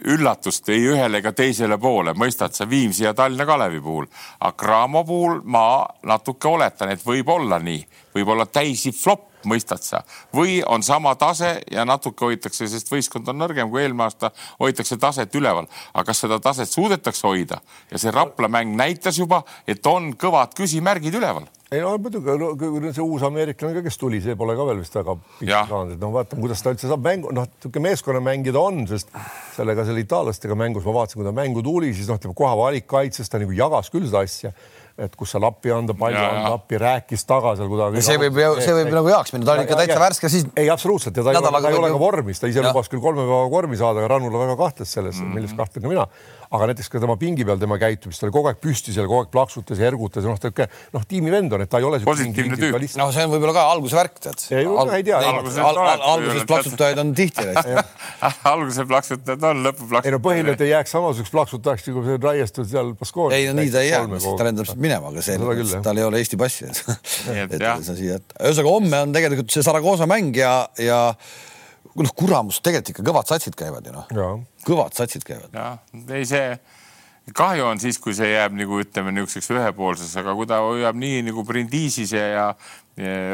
üllatust 0.06 0.70
ei 0.70 0.86
ühele 0.90 1.20
ega 1.22 1.32
teisele 1.36 1.78
poole, 1.78 2.14
mõistad 2.18 2.56
sa 2.56 2.66
Viimsi 2.70 3.04
ja 3.04 3.14
Tallinna 3.14 3.46
Kalevi 3.46 3.82
puhul. 3.82 4.08
aga 4.40 4.58
Cramo 4.58 5.04
puhul 5.06 5.42
ma 5.46 5.86
natuke 6.04 6.48
oletan, 6.48 6.90
et 6.90 7.06
võib 7.06 7.30
olla 7.30 7.60
nii, 7.60 7.86
võib 8.16 8.32
olla 8.34 8.46
täisi 8.46 8.92
flop, 8.96 9.28
mõistad 9.48 9.82
sa, 9.82 10.04
või 10.36 10.60
on 10.68 10.84
sama 10.86 11.16
tase 11.20 11.56
ja 11.72 11.86
natuke 11.88 12.28
hoitakse, 12.28 12.68
sest 12.70 12.92
võistkond 12.92 13.30
on 13.32 13.40
nõrgem 13.42 13.72
kui 13.72 13.82
eelmine 13.82 14.06
aasta, 14.06 14.30
hoitakse 14.60 14.98
taset 15.02 15.34
üleval. 15.36 15.66
aga 15.94 16.04
kas 16.12 16.22
seda 16.22 16.40
taset 16.40 16.70
suudetakse 16.70 17.28
hoida? 17.28 17.62
Ja 17.92 17.98
see 17.98 18.12
Rapla 18.14 18.48
mäng 18.48 18.76
näitas 18.78 19.18
juba, 19.18 19.44
et 19.68 19.86
on 19.88 20.14
kõvad 20.14 20.54
küsimärgid 20.58 21.18
üleval. 21.18 21.50
Ei 21.72 21.80
no 21.80 21.94
muidugi 22.04 22.34
no, 22.36 22.50
see 22.92 23.00
uus 23.00 23.22
ameeriklane 23.24 23.78
ka, 23.78 23.82
kes 23.86 23.98
tuli, 23.98 24.20
see 24.22 24.36
pole 24.36 24.58
ka 24.60 24.66
veel 24.68 24.82
vist 24.82 24.96
väga 24.98 25.14
pikk 25.40 25.70
saanud, 25.70 25.94
et 25.96 26.02
noh, 26.02 26.12
vaatame, 26.12 26.44
kuidas 26.44 26.60
ta 26.62 26.74
üldse 26.74 26.90
saab 26.92 27.06
mängu, 27.06 27.32
noh, 27.32 27.46
niisugune 27.48 27.86
meeskonnamängija 27.86 28.56
ta 28.58 28.64
on, 28.68 28.82
sest 28.90 29.14
sellega 29.56 29.86
selle 29.88 30.04
itaallastega 30.04 30.58
mängus 30.60 30.84
ma 30.84 30.98
vaatasin, 30.98 31.22
kui 31.22 31.30
ta 31.30 31.32
mängu 31.38 31.64
tuli, 31.64 31.94
siis 31.96 32.12
noh, 32.12 32.20
tema 32.20 32.36
koha 32.36 32.58
valik 32.60 32.90
kaitses 32.92 33.32
ta 33.32 33.40
nagu 33.40 33.56
jagas 33.56 33.88
küll 33.94 34.10
seda 34.10 34.26
asja 34.28 34.52
et 35.02 35.16
kus 35.18 35.34
seal 35.34 35.46
appi 35.48 35.72
anda, 35.74 35.96
palju 35.98 36.20
ja, 36.20 36.28
anda 36.36 36.54
appi, 36.58 36.78
rääkis 36.82 37.26
taga 37.30 37.56
seal 37.60 37.70
kuidagi. 37.72 38.04
see 38.06 38.20
võib, 38.22 38.38
see 38.62 38.76
võib 38.78 38.92
nagu 38.94 39.12
heaks 39.14 39.34
minna, 39.36 39.48
ta 39.48 39.56
oli 39.56 39.66
ikka 39.68 39.80
täitsa 39.80 40.00
värske 40.02 40.32
siis. 40.34 40.46
ei, 40.56 40.70
absoluutselt 40.74 41.18
ja 41.18 41.26
ta 41.26 41.34
ei 41.34 41.42
ole, 41.42 41.52
ta 41.58 41.72
ei 41.72 41.80
ole 41.80 41.94
ka 41.94 42.02
vormis, 42.02 42.42
ta 42.42 42.52
ise 42.52 42.66
lubas 42.66 42.92
küll 42.92 43.04
kolme 43.04 43.26
päeva 43.26 43.48
vormi 43.52 43.80
saada, 43.80 44.04
aga 44.04 44.14
Rannula 44.16 44.46
väga 44.46 44.60
kahtles 44.60 44.94
selles 44.98 45.18
mm, 45.18 45.26
-hmm. 45.26 45.40
milles 45.40 45.58
kahtlen 45.58 45.86
ka 45.86 45.94
mina 45.94 46.08
aga 46.52 46.68
näiteks 46.68 46.90
ka 46.92 47.00
tema 47.00 47.16
pingi 47.20 47.46
peal 47.48 47.60
tema 47.60 47.78
käitumist, 47.80 48.20
ta 48.20 48.28
oli 48.28 48.34
kogu 48.36 48.50
aeg 48.50 48.58
püsti 48.60 48.92
seal, 48.92 49.06
kogu 49.08 49.24
aeg 49.24 49.30
plaksutas 49.32 49.80
ja 49.80 49.88
ergutas 49.88 50.26
noh, 50.28 50.40
ta 50.42 50.52
noh, 50.92 51.04
tiimivend 51.08 51.54
on, 51.56 51.64
et 51.64 51.72
ta 51.72 51.80
ei 51.80 51.86
ole. 51.88 52.02
positiivne 52.04 52.58
tüüp. 52.60 52.76
no 53.00 53.06
see 53.16 53.24
on 53.24 53.32
võib-olla 53.32 53.54
ka 53.56 53.64
alguse 53.72 53.96
värk, 53.96 54.18
tead. 54.26 54.44
ei, 54.58 54.68
ei 54.98 55.06
tea. 55.08 55.22
alguses 55.22 56.48
plaksutajaid 56.50 57.00
on 57.06 57.14
tihti. 57.16 57.46
alguse 58.54 58.86
plaksutajad 58.90 59.46
on, 59.48 59.62
lõpu 59.70 59.88
plaksutajad. 59.88 60.10
ei 60.12 60.16
no 60.18 60.20
põhiline, 60.26 60.56
et 60.58 60.66
ei 60.66 60.74
jääks 60.74 60.96
samasuguseks 60.98 61.36
plaksutajaks, 61.38 61.88
kui 61.88 62.04
see 62.10 62.20
raiestud 62.26 62.68
seal 62.74 62.92
Baskoonias. 63.00 63.38
ei 63.40 63.48
no 63.48 63.56
nii 63.62 63.72
ta 63.72 63.86
ei 63.86 63.94
jää, 63.94 64.04
ta 64.42 64.50
lendab 64.50 64.74
minema, 64.76 65.14
aga 65.14 65.24
see, 65.24 65.80
tal 65.88 66.02
ei 66.04 66.10
ole 66.10 66.20
Eesti 66.20 66.42
passi. 66.42 66.68
et 66.68 67.56
sa 67.88 67.96
siia, 67.96 68.20
ühesõnaga 68.42 68.76
homme 68.76 69.02
on 69.08 69.16
tegelikult 69.16 69.56
see 69.56 69.64
Saragossa 69.64 70.10
mäng 70.10 70.36
ja, 70.36 70.52
ja 70.84 71.00
noh, 72.00 72.14
kuramus, 72.18 72.62
tegelikult 72.64 72.94
ikka 72.96 73.08
kõvad 73.10 73.32
satsid 73.32 73.58
käivad 73.60 73.88
ju 73.88 73.96
noh. 73.96 74.08
kõvad 74.68 74.96
satsid 74.98 75.26
käivad. 75.28 75.52
jah, 75.56 75.80
ei 76.12 76.28
see 76.28 76.56
kahju 77.30 77.66
on 77.70 77.80
siis, 77.80 78.00
kui 78.02 78.16
see 78.18 78.32
jääb 78.32 78.56
nagu 78.58 78.80
ütleme 78.82 79.14
niisuguseks 79.14 79.52
ühepoolseks, 79.54 80.16
aga 80.20 80.34
kui 80.36 80.48
ta 80.50 80.62
hoiab 80.66 80.98
nii 80.98 81.22
nagu 81.30 81.44
Brindisise 81.48 82.24
ja 82.34 82.48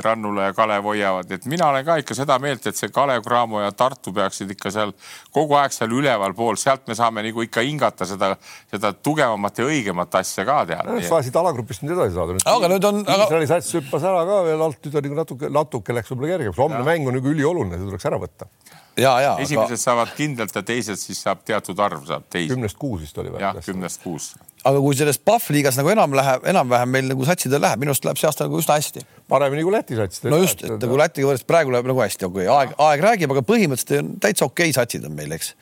Rannula 0.04 0.50
ja 0.50 0.54
Kalev 0.54 0.86
hoiavad, 0.86 1.32
et 1.34 1.46
mina 1.50 1.66
olen 1.72 1.86
ka 1.88 1.96
ikka 2.04 2.16
seda 2.16 2.36
meelt, 2.40 2.68
et 2.70 2.78
see 2.78 2.92
Kalev 2.94 3.24
Cramo 3.26 3.64
ja 3.64 3.72
Tartu 3.76 4.14
peaksid 4.14 4.52
ikka 4.54 4.70
seal 4.72 4.94
kogu 5.34 5.58
aeg 5.58 5.74
seal 5.74 5.96
ülevalpool, 5.98 6.60
sealt 6.62 6.86
me 6.88 6.96
saame 6.96 7.24
nagu 7.26 7.42
ikka 7.44 7.64
hingata 7.66 8.06
seda, 8.08 8.34
seda 8.70 8.94
tugevamat 8.94 9.64
ja 9.64 9.66
õigemat 9.66 10.20
asja 10.22 10.46
ka 10.48 10.60
teada. 10.70 11.00
sa 11.08 11.24
siit 11.26 11.40
alagrupist 11.42 11.84
nüüd 11.84 11.96
edasi 11.98 12.16
saada. 12.16 12.38
aga 12.54 12.72
nüüd 12.76 12.88
on. 12.92 13.02
Iisraeli 13.02 13.50
sats 13.50 13.74
hüppas 13.80 14.06
ära 14.06 14.22
ka 14.30 14.44
veel 14.46 14.64
alt, 14.68 14.80
nüüd 14.86 15.00
on 15.00 15.08
nagu 15.10 15.20
natuke, 15.24 15.52
natuke 15.60 15.98
läks 15.98 16.14
võib-olla 16.14 16.36
kergemaks, 16.36 16.62
homne 16.62 16.84
mäng 16.86 17.10
on 17.10 17.18
nagu 17.18 17.34
ülioluline, 17.34 17.80
see 17.82 17.90
tuleks 17.90 18.12
ära 18.12 18.22
võtta 18.22 18.48
ja, 18.48 18.52
ja. 18.52 18.67
Esimesed 18.98 19.78
aga... 19.78 19.82
saavad 19.82 20.14
kindlalt 20.18 20.56
ja 20.56 20.64
teised 20.66 21.00
siis 21.02 21.22
saab 21.26 21.44
teatud 21.48 21.80
arv 21.80 22.06
saab 22.10 22.28
teisi. 22.30 22.54
kümnest 22.54 22.78
kuus 22.82 23.02
vist 23.06 23.18
oli 23.22 23.34
või? 23.34 23.42
jah, 23.44 23.58
kümnest 23.66 24.04
kuus 24.04 24.32
aga 24.68 24.80
kui 24.84 24.98
selles 24.98 25.20
Pahv 25.24 25.52
liigas 25.54 25.78
nagu 25.80 25.92
enam 25.92 26.16
läheb, 26.18 26.46
enam-vähem 26.52 26.94
meil 26.96 27.12
nagu 27.12 27.28
satsidel 27.28 27.62
läheb, 27.64 27.82
minu 27.82 27.94
arust 27.94 28.08
läheb 28.08 28.20
see 28.20 28.30
aasta 28.30 28.48
nagu 28.48 28.62
üsna 28.62 28.78
hästi. 28.80 29.04
paremini 29.32 29.66
kui 29.66 29.76
Läti 29.76 30.00
satsidel. 30.00 30.34
no 30.34 30.40
just, 30.42 30.64
et 30.66 30.74
nagu 30.84 30.98
Lätiga 31.00 31.30
võrreldes 31.30 31.48
praegu 31.48 31.76
läheb 31.76 31.92
nagu 31.92 32.02
hästi, 32.04 32.28
okei 32.30 32.50
aeg, 32.54 32.74
aeg 32.88 33.06
räägib, 33.06 33.36
aga 33.36 33.46
põhimõtteliselt 33.48 34.02
on 34.02 34.16
täitsa 34.24 34.48
okei 34.50 34.72
okay 34.72 34.78
satsid 34.80 35.06
on 35.08 35.16
meil, 35.18 35.36
eks. 35.38 35.54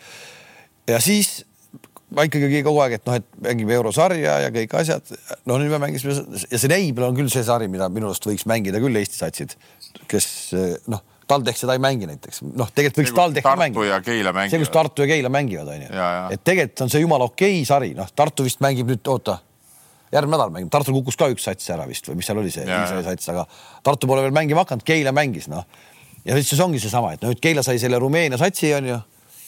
ja 0.90 1.02
siis 1.04 1.38
ma 2.16 2.26
ikkagi 2.28 2.62
kogu 2.66 2.80
aeg, 2.84 3.00
et 3.00 3.10
noh, 3.10 3.18
et 3.20 3.28
mängime 3.44 3.76
eurosarja 3.76 4.38
ja 4.46 4.54
kõik 4.56 4.78
asjad. 4.80 5.16
no 5.46 5.60
nüüd 5.62 5.74
me 5.74 5.82
mängisime 5.88 6.16
ja 6.46 6.62
see 6.62 6.72
Neibel 6.72 7.10
on 7.10 7.18
küll 7.18 7.34
see 7.34 7.44
sari, 7.46 7.68
mida 7.72 7.90
minu 7.92 8.10
arust 8.12 8.30
võiks 8.30 8.48
mängida 8.50 8.82
küll 8.84 9.02
Eesti 9.02 9.20
satsid, 9.20 9.58
kes 10.12 10.30
noh 10.92 11.04
TalTech 11.28 11.58
seda 11.58 11.74
ei 11.74 11.82
mängi 11.82 12.08
näiteks, 12.10 12.44
noh, 12.54 12.70
tegelikult 12.70 13.02
võiks 13.02 13.16
TalTech 13.18 13.48
mängida. 13.58 14.52
see, 14.54 14.62
kus 14.62 14.72
Tartu 14.74 15.06
ja 15.06 15.10
Keila 15.10 15.32
mängivad, 15.34 15.72
onju. 15.74 15.90
et 16.36 16.44
tegelikult 16.46 16.86
on 16.86 16.94
see 16.94 17.02
jumala 17.02 17.28
okei 17.32 17.58
okay 17.58 17.68
sari, 17.68 17.92
noh, 17.98 18.10
Tartu 18.16 18.46
vist 18.46 18.62
mängib 18.66 18.92
nüüd, 18.94 19.02
oota, 19.10 19.40
järgmine 20.14 20.38
nädal 20.38 20.54
mängib, 20.54 20.72
Tartul 20.74 20.98
kukkus 21.00 21.18
ka 21.20 21.30
üks 21.34 21.48
sats 21.50 21.74
ära 21.74 21.88
vist 21.90 22.08
või 22.10 22.20
mis 22.22 22.30
seal 22.30 22.42
oli 22.42 22.54
see 22.54 22.66
sats, 23.10 23.32
aga 23.34 23.48
Tartu 23.86 24.10
pole 24.12 24.26
veel 24.26 24.36
mängima 24.38 24.66
hakanud, 24.66 24.86
Keila 24.86 25.16
mängis, 25.16 25.50
noh. 25.52 25.66
ja 26.26 26.38
siis 26.38 26.62
ongi 26.62 26.82
seesama, 26.84 27.16
et 27.18 27.26
nüüd 27.26 27.42
Keila 27.42 27.66
sai 27.66 27.82
selle 27.82 28.02
Rumeenia 28.02 28.38
satsi, 28.42 28.74
onju, 28.78 29.00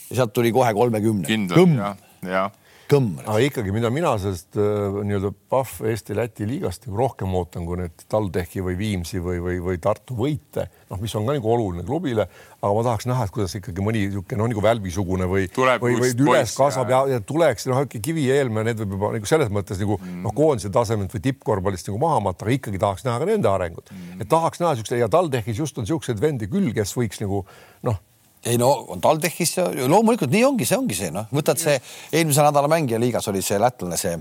ja 0.10 0.22
sealt 0.22 0.34
tuli 0.34 0.54
kohe 0.56 0.74
kolmekümne. 0.74 1.30
kindlalt, 1.30 1.78
jah, 1.78 2.02
jah 2.26 2.56
kõmm. 2.92 3.20
aga 3.24 3.38
ikkagi, 3.44 3.74
mida 3.76 3.90
mina 3.94 4.14
sellest 4.20 4.58
äh, 4.60 5.00
nii-öelda 5.08 5.32
Pahv 5.52 5.86
Eesti-Läti 5.92 6.48
liigast 6.48 6.88
nagu 6.88 7.00
rohkem 7.02 7.34
ootan, 7.38 7.66
kui 7.68 7.80
need 7.82 8.06
TalTechi 8.12 8.64
või 8.66 8.78
Viimsi 8.80 9.22
või, 9.24 9.42
või, 9.44 9.60
või 9.64 9.82
Tartu 9.84 10.16
võite, 10.18 10.68
noh, 10.92 11.02
mis 11.02 11.16
on 11.20 11.28
ka 11.28 11.36
nagu 11.36 11.52
oluline 11.54 11.86
klubile, 11.88 12.28
aga 12.58 12.72
ma 12.74 12.86
tahaks 12.88 13.08
näha, 13.10 13.28
et 13.28 13.36
kuidas 13.36 13.56
ikkagi 13.60 13.84
mõni 13.86 14.06
niisugune 14.08 14.42
noh, 14.42 14.52
nagu 14.54 14.66
Välbi-sugune 14.66 15.30
või, 15.30 15.46
või, 15.54 16.00
või 16.00 16.12
üles 16.16 16.56
kasvab 16.58 16.94
ja, 16.94 17.04
ja 17.16 17.22
tuleks 17.22 17.68
noh, 17.70 17.84
ikka 17.88 18.02
Kivi 18.08 18.28
ja 18.30 18.42
Eelmäe, 18.42 18.70
need 18.70 18.84
võib 18.84 18.98
juba 18.98 19.14
nagu 19.18 19.30
selles 19.30 19.54
mõttes 19.54 19.84
nagu 19.84 20.00
mm. 20.00 20.26
noh, 20.26 20.36
koondise 20.38 20.72
tasemelt 20.74 21.16
või 21.16 21.26
tippkorvpallist 21.30 21.92
nagu 21.92 22.02
maha 22.02 22.24
matta, 22.30 22.48
aga 22.48 22.56
ikkagi 22.56 22.82
tahaks 22.82 23.08
näha 23.08 23.22
ka 23.22 23.30
nende 23.30 23.52
arengut 23.52 23.92
mm.. 23.92 24.22
et 24.24 24.32
tahaks 24.32 24.64
näha 24.64 24.76
siukseid 24.80 25.04
ja 25.04 25.12
TalTechis 25.12 25.60
just 25.64 25.78
on 25.82 25.90
siukseid 25.90 26.22
vendi 26.24 26.50
küll, 26.52 26.72
kes 26.76 26.96
võiks 26.98 27.20
nagu 27.24 27.44
noh 27.88 28.00
ei 28.48 28.58
no 28.62 28.72
on 28.94 29.04
TalTechis 29.04 29.58
loomulikult 29.88 30.32
nii 30.34 30.46
ongi, 30.48 30.68
see 30.68 30.80
ongi 30.80 30.98
see 30.98 31.12
noh, 31.14 31.28
võtad 31.34 31.60
see 31.62 31.78
eelmise 32.16 32.46
nädala 32.46 32.72
mängija 32.72 33.00
liigas 33.02 33.28
oli 33.32 33.44
see 33.46 33.60
lätlane, 33.62 34.00
see 34.00 34.18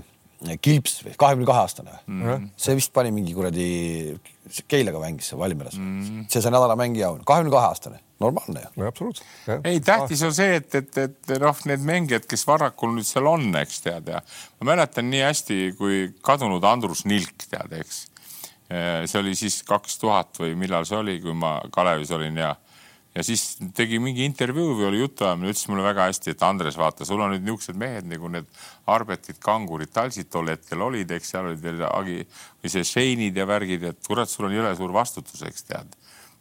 Kilps 0.61 0.99
või 1.01 1.15
kahekümne 1.17 1.47
kahe 1.49 1.63
aastane 1.63 1.95
mm. 2.05 2.17
-hmm. 2.21 2.49
see 2.61 2.75
vist 2.77 2.91
pani 2.93 3.09
mingi 3.11 3.33
kuradi 3.33 3.63
Keilaga 4.69 4.99
mängis 5.01 5.31
Valmieras 5.33 5.79
mm. 5.79 6.01
-hmm. 6.01 6.27
see 6.29 6.43
see 6.43 6.51
nädala 6.53 6.75
mängija 6.77 7.09
on 7.09 7.23
kahekümne 7.25 7.51
kahe 7.55 7.71
aastane, 7.71 7.99
normaalne 8.19 8.61
ju. 8.61 8.85
absoluutselt. 8.85 9.27
ei, 9.63 9.79
tähtis 9.79 10.21
on 10.21 10.33
see, 10.33 10.59
et, 10.59 10.75
et, 10.75 10.97
et 10.97 11.33
noh, 11.41 11.57
need 11.65 11.81
mängijad, 11.81 12.29
kes 12.29 12.45
Varrakul 12.47 12.93
nüüd 12.93 13.09
seal 13.09 13.25
on, 13.25 13.49
eks 13.63 13.81
tead 13.81 14.13
ja 14.13 14.21
ma 14.59 14.75
mäletan 14.75 15.09
nii 15.09 15.23
hästi, 15.25 15.59
kui 15.79 16.13
kadunud 16.21 16.63
Andrus 16.69 17.05
Nilk 17.09 17.49
tead, 17.49 17.73
eks. 17.81 18.05
see 18.69 19.19
oli 19.19 19.33
siis 19.35 19.63
kaks 19.65 19.97
tuhat 19.97 20.37
või 20.37 20.53
millal 20.59 20.85
see 20.85 21.01
oli, 21.01 21.17
kui 21.23 21.33
ma 21.33 21.57
Kalevis 21.73 22.13
olin 22.13 22.37
ja 22.37 22.53
ja 23.17 23.23
siis 23.25 23.55
tegi 23.75 23.97
mingi 24.01 24.25
intervjuu 24.27 24.75
või 24.77 24.87
oli 24.91 24.99
jutuajamine, 25.01 25.49
ütles 25.49 25.65
mulle 25.71 25.85
väga 25.87 26.05
hästi, 26.05 26.35
et 26.35 26.43
Andres, 26.45 26.77
vaata, 26.77 27.05
sul 27.07 27.23
on 27.23 27.33
nüüd 27.33 27.45
niisugused 27.47 27.79
mehed 27.79 28.05
nagu 28.11 28.29
need 28.29 28.49
Arbetid, 28.93 29.39
Kangurid, 29.43 29.89
Talsid 29.93 30.29
tol 30.33 30.51
hetkel 30.53 30.83
olid, 30.85 31.11
eks 31.17 31.33
seal 31.33 31.49
olid 31.49 31.63
veel 31.63 31.81
Agi 31.89 32.19
või 32.21 32.73
see 32.73 32.85
Shane'id 32.85 33.39
ja 33.41 33.47
värgid, 33.49 33.87
et 33.89 34.05
kurat, 34.05 34.29
sul 34.29 34.49
on 34.49 34.53
jõle 34.53 34.75
suur 34.77 34.93
vastutus, 34.93 35.41
eks 35.49 35.65
tead. 35.71 35.97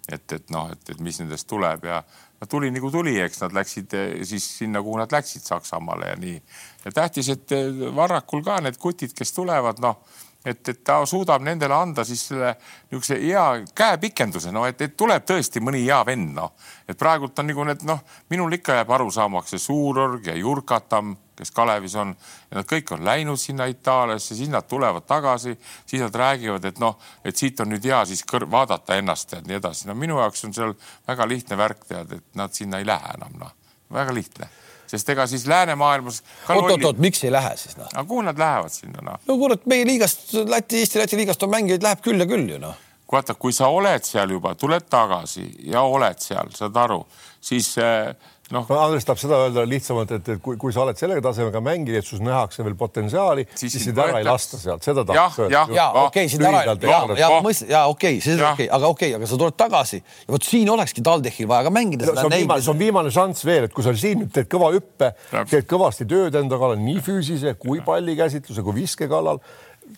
et, 0.06 0.32
et 0.36 0.52
noh, 0.54 0.68
et, 0.70 0.90
et 0.92 1.00
mis 1.02 1.16
nendest 1.18 1.48
tuleb 1.50 1.88
ja 1.88 2.02
no 2.40 2.46
tuli 2.46 2.68
nagu 2.70 2.92
tuli, 2.94 3.16
eks 3.24 3.40
nad 3.42 3.56
läksid 3.56 3.96
eh, 3.96 4.12
siis 4.28 4.44
sinna, 4.60 4.82
kuhu 4.84 5.00
nad 5.00 5.12
läksid 5.12 5.42
Saksamaale 5.42 6.12
ja 6.12 6.20
nii. 6.20 6.36
ja 6.84 6.92
tähtis, 7.00 7.32
et 7.32 7.56
eh, 7.56 7.72
Varrakul 7.96 8.44
ka 8.44 8.60
need 8.60 8.76
kutid, 8.78 9.16
kes 9.16 9.32
tulevad, 9.32 9.80
noh 9.82 9.98
et, 10.46 10.68
et 10.68 10.80
ta 10.84 11.00
suudab 11.06 11.42
nendele 11.42 11.74
anda 11.74 12.04
siis 12.06 12.22
selle 12.30 12.52
niisuguse 12.56 13.18
hea 13.20 13.44
käepikenduse, 13.76 14.52
no 14.54 14.64
et, 14.68 14.80
et 14.82 14.96
tuleb 14.96 15.26
tõesti 15.26 15.62
mõni 15.64 15.82
hea 15.84 15.98
vend, 16.06 16.32
noh. 16.36 16.52
et 16.88 16.98
praegult 16.98 17.38
on 17.42 17.48
nagu 17.50 17.66
need 17.66 17.86
noh, 17.88 18.02
minul 18.30 18.54
ikka 18.54 18.78
jääb 18.78 18.92
arusaamaks 18.98 19.54
see 19.54 19.64
Suurorg 19.66 20.28
ja 20.30 20.36
Jurkatam, 20.38 21.16
kes 21.36 21.50
Kalevis 21.52 21.96
on 22.00 22.14
nad 22.54 22.68
kõik 22.68 22.94
on 22.94 23.02
läinud 23.04 23.40
sinna 23.40 23.66
Itaaliasse, 23.68 24.36
siis 24.38 24.52
nad 24.52 24.68
tulevad 24.70 25.04
tagasi, 25.08 25.56
siis 25.86 26.04
nad 26.04 26.14
räägivad, 26.14 26.64
et 26.70 26.78
noh, 26.80 26.94
et 27.24 27.36
siit 27.36 27.60
on 27.60 27.74
nüüd 27.74 27.84
hea 27.84 28.04
siis 28.08 28.22
kõr-, 28.24 28.46
vaadata 28.50 28.96
ennast 29.00 29.34
ja 29.34 29.42
nii 29.42 29.58
edasi. 29.58 29.88
no 29.90 29.98
minu 29.98 30.20
jaoks 30.22 30.46
on 30.46 30.54
seal 30.54 30.76
väga 31.08 31.28
lihtne 31.28 31.58
värk 31.58 31.84
tead, 31.88 32.14
et 32.20 32.38
nad 32.38 32.54
sinna 32.54 32.78
ei 32.78 32.86
lähe 32.86 33.18
enam, 33.18 33.34
noh, 33.42 33.52
väga 33.92 34.14
lihtne 34.14 34.48
sest 34.86 35.08
ega 35.14 35.26
siis 35.26 35.46
läänemaailmas. 35.50 36.22
oot-oot-oot, 36.48 36.98
miks 37.02 37.24
ei 37.24 37.32
lähe 37.34 37.56
siis 37.56 37.76
noh? 37.76 37.88
aga 37.92 38.04
kuhu 38.08 38.24
nad 38.26 38.38
lähevad 38.38 38.74
sinna 38.74 39.04
noh? 39.10 39.20
no 39.26 39.38
kurat, 39.40 39.66
meie 39.66 39.86
liigast, 39.88 40.32
Läti, 40.46 40.82
Eesti-Läti 40.82 41.20
liigast 41.20 41.42
on 41.42 41.52
mängijaid, 41.54 41.82
läheb 41.86 42.02
küll 42.04 42.22
ja 42.22 42.28
küll 42.30 42.48
ju 42.50 42.60
noh. 42.62 42.76
vaata, 43.12 43.34
kui 43.34 43.54
sa 43.56 43.70
oled 43.72 44.04
seal 44.06 44.34
juba, 44.36 44.54
tuled 44.54 44.88
tagasi 44.90 45.46
ja 45.72 45.82
oled 45.86 46.22
seal, 46.22 46.50
saad 46.54 46.76
aru, 46.86 47.02
siis 47.40 47.74
äh, 47.82 48.14
no,. 48.54 48.62
Andres 48.76 49.06
tahab 49.06 49.20
seda 49.20 49.38
öelda 49.44 49.64
lihtsamalt, 49.68 50.12
et, 50.18 50.28
et 50.34 50.42
kui, 50.42 50.58
kui 50.60 50.74
sa 50.74 50.84
oled 50.84 50.98
selle 50.98 51.18
tasemega 51.24 51.60
mängija, 51.64 52.02
et 52.02 52.08
sus 52.08 52.22
nähakse 52.24 52.64
veel 52.66 52.76
potentsiaali, 52.78 53.46
siis 53.58 53.78
sind 53.82 53.98
ära 54.02 54.20
ei 54.20 54.26
lasta 54.26 54.60
sealt, 54.60 54.84
seda 54.86 55.04
tahaks 55.08 55.40
öelda. 55.44 55.52
ja, 55.54 55.64
ja 55.74 56.06
okei, 56.06 56.30
sind 56.32 56.46
ära, 56.46 56.62
ja, 56.76 57.00
ja 57.18 57.30
mõist-, 57.44 57.66
ja 57.70 57.84
okei 57.90 58.20
see 58.24 58.36
on 58.38 58.46
okei 58.52 58.68
aga 58.70 58.90
okei 58.92 59.12
okay,, 59.12 59.18
aga 59.18 59.30
sa 59.30 59.40
tuled 59.40 59.58
tagasi. 59.58 60.02
Ja 60.26 60.36
vot 60.36 60.46
siin 60.46 60.70
olekski 60.72 61.04
TalTechil 61.06 61.50
vaja 61.50 61.66
ka 61.66 61.74
mängida. 61.74 62.08
see 62.10 62.26
on 62.28 62.34
viimane, 62.36 62.64
see 62.64 62.74
on 62.74 62.80
viimane 62.80 63.14
šanss 63.14 63.46
veel, 63.48 63.68
et 63.68 63.76
kui 63.76 63.86
sa 63.86 63.94
siin 63.96 64.22
nüüd 64.24 64.34
teed 64.34 64.50
kõva 64.52 64.72
hüppe, 64.76 65.12
teed 65.50 65.68
kõvasti 65.70 66.08
tööd 66.10 66.38
enda 66.38 66.60
kallal 66.60 66.80
nii 66.82 67.02
füüsilise 67.06 67.56
kui 67.60 67.82
pallikäsitluse 67.86 68.64
kui 68.66 68.82
viske 68.82 69.10
kallal 69.10 69.42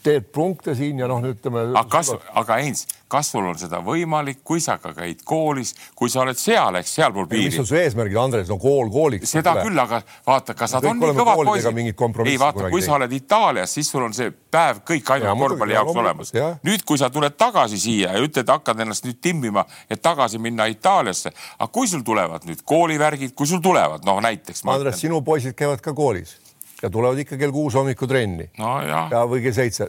teed 0.03 0.29
punkte 0.33 0.75
siin 0.79 0.99
ja 0.99 1.09
noh, 1.11 1.23
ütleme. 1.25 1.65
aga 1.73 1.89
kas, 1.91 2.11
aga 2.37 2.59
Heinz, 2.61 2.85
kas 3.11 3.31
sul 3.33 3.47
on 3.49 3.59
seda 3.59 3.81
võimalik, 3.85 4.41
kui 4.47 4.61
sa 4.63 4.77
ka 4.83 4.93
käid 4.97 5.23
koolis, 5.27 5.75
kui 5.99 6.11
sa 6.13 6.23
oled 6.23 6.39
seal, 6.39 6.79
eks 6.81 6.95
sealpool 6.99 7.29
piiri. 7.31 7.49
mis 7.51 7.59
on 7.63 7.69
su 7.69 7.79
eesmärgid, 7.79 8.19
Andres, 8.21 8.49
no 8.51 8.59
kool 8.63 8.91
kooliks. 8.93 9.31
seda 9.33 9.57
küll, 9.61 9.79
aga 9.83 10.01
vaata, 10.27 10.57
kas 10.59 10.77
nad 10.77 10.89
on 10.91 11.01
nii 11.03 11.15
kõvad 11.19 11.43
poisid. 11.51 11.81
ei 12.27 12.41
vaata, 12.41 12.71
kui 12.73 12.85
sa 12.85 12.97
oled 12.99 13.15
Itaalias, 13.19 13.77
siis 13.79 13.91
sul 13.91 14.05
on 14.07 14.17
see 14.17 14.31
päev 14.31 14.83
kõik 14.89 15.15
ainult 15.17 15.45
korvpalli 15.45 15.77
jaoks 15.77 15.95
ja, 15.95 16.03
olemas. 16.05 16.35
nüüd, 16.67 16.85
kui 16.89 17.01
sa 17.01 17.11
tuled 17.15 17.39
tagasi 17.39 17.81
siia 17.81 18.15
ja 18.17 18.25
ütled, 18.25 18.49
hakkad 18.49 18.85
ennast 18.85 19.09
nüüd 19.09 19.23
timmima, 19.25 19.65
et 19.91 20.03
tagasi 20.03 20.41
minna 20.43 20.69
Itaaliasse, 20.71 21.33
aga 21.59 21.73
kui 21.73 21.89
sul 21.91 22.05
tulevad 22.07 22.47
nüüd 22.49 22.63
koolivärgid, 22.65 23.35
kui 23.39 23.49
sul 23.49 23.65
tulevad, 23.65 24.05
noh 24.07 24.21
näiteks. 24.25 24.65
Andres, 24.69 25.01
sinu 25.01 25.23
poisid 25.25 25.57
käivad 25.59 25.83
ka 25.85 25.97
koolis 25.97 26.37
ja 26.83 26.91
tulevad 26.91 27.19
ikka 27.19 27.39
kell 27.41 27.53
kuus 27.55 27.75
hommikul 27.79 28.11
trenni 28.11 28.47
no,. 28.61 28.71
ja 28.87 29.23
või 29.29 29.43
kell 29.43 29.57
seitse. 29.57 29.89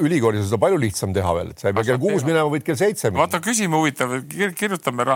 ülikoolis 0.00 0.44
on 0.44 0.48
seda 0.48 0.60
palju 0.62 0.80
lihtsam 0.80 1.14
teha 1.16 1.34
veel, 1.36 1.52
et 1.52 1.62
sa 1.62 1.70
ei 1.70 1.76
pea 1.76 1.86
kell 1.90 2.02
kuus 2.02 2.24
minema, 2.26 2.48
võid 2.52 2.64
kell 2.66 2.78
seitse 2.80 3.10
minna. 3.10 3.24
vaata, 3.24 3.42
küsime 3.44 3.76
huvitav, 3.76 4.14
kirjutame 4.56 5.06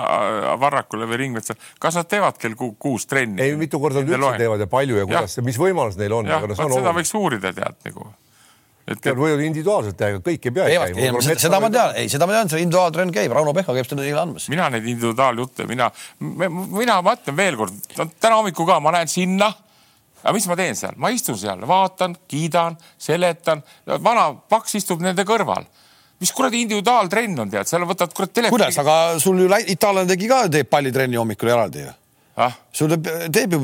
Varrakule 0.60 1.08
või 1.10 1.22
Ringmetsa, 1.24 1.56
kas 1.80 1.96
nad 2.00 2.10
teevad 2.10 2.40
kell 2.40 2.56
kuus 2.56 3.08
trenni? 3.10 3.40
ei, 3.44 3.56
mitu 3.60 3.80
korda 3.82 4.04
nad 4.04 4.12
üldse 4.12 4.34
teevad 4.44 4.66
ja 4.66 4.70
palju 4.70 5.00
ja 5.00 5.06
kuidas 5.08 5.38
ja 5.40 5.46
mis 5.46 5.60
võimalus 5.60 5.96
neil 6.00 6.18
on. 6.18 6.28
jah, 6.28 6.44
vot 6.44 6.58
seda 6.60 6.96
võiks 6.96 7.14
uurida, 7.16 7.54
tead 7.56 7.88
nagu 7.88 8.10
et 8.90 9.06
nad 9.06 9.18
võivad 9.18 9.42
individuaalselt 9.44 9.96
teha, 9.98 10.20
kõik 10.24 10.46
ei 10.48 10.54
pea 10.56 10.68
käima. 10.90 11.22
seda 11.22 11.60
ma 11.62 11.70
tean, 11.72 11.96
ei, 12.00 12.10
seda 12.10 12.26
ma 12.26 12.34
tean, 12.34 12.50
see 12.50 12.62
individuaaltrenn 12.64 13.14
käib, 13.14 13.32
Rauno 13.36 13.54
Pehka 13.56 13.76
käib 13.76 13.86
seda 13.86 14.02
neile 14.02 14.22
andmas. 14.24 14.48
mina 14.50 14.68
neid 14.72 14.86
individuaaljutte, 14.88 15.66
mina, 15.70 15.90
mina, 16.20 17.00
ma 17.04 17.14
ütlen 17.14 17.38
veelkord, 17.38 17.76
täna 17.94 18.40
hommikul 18.40 18.66
ka 18.68 18.80
ma 18.82 18.94
lähen 18.96 19.10
sinna 19.10 19.52
aga 20.22 20.34
mis 20.36 20.48
ma 20.50 20.56
teen 20.58 20.76
seal, 20.78 20.96
ma 20.96 21.12
istun 21.14 21.38
seal, 21.38 21.62
vaatan, 21.68 22.16
kiidan, 22.30 22.76
seletan, 22.98 23.62
vana 24.04 24.30
paks 24.48 24.78
istub 24.80 25.02
nende 25.04 25.24
kõrval. 25.28 25.68
Mis 26.20 26.34
kuradi 26.36 26.60
individuaaltrenn 26.66 27.38
on, 27.40 27.48
tead, 27.52 27.68
seal 27.68 27.86
võtad 27.88 28.12
kurat 28.12 28.32
telefoni. 28.36 28.58
kuidas, 28.58 28.76
aga 28.82 29.18
sul 29.22 29.40
ju 29.40 29.48
itaallane 29.72 30.10
tegi 30.10 30.28
ka, 30.28 30.42
teeb 30.52 30.68
pallitrenni 30.68 31.16
hommikul 31.16 31.48
eraldi 31.48 31.86
ju 31.86 31.94
ah?? 32.36 32.52
sul 32.72 32.92
teeb 33.32 33.54
ju, 33.54 33.60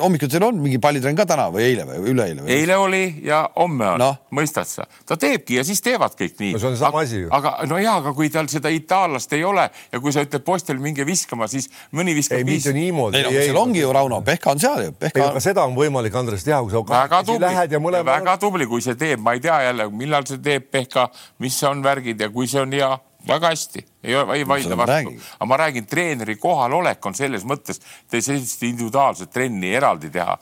hommikuti 0.00 0.38
on 0.42 0.60
mingi 0.60 0.78
pallitrenn 0.82 1.16
ka 1.18 1.26
täna 1.28 1.48
või 1.52 1.66
eile 1.66 1.84
või 1.88 2.12
üleeile 2.12 2.44
või? 2.44 2.52
eile 2.54 2.76
oli 2.80 3.02
ja 3.26 3.42
homme 3.56 3.90
on 3.94 4.00
no., 4.00 4.10
mõistad 4.34 4.68
sa? 4.68 4.86
ta 5.06 5.18
teebki 5.20 5.58
ja 5.58 5.64
siis 5.66 5.82
teevad 5.84 6.16
kõik 6.18 6.38
nii. 6.40 6.52
no 6.56 6.62
see 6.62 6.70
on 6.70 6.78
sama 6.80 7.02
asi 7.04 7.22
ju. 7.24 7.30
aga 7.36 7.56
no 7.68 7.80
ja, 7.82 7.98
aga 8.00 8.14
kui 8.16 8.30
tal 8.32 8.48
seda 8.52 8.72
itaallast 8.72 9.32
ei 9.36 9.44
ole 9.44 9.68
ja 9.92 10.00
kui 10.00 10.14
sa 10.14 10.24
ütled 10.24 10.44
poistel 10.46 10.80
minge 10.82 11.06
viskama, 11.06 11.48
siis 11.52 11.68
mõni 11.92 12.16
viskab. 12.16 12.40
ei, 12.40 12.48
mitte 12.48 12.72
niimoodi. 12.76 13.20
ei 13.20 13.26
no 13.26 13.34
seal 13.36 13.60
ongi 13.60 13.82
ju 13.82 13.92
Rauno, 13.96 14.22
Pehka 14.26 14.54
on 14.54 14.62
seal 14.62 14.86
ju. 14.88 14.94
Pehka... 14.98 15.30
aga 15.30 15.42
seda 15.44 15.66
on 15.68 15.76
võimalik, 15.76 16.14
Andres, 16.16 16.44
teha, 16.46 16.62
kui 16.64 16.72
sa 16.72 16.82
väga 16.86 17.22
tubli, 17.26 17.82
mõlema... 17.82 18.16
väga 18.16 18.36
tubli, 18.42 18.68
kui 18.70 18.84
see 18.84 18.96
teeb, 18.98 19.20
ma 19.22 19.36
ei 19.36 19.44
tea 19.44 19.60
jälle, 19.68 19.88
millal 19.92 20.26
see 20.28 20.40
teeb 20.42 20.70
Pehka, 20.72 21.08
mis 21.44 21.58
on 21.68 21.84
värgid 21.84 22.20
ja 22.24 22.30
kui 22.32 22.48
see 22.50 22.62
on 22.64 22.72
hea 22.76 22.94
väga 23.28 23.50
hästi, 23.52 23.82
ei, 24.04 24.14
ei 24.36 24.44
vaidle 24.48 24.78
vastu, 24.78 25.14
aga 25.36 25.48
ma 25.50 25.58
räägin, 25.60 25.86
treeneri 25.90 26.36
kohalolek 26.40 27.06
on 27.06 27.16
selles 27.18 27.46
mõttes, 27.48 27.80
te 28.10 28.20
sellist 28.24 28.62
individuaalset 28.66 29.32
trenni 29.34 29.72
eraldi 29.74 30.10
teha. 30.14 30.36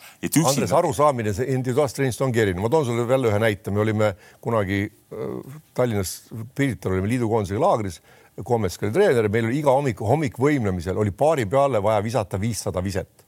Andres, 0.45 0.74
arusaamine 0.76 1.32
individuaalsest 1.32 2.01
trennist 2.01 2.24
ongi 2.24 2.45
erinev, 2.45 2.64
ma 2.64 2.72
toon 2.72 2.89
sulle 2.89 3.07
jälle 3.11 3.32
ühe 3.32 3.41
näite, 3.43 3.74
me 3.74 3.82
olime 3.85 4.14
kunagi 4.45 4.85
äh, 4.85 5.59
Tallinnas, 5.74 6.16
Pirital 6.55 6.99
olime 6.99 7.11
liidukoondisega 7.14 7.64
laagris, 7.64 8.01
Koomets 8.45 8.80
oli 8.82 8.91
treener, 8.91 9.28
meil 9.30 9.47
oli 9.47 9.61
iga 9.61 9.70
hommik, 9.70 10.01
hommikvõimlemisel 10.03 10.99
oli 10.99 11.12
paari 11.14 11.47
peale 11.47 11.78
vaja 11.82 12.03
visata 12.03 12.41
viissada 12.41 12.82
viset 12.82 13.24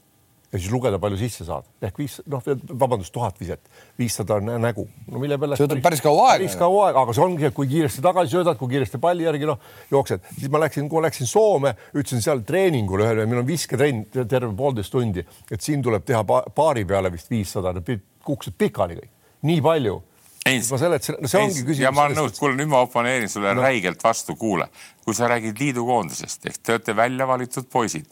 ja 0.57 0.63
siis 0.63 0.73
lugeda, 0.73 0.99
palju 1.03 1.19
sisse 1.21 1.47
saad 1.47 1.67
ehk 1.87 2.01
viis, 2.01 2.17
noh, 2.33 2.43
vabandust, 2.73 3.13
tuhat 3.15 3.39
viset, 3.41 3.63
viissada 4.01 4.39
nägu, 4.41 4.87
no 5.13 5.23
mille 5.23 5.39
peale. 5.41 5.59
see 5.59 5.69
võtab 5.69 5.85
päris 5.85 6.03
kaua 6.05 6.25
aega. 6.31 6.39
päris 6.39 6.57
kaua 6.61 6.89
aega, 6.89 7.05
aga 7.05 7.17
see 7.17 7.25
ongi, 7.27 7.49
et 7.51 7.57
kui 7.57 7.71
kiiresti 7.71 8.05
tagasi 8.05 8.37
söödad, 8.39 8.59
kui 8.61 8.73
kiiresti 8.73 9.01
palli 9.03 9.29
järgi 9.29 9.49
noh 9.49 9.61
jooksed, 9.93 10.27
siis 10.39 10.53
ma 10.53 10.63
läksin, 10.65 10.91
kui 10.93 11.05
läksin 11.05 11.31
Soome, 11.31 11.77
ütlesin 11.95 12.25
seal 12.25 12.43
treeningul 12.49 13.05
ühele, 13.05 13.29
meil 13.29 13.45
on 13.45 13.49
visketrenn 13.49 14.05
terve 14.17 14.53
poolteist 14.57 14.95
tundi, 14.95 15.25
et 15.51 15.63
siin 15.63 15.85
tuleb 15.85 16.05
teha 16.07 16.25
paari 16.27 16.87
peale 16.89 17.13
vist 17.13 17.31
viissada, 17.31 17.75
kukkusid 18.27 18.59
pikali 18.59 19.01
kõik, 19.01 19.15
nii 19.47 19.63
palju 19.65 20.01
ei, 20.47 20.61
ma 20.71 20.79
seletasin, 20.79 21.19
no 21.21 21.31
see 21.31 21.43
ongi 21.43 21.63
küsimus. 21.65 21.83
ja 21.83 21.91
ma 21.95 22.05
olen 22.07 22.21
nõus, 22.21 22.37
kuule 22.39 22.55
nüüd 22.59 22.71
ma 22.71 22.85
oponeerin 22.85 23.31
sulle 23.31 23.51
no. 23.57 23.65
räigelt 23.65 24.03
vastu, 24.05 24.37
kuule, 24.39 24.69
kui 25.03 25.17
sa 25.17 25.27
räägid 25.31 25.59
liidukoondisest 25.59 26.47
ehk 26.51 26.61
te 26.63 26.77
olete 26.77 26.95
välja 26.97 27.27
valitud 27.27 27.67
poisid, 27.73 28.07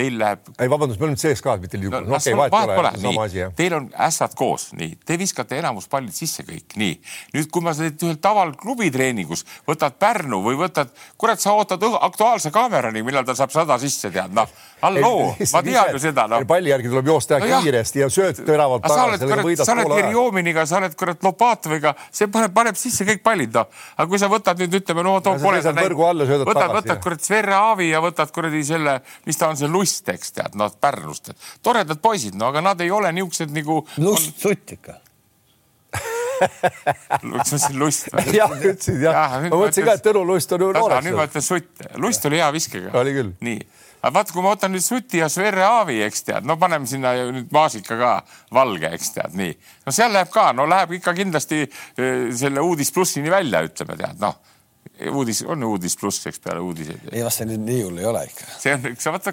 teil 0.00 0.18
läheb. 0.20 0.50
ei, 0.56 0.70
vabandust, 0.70 1.00
me 1.00 1.08
oleme 1.08 1.20
CSKA-d, 1.20 1.64
mitte 1.64 1.80
liidu 1.80 1.92
no,. 1.92 2.16
Okay, 2.16 2.36
vahet 2.36 2.74
pole, 2.74 2.92
sama 3.02 3.24
asi 3.26 3.40
jah. 3.42 3.52
Teil 3.56 3.76
on 3.76 3.88
ässad 4.08 4.34
koos, 4.38 4.70
nii, 4.78 4.96
te 5.06 5.18
viskate 5.20 5.58
enamus 5.60 5.88
pallid 5.92 6.14
sisse 6.16 6.44
kõik, 6.46 6.76
nii. 6.80 6.96
nüüd, 7.36 7.50
kui 7.52 7.64
ma 7.64 7.74
teed 7.76 8.00
ühel 8.06 8.18
taval 8.22 8.54
klubitreeningus, 8.60 9.44
võtad 9.68 9.98
Pärnu 10.00 10.40
või 10.44 10.58
võtad, 10.60 10.92
kurat, 11.20 11.42
sa 11.42 11.54
ootad 11.58 11.84
Aktuaalse 12.00 12.52
kaamerani, 12.54 13.02
millal 13.06 13.26
ta 13.28 13.36
saab 13.38 13.52
sada 13.54 13.78
sisse, 13.82 14.10
tead, 14.14 14.32
noh. 14.36 14.48
halloo, 14.80 15.32
ma 15.52 15.64
tean 15.66 15.94
ju 15.94 16.02
seda, 16.02 16.26
noh. 16.30 16.44
palli 16.48 16.72
järgi 16.72 16.92
tuleb 16.92 17.10
joosta 17.12 17.40
no, 17.40 17.50
kiiresti 17.50 18.04
ja 18.04 18.10
sööt 18.12 18.42
teravalt 18.46 18.86
tagasi. 18.86 19.56
sa 19.60 19.76
oled 19.76 19.94
Gerjominiga, 19.94 20.66
sa 20.68 20.80
oled 20.80 20.96
kurat 20.98 21.24
Lopatoviga, 21.26 21.94
see 22.14 22.30
paneb, 22.32 22.54
paneb 22.56 22.78
sisse 22.80 23.06
kõik 23.08 23.24
pallid, 23.26 23.52
noh. 23.56 23.68
aga 23.96 24.08
kui 24.10 24.20
sa 24.22 24.30
võtad 24.32 24.60
nüüd 24.62 24.80
ütleme, 24.80 25.04
no 25.06 25.18
too 25.24 25.36
pole 25.42 25.60
võtad, 25.60 26.72
võtad 26.78 27.02
kurat 27.02 27.24
Sverre 27.24 27.56
Aavi 27.58 27.90
ja 27.90 28.00
võtad 28.02 28.32
kuradi 28.34 28.62
selle, 28.66 29.00
mis 29.26 29.38
ta 29.40 29.50
on, 29.50 29.58
see 29.60 29.68
Lust, 29.70 29.89
eks 30.14 30.34
tead, 30.38 30.56
noh 30.58 30.72
Pärnust, 30.80 31.32
toredad 31.62 32.00
poisid, 32.02 32.38
no 32.38 32.50
aga 32.50 32.64
nad 32.70 32.80
ei 32.80 32.90
ole 32.94 33.12
niisugused 33.12 33.54
nagu. 33.54 33.82
Lust 34.00 34.34
on... 34.34 34.42
sutt 34.48 34.76
ikka 34.78 35.00
kas 36.40 37.24
ma 37.24 37.40
ütlesin 37.40 37.78
lust 37.80 38.08
või? 38.14 38.34
jah, 38.38 38.54
ütlesid 38.56 39.04
jah 39.04 39.18
ja,. 39.18 39.42
ma 39.48 39.60
mõtlesin 39.60 39.86
ka, 39.86 39.96
et 39.98 40.04
Tõnu 40.06 40.24
Lust 40.28 40.52
on 40.56 40.64
ju 40.64 40.72
nooreks. 40.76 41.06
nüüd 41.06 41.18
ma 41.18 41.28
ütlen 41.28 41.44
sutt, 41.44 41.84
lust 42.00 42.26
oli 42.28 42.40
hea 42.40 42.48
viskega. 42.54 42.92
oli 43.00 43.14
küll. 43.16 43.32
nii, 43.44 43.58
aga 44.00 44.12
vaata, 44.16 44.34
kui 44.34 44.44
ma 44.44 44.54
võtan 44.54 44.74
nüüd 44.74 44.84
Suti 44.84 45.20
ja 45.20 45.28
Sverre 45.32 45.66
Aavi, 45.66 46.00
eks 46.06 46.24
tead, 46.28 46.48
no 46.48 46.56
paneme 46.60 46.88
sinna 46.90 47.12
nüüd 47.32 47.50
maasika 47.54 47.98
ka 48.00 48.12
valge, 48.56 48.92
eks 48.96 49.16
tead, 49.16 49.36
nii. 49.40 49.56
no 49.86 49.96
seal 49.96 50.14
läheb 50.16 50.32
ka, 50.32 50.50
no 50.56 50.68
läheb 50.70 50.96
ikka 51.00 51.14
kindlasti 51.18 51.64
eh, 51.66 52.30
selle 52.36 52.64
uudis 52.64 52.92
plussini 52.94 53.32
välja, 53.32 53.64
ütleme 53.68 53.98
tead, 54.00 54.22
noh 54.22 54.38
uudis, 55.08 55.42
on 55.48 55.64
uudis 55.64 55.96
pluss, 55.96 56.26
eks 56.26 56.40
peale 56.42 56.60
uudiseid. 56.60 57.08
ei 57.12 57.22
vast 57.24 57.40
see 57.40 57.48
nüüd 57.48 57.62
nii 57.64 57.82
hull 57.86 58.00
ei 58.00 58.06
ole 58.08 58.22
ikka. 58.28 58.46
see 58.60 58.74
on, 58.74 58.96
sa 59.00 59.12
vaata 59.14 59.32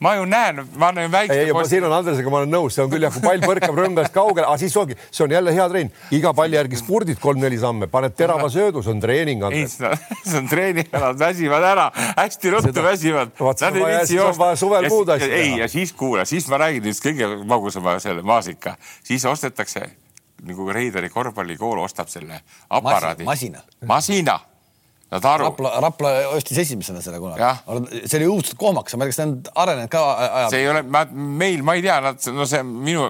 ma 0.00 0.14
ju 0.16 0.24
näen, 0.30 0.62
ma 0.80 0.88
olen 0.88 1.12
väike. 1.12 1.34
ei, 1.34 1.50
ei, 1.50 1.68
siin 1.68 1.84
on 1.84 1.92
Andresega, 1.96 2.30
ma 2.32 2.40
olen 2.42 2.52
nõus, 2.52 2.76
see 2.76 2.84
on 2.84 2.92
küll 2.92 3.04
jah, 3.06 3.12
kui 3.12 3.24
pall 3.24 3.44
põrkab 3.44 3.76
rõngast 3.76 4.14
kaugele, 4.14 4.46
aga 4.46 4.58
siis 4.60 4.76
ongi, 4.80 4.96
see 5.10 5.26
on 5.26 5.34
jälle 5.36 5.54
hea 5.56 5.66
trenn, 5.72 5.92
iga 6.16 6.32
palli 6.36 6.58
järgi 6.58 6.80
spurdid 6.80 7.20
kolm-neli 7.22 7.58
samme, 7.60 7.90
paned 7.92 8.16
terava 8.18 8.48
söödu, 8.52 8.82
see 8.84 8.94
on 8.94 9.02
treening. 9.04 9.44
ei, 9.50 9.66
see 9.72 10.40
on 10.40 10.48
treening, 10.50 10.90
nad 10.94 11.20
väsivad 11.20 11.68
ära, 11.74 11.90
hästi 12.16 12.54
ruttu 12.56 12.86
väsivad. 12.86 13.36
Suvel 14.56 14.88
muud 14.90 15.14
asja. 15.14 15.28
ei, 15.28 15.56
ja 15.60 15.68
siis 15.68 15.92
kuule, 15.96 16.24
siis 16.28 16.48
ma 16.52 16.60
räägin 16.64 16.84
nüüd 16.86 17.00
kõige 17.02 17.30
magusama 17.44 17.98
selle 18.02 18.24
maasika, 18.26 18.76
siis 19.04 19.24
ostetakse 19.28 19.86
nagu 20.46 20.68
Reidari 20.72 21.08
korvpallikool 21.10 21.80
ostab 21.84 22.10
selle 22.12 22.42
aparaadi. 22.70 23.24
masina. 23.24 23.64
masina 23.86 24.40
saad 25.10 25.28
aru? 25.30 25.50
Rapla, 25.50 25.74
Rapla 25.84 26.14
ostis 26.34 26.58
esimesena 26.64 27.02
selle 27.04 27.20
kunagi. 27.22 27.42
see 28.06 28.18
oli 28.20 28.30
õudselt 28.30 28.58
kohmakas, 28.58 28.96
ma 28.98 29.06
ei 29.06 29.12
tea, 29.12 29.14
kas 29.14 29.20
ta 29.20 29.28
on 29.28 29.62
arenenud 29.64 29.92
ka 29.92 30.02
ajal. 30.14 30.50
see 30.50 30.64
ei 30.64 30.70
ole, 30.72 30.82
meil, 31.42 31.62
ma 31.66 31.76
ei 31.78 31.84
tea, 31.86 32.00
nad, 32.08 32.26
no 32.34 32.48
see 32.50 32.62
minu 32.66 33.08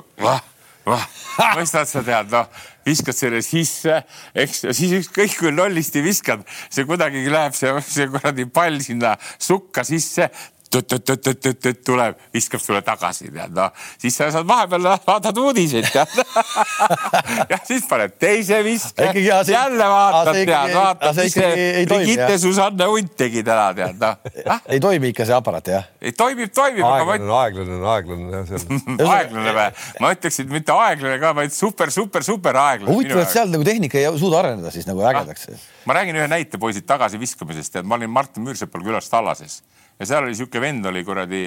mõistad 0.87 1.89
sa 1.91 2.03
tead, 2.07 2.29
noh, 2.31 2.51
viskad 2.87 3.17
selle 3.17 3.41
sisse, 3.43 4.03
eks, 4.37 4.67
siis 4.77 4.93
ükskõik 5.01 5.39
kui 5.41 5.55
lollisti 5.55 6.03
viskad, 6.05 6.45
see 6.71 6.87
kuidagi 6.89 7.25
läheb 7.33 7.57
see, 7.59 7.73
see 7.87 8.07
kuradi 8.13 8.47
pall 8.47 8.79
sinna 8.85 9.17
sukka 9.39 9.85
sisse, 9.87 10.29
tuleb, 10.71 12.21
viskab 12.35 12.63
sulle 12.63 12.83
tagasi, 12.87 13.33
tead, 13.33 13.57
noh, 13.57 13.73
siis 13.99 14.15
sa 14.21 14.31
saad 14.35 14.47
vahepeal 14.49 14.93
vaatad 15.07 15.43
uudiseid, 15.43 15.89
tead 15.91 16.13
ja 17.53 17.59
siis 17.66 17.87
paned 17.89 18.14
teise 18.20 18.59
viske, 18.64 19.09
jälle 19.16 19.89
vaatad, 19.91 20.39
tead, 20.39 20.74
vaatad, 20.74 21.18
mis 21.18 21.37
see 21.37 21.85
Brigitte 21.89 22.39
Susanne 22.41 22.89
Hunt 22.91 23.14
tegi 23.18 23.43
täna, 23.47 23.68
tead, 23.77 24.01
noh. 24.01 24.61
ei 24.72 24.81
toimi 24.83 25.12
ikka 25.12 25.27
see 25.29 25.37
aparaat, 25.37 25.70
jah? 25.72 25.87
ei 26.01 26.14
toimib, 26.16 26.53
toimib. 26.57 26.85
aeglane, 26.89 27.31
aeglane, 27.41 27.79
aeglane 27.93 28.43
aeglane 29.16 29.55
või? 29.61 29.68
ma 30.05 30.12
ütleksin 30.16 30.51
mitte 30.53 30.74
aeglane 30.77 31.20
ka, 31.22 31.33
vaid 31.41 31.55
super, 31.57 31.93
super, 31.95 32.27
super 32.27 32.61
aeglane. 32.62 32.93
huvitav, 32.93 33.22
et 33.24 33.33
seal 33.35 33.53
nagu 33.53 33.66
tehnika 33.66 34.01
ei 34.01 34.11
suuda 34.20 34.43
areneda 34.43 34.74
siis 34.74 34.89
nagu 34.89 35.05
ägedaks 35.07 35.49
ah,. 35.53 35.70
ma 35.89 36.01
räägin 36.01 36.20
ühe 36.20 36.29
näite, 36.31 36.61
poisid, 36.62 36.87
tagasiviskamisest, 36.89 37.79
tead, 37.79 37.89
ma 37.89 37.99
olin 37.99 38.12
Martin 38.12 38.47
Müürsepal 38.47 38.85
külas 38.85 39.11
Tallases 39.12 39.62
ja 39.97 40.09
seal 40.09 40.24
oli 40.24 40.35
niisugune 40.35 40.66
vend 40.66 40.93
oli 40.93 41.05
kuradi 41.07 41.47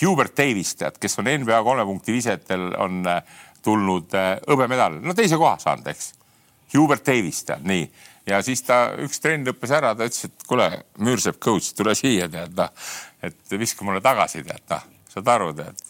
Hubert 0.00 0.32
Davis, 0.38 0.72
tead, 0.80 0.96
kes 1.00 1.18
on 1.20 1.28
NBA 1.28 1.58
kolme 1.66 1.84
punkti 1.84 2.14
visetel 2.14 2.70
on 2.80 3.02
äh, 3.10 3.20
tulnud 3.64 4.14
äh, 4.18 4.34
hõbemedal, 4.48 4.98
no 5.02 5.14
teise 5.18 5.38
koha 5.40 5.56
saanud, 5.62 5.88
eks. 5.92 6.12
Hubert 6.72 7.04
Davis, 7.04 7.42
tead, 7.44 7.66
nii. 7.68 7.84
ja 8.26 8.38
siis 8.44 8.62
ta, 8.64 8.94
üks 9.04 9.20
trenn 9.20 9.44
lõppes 9.44 9.74
ära, 9.76 9.92
ta 9.96 10.08
ütles, 10.08 10.24
et 10.30 10.46
kuule, 10.48 10.68
Müürsepp 11.04 11.40
coach, 11.42 11.74
tule 11.76 11.94
siia, 11.98 12.30
tead, 12.32 12.54
noh. 12.56 12.72
et 13.22 13.56
viska 13.60 13.84
mulle 13.84 14.00
tagasi, 14.04 14.44
tead, 14.46 14.64
noh, 14.72 14.86
saad 15.12 15.32
aru, 15.34 15.52
tead. 15.58 15.88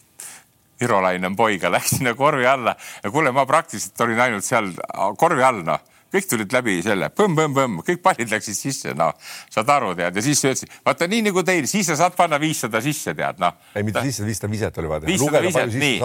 Virolainen 0.82 1.36
poiga 1.38 1.70
läks 1.70 1.92
sinna 1.98 2.16
korvi 2.18 2.46
alla 2.48 2.72
ja 2.74 3.10
kuule, 3.14 3.30
ma 3.30 3.44
praktiliselt 3.46 4.00
olin 4.02 4.18
ainult 4.24 4.46
seal 4.46 4.72
korvi 5.20 5.44
all, 5.46 5.62
noh 5.62 5.91
kõik 6.12 6.28
tulid 6.28 6.52
läbi 6.54 6.76
selle 6.84 7.08
põmm-põmm-põmm, 7.16 7.80
kõik 7.86 8.02
pallid 8.04 8.32
läksid 8.32 8.56
sisse, 8.56 8.92
noh, 8.98 9.14
saad 9.52 9.70
aru, 9.72 9.94
tead, 9.98 10.16
ja 10.18 10.24
siis 10.24 10.42
ütlesid, 10.44 10.74
vaata 10.86 11.08
nii 11.10 11.24
nagu 11.28 11.44
teil, 11.46 11.66
siis 11.70 11.88
sa 11.88 11.96
saad 11.98 12.16
panna 12.18 12.40
viissada 12.42 12.82
sisse, 12.84 13.14
tead, 13.18 13.40
noh. 13.42 13.56
ei, 13.74 13.86
mitte 13.86 14.04
sisse, 14.06 14.26
viissada 14.28 14.52
viset 14.52 14.78
oli 14.82 14.92
vaja 14.92 15.04
teha. 15.04 15.12
viissada 15.12 15.42
viset, 15.46 15.74
nii. 15.82 15.98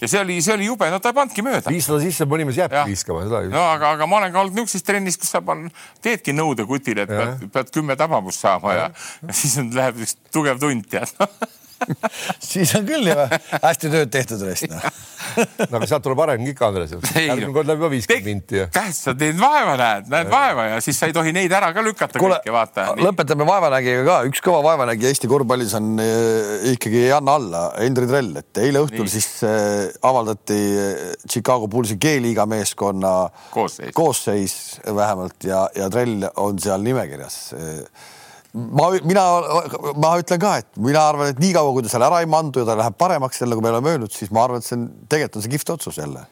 ja 0.00 0.10
see 0.14 0.22
oli, 0.22 0.40
see 0.44 0.56
oli 0.56 0.70
jube, 0.70 0.90
no 0.92 1.00
ta 1.02 1.12
ei 1.12 1.18
pannudki 1.20 1.44
mööda. 1.46 1.72
viissada 1.72 2.00
sisse, 2.04 2.28
mõni 2.30 2.48
mees 2.48 2.60
jääbki 2.60 2.86
viskama, 2.94 3.26
seda. 3.28 3.44
no 3.52 3.66
aga, 3.76 3.94
aga 3.98 4.10
ma 4.10 4.20
olen 4.22 4.34
ka 4.34 4.44
olnud 4.44 4.56
niisuguses 4.56 4.86
trennis, 4.88 5.20
kus 5.20 5.32
sa 5.36 5.44
pan, 5.44 5.68
teedki 6.04 6.36
nõudekutile, 6.36 7.06
et 7.06 7.14
pead, 7.14 7.48
pead 7.58 7.74
kümme 7.76 7.98
tabamust 8.00 8.40
saama 8.40 8.76
ja, 8.76 8.90
ja, 8.90 9.08
ja 9.28 9.36
siis 9.42 9.58
on, 9.60 9.72
läheb 9.76 10.00
üks 10.06 10.16
tugev 10.32 10.62
tund, 10.62 10.88
tead 10.90 11.12
siis 12.50 12.74
on 12.78 12.86
küll 12.88 13.10
ju 13.10 13.16
hästi 13.62 13.90
tööd 13.92 14.12
tehtud 14.12 14.42
rest 14.48 14.68
noh. 14.70 14.84
no 15.70 15.78
aga 15.78 15.88
sealt 15.88 16.04
tuleb 16.04 16.20
areng 16.24 16.46
ikka, 16.50 16.70
Andres. 16.70 16.92
järgmine 17.14 17.52
kord 17.54 17.68
läheb 17.68 17.82
juba 17.82 17.90
viiskümmend 17.92 18.28
minti 18.28 18.64
sa 18.96 19.14
teed 19.18 19.38
vaeva, 19.40 19.76
näed, 19.80 20.10
näed 20.12 20.30
vaeva 20.32 20.66
ja 20.72 20.80
siis 20.84 20.98
sa 21.00 21.08
ei 21.10 21.16
tohi 21.16 21.32
neid 21.36 21.52
ära 21.56 21.70
ka 21.76 21.84
lükata 21.84 22.20
Kule, 22.20 22.38
kõiki, 22.40 22.54
vaata. 22.54 22.86
lõpetame 23.00 23.46
vaevanägijaga 23.48 24.06
ka, 24.08 24.18
üks 24.30 24.44
kõva 24.44 24.62
vaevanägija 24.66 25.12
Eesti 25.14 25.30
korvpallis 25.30 25.74
on 25.78 25.90
eh, 26.02 26.70
ikkagi 26.74 27.04
ei 27.06 27.14
anna 27.16 27.36
alla, 27.40 27.64
Hendri 27.80 28.08
Trell, 28.10 28.32
et 28.42 28.62
eile 28.62 28.84
õhtul 28.84 29.06
Nii. 29.06 29.14
siis 29.16 29.28
äh, 29.46 29.88
avaldati 30.06 30.60
eh, 30.84 31.02
Chicago 31.26 31.70
Bullsi 31.70 31.98
G-liiga 32.00 32.46
meeskonna 32.50 33.14
koosseis, 33.54 33.94
koosseis 33.96 34.56
vähemalt 34.86 35.48
ja, 35.48 35.66
ja 35.76 35.90
Trell 35.92 36.26
on 36.40 36.58
seal 36.62 36.82
nimekirjas 36.84 37.42
ma, 38.54 38.90
mina, 39.06 39.24
ma 40.00 40.16
ütlen 40.20 40.42
ka, 40.42 40.56
et 40.62 40.82
mina 40.82 41.04
arvan, 41.12 41.30
et 41.30 41.40
niikaua, 41.42 41.72
kui 41.74 41.86
ta 41.86 41.92
seal 41.92 42.06
ära 42.06 42.20
ei 42.22 42.28
mandu 42.30 42.64
ja 42.64 42.68
ta 42.68 42.76
läheb 42.78 42.98
paremaks 42.98 43.40
jälle, 43.42 43.56
kui 43.56 43.66
me 43.66 43.72
oleme 43.72 43.94
öelnud, 43.94 44.12
siis 44.14 44.32
ma 44.34 44.44
arvan, 44.46 44.62
et 44.62 44.66
see 44.66 44.78
on, 44.78 44.86
tegelikult 45.08 45.40
on 45.40 45.46
see 45.46 45.54
kihvt 45.54 45.74
otsus 45.76 46.00
jälle. 46.02 46.26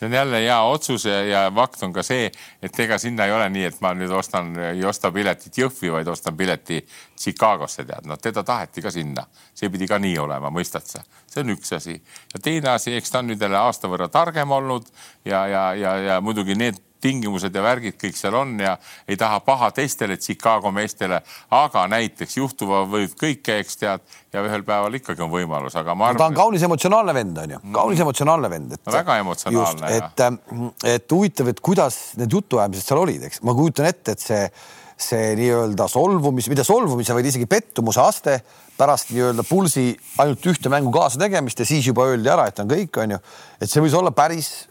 see 0.00 0.06
on 0.08 0.12
jälle 0.16 0.38
hea 0.40 0.56
otsus 0.64 1.04
ja, 1.04 1.42
fakt 1.54 1.82
on 1.82 1.92
ka 1.92 2.02
see, 2.02 2.30
et 2.62 2.78
ega 2.80 2.96
sinna 2.98 3.26
ei 3.28 3.34
ole 3.36 3.48
nii, 3.52 3.64
et 3.68 3.80
ma 3.84 3.92
nüüd 3.94 4.12
ostan, 4.16 4.54
ei 4.70 4.84
osta 4.84 5.10
piletit 5.12 5.58
Jõhvi, 5.60 5.92
vaid 5.92 6.08
ostan 6.08 6.36
pileti 6.36 6.80
Chicagosse, 7.20 7.84
tead, 7.84 8.08
noh, 8.08 8.18
teda 8.18 8.42
taheti 8.42 8.82
ka 8.82 8.90
sinna, 8.90 9.26
see 9.54 9.68
pidi 9.70 9.86
ka 9.90 10.00
nii 10.00 10.16
olema, 10.18 10.50
mõistad 10.50 10.88
sa, 10.88 11.04
see 11.28 11.44
on 11.44 11.52
üks 11.52 11.76
asi. 11.76 11.98
Ja 12.32 12.40
teine 12.40 12.72
asi, 12.74 12.96
eks 12.96 13.12
ta 13.12 13.20
on 13.20 13.28
nüüd 13.30 13.42
jälle 13.44 13.60
aasta 13.60 13.92
võrra 13.92 14.08
targem 14.08 14.56
olnud 14.56 14.88
ja, 15.24 15.46
ja, 15.46 15.66
ja, 15.76 15.96
ja 16.08 16.20
muidugi 16.24 16.56
need 16.56 16.80
tingimused 17.00 17.54
ja 17.54 17.62
värgid 17.64 17.96
kõik 18.00 18.18
seal 18.18 18.36
on 18.38 18.56
ja 18.60 18.76
ei 19.08 19.18
taha 19.20 19.40
paha 19.44 19.70
teistele 19.76 20.16
Chicago 20.20 20.72
meestele, 20.74 21.20
aga 21.56 21.86
näiteks 21.90 22.36
juhtuva 22.38 22.82
võib 22.90 23.14
kõike, 23.18 23.60
eks 23.62 23.80
tead, 23.80 24.04
ja 24.32 24.44
ühel 24.46 24.64
päeval 24.66 24.98
ikkagi 25.00 25.24
on 25.24 25.32
võimalus, 25.32 25.76
aga 25.80 25.94
ma 25.94 26.10
arvan. 26.10 26.20
ta 26.20 26.28
on 26.30 26.38
kaunis 26.38 26.66
emotsionaalne 26.66 27.14
vend, 27.16 27.40
on 27.44 27.56
ju, 27.56 27.62
kaunis 27.74 28.04
emotsionaalne 28.06 28.50
vend. 28.52 28.76
No, 28.78 28.94
väga 28.94 29.18
emotsionaalne. 29.24 29.94
et, 29.96 30.24
et 30.94 31.16
huvitav, 31.16 31.50
et 31.50 31.64
kuidas 31.64 32.00
need 32.20 32.38
jutuajamised 32.38 32.86
seal 32.86 33.02
olid, 33.02 33.26
eks 33.30 33.42
ma 33.46 33.56
kujutan 33.58 33.90
ette, 33.90 34.14
et 34.14 34.22
see, 34.22 34.42
see 35.00 35.34
nii-öelda 35.40 35.88
solvumis, 35.90 36.50
mitte 36.52 36.66
solvumise, 36.66 37.16
vaid 37.16 37.30
isegi 37.30 37.48
pettumuse 37.50 38.02
aste 38.04 38.40
pärast 38.80 39.12
nii-öelda 39.12 39.44
pulsi 39.48 39.90
ainult 40.22 40.46
ühte 40.52 40.72
mängu 40.72 40.92
kaasa 40.94 41.20
tegemist 41.20 41.60
ja 41.60 41.68
siis 41.68 41.86
juba 41.90 42.06
öeldi 42.08 42.30
ära, 42.32 42.46
et 42.48 42.60
on 42.62 42.70
kõik, 42.70 43.00
on 43.02 43.16
ju, 43.16 43.22
et 43.60 43.70
see 43.70 43.82
võis 43.84 43.96
olla 43.96 44.12
päris 44.16 44.69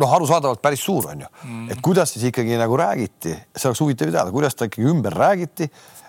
noh, 0.00 0.14
arusaadavalt 0.16 0.62
päris 0.62 0.82
suur 0.84 1.10
on 1.12 1.24
ju 1.24 1.30
mm., 1.30 1.70
et 1.72 1.80
kuidas 1.84 2.14
siis 2.14 2.26
ikkagi 2.30 2.58
nagu 2.60 2.76
räägiti, 2.78 3.34
see 3.54 3.70
oleks 3.70 3.82
huvitav 3.84 4.10
teada, 4.10 4.32
kuidas 4.34 4.58
ta 4.58 4.68
ikkagi 4.68 4.88
ümber 4.90 5.14
räägiti, 5.18 5.68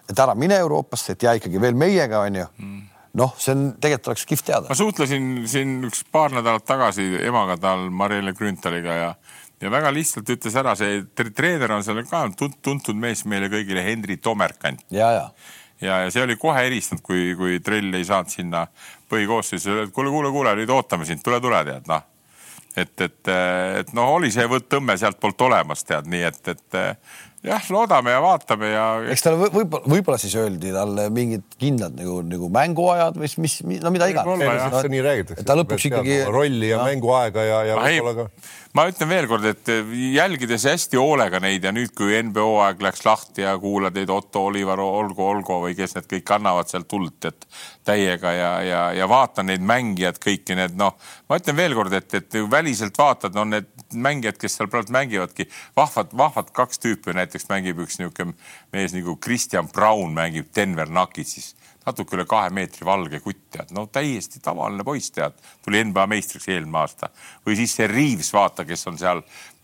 et 0.10 0.20
ära 0.20 0.36
mine 0.38 0.58
Euroopasse, 0.64 1.16
et 1.16 1.26
jää 1.26 1.38
ikkagi 1.40 1.62
veel 1.62 1.78
meiega, 1.78 2.24
on 2.26 2.40
ju 2.42 2.46
mm. 2.58 2.84
noh, 3.22 3.36
see 3.42 3.56
on 3.56 3.66
tegelikult 3.82 4.14
oleks 4.14 4.26
kihvt 4.30 4.48
teada. 4.52 4.70
ma 4.72 4.78
suhtlesin 4.78 5.34
siin 5.50 5.78
üks 5.90 6.06
paar 6.12 6.34
nädalat 6.34 6.66
tagasi 6.66 7.12
emaga 7.26 7.60
tal 7.62 7.90
Marielle 7.90 8.34
Grünthaliga 8.38 9.02
ja 9.02 9.12
ja 9.62 9.70
väga 9.72 9.92
lihtsalt 9.94 10.30
ütles 10.30 10.58
ära, 10.60 10.74
see 10.76 11.06
treener 11.16 11.72
on 11.72 11.86
seal 11.86 12.02
ka 12.10 12.26
tuntud 12.38 12.98
mees 13.00 13.24
meile 13.26 13.48
kõigile, 13.54 13.86
Henri 13.86 14.18
Tomerkant. 14.18 14.84
ja, 14.92 15.12
ja 15.12 15.30
ja, 15.82 16.02
ja 16.06 16.12
see 16.12 16.24
oli 16.24 16.38
kohe 16.40 16.66
eristanud, 16.66 17.04
kui, 17.04 17.34
kui 17.38 17.60
Trell 17.64 17.94
ei 17.94 18.06
saanud 18.08 18.32
sinna 18.32 18.66
põhikoosseisu, 19.12 19.90
kuule, 19.94 20.10
kuule, 20.10 20.32
kuule, 20.32 20.54
nüüd 20.58 20.72
ootame 20.72 21.06
sind, 21.06 21.22
tule, 21.24 21.42
tule, 21.44 21.62
tead, 21.68 21.88
noh 21.92 22.04
et, 22.78 23.02
et, 23.02 23.32
et 23.80 23.94
noh, 23.98 24.16
oli 24.18 24.32
see 24.34 24.46
võtt-tõmme 24.50 24.98
sealtpoolt 25.00 25.46
olemas, 25.48 25.84
tead, 25.88 26.10
nii 26.12 26.26
et, 26.30 26.54
et 26.56 26.80
jah, 27.46 27.70
loodame 27.74 28.14
ja 28.16 28.22
vaatame 28.24 28.72
ja. 28.72 28.86
eks 29.14 29.26
talle 29.26 29.50
võib-olla, 29.54 29.86
võib-olla 29.96 30.20
siis 30.22 30.36
öeldi 30.40 30.74
talle 30.76 31.08
mingid 31.14 31.46
kindlad 31.62 31.96
nagu, 32.00 32.20
nagu 32.26 32.50
mänguajad 32.54 33.20
või 33.20 33.30
mis, 33.30 33.58
mis, 33.66 33.82
no 33.84 33.94
mida 33.94 34.10
iganes. 34.12 34.72
No, 34.74 34.84
nii 34.92 35.06
räägitakse. 35.06 35.48
ta 35.48 35.58
lõpuks 35.58 35.90
ikkagi. 35.92 36.22
rolli 36.32 36.72
ja 36.72 36.82
no. 36.82 36.90
mänguaega 36.90 37.48
ja, 37.48 37.64
ja 37.72 37.80
võib-olla 37.80 38.16
ka 38.24 38.30
ma 38.76 38.86
ütlen 38.90 39.08
veelkord, 39.08 39.46
et 39.48 39.70
jälgides 40.16 40.66
hästi 40.68 41.00
hoolega 41.00 41.40
neid 41.44 41.64
ja 41.64 41.72
nüüd, 41.76 41.94
kui 41.96 42.18
NBO 42.28 42.58
aeg 42.66 42.82
läks 42.84 43.06
lahti 43.08 43.46
ja 43.46 43.54
kuulad 43.62 43.96
neid 43.96 44.12
Otto 44.12 44.46
Oliver, 44.50 44.82
Olgo, 44.84 45.30
Olgo 45.32 45.62
või 45.64 45.78
kes 45.78 45.96
need 45.96 46.10
kõik 46.12 46.34
annavad 46.36 46.72
sealt 46.72 46.90
tuld, 46.92 47.16
et 47.30 47.48
täiega 47.88 48.34
ja, 48.36 48.52
ja, 48.66 48.82
ja 48.98 49.08
vaatan 49.08 49.48
neid 49.52 49.64
mängijad, 49.64 50.20
kõiki 50.24 50.58
need 50.60 50.76
noh, 50.80 50.98
ma 51.30 51.40
ütlen 51.40 51.56
veelkord, 51.60 51.96
et, 51.96 52.18
et 52.20 52.40
väliselt 52.52 53.00
vaatad, 53.00 53.36
no 53.38 53.48
need 53.48 53.72
mängijad, 53.94 54.38
kes 54.42 54.58
seal 54.58 54.70
praegu 54.72 54.94
mängivadki, 54.96 55.48
vahvad, 55.78 56.14
vahvad 56.18 56.52
kaks 56.56 56.82
tüüpi, 56.84 57.14
näiteks 57.16 57.50
mängib 57.52 57.80
üks 57.86 58.00
niisugune 58.00 58.34
mees 58.74 58.96
nagu 58.96 59.18
Kristjan 59.22 59.70
Brown 59.70 60.14
mängib 60.16 60.50
Denver 60.56 60.90
Nuggetsis. 60.90 61.54
Natuke 61.86 62.18
üle 62.18 62.26
kahe 62.26 62.50
meetri 62.50 62.86
valge 62.86 63.20
kutt, 63.22 63.44
tead, 63.54 63.70
no 63.78 63.84
täiesti 63.86 64.40
tavaline 64.42 64.82
poiss, 64.84 65.12
tead, 65.14 65.36
tuli 65.62 65.84
NBA 65.86 66.08
meistriks 66.10 66.48
eelmine 66.50 66.80
aasta. 66.82 67.12
või 67.46 67.60
siis 67.60 67.76
see 67.78 67.86
Reaves, 67.88 68.32
vaata, 68.34 68.66
kes 68.66 68.88
on 68.90 68.98
seal 68.98 69.22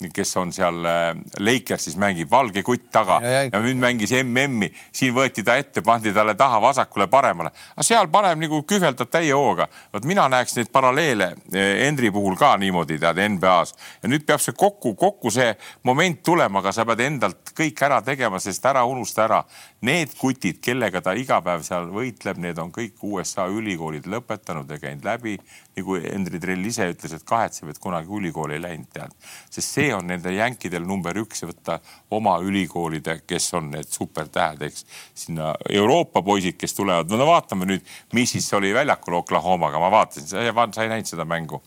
kes 0.10 0.36
on 0.42 0.54
seal 0.56 0.86
äh, 0.86 1.12
Lakersis, 1.40 1.98
mängib 2.02 2.32
valge 2.32 2.64
kutt 2.66 2.90
taga 2.92 3.20
ja, 3.24 3.44
ja. 3.48 3.62
nüüd 3.62 3.80
mängis 3.82 4.14
MM-i, 4.24 4.72
siin 4.96 5.14
võeti 5.16 5.44
ta 5.46 5.58
ette, 5.62 5.84
pandi 5.86 6.14
talle 6.16 6.36
taha 6.40 6.62
vasakule-paremale, 6.64 7.54
aga 7.76 7.86
seal 7.86 8.10
paneb 8.14 8.42
nagu 8.42 8.64
kühveldab 8.68 9.12
täie 9.12 9.34
hooga. 9.38 9.68
vot 9.94 10.06
mina 10.08 10.28
näeks 10.32 10.58
neid 10.58 10.72
paralleele 10.74 11.34
Henri 11.54 12.10
äh, 12.10 12.14
puhul 12.14 12.38
ka 12.40 12.56
niimoodi 12.58 13.00
tead 13.02 13.22
NBA-s 13.36 13.76
ja 14.02 14.10
nüüd 14.10 14.26
peab 14.26 14.42
see 14.42 14.58
kokku, 14.58 14.96
kokku 14.96 15.32
see 15.32 15.54
moment 15.84 16.24
tulema, 16.24 16.60
aga 16.60 16.74
sa 16.76 16.86
pead 16.90 17.06
endalt 17.06 17.54
kõik 17.58 17.86
ära 17.86 18.02
tegema, 18.06 18.40
sest 18.40 18.66
ära 18.66 18.84
unusta 18.88 19.26
ära 19.28 19.44
need 19.86 20.14
kutid, 20.18 20.60
kellega 20.64 21.02
ta 21.02 21.14
iga 21.18 21.40
päev 21.44 21.64
seal 21.66 21.90
võitleb, 21.94 22.40
need 22.42 22.60
on 22.62 22.72
kõik 22.74 23.02
USA 23.06 23.48
ülikoolid 23.50 24.08
lõpetanud 24.10 24.70
ja 24.70 24.80
käinud 24.82 25.06
läbi. 25.06 25.38
Nagu 25.78 25.98
Henri 26.04 26.40
Trell 26.44 26.66
ise 26.68 26.88
ütles, 26.92 27.14
et 27.16 27.26
kahetseb, 27.28 27.70
et 27.72 27.80
kunagi 27.82 28.12
ülikooli 28.12 28.58
ei 28.58 28.64
läinud, 28.64 28.90
tead, 28.94 29.14
sest 29.50 29.78
see 29.78 29.90
on 29.96 30.10
nende 30.12 30.34
jänkidel 30.36 30.84
number 30.88 31.16
üks 31.24 31.46
võtta 31.48 31.80
oma 32.12 32.38
ülikoolide, 32.44 33.22
kes 33.28 33.52
on 33.60 33.72
need 33.76 33.90
supertähed, 33.92 34.66
eks 34.68 34.86
sinna 35.24 35.54
Euroopa 35.70 36.24
poisid, 36.26 36.58
kes 36.60 36.76
tulevad, 36.78 37.12
no 37.12 37.30
vaatame 37.30 37.70
nüüd, 37.70 37.88
mis 38.18 38.36
siis 38.36 38.52
oli 38.58 38.74
väljakul 38.76 39.22
Oklahomaga, 39.22 39.80
ma 39.80 39.92
vaatasin, 39.94 40.28
sa 40.28 40.84
ei 40.84 40.92
näinud 40.92 41.10
seda 41.10 41.28
mängu 41.28 41.62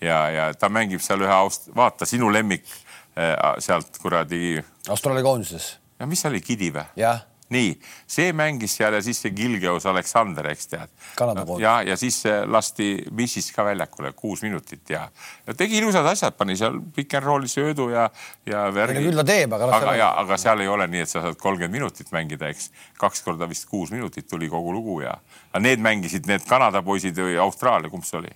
ja, 0.00 0.18
ja 0.30 0.50
ta 0.54 0.70
mängib 0.72 1.02
seal 1.04 1.22
ühe 1.24 1.34
aust-, 1.34 1.70
vaata 1.76 2.06
sinu 2.08 2.30
lemmik 2.32 2.66
äh, 3.18 3.34
sealt 3.62 3.98
kuradi. 4.02 4.58
Austraalia 4.88 5.26
koondises. 5.26 5.76
ja 5.98 6.06
mis 6.06 6.22
see 6.22 6.30
oli, 6.32 6.44
Kidi 6.44 6.70
või? 6.74 6.86
jah 7.00 7.24
nii, 7.54 7.72
see 8.08 8.32
mängis 8.36 8.74
seal 8.78 8.96
ja 8.96 9.00
siis 9.04 9.20
see 9.22 9.32
Gilgeos 9.36 9.86
Aleksander, 9.88 10.50
eks 10.52 10.70
tead. 10.72 10.92
Ja, 11.62 11.78
ja 11.86 11.96
siis 12.00 12.20
lasti 12.46 12.90
Missis 13.16 13.50
ka 13.54 13.64
väljakule 13.66 14.12
kuus 14.16 14.42
minutit 14.44 14.90
ja, 14.92 15.06
ja 15.46 15.56
tegi 15.56 15.80
ilusad 15.80 16.06
asjad, 16.06 16.36
pani 16.38 16.56
seal 16.58 16.80
pick 16.94 17.16
n 17.18 17.24
roll'i 17.24 17.50
söödu 17.50 17.88
ja, 17.92 18.08
ja 18.48 18.66
värgi. 18.74 19.04
küll 19.08 19.22
ta 19.22 19.26
teeb, 19.28 19.54
aga. 19.56 19.70
aga, 19.78 19.94
ja, 19.98 20.10
aga 20.22 20.40
seal 20.40 20.64
ei 20.64 20.72
ole 20.72 20.88
nii, 20.90 21.06
et 21.06 21.12
sa 21.12 21.24
saad 21.24 21.38
kolmkümmend 21.40 21.78
minutit 21.78 22.12
mängida, 22.14 22.52
eks. 22.52 22.70
kaks 23.00 23.24
korda 23.26 23.48
vist 23.50 23.68
kuus 23.70 23.92
minutit 23.94 24.28
tuli 24.28 24.50
kogu 24.52 24.74
lugu 24.74 25.00
ja, 25.06 25.16
aga 25.52 25.64
need 25.64 25.84
mängisid 25.84 26.28
need 26.28 26.44
Kanada 26.48 26.82
poisid 26.84 27.16
või 27.18 27.38
Austraalia, 27.40 27.90
kumb 27.92 28.06
see 28.06 28.20
oli? 28.20 28.34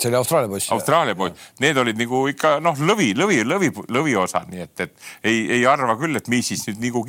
See 0.00 0.08
oli 0.08 0.18
Austraalia 0.18 0.48
poiss. 0.48 0.70
Austraalia 0.74 1.16
poiss, 1.18 1.48
need 1.62 1.78
olid 1.82 1.98
nagu 2.00 2.22
ikka 2.30 2.56
noh, 2.64 2.78
lõvi, 2.90 3.12
lõvi, 3.18 3.40
lõvi, 3.46 3.70
lõviosad, 3.92 4.48
nii 4.52 4.64
et, 4.64 4.84
et 4.86 5.28
ei, 5.28 5.42
ei 5.58 5.66
arva 5.68 5.96
küll, 6.00 6.16
et 6.18 6.30
mis 6.32 6.52
siis 6.52 6.64
nüüd 6.68 6.80
nagu 6.88 7.04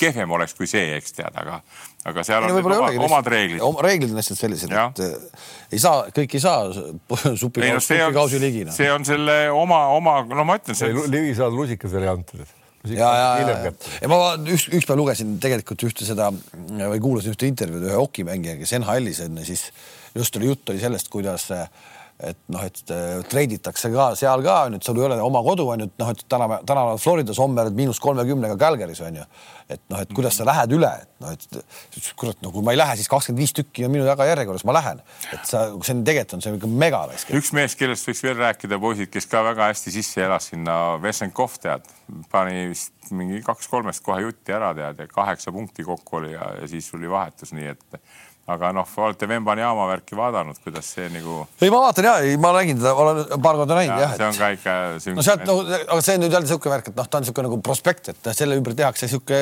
kehvem 0.00 0.34
oleks 0.36 0.56
kui 0.58 0.68
see, 0.70 0.96
eks 0.98 1.16
tead, 1.18 1.36
aga, 1.40 1.60
aga 2.10 2.26
seal 2.26 2.48
on 2.48 2.58
oma, 2.60 2.90
omad 3.06 3.30
reeglid. 3.34 3.62
reeglid 3.86 4.12
on 4.12 4.20
lihtsalt 4.20 4.42
sellised, 4.42 4.74
et 4.74 5.04
äh, 5.04 5.46
ei 5.72 5.82
saa, 5.82 6.04
kõik 6.14 6.36
ei 6.36 6.42
saa 6.42 6.66
supikausi 6.74 8.02
no, 8.02 8.10
kausi 8.16 8.42
ligi 8.42 8.66
no.. 8.68 8.74
see 8.74 8.90
on 8.92 9.06
selle 9.08 9.38
oma, 9.54 9.86
oma, 9.94 10.20
no 10.28 10.46
ma 10.48 10.58
ütlen. 10.60 11.00
livi 11.12 11.32
saad 11.38 11.56
lusikas 11.56 11.94
veel 11.94 12.08
ei 12.08 12.14
antud 12.16 12.44
ja, 12.92 13.10
ja, 13.16 13.28
ja, 13.40 13.72
ja 14.02 14.08
ma 14.12 14.18
üks, 14.36 14.68
ükspäev 14.68 14.98
lugesin 15.00 15.36
tegelikult 15.42 15.86
ühte 15.86 16.06
seda 16.06 16.28
või 16.34 17.00
kuulasin 17.02 17.32
ühte 17.32 17.48
intervjuud 17.48 17.88
ühe 17.88 17.96
hokimängijaga, 17.96 18.60
kes 18.64 18.74
NHL-is 18.80 19.22
on 19.24 19.40
ja 19.40 19.46
siis 19.48 19.68
just 20.14 20.36
oli 20.38 20.50
jutt 20.50 20.72
oli 20.72 20.82
sellest, 20.82 21.08
kuidas 21.12 21.48
äh, 21.54 21.64
et 22.22 22.38
noh, 22.52 22.62
et 22.62 22.92
äh, 22.94 23.22
treiditakse 23.26 23.90
ka 23.90 24.12
seal 24.18 24.42
ka 24.44 24.58
et 24.70 24.86
sul 24.86 24.98
ei 25.00 25.06
ole 25.08 25.16
oma 25.22 25.42
kodu 25.42 25.66
on 25.72 25.82
ju, 25.82 25.88
et 25.90 26.02
noh, 26.02 26.12
et 26.14 26.22
täna, 26.30 26.60
täna 26.66 26.84
Floridas 27.00 27.40
homme 27.42 27.64
oled 27.64 27.74
miinus 27.74 27.98
kolmekümnega 28.02 28.54
Calgary's 28.60 29.00
on 29.02 29.18
ju. 29.18 29.24
et 29.68 29.80
noh, 29.90 30.02
et 30.04 30.12
kuidas 30.14 30.38
sa 30.38 30.46
lähed 30.46 30.76
üle, 30.76 30.90
et 31.02 31.24
noh, 31.24 31.34
et 31.34 32.10
kurat, 32.20 32.38
no 32.44 32.52
kui 32.54 32.62
ma 32.62 32.74
ei 32.74 32.78
lähe, 32.78 32.94
siis 33.00 33.10
kakskümmend 33.10 33.42
viis 33.42 33.54
tükki 33.56 33.86
on 33.86 33.94
minu 33.96 34.06
taga 34.06 34.28
järjekorras, 34.30 34.66
ma 34.68 34.76
lähen. 34.76 35.02
et 35.32 35.42
sa, 35.48 35.66
see 35.74 35.96
on 35.96 36.04
tegelikult 36.06 36.38
on 36.38 36.44
see 36.44 36.56
ikka 36.60 36.70
megaraisk. 36.84 37.32
üks 37.40 37.50
mees, 37.56 37.74
kellest 37.80 38.10
võiks 38.10 38.22
veel 38.26 38.36
rääkida, 38.38 38.78
poisid, 38.82 39.10
kes 39.10 39.26
ka 39.30 39.42
väga 39.50 39.72
hästi 39.72 39.94
sisse 39.98 40.22
elas 40.22 40.52
sinna, 40.52 40.78
Vesenkov 41.02 41.58
tead, 41.62 41.88
pani 42.30 42.68
vist 42.70 42.94
mingi 43.10 43.42
kaks-kolmest 43.44 44.04
kohe 44.04 44.22
jutti 44.22 44.54
ära 44.54 44.70
tead 44.76 45.02
ja 45.02 45.08
kaheksa 45.10 45.52
punkti 45.52 45.84
kokku 45.84 46.22
oli 46.22 46.32
ja, 46.36 46.54
ja 46.60 46.70
siis 46.70 46.86
tuli 46.92 47.10
vahetus, 47.10 47.52
nii 47.56 47.74
et 47.74 47.98
aga 48.44 48.74
noh, 48.76 48.88
olete 49.00 49.24
Vembanyama 49.28 49.86
värki 49.88 50.16
vaadanud, 50.18 50.58
kuidas 50.60 50.90
see 50.92 51.06
nagu? 51.08 51.46
ei, 51.62 51.70
ma 51.72 51.78
vaatan 51.86 52.04
ja, 52.04 52.14
ma 52.40 52.50
nägin 52.58 52.76
teda, 52.76 52.92
olen 53.00 53.22
paar 53.40 53.56
korda 53.56 53.78
näinud 53.78 54.02
jah 54.02 54.10
ja,. 54.12 54.18
see 54.18 54.26
on 54.26 54.36
ka 54.36 54.50
ikka. 54.52 54.74
no 55.16 55.24
sealt 55.24 55.44
no, 55.48 55.54
aga 55.64 55.96
see 56.04 56.18
on 56.18 56.24
nüüd 56.26 56.34
jälle 56.36 56.44
niisugune 56.44 56.74
värk, 56.74 56.90
et 56.92 56.98
noh, 56.98 57.08
ta 57.08 57.20
on 57.20 57.24
niisugune 57.24 57.48
nagu 57.48 57.58
prospekt, 57.64 58.10
et 58.12 58.28
selle 58.36 58.58
ümber 58.60 58.76
tehakse 58.76 59.08
niisugune, 59.08 59.38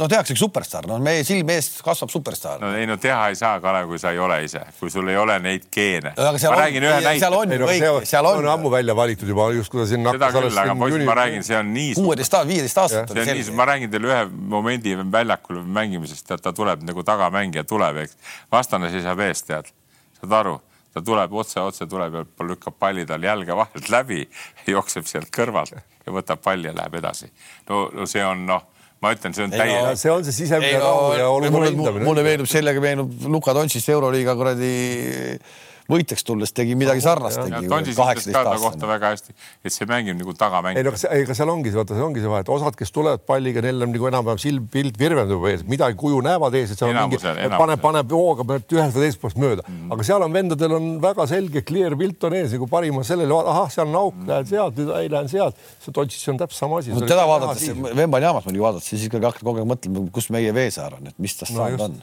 noh, 0.00 0.10
tehakse 0.10 0.34
üks 0.34 0.42
superstaar, 0.42 0.88
no 0.90 0.98
meie 1.04 1.22
silme 1.28 1.54
ees 1.60 1.70
kasvab 1.86 2.10
superstaar. 2.10 2.58
no 2.64 2.72
ei 2.74 2.88
no 2.90 2.96
teha 2.98 3.28
ei 3.30 3.38
saa, 3.38 3.60
Kalev, 3.62 3.86
kui 3.92 4.02
sa 4.02 4.10
ei 4.10 4.18
ole 4.18 4.40
ise, 4.48 4.64
kui 4.80 4.90
sul 4.90 5.12
ei 5.14 5.20
ole 5.20 5.38
neid 5.44 5.70
geene. 5.70 6.16
ma 6.18 6.32
on, 6.34 6.58
räägin 6.58 6.88
ühe 6.88 6.98
näite. 6.98 7.22
seal 7.22 7.38
on 7.38 7.54
ju 7.54 7.70
kõik, 7.70 8.10
seal 8.10 8.30
on. 8.32 8.42
on 8.42 8.50
ammu 8.56 8.74
välja 8.74 8.98
valitud 8.98 9.30
juba 9.30 9.46
just, 9.54 9.70
kui 9.70 9.84
ta 9.84 9.86
siin 9.92 10.02
hakkas. 10.10 10.34
seda 10.34 10.48
küll, 10.48 10.60
aga 10.64 10.76
poiss, 10.82 11.06
ma 11.06 11.18
räägin, 11.20 11.46
see 11.46 11.60
on 11.60 11.70
nii. 11.78 11.94
kuueteist, 12.00 12.38
viieteist 12.50 12.82
aastat. 12.82 13.14
see 13.14 13.22
on 13.22 13.38
nii, 13.38 13.56
ma 13.62 13.70
räägin 13.70 13.94
teile 13.94 14.10
ühe 14.10 14.20
momendi 14.56 14.98
väljakul 15.14 15.62
mängimisest, 15.78 16.34
ta 16.42 16.52
tuleb 16.56 16.82
nagu 16.90 17.06
tagamängija 17.06 17.62
tuleb, 17.68 17.83
eks 18.04 18.16
vastane 18.52 18.90
seisab 18.92 19.20
ees, 19.26 19.42
tead, 19.48 19.70
saad 20.20 20.36
aru, 20.40 20.58
ta 20.94 21.02
tuleb 21.04 21.32
otse-otse 21.32 21.88
tuleb 21.90 22.20
ja 22.20 22.24
lükkab 22.48 22.78
palli 22.78 23.06
tal 23.06 23.22
jalge 23.22 23.56
vahelt 23.56 23.90
läbi, 23.92 24.22
jookseb 24.74 25.08
sealt 25.10 25.32
kõrvalt 25.34 25.74
ja 25.74 26.12
võtab 26.12 26.42
palli 26.44 26.70
ja 26.70 26.76
läheb 26.76 27.00
edasi. 27.00 27.30
no, 27.68 27.88
no 27.92 28.06
see 28.10 28.24
on 28.24 28.46
noh 28.46 28.70
ma 29.04 29.12
ütlen, 29.12 29.34
see 29.36 29.44
on 29.44 29.52
täiesti 29.52 29.84
no,. 29.84 29.94
see 30.00 30.12
on 30.12 30.24
see 30.24 30.36
sisemine 30.44 30.80
rahu 30.80 31.12
ja 31.18 31.28
olukorra 31.28 31.70
hindamine. 31.70 32.06
mulle 32.06 32.24
meenub, 32.24 32.48
sellega 32.48 32.80
meenub 32.80 33.28
Luka 33.28 33.54
Dontšist 33.56 33.90
Euroliiga 33.92 34.36
kuradi 34.38 34.72
võitjaks 35.90 36.24
tulles 36.24 36.52
tegi 36.56 36.76
midagi 36.78 37.02
sarnast. 37.04 37.40
Tondis 37.68 37.98
ütles 37.98 38.28
ka 38.32 38.44
ta 38.46 38.56
kohta 38.60 38.88
väga 38.88 39.12
hästi, 39.12 39.34
et 39.64 39.74
see 39.74 39.88
mängib 39.88 40.16
nagu 40.20 40.34
tagamäng. 40.38 40.78
ei 40.78 40.86
no 40.86 40.94
ega 40.94 41.36
seal 41.36 41.52
ongi 41.52 41.72
vaata, 41.74 41.96
see 41.98 42.04
ongi 42.04 42.22
see 42.24 42.30
vahe, 42.30 42.44
et 42.46 42.52
osad, 42.52 42.76
kes 42.78 42.92
tulevad 42.94 43.24
palliga, 43.28 43.62
neil 43.64 43.84
on 43.84 43.92
nagu 43.92 44.08
enam-vähem 44.08 44.40
silm, 44.40 44.68
pilt 44.72 44.98
virvendub 45.00 45.44
ees, 45.50 45.64
midagi 45.68 45.98
kuju 46.00 46.22
näevad 46.24 46.56
ees, 46.60 46.72
et 46.72 46.80
seal 46.80 46.92
on 46.92 47.10
mingi, 47.10 47.20
paneb, 47.56 47.82
paneb 47.82 48.14
hooga 48.16 48.46
ühest 48.46 48.96
või 48.96 49.04
teisest 49.04 49.20
poolest 49.22 49.40
mööda 49.40 49.64
mm. 49.64 49.74
-hmm. 49.74 49.92
aga 49.96 50.06
seal 50.08 50.24
on 50.26 50.38
vendadel 50.38 50.76
on 50.78 50.88
väga 51.02 51.26
selge 51.30 51.64
clear 51.68 51.96
pilt 52.00 52.24
on 52.28 52.38
ees 52.38 52.54
nagu 52.56 52.68
parima 52.70 53.04
sellele, 53.04 53.40
ahah, 53.54 53.68
seal 53.72 53.90
on 53.90 53.98
auk 54.00 54.14
mm, 54.14 54.22
-hmm. 54.22 54.32
lähen 54.32 54.46
sealt, 54.46 54.80
ei 55.00 55.10
lähen 55.10 55.28
sealt. 55.28 55.60
see 55.84 55.92
Tondžis 55.94 56.28
on 56.32 56.40
täpselt 56.40 56.58
sama 56.58 56.78
asi. 56.78 56.96
teda 57.06 57.26
vaadates, 57.28 57.68
Vembanjaamas 57.96 58.48
muidugi 58.48 58.64
vaadates, 58.64 58.88
siis 58.88 59.06
ikkagi 59.08 59.28
hakkad 59.28 59.44
kogu 59.44 59.62
aeg 59.62 59.68
mõtlema, 59.68 60.06
kus 60.12 60.30
meie 60.34 60.54
Veesaar 60.54 60.96
on, 60.98 61.12
et 61.12 61.18
mis 61.18 61.36
tast 61.36 61.54
saanud 61.54 61.80
on, 61.80 62.00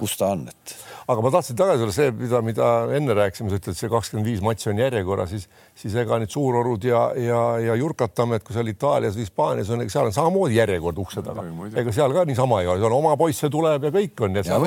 kus 0.00 0.16
ta 0.20 0.32
on, 0.36 0.46
et. 0.48 0.76
aga 1.10 1.22
ma 1.24 1.32
tahtsin 1.34 1.58
tagasi 1.58 1.82
tulla 1.82 1.96
see, 1.96 2.10
mida, 2.22 2.42
mida 2.44 2.70
enne 3.00 3.16
rääkisime, 3.16 3.50
sa 3.50 3.58
ütled 3.58 3.78
see 3.78 3.90
kakskümmend 3.90 4.28
viis 4.28 4.42
matši 4.44 4.70
on 4.72 4.80
järjekorras, 4.82 5.32
siis, 5.32 5.48
siis 5.82 5.96
ega 6.02 6.20
need 6.22 6.30
suurorud 6.32 6.86
ja, 6.86 7.02
ja, 7.18 7.42
ja 7.64 7.76
Jurkatamed, 7.80 8.44
kui 8.46 8.56
seal 8.56 8.70
Itaalias 8.70 9.18
või 9.18 9.26
Hispaanias 9.26 9.72
on, 9.74 9.84
seal 9.90 10.10
on 10.10 10.16
samamoodi 10.16 10.58
järjekord 10.60 11.02
ukse 11.02 11.24
taga. 11.26 11.44
ega 11.82 11.94
seal 11.96 12.16
ka 12.16 12.24
niisama 12.28 12.62
ei 12.62 12.70
ole, 12.70 12.82
seal 12.84 12.96
oma 13.00 13.16
poisse 13.20 13.50
tuleb 13.52 13.88
ja 13.88 13.94
kõik 13.98 14.26
on. 14.26 14.40
seal, 14.46 14.66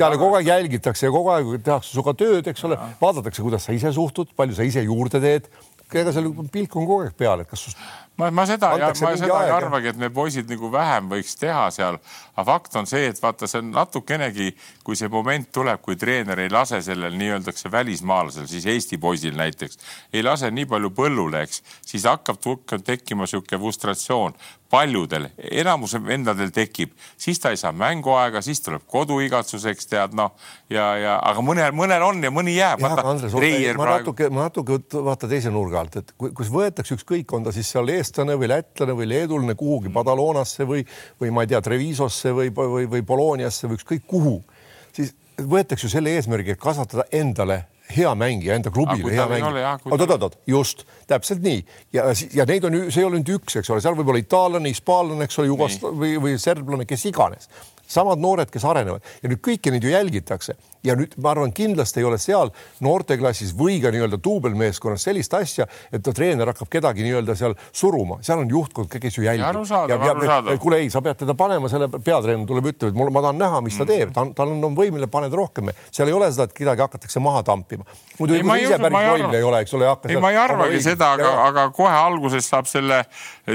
seal 0.00 0.18
kogu 0.18 0.40
aeg 0.40 0.52
jälgitakse 0.52 1.08
ja 1.08 1.14
kogu 1.14 1.34
aeg 1.34 1.54
tehakse 1.66 1.94
sinuga 1.94 2.14
tööd, 2.24 2.52
eks 2.52 2.68
ole, 2.68 2.80
vaadatakse, 3.00 3.44
kuidas 3.44 3.68
sa 3.68 3.76
ise 3.76 3.92
suhtud, 3.94 4.32
palju 4.38 4.58
sa 4.58 4.66
ise 4.66 4.84
juurde 4.86 5.22
teed. 5.22 5.50
Ega 5.88 6.12
seal 6.12 6.28
pilk 6.52 6.74
on 6.76 6.84
kogu 6.84 7.06
aeg 7.06 7.16
peal, 7.16 7.40
et 7.40 7.48
kas 7.48 7.68
sust 7.68 7.80
ma, 8.18 8.30
ma 8.30 8.44
seda, 8.46 8.72
ma 8.76 8.92
seda 8.94 9.38
ei 9.46 9.52
arvagi, 9.54 9.92
et 9.92 10.00
me 10.00 10.10
poisid 10.14 10.50
nagu 10.50 10.70
vähem 10.72 11.08
võiks 11.12 11.36
teha 11.38 11.68
seal, 11.74 12.00
aga 12.34 12.46
fakt 12.48 12.76
on 12.80 12.88
see, 12.90 13.06
et 13.12 13.20
vaata, 13.22 13.48
see 13.50 13.62
on 13.62 13.70
natukenegi, 13.76 14.50
kui 14.86 14.98
see 14.98 15.10
moment 15.12 15.48
tuleb, 15.54 15.80
kui 15.84 15.96
treener 16.00 16.42
ei 16.42 16.52
lase 16.52 16.82
sellel 16.84 17.14
nii-öeldakse 17.18 17.70
välismaalasel, 17.72 18.48
siis 18.50 18.66
Eesti 18.66 18.98
poisil 19.02 19.38
näiteks, 19.38 19.78
ei 20.12 20.24
lase 20.26 20.50
nii 20.50 20.66
palju 20.70 20.92
põllule, 20.98 21.44
eks, 21.46 21.62
siis 21.86 22.08
hakkab 22.10 22.42
tekkima 22.84 23.26
niisugune 23.26 23.62
frustratsioon 23.62 24.38
paljudel, 24.70 25.28
enamuse 25.62 26.00
vendadel 26.04 26.50
tekib, 26.54 26.90
siis 27.16 27.38
ta 27.40 27.54
ei 27.54 27.60
saa 27.60 27.72
mänguaega, 27.72 28.42
siis 28.44 28.60
tuleb 28.64 28.82
koduigatsuseks, 28.90 29.88
tead 29.88 30.16
noh, 30.18 30.34
ja, 30.72 30.90
ja 30.98 31.14
aga 31.22 31.44
mõnel, 31.44 31.72
mõnel 31.76 32.04
on 32.04 32.20
ja 32.24 32.32
mõni 32.34 32.56
jääb. 32.58 32.82
ma 33.78 33.86
praegu... 33.86 34.10
natuke, 34.10 34.30
ma 34.34 34.48
natuke 34.48 34.80
vaata 35.06 35.30
teise 35.30 35.54
nurga 35.54 35.80
alt, 35.84 36.00
et 36.02 36.12
kui, 36.18 36.34
kus 36.36 36.50
võetakse 36.52 36.98
ükskõik, 36.98 37.32
on 37.38 37.46
ta 37.46 37.54
siis 37.54 37.70
seal 37.70 37.88
ees 37.94 38.08
eestlane 38.08 38.36
või 38.40 38.48
lätlane 38.48 38.96
või 38.96 39.08
leedulane 39.08 39.54
kuhugi 39.58 39.92
Badalonasse 39.92 40.64
või, 40.66 40.84
või 41.20 41.32
ma 41.34 41.44
ei 41.44 41.52
tea, 41.52 41.60
Trevisosse 41.60 42.32
või, 42.32 42.52
või, 42.54 42.88
või 42.88 43.02
Bolognasse 43.02 43.68
või 43.68 43.78
ükskõik 43.78 44.06
kuhu, 44.08 44.38
siis 44.96 45.14
võetakse 45.38 45.86
ju 45.86 45.92
selle 45.92 46.14
eesmärgi, 46.16 46.56
et 46.56 46.62
kasvatada 46.62 47.04
endale 47.12 47.66
hea 47.96 48.10
mängija, 48.18 48.54
enda 48.58 48.70
klubile 48.74 49.12
hea 49.14 49.26
mängija. 49.30 49.72
oot-oot-oot, 49.90 50.38
just 50.46 50.84
täpselt 51.10 51.42
nii. 51.44 51.64
Ja, 51.92 52.04
ja 52.34 52.44
neid 52.48 52.64
on 52.68 52.76
see 52.90 53.02
ei 53.02 53.08
ole 53.08 53.20
nüüd 53.20 53.32
üks, 53.38 53.58
eks 53.60 53.70
ole, 53.70 53.80
seal 53.84 53.96
võib 53.98 54.12
olla 54.12 54.22
itaallane, 54.22 54.72
hispaanlane, 54.74 55.24
eks 55.28 55.38
ole, 55.42 55.48
jugosla- 55.52 55.92
või, 55.94 56.16
või 56.22 56.36
serblane, 56.42 56.86
kes 56.88 57.06
iganes. 57.10 57.48
Samad 57.88 58.20
noored, 58.20 58.50
kes 58.52 58.64
arenevad. 58.68 59.04
Ja 59.22 59.30
nüüd 59.32 59.40
kõiki 59.40 59.72
neid 59.72 59.84
ju 59.86 59.94
jälgitakse 59.94 60.58
ja 60.84 60.94
nüüd 60.98 61.16
ma 61.22 61.32
arvan, 61.34 61.52
kindlasti 61.54 62.02
ei 62.02 62.06
ole 62.08 62.18
seal 62.22 62.52
noorteklassis 62.84 63.54
või 63.58 63.78
ka 63.82 63.90
nii-öelda 63.94 64.20
duubelmeeskonnas 64.24 65.08
sellist 65.08 65.34
asja, 65.34 65.66
et 65.92 66.02
ta 66.04 66.14
treener 66.14 66.52
hakkab 66.52 66.70
kedagi 66.70 67.06
nii-öelda 67.06 67.36
seal 67.38 67.56
suruma, 67.72 68.20
seal 68.26 68.42
on 68.44 68.50
juhtkond, 68.52 68.90
kes 68.92 69.18
ju 69.18 69.26
jälgib. 69.26 69.44
kuule, 70.62 70.80
ei, 70.82 70.90
sa 70.90 71.02
pead 71.04 71.22
teda 71.24 71.34
panema, 71.38 71.70
selle 71.72 71.88
peatreener 71.90 72.46
tuleb, 72.48 72.70
ütleb, 72.72 72.92
et 72.92 72.98
mul, 72.98 73.10
ma 73.14 73.24
tahan 73.26 73.40
näha, 73.40 73.62
mis 73.64 73.78
ta 73.78 73.84
mm. 73.84 73.90
teeb, 73.92 74.14
ta 74.14 74.24
on, 74.26 74.32
tal 74.38 74.52
on, 74.54 74.62
on 74.70 74.76
võimeline, 74.78 75.10
paned 75.10 75.34
rohkem. 75.34 75.72
seal 75.90 76.10
ei 76.10 76.16
ole 76.16 76.30
seda, 76.32 76.48
et 76.48 76.54
kedagi 76.56 76.84
hakatakse 76.84 77.22
maha 77.22 77.42
tampima. 77.46 77.86
muidu 78.18 78.38
ei, 78.38 78.46
kui 78.46 78.62
ise 78.64 78.78
päris 78.78 78.98
võimeline 78.98 79.40
ei 79.40 79.48
ole, 79.50 79.62
eks 79.66 79.74
ole. 79.78 79.90
ei, 80.08 80.20
ma 80.22 80.32
ei 80.34 80.40
arvagi 80.40 80.82
seda, 80.84 81.12
aga, 81.18 81.34
aga 81.48 81.66
kohe 81.74 81.94
alguses 81.94 82.46
saab 82.48 82.70
selle 82.70 83.02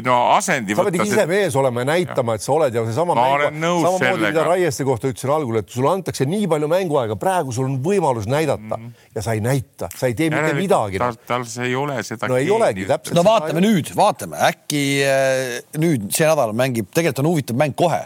no 0.03 0.19
asendi. 0.35 0.75
sa 0.75 0.85
pead 0.87 0.99
ikka 0.99 1.09
ise 1.09 1.25
mees 1.29 1.55
olema 1.59 1.83
ja 1.83 1.89
näitama, 1.93 2.37
et 2.37 2.45
sa 2.45 2.53
oled 2.55 2.75
ja 2.75 2.85
seesama. 2.87 3.15
ma 3.17 3.27
olen 3.37 3.59
nõus 3.61 3.87
sellega. 3.97 4.27
mida 4.27 4.45
Raieste 4.47 4.85
kohta 4.87 5.11
ütlesin 5.11 5.33
algul, 5.33 5.59
et 5.61 5.69
sulle 5.69 5.91
antakse 5.91 6.27
nii 6.29 6.47
palju 6.51 6.69
mänguaega 6.71 7.17
praegu 7.23 7.55
sul 7.55 7.69
on 7.69 7.79
võimalus 7.83 8.27
näidata 8.29 8.77
mm 8.77 8.89
-hmm. 8.89 9.09
ja 9.15 9.25
sa 9.25 9.33
ei 9.33 9.41
näita, 9.43 9.89
sa 9.95 10.09
ei 10.11 10.17
tee 10.19 10.29
mitte 10.33 10.53
midagi. 10.57 10.99
tal, 11.01 11.17
tal 11.27 11.47
see 11.49 11.71
ei 11.71 11.75
ole 11.75 12.03
seda. 12.03 12.27
no 12.27 12.37
ei 12.37 12.51
olegi 12.51 12.85
täpselt. 12.89 13.15
no 13.15 13.23
vaatame 13.23 13.63
nüüd, 13.63 13.95
vaatame 13.95 14.37
äkki 14.49 14.83
äh, 15.07 15.63
nüüd 15.77 16.11
see 16.11 16.27
nädal 16.27 16.53
mängib, 16.53 16.91
tegelikult 16.93 17.25
on 17.25 17.31
huvitav 17.31 17.57
mäng 17.57 17.75
kohe 17.75 18.03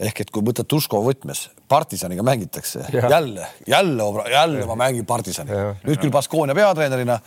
ehk 0.00 0.24
et 0.24 0.30
kui 0.34 0.42
võtad 0.42 0.66
Tuškova 0.68 1.06
võtmes, 1.06 1.48
partisaniga 1.70 2.24
mängitakse 2.26 2.82
ja. 2.92 3.08
jälle, 3.10 3.46
jälle, 3.66 4.30
jälle 4.30 4.66
ma 4.66 4.76
mängin 4.86 5.06
partisani, 5.06 5.50
nüüd 5.84 6.00
küll 6.02 6.14
Baskonia 6.14 6.54
peatreenerina 6.56 7.20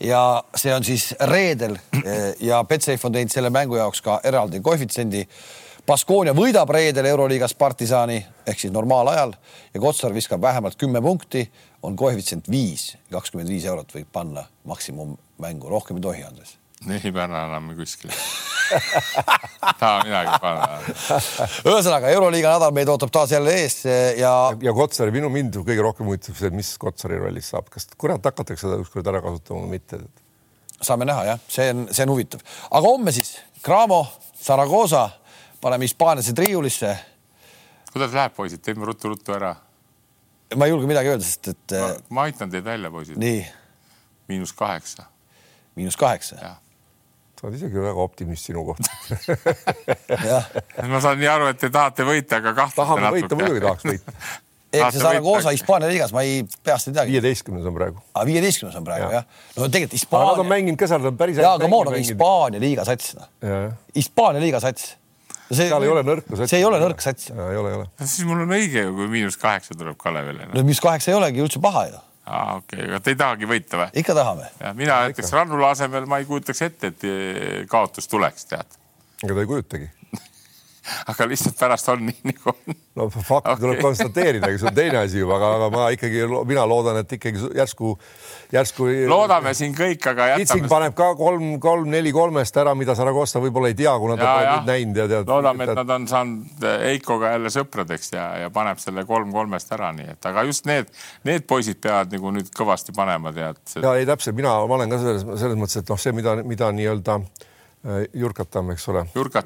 ja 0.00 0.22
see 0.56 0.72
on 0.74 0.84
siis 0.84 1.12
reedel 1.30 1.76
ja 2.40 2.62
Betsafe 2.64 3.06
on 3.06 3.12
teinud 3.12 3.34
selle 3.34 3.52
mängu 3.54 3.76
jaoks 3.76 4.02
ka 4.04 4.20
eraldi 4.24 4.62
koefitsiendi 4.64 5.26
Baskonia 5.84 6.32
võidab 6.32 6.70
reedel 6.72 7.04
Euroliigas 7.10 7.52
partisani 7.60 8.16
ehk 8.48 8.60
siis 8.62 8.72
normaalajal 8.72 9.34
ja 9.74 9.80
Kotsar 9.82 10.14
viskab 10.16 10.40
vähemalt 10.40 10.78
kümme 10.80 11.02
punkti, 11.04 11.42
on 11.84 11.96
koefitsient 11.96 12.48
viis, 12.48 12.94
kakskümmend 13.12 13.50
viis 13.52 13.66
eurot 13.68 13.92
võib 13.92 14.08
panna 14.12 14.46
maksimummängu, 14.64 15.68
rohkem 15.68 16.00
ei 16.00 16.04
tohi, 16.06 16.22
Andres. 16.24 16.56
ei 16.88 17.12
pane 17.12 17.36
enam 17.36 17.68
kuskile 17.76 18.16
taha 19.82 19.98
midagi 20.06 20.38
panna. 20.40 20.78
ühesõnaga 21.68 22.12
Euroliiga 22.16 22.54
nädal 22.56 22.72
meid 22.72 22.88
ootab 22.88 23.12
taas 23.12 23.34
jälle 23.36 23.52
ees 23.60 23.82
ja. 23.84 24.32
ja 24.56 24.72
Kotsari, 24.72 25.12
minu 25.12 25.28
mind 25.32 25.58
kõige 25.60 25.84
rohkem 25.84 26.08
huvitab 26.08 26.38
see, 26.38 26.48
mis 26.54 26.70
Kotsari 26.80 27.18
rollis 27.20 27.50
saab, 27.52 27.68
kas 27.72 27.90
kurat 28.00 28.24
hakatakse 28.24 28.64
seda 28.64 28.78
ükskord 28.80 29.10
ära 29.12 29.20
kasutama 29.24 29.66
või 29.66 29.76
mitte? 29.76 30.00
saame 30.80 31.04
näha 31.08 31.28
jah, 31.28 31.44
see 31.48 31.68
on, 31.74 31.84
see 31.92 32.08
on 32.08 32.14
huvitav, 32.14 32.40
aga 32.70 32.88
homme 32.88 33.12
siis 33.12 33.34
Cramo, 33.64 34.00
Zaragoza 34.40 35.10
paneme 35.64 35.88
hispaanlased 35.88 36.38
riiulisse. 36.38 36.96
kuidas 37.92 38.12
läheb, 38.12 38.34
poisid, 38.36 38.60
teeme 38.60 38.84
ruttu-ruttu 38.84 39.32
ära. 39.32 39.54
ma 40.56 40.66
ei 40.68 40.74
julge 40.74 40.88
midagi 40.90 41.12
öelda, 41.12 41.24
sest 41.24 41.48
et. 41.54 41.76
ma 42.12 42.26
aitan 42.28 42.52
teid 42.52 42.66
välja, 42.66 42.90
poisid. 42.92 43.16
nii. 43.20 43.40
miinus 44.28 44.52
kaheksa. 44.52 45.08
miinus 45.78 45.96
kaheksa? 45.96 46.36
sa 46.36 47.48
oled 47.48 47.56
isegi 47.56 47.80
väga 47.80 48.00
optimist 48.04 48.50
sinu 48.50 48.64
kohta 48.64 48.92
ma 50.92 51.00
saan 51.00 51.20
nii 51.20 51.30
aru, 51.32 51.48
et 51.54 51.60
te 51.60 51.70
tahate 51.72 52.04
võita, 52.08 52.42
aga 52.42 52.52
kahtlete 52.56 52.80
tahame 52.82 53.06
natuke. 53.06 53.22
võita, 53.22 53.38
muidugi 53.40 53.62
tahaks 53.64 53.86
võita 53.88 54.16
ehk 54.74 54.90
see 54.90 55.04
Zaragoza 55.04 55.54
Hispaania 55.54 55.88
liigas, 55.88 56.12
ma 56.12 56.24
ei, 56.26 56.42
peast 56.66 56.90
ei 56.90 56.96
teagi. 56.98 57.14
viieteistkümnes 57.16 57.70
on 57.70 57.76
praegu. 57.78 58.04
aa, 58.12 58.26
viieteistkümnes 58.28 58.76
on 58.80 58.84
praegu 58.84 59.06
jah 59.06 59.22
ja.. 59.22 59.24
no 59.56 59.70
tegelikult 59.70 59.96
Hispaania. 59.96 60.34
Nad 60.34 60.44
on 60.44 60.52
mänginud 60.52 60.80
ka 60.80 60.90
seal, 60.92 61.08
päris. 61.16 61.40
jaa, 61.40 61.54
aga 61.56 61.72
Moon 61.72 61.88
on 61.88 61.96
Hispaania 61.96 62.60
liiga 62.60 62.84
sats 62.88 63.16
noh. 63.16 63.32
Hispaania 63.96 64.44
liiga 64.44 64.60
sats 64.64 64.92
see, 65.50 65.68
seal 65.68 65.86
ei 65.86 65.92
ole 65.92 66.02
nõrku 66.06 66.38
satsi. 66.38 66.50
see 66.52 66.62
ei 66.62 66.66
ole 66.68 66.80
nõrk 66.82 67.04
sats. 67.04 67.30
ei 67.30 67.60
ole, 67.60 67.72
ei 67.72 67.78
ole. 67.80 67.88
siis 68.02 68.28
mul 68.28 68.44
on 68.46 68.56
õige 68.56 68.86
ju, 68.86 68.94
kui 68.96 69.10
miinus 69.12 69.38
kaheksa 69.40 69.76
tuleb 69.78 69.98
Kalevile. 70.00 70.48
no 70.52 70.64
miinus 70.64 70.82
kaheksa 70.84 71.12
ei 71.12 71.18
olegi 71.18 71.44
üldse 71.44 71.62
paha 71.64 71.86
ju. 71.90 72.00
aa, 72.26 72.60
okei 72.60 72.80
okay., 72.80 72.92
aga 72.92 73.02
te 73.04 73.14
ei 73.14 73.20
tahagi 73.24 73.50
võita 73.50 73.82
või? 73.82 73.90
ikka 74.02 74.16
tahame. 74.20 74.48
mina 74.78 75.02
ütleks 75.10 75.34
Rannula 75.34 75.74
asemel, 75.76 76.08
ma 76.10 76.22
ei 76.22 76.28
kujutaks 76.30 76.64
ette, 76.68 76.94
et 76.94 77.08
eh, 77.10 77.60
kaotus 77.70 78.10
tuleks, 78.10 78.48
tead. 78.52 78.80
ega 79.22 79.36
ta 79.36 79.44
ei 79.44 79.52
kujutagi 79.52 79.90
aga 81.10 81.26
lihtsalt 81.28 81.56
pärast 81.58 81.88
on 81.92 82.04
nii 82.08 82.30
nagu 82.30 82.52
on. 82.52 82.76
no 82.98 83.06
fakti 83.10 83.36
okay. 83.38 83.60
tuleb 83.60 83.80
konstateerida, 83.82 84.50
see 84.58 84.68
on 84.68 84.76
teine 84.76 84.98
asi 85.00 85.22
juba, 85.22 85.38
aga, 85.38 85.50
aga 85.58 85.68
ma 85.74 85.86
ikkagi, 85.94 86.24
mina 86.48 86.64
loodan, 86.68 87.00
et 87.02 87.14
ikkagi 87.16 87.50
järsku, 87.58 87.94
järsku. 88.54 88.88
loodame 89.10 89.54
siin 89.56 89.74
kõik, 89.76 90.02
aga 90.12 90.30
jätame. 90.32 90.44
Kitsing 90.44 90.68
paneb 90.70 90.96
ka 90.98 91.10
kolm, 91.18 91.56
kolm, 91.62 91.88
neli 91.92 92.12
kolmest 92.14 92.56
ära, 92.60 92.74
mida 92.78 92.96
Saragossa 92.98 93.42
võib-olla 93.42 93.72
ei 93.72 93.78
tea, 93.78 93.94
kuna 94.00 94.18
ta 94.20 94.28
pole 94.28 94.50
nüüd 94.50 94.70
näinud 94.72 95.00
ja 95.02 95.08
tead. 95.14 95.32
loodame, 95.32 95.68
et 95.68 95.80
nad 95.80 95.94
on 95.96 96.08
saanud 96.10 96.68
Eikoga 96.90 97.32
jälle 97.34 97.54
sõpradeks 97.54 98.14
ja, 98.14 98.28
ja 98.44 98.52
paneb 98.54 98.82
selle 98.82 99.06
kolm 99.08 99.32
kolmest 99.34 99.72
ära, 99.74 99.92
nii 99.96 100.12
et, 100.16 100.20
aga 100.30 100.46
just 100.48 100.68
need, 100.70 100.92
need 101.28 101.48
poisid 101.50 101.80
peavad 101.82 102.12
nagu 102.14 102.34
nüüd 102.34 102.52
kõvasti 102.54 102.94
panema, 102.96 103.32
tead. 103.34 103.64
ja 103.80 103.96
ei 103.98 104.06
täpselt, 104.08 104.36
mina, 104.38 104.54
ma 104.68 104.78
olen 104.78 104.92
ka 104.92 105.00
selles, 105.02 105.26
selles 105.42 105.58
mõttes, 105.58 105.80
et 105.82 105.90
noh, 105.90 106.00
see, 106.00 106.14
mida, 106.16 106.38
mida 106.44 106.70
nii-öelda 106.74 107.18
Äh, 107.24 107.50
Jurkatam, 108.16 108.70
eks 108.72 108.86
ole. 108.88 109.02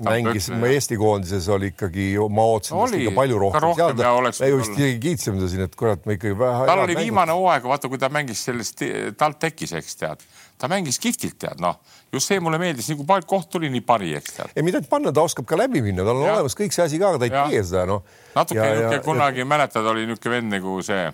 mängis, 0.07 0.47
Eesti 0.69 0.97
koondises 0.97 1.49
oli 1.51 1.73
ikkagi, 1.73 2.13
ma 2.31 2.45
ootasin 2.53 2.77
oli, 2.79 3.01
ikka 3.03 3.15
palju 3.17 3.39
rohkem. 3.43 3.65
rohkem 3.65 3.97
ta, 3.99 4.13
oleks. 4.15 4.39
me 4.45 4.51
just 4.53 4.77
isegi 4.77 5.01
kiitsime 5.03 5.41
teda 5.41 5.49
siin, 5.51 5.65
et 5.67 5.75
kurat, 5.79 6.07
me 6.07 6.15
ikkagi 6.15 6.39
vähe. 6.39 6.69
tal 6.71 6.85
oli 6.85 6.95
viimane 7.01 7.35
hooaeg, 7.35 7.67
vaata, 7.67 7.91
kui 7.91 7.99
ta 7.99 8.13
mängis 8.15 8.45
sellest 8.47 8.85
TalTechis, 9.19 9.75
eks 9.81 9.99
tead, 9.99 10.23
ta 10.55 10.71
mängis 10.71 11.03
kihvtilt, 11.03 11.35
tead, 11.43 11.59
noh, 11.65 11.81
just 12.15 12.31
see 12.31 12.39
mulle 12.39 12.63
meeldis, 12.63 12.93
nii 12.93 13.03
kui 13.03 13.23
koht 13.27 13.51
tuli, 13.51 13.73
nii 13.75 13.83
pari, 13.83 14.15
eks 14.21 14.39
tead. 14.39 14.55
ei 14.55 14.67
mida 14.67 14.85
panna, 14.87 15.11
ta 15.11 15.27
oskab 15.27 15.49
ka 15.49 15.59
läbi 15.59 15.83
minna, 15.83 16.07
tal 16.07 16.23
on 16.23 16.29
ja. 16.29 16.39
olemas 16.39 16.55
kõik 16.59 16.77
see 16.77 16.87
asi 16.87 17.03
ka, 17.03 17.11
aga 17.11 17.25
ta 17.25 17.27
ei 17.27 17.57
tee 17.57 17.65
seda, 17.67 17.89
noh. 17.91 18.07
natuke 18.39 18.63
niisugune 18.63 19.03
kunagi 19.09 19.49
mäletad, 19.51 19.91
oli 19.95 20.07
niisugune 20.07 20.39
vend 20.39 20.55
nagu 20.61 20.79
see 20.87 21.09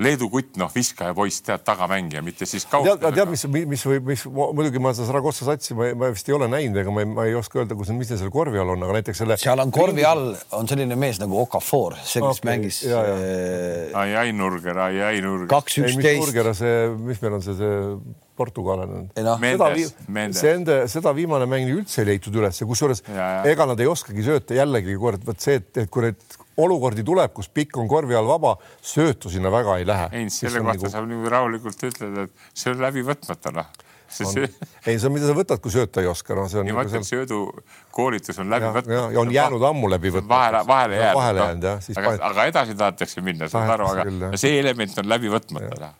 Leedu 0.00 0.30
kutt, 0.32 0.54
noh, 0.56 0.70
viskaja 0.72 1.12
poiss, 1.12 1.42
tead, 1.44 1.60
tagamängija, 1.66 2.22
mitte 2.24 2.46
siis 2.48 2.64
kaugel. 2.70 2.96
tead, 2.96 3.12
tead, 3.18 3.28
mis, 3.28 3.44
mis 3.68 3.82
või 3.84 3.98
mis, 4.06 4.22
muidugi 4.24 4.80
ma 4.80 4.94
seda 4.96 5.10
Saragossa 5.10 5.44
satsi 5.50 5.76
ma, 5.76 5.90
ma 5.98 6.08
vist 6.14 6.30
ei 6.30 6.36
ole 6.36 6.48
näinud, 6.48 6.78
ega 6.80 6.94
ma 6.94 7.04
ei, 7.04 7.10
ma 7.10 7.26
ei 7.28 7.36
oska 7.36 7.60
öelda, 7.60 7.76
kus, 7.76 7.92
mis 7.92 8.08
neil 8.08 8.22
seal 8.22 8.32
korvi 8.32 8.60
all 8.62 8.72
on, 8.72 8.86
aga 8.86 8.96
näiteks 8.96 9.20
selle. 9.20 9.36
seal 9.40 9.60
on 9.60 9.74
korvi 9.74 10.06
all 10.08 10.32
on 10.56 10.70
selline 10.70 10.96
mees 10.96 11.20
nagu 11.20 11.36
Okafor, 11.42 11.98
see, 12.00 12.24
kes 12.24 12.40
okay, 12.40 12.48
mängis. 12.48 12.80
Äh, 12.88 13.92
ai, 14.00 14.08
ai 14.22 14.32
Nurger, 14.36 14.80
ai, 14.80 15.02
ai 15.10 15.20
Nurger. 15.24 15.50
kaks 15.52 15.82
üksteist. 15.84 16.24
Nurger, 16.24 16.52
see, 16.56 16.76
mis 17.12 17.20
meil 17.20 17.36
on 17.36 17.44
see, 17.44 17.58
see 17.60 17.80
portugallane. 18.40 19.04
No. 19.20 19.36
See 20.32 20.54
enda, 20.56 20.78
seda 20.90 21.12
viimane 21.16 21.44
mäng 21.50 21.68
üldse 21.74 22.00
ei 22.00 22.14
leitud 22.14 22.40
üles, 22.40 22.64
kusjuures 22.64 23.04
ega 23.12 23.68
nad 23.68 23.80
ei 23.82 23.90
oskagi 23.92 24.24
sööta 24.24 24.56
jällegi 24.56 24.96
kord, 25.00 25.20
vot 25.26 25.44
see, 25.44 25.60
et, 25.60 25.84
et 25.84 25.92
kui 25.92 26.08
need 26.08 26.40
olukordi 26.56 27.04
tuleb, 27.06 27.32
kus 27.34 27.48
pikk 27.48 27.78
on 27.80 27.88
korvi 27.90 28.16
all 28.18 28.28
vaba, 28.28 28.56
söötu 28.82 29.30
sinna 29.32 29.52
väga 29.52 29.78
ei 29.80 29.86
lähe. 29.88 30.10
ei, 30.18 30.28
selle 30.32 30.60
kohta 30.60 30.76
nagu... 30.76 30.92
saab 30.92 31.08
nagu 31.10 31.32
rahulikult 31.36 31.88
ütelda, 31.88 32.26
et 32.28 32.52
see 32.58 32.74
on 32.74 32.84
läbi 32.84 33.06
võtmata, 33.06 33.54
noh. 33.56 33.72
On... 34.12 34.36
ei, 34.36 34.98
see 34.98 35.08
on, 35.08 35.14
mida 35.14 35.30
sa 35.30 35.32
võtad, 35.36 35.60
kui 35.64 35.72
sööta 35.72 36.02
ei 36.02 36.10
oska, 36.10 36.36
noh, 36.36 36.50
see 36.52 36.60
on. 36.60 36.68
nii 36.68 36.76
ma 36.76 36.84
ütlen, 36.84 37.06
söödukoolitus 37.08 38.42
on 38.44 38.52
läbi 38.52 38.68
võtmata. 38.68 39.08
ja 39.14 39.22
on 39.22 39.32
jäänud 39.32 39.64
ammu 39.70 39.88
läbi 39.94 40.12
võtmata. 40.12 40.34
vahele, 40.34 40.62
vahele 40.68 41.00
jäänud. 41.00 41.20
vahele 41.20 41.46
jäänud 41.46 41.68
jah. 41.70 41.90
aga, 42.02 42.14
aga 42.28 42.46
edasi 42.52 42.76
tahetakse 42.76 43.24
minna, 43.24 43.48
saad 43.52 43.72
aru, 43.78 43.88
aga 43.94 44.40
see 44.40 44.60
element 44.60 45.00
on 45.00 45.08
läbi 45.14 45.32
võtmata 45.32 45.94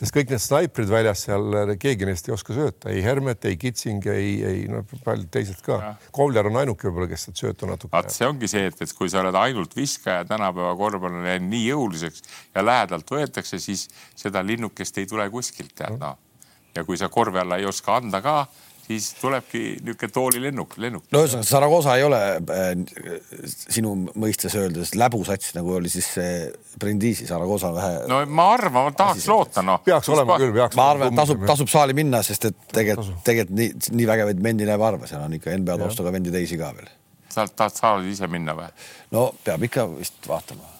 sest 0.00 0.14
kõik 0.16 0.30
need 0.32 0.40
snaiprid 0.40 0.88
väljas 0.88 1.26
seal, 1.26 1.74
keegi 1.80 2.08
neist 2.08 2.28
ei 2.28 2.34
oska 2.34 2.54
sööta, 2.56 2.88
ei 2.92 3.02
Hermet, 3.04 3.44
ei 3.50 3.58
Kitsing, 3.60 4.06
ei, 4.08 4.30
ei 4.46 4.62
noh, 4.70 4.86
paljud 5.04 5.28
teised 5.32 5.60
ka. 5.66 5.94
Kovler 6.16 6.48
on 6.48 6.56
ainuke 6.62 6.88
võib-olla, 6.88 7.10
kes 7.10 7.28
saab 7.28 7.40
sööta 7.42 7.68
natuke. 7.68 7.92
vaat 7.92 8.14
see 8.14 8.28
ongi 8.28 8.48
see, 8.50 8.64
et, 8.70 8.80
et 8.80 8.94
kui 8.96 9.12
sa 9.12 9.20
oled 9.20 9.36
ainult 9.36 9.76
viskaja, 9.76 10.24
tänapäeva 10.28 10.72
korvpall 10.80 11.20
on 11.20 11.28
läinud 11.28 11.52
nii 11.52 11.68
jõuliseks 11.68 12.24
ja 12.56 12.64
lähedalt 12.64 13.12
võetakse, 13.12 13.60
siis 13.60 13.86
seda 14.16 14.42
linnukest 14.46 15.02
ei 15.02 15.08
tule 15.10 15.28
kuskilt 15.32 15.76
tead 15.76 16.00
noh. 16.00 16.16
ja 16.74 16.84
kui 16.88 16.96
sa 16.96 17.10
korvi 17.12 17.42
alla 17.42 17.60
ei 17.60 17.68
oska 17.68 18.00
anda 18.00 18.22
ka 18.24 18.38
siis 18.90 19.14
tulebki 19.20 19.60
niisugune 19.84 20.12
toolilennuk, 20.14 20.74
lennuk. 20.82 21.04
no 21.14 21.22
ühesõnaga, 21.22 21.46
Zaragoza 21.46 21.96
ei 21.98 22.04
ole 22.06 22.20
äh, 22.40 22.70
sinu 23.44 23.92
mõistes 24.18 24.56
öeldes 24.58 24.94
läbusats, 24.98 25.52
nagu 25.56 25.76
oli 25.78 25.92
siis 25.92 26.08
see 26.16 26.32
Brindisi, 26.80 27.28
Zaragoza 27.28 27.70
on 27.70 27.76
vähe. 27.78 28.00
no 28.10 28.20
ma 28.26 28.48
arvan, 28.56 28.88
ma 28.88 28.94
tahaks 28.96 29.22
asi, 29.22 29.30
loota, 29.30 29.64
noh. 29.66 29.82
peaks 29.86 30.10
olema 30.10 30.38
küll, 30.42 30.54
peaks. 30.56 30.78
ma 30.78 30.88
arvan, 30.94 31.12
et 31.12 31.20
tasub, 31.22 31.46
tasub 31.52 31.70
saali 31.70 31.96
minna, 31.96 32.22
sest 32.26 32.50
et 32.50 32.66
tegelikult, 32.72 33.22
tegelikult 33.26 33.56
nii, 33.60 33.94
nii 34.00 34.10
vägevaid 34.10 34.42
mendi 34.48 34.68
näeb 34.68 34.86
harva, 34.88 35.10
seal 35.10 35.22
on 35.26 35.38
ikka 35.38 35.54
NBA 35.54 35.78
taustaga 35.84 36.14
vendi 36.16 36.34
teisi 36.34 36.58
ka 36.60 36.74
veel. 36.76 36.90
sa 37.30 37.46
tahad 37.46 37.78
saali 37.78 38.10
ise 38.10 38.30
minna 38.30 38.58
või? 38.58 38.68
no 39.14 39.30
peab 39.44 39.70
ikka 39.70 39.86
vist 39.94 40.26
vaatama 40.28 40.79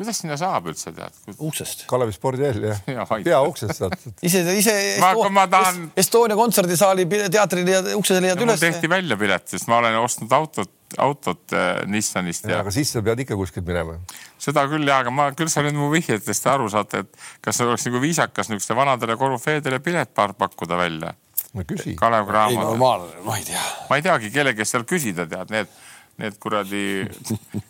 kuidas 0.00 0.20
sinna 0.22 0.36
saab 0.40 0.68
üldse 0.70 0.92
tead? 0.96 1.16
uksest. 1.36 1.84
Kalevi 1.90 2.14
spordihall 2.16 2.62
jah 2.70 2.78
ja, 2.88 3.04
pea 3.20 3.40
uksest 3.44 3.82
saad. 3.82 3.96
ise, 4.26 4.40
ise 4.56 4.74
ma, 5.02 5.12
Esto 5.12 5.32
ma 5.36 5.46
tahan... 5.52 5.80
Estonia 6.00 6.38
kontserdisaali 6.38 7.04
teatrile 7.32 7.74
ja 7.74 7.82
uksele 7.98 8.22
leiad 8.24 8.40
üles. 8.40 8.62
tehti 8.62 8.88
välja 8.90 9.18
pilet, 9.20 9.44
sest 9.52 9.68
ma 9.68 9.80
olen 9.82 9.98
ostnud 10.00 10.32
autot, 10.32 10.72
autot 10.96 11.56
äh, 11.56 11.82
Nissanist 11.90 12.48
ja, 12.48 12.62
aga 12.64 12.72
siis 12.74 12.94
sa 12.96 13.04
pead 13.04 13.26
ikka 13.26 13.36
kuskilt 13.38 13.68
minema. 13.68 13.98
seda 14.40 14.64
küll 14.72 14.88
ja, 14.88 15.02
aga 15.04 15.12
ma, 15.12 15.28
küll 15.36 15.52
sa 15.52 15.64
nüüd 15.66 15.76
mu 15.76 15.90
vihjetest 15.92 16.48
aru 16.48 16.70
saad, 16.72 16.96
et 17.02 17.12
kas 17.44 17.60
oleks 17.66 17.84
nagu 17.90 18.00
viisakas 18.00 18.48
niisuguste 18.48 18.78
vanadele 18.78 19.18
korüfeedele 19.20 19.82
pilet 19.84 20.14
pakkuda 20.16 20.80
välja. 20.80 21.12
no 21.52 21.68
küsi. 21.68 21.92
Kalev 22.00 22.24
Cramo. 22.30 22.56
ei 22.56 22.64
normaalne, 22.64 23.20
ma 23.28 23.36
ei 23.36 23.44
tea. 23.52 23.68
ma 23.90 24.00
ei 24.00 24.08
teagi, 24.08 24.32
kelle 24.32 24.56
käest 24.56 24.78
seal 24.78 24.88
küsida 24.88 25.28
tead, 25.28 25.52
need 25.52 25.78
need 26.20 26.36
kuradi, 26.42 26.82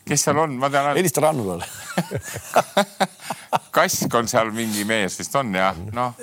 kes 0.08 0.26
seal 0.26 0.40
on, 0.42 0.56
ma 0.60 0.70
tean. 0.72 0.92
helista 0.98 1.22
Rannulale 1.24 1.66
Kask 3.74 4.14
on 4.18 4.28
seal 4.30 4.50
mingi 4.54 4.84
mees 4.86 5.16
vist 5.18 5.34
on 5.38 5.54
jah, 5.54 5.78
noh. 5.94 6.18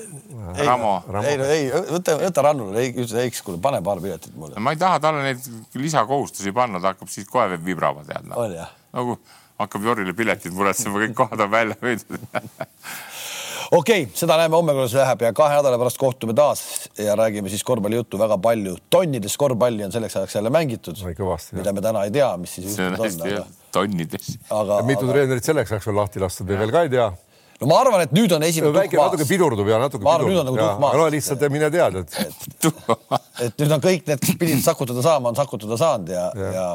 Ramo. 0.60 0.94
ei 1.24 1.40
no 1.40 1.48
ei, 1.52 1.66
võta, 1.72 2.18
võta 2.22 2.46
Rannulale, 2.50 2.86
ei, 2.86 3.08
eks 3.26 3.44
kuule, 3.46 3.60
pane 3.64 3.82
paar 3.86 4.04
piletit 4.04 4.36
mulle. 4.36 4.60
ma 4.64 4.76
ei 4.76 4.82
taha 4.82 5.02
talle 5.04 5.26
neid 5.26 5.50
lisakohustusi 5.80 6.56
panna, 6.56 6.84
ta 6.84 6.94
hakkab 6.94 7.12
siis 7.12 7.28
kohe 7.32 7.58
vibrama 7.58 8.06
tead 8.08 8.30
no.. 8.30 8.48
nagu 8.96 9.20
hakkab 9.58 9.86
Jorile 9.90 10.14
piletid 10.18 10.54
muretsema, 10.54 11.02
kõik 11.02 11.16
kohad 11.18 11.46
on 11.48 11.54
välja 11.54 11.78
müüdud 11.82 12.28
okei 13.72 14.04
okay,, 14.04 14.16
seda 14.16 14.38
näeme 14.40 14.56
homme, 14.56 14.76
kuidas 14.78 14.96
läheb 14.98 15.28
ja 15.28 15.34
kahe 15.36 15.60
nädala 15.60 15.80
pärast 15.82 16.00
kohtume 16.02 16.36
taas 16.38 16.64
ja 16.98 17.16
räägime 17.20 17.50
siis 17.50 17.64
korvpallijuttu 17.68 18.20
väga 18.20 18.38
palju. 18.38 18.78
tonnides 18.90 19.38
korvpalli 19.38 19.86
on 19.86 19.92
selleks 19.92 20.18
ajaks 20.18 20.36
jälle 20.36 20.50
mängitud, 20.50 21.04
mida 21.52 21.74
me 21.74 21.82
täna 21.82 22.04
ei 22.08 22.12
tea, 22.12 22.32
mis 22.38 22.56
siis 22.56 22.78
juhtunud 22.78 23.22
on. 23.22 23.32
Aga... 23.34 23.46
tonnides. 23.72 24.38
aga. 24.50 24.82
mitu 24.82 25.06
aga... 25.06 25.14
treenerit 25.14 25.44
selleks 25.52 25.72
ajaks 25.72 25.88
veel 25.88 26.00
lahti 26.02 26.24
lastud, 26.24 26.50
me 26.50 26.60
veel 26.60 26.72
ka 26.72 26.86
ei 26.88 26.94
tea 26.96 27.12
no 27.62 27.70
ma 27.72 27.80
arvan, 27.82 28.04
et 28.06 28.16
nüüd 28.16 28.34
on 28.36 28.44
esimene 28.46 28.74
väike 28.76 29.00
natuke 29.00 29.26
pidurdub 29.28 29.70
ja 29.70 29.80
natuke 29.82 30.06
ma 30.06 30.18
arvan, 30.18 30.32
nüüd 30.32 30.42
on 30.42 30.50
nagu 30.52 30.60
tuhk 30.62 30.82
maas. 30.84 30.98
no 31.00 31.08
lihtsalt 31.14 31.46
mine 31.54 31.70
tead, 31.74 32.02
et 32.04 32.18
et, 32.24 33.48
et 33.48 33.64
nüüd 33.64 33.78
on 33.78 33.84
kõik 33.84 34.10
need, 34.10 34.22
kes 34.24 34.38
pidid 34.40 34.62
sakutada 34.66 35.04
saama, 35.06 35.34
on 35.34 35.40
sakutada 35.40 35.80
saanud 35.82 36.14
ja, 36.14 36.28
ja., 36.38 36.52
ja 36.58 36.68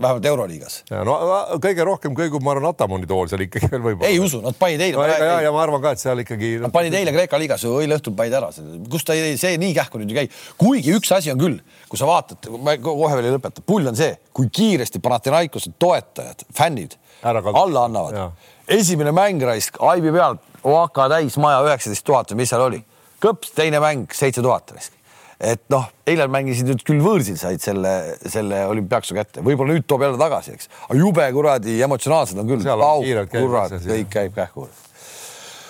vähemalt 0.00 0.26
Euroliigas. 0.26 0.76
no 0.90 1.16
kõige 1.62 1.84
rohkem 1.86 2.14
kõigub, 2.16 2.42
ma 2.44 2.54
arvan, 2.54 2.70
Atamoni 2.72 3.06
tool 3.10 3.28
seal 3.30 3.44
ikkagi 3.46 3.70
veel 3.72 3.84
võib-olla. 3.84 4.10
ei 4.10 4.18
usu, 4.22 4.40
nad 4.44 4.56
panid 4.58 4.82
eile 4.84 4.98
no,. 4.98 5.06
ja, 5.06 5.36
ja 5.46 5.52
ma 5.54 5.62
arvan 5.62 5.82
ka, 5.84 5.94
et 5.94 6.02
seal 6.02 6.22
ikkagi. 6.24 6.54
Nad 6.64 6.74
panid 6.74 6.96
eile 6.98 7.14
Kreeka 7.14 7.40
liigas 7.40 7.64
ju 7.66 7.76
eile 7.82 7.98
õhtul 7.98 8.16
panid 8.18 8.34
ära, 8.40 8.50
kus 8.90 9.06
ta 9.06 9.16
ei, 9.18 9.38
see 9.40 9.58
nii 9.60 9.74
kähku 9.76 10.00
nüüd 10.02 10.14
ei 10.14 10.24
käi. 10.24 10.32
kuigi 10.60 10.96
üks 10.98 11.14
asi 11.16 11.32
on 11.34 11.40
küll, 11.40 11.60
kui 11.90 12.00
sa 12.00 12.08
vaatad, 12.10 12.50
ma 12.64 12.76
kohe 12.82 13.14
veel 13.14 13.30
ei 13.30 13.36
lõpeta, 13.36 13.64
pull 13.66 13.86
on 13.90 13.98
see, 13.98 14.16
kui 14.34 14.50
kiiresti 14.52 15.02
Panathinaikose 15.04 15.76
toetajad, 15.78 16.46
fännid 16.54 16.98
alla 17.24 17.84
annavad. 17.84 18.32
esimene 18.68 19.12
mäng 19.12 19.42
raisk 19.42 19.78
Aivi 19.80 20.12
pealt 20.12 20.42
OAK 20.64 21.00
täis 21.12 21.36
maja 21.40 21.62
üheksateist 21.66 22.04
tuhat 22.04 22.32
või 22.32 22.42
mis 22.42 22.52
seal 22.52 22.64
oli. 22.64 22.84
kõps, 23.20 23.52
teine 23.56 23.80
mäng 23.80 24.12
seitse 24.12 24.42
tuhat 24.42 24.72
risk. 24.76 24.92
Et 25.44 25.62
noh, 25.72 25.86
eile 26.08 26.26
mängisid 26.30 26.68
nüüd 26.70 26.82
küll 26.86 27.02
võõrsil 27.04 27.36
said 27.40 27.62
selle, 27.62 27.92
selle 28.22 28.64
olümpiaksu 28.70 29.16
kätte, 29.16 29.44
võib-olla 29.44 29.76
nüüd 29.76 29.86
toob 29.90 30.06
jälle 30.06 30.20
tagasi, 30.20 30.56
eks. 30.56 30.70
aga 30.88 30.98
jube 30.98 31.28
kuradi 31.36 31.76
emotsionaalsed 31.84 32.40
on 32.40 32.50
küll. 32.50 32.66
kurat, 33.34 33.78
kõik 33.84 34.10
käib 34.12 34.36
kähku 34.36 34.68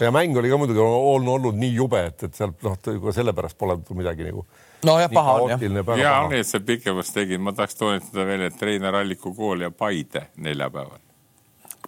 ja 0.01 0.11
mäng 0.13 0.37
oli 0.37 0.51
ka 0.51 0.59
muidugi 0.59 0.81
olnud, 0.81 1.29
olnud 1.29 1.59
nii 1.59 1.75
jube, 1.75 2.01
et, 2.11 2.23
et 2.27 2.37
sealt 2.37 2.63
noh, 2.67 2.79
sellepärast 3.15 3.59
pole 3.59 3.77
midagi 3.95 4.27
nagu. 4.29 4.45
nojah, 4.85 5.11
paha 5.13 5.37
on 5.43 5.55
jah. 5.55 5.99
ja 5.99 6.15
on, 6.25 6.35
et 6.35 6.49
sa 6.49 6.61
pikemast 6.61 7.15
tegid, 7.15 7.43
ma 7.43 7.55
tahaks 7.57 7.79
toonitada 7.79 8.27
veel, 8.29 8.49
et 8.49 8.63
Reinar 8.63 8.99
Alliku 9.01 9.35
kool 9.35 9.65
ja 9.67 9.71
Paide 9.71 10.29
neljapäeval. 10.37 11.01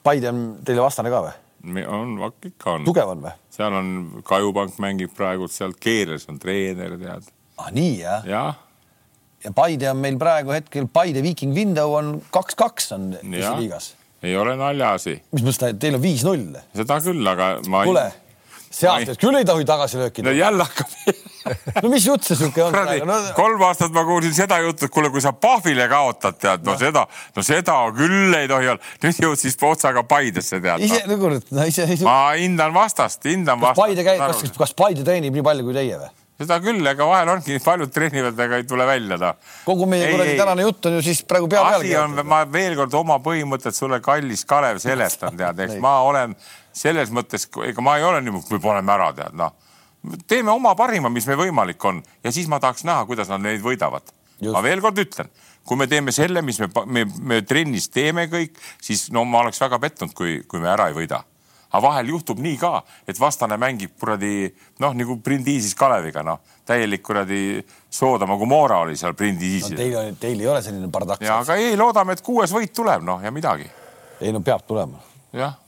Paide 0.02 0.30
on 0.30 0.46
teile 0.64 0.84
vastane 0.84 1.12
ka 1.12 1.24
või? 1.26 1.34
on, 1.90 2.18
ikka 2.46 2.76
on. 2.76 2.84
tugev 2.86 3.14
on 3.16 3.24
või? 3.26 3.34
seal 3.50 3.74
on, 3.74 3.94
Kajupank 4.26 4.78
mängib 4.82 5.14
praegu 5.16 5.48
seal, 5.50 5.74
Keeres 5.80 6.28
on 6.30 6.38
treener, 6.38 6.98
tead. 7.00 7.32
Ah 7.56 7.70
nii 7.74 7.94
jah? 8.00 8.26
jah. 8.28 8.58
ja 9.44 9.54
Paide 9.56 9.90
on 9.92 10.02
meil 10.02 10.18
praegu 10.20 10.54
hetkel, 10.56 10.90
Paide 10.92 11.22
Viiking 11.24 11.54
Window 11.56 11.96
on 11.98 12.16
kaks-kaks 12.34 12.92
on 12.96 13.10
esiliigas. 13.20 13.94
ei 14.22 14.36
ole 14.36 14.56
naljaasi. 14.60 15.18
mis 15.32 15.46
mõttes, 15.46 15.76
teil 15.80 15.98
on 15.98 16.04
viis-null? 16.04 16.60
seda 16.76 17.00
küll, 17.04 17.34
aga 17.34 17.56
ma 17.70 17.84
ei. 17.84 17.92
kuule 17.92 18.06
sealt 18.76 19.08
ei... 19.08 19.16
küll 19.20 19.38
ei 19.38 19.46
tohi 19.48 19.64
tagasilööki 19.68 20.22
teha. 20.22 20.32
no 20.32 20.36
jälle 20.36 20.66
hakkab 20.66 21.24
no 21.84 21.90
mis 21.92 22.06
jutt 22.06 22.26
see 22.26 22.38
siuke 22.38 22.64
on? 22.66 22.76
No... 23.08 23.18
kolm 23.36 23.62
aastat 23.68 23.94
ma 23.94 24.04
kuulsin 24.08 24.34
seda 24.36 24.58
juttu, 24.64 24.88
et 24.88 24.94
kuule, 24.94 25.10
kui 25.14 25.22
sa 25.24 25.32
Pahvile 25.32 25.88
kaotad, 25.90 26.38
tead, 26.42 26.64
no, 26.66 26.74
no 26.74 26.80
seda, 26.80 27.06
no 27.36 27.46
seda 27.46 27.78
küll 27.96 28.36
ei 28.36 28.50
tohi 28.50 28.72
olla. 28.74 28.92
nüüd 29.04 29.22
jõudis 29.22 29.58
otsaga 29.70 30.04
Paidesse, 30.08 30.60
tead. 30.60 30.84
ise 30.84 31.02
no., 31.08 31.18
kurat, 31.22 31.48
no 31.54 31.66
ise, 31.68 31.88
ise. 31.94 32.04
ma 32.06 32.34
hindan 32.34 32.74
vastast, 32.76 33.24
hindan 33.24 33.60
kas 33.60 33.70
vastast. 33.70 33.82
Paide 33.84 34.06
käib, 34.06 34.22
kas, 34.26 34.56
kas 34.58 34.76
Paide 34.76 35.06
treenib 35.06 35.36
nii 35.36 35.46
palju 35.46 35.68
kui 35.68 35.76
teie 35.76 36.00
või? 36.02 36.12
Seda 36.40 36.58
küll, 36.60 36.84
ega 36.86 37.06
vahel 37.08 37.30
ongi, 37.36 37.58
paljud 37.66 37.92
treenivad, 37.92 38.38
aga 38.46 38.60
ei 38.60 38.66
tule 38.68 38.86
välja 38.88 39.18
ta. 39.20 39.32
kogu 39.64 39.88
meie 39.90 40.10
kuradi 40.12 40.36
tänane 40.38 40.66
jutt 40.66 40.88
on 40.90 40.98
ju 40.98 41.04
siis 41.06 41.22
praegu 41.28 41.48
pea 41.52 41.62
peale. 41.64 41.84
asi 41.84 41.96
on, 42.00 42.20
ma 42.28 42.42
veel 42.52 42.76
kord 42.78 42.96
oma 42.98 43.18
põhimõtet 43.24 43.76
sulle, 43.76 44.00
kallis 44.04 44.44
Kalev, 44.48 44.80
seletan, 44.82 45.36
tead, 45.40 45.64
eks 45.66 45.80
ma 45.82 45.98
olen 46.06 46.36
selles 46.76 47.12
mõttes, 47.14 47.48
ega 47.70 47.84
ma 47.84 47.96
ei 48.00 48.04
ole 48.04 48.20
niimoodi, 48.24 48.52
me 48.56 48.62
paneme 48.62 48.96
ära, 48.98 49.10
tead 49.16 49.38
noh. 49.38 49.54
teeme 50.28 50.52
oma 50.52 50.74
parima, 50.78 51.12
mis 51.12 51.28
meil 51.30 51.46
võimalik 51.46 51.88
on 51.88 52.02
ja 52.24 52.32
siis 52.34 52.50
ma 52.52 52.60
tahaks 52.62 52.84
näha, 52.88 53.06
kuidas 53.08 53.32
nad 53.32 53.44
neid 53.44 53.64
võidavad. 53.64 54.12
ma 54.52 54.60
veel 54.64 54.84
kord 54.84 55.00
ütlen, 55.00 55.32
kui 55.66 55.80
me 55.80 55.88
teeme 55.88 56.12
selle, 56.12 56.42
mis 56.44 56.60
me, 56.60 56.68
me, 56.84 57.06
me 57.20 57.40
trennis 57.48 57.88
teeme 57.88 58.28
kõik, 58.32 58.60
siis 58.82 59.08
no 59.12 59.24
ma 59.24 59.40
oleks 59.46 59.60
väga 59.64 59.80
pettunud, 59.80 60.12
kui, 60.14 60.42
kui 60.48 60.60
me 60.60 60.68
ära 60.74 60.90
ei 60.92 60.98
võida 60.98 61.24
aga 61.76 61.82
vahel 61.84 62.12
juhtub 62.14 62.40
nii 62.42 62.56
ka, 62.60 62.72
et 63.08 63.20
vastane 63.20 63.58
mängib 63.60 63.96
kuradi 64.00 64.48
noh, 64.82 64.94
nagu 64.96 65.18
Prindiisis 65.24 65.76
Kaleviga, 65.78 66.24
noh, 66.26 66.40
täielik 66.66 67.04
kuradi 67.04 67.42
Soodama 67.90 68.38
Gomorra 68.40 68.80
oli 68.86 68.96
seal 68.96 69.14
Prindiisis 69.18 69.74
no,. 69.74 69.82
Teil, 69.82 70.16
teil 70.20 70.40
ei 70.40 70.48
ole 70.48 70.64
selline 70.64 70.88
bardakk. 70.92 71.24
ja, 71.26 71.42
aga 71.44 71.58
ei, 71.60 71.76
loodame, 71.78 72.16
et 72.16 72.24
kuues 72.24 72.54
võit 72.56 72.74
tuleb, 72.76 73.04
noh 73.06 73.22
ja 73.24 73.34
midagi. 73.34 73.68
ei 74.20 74.32
no 74.32 74.40
peab 74.40 74.66
tulema. 74.66 75.02
jah 75.36 75.60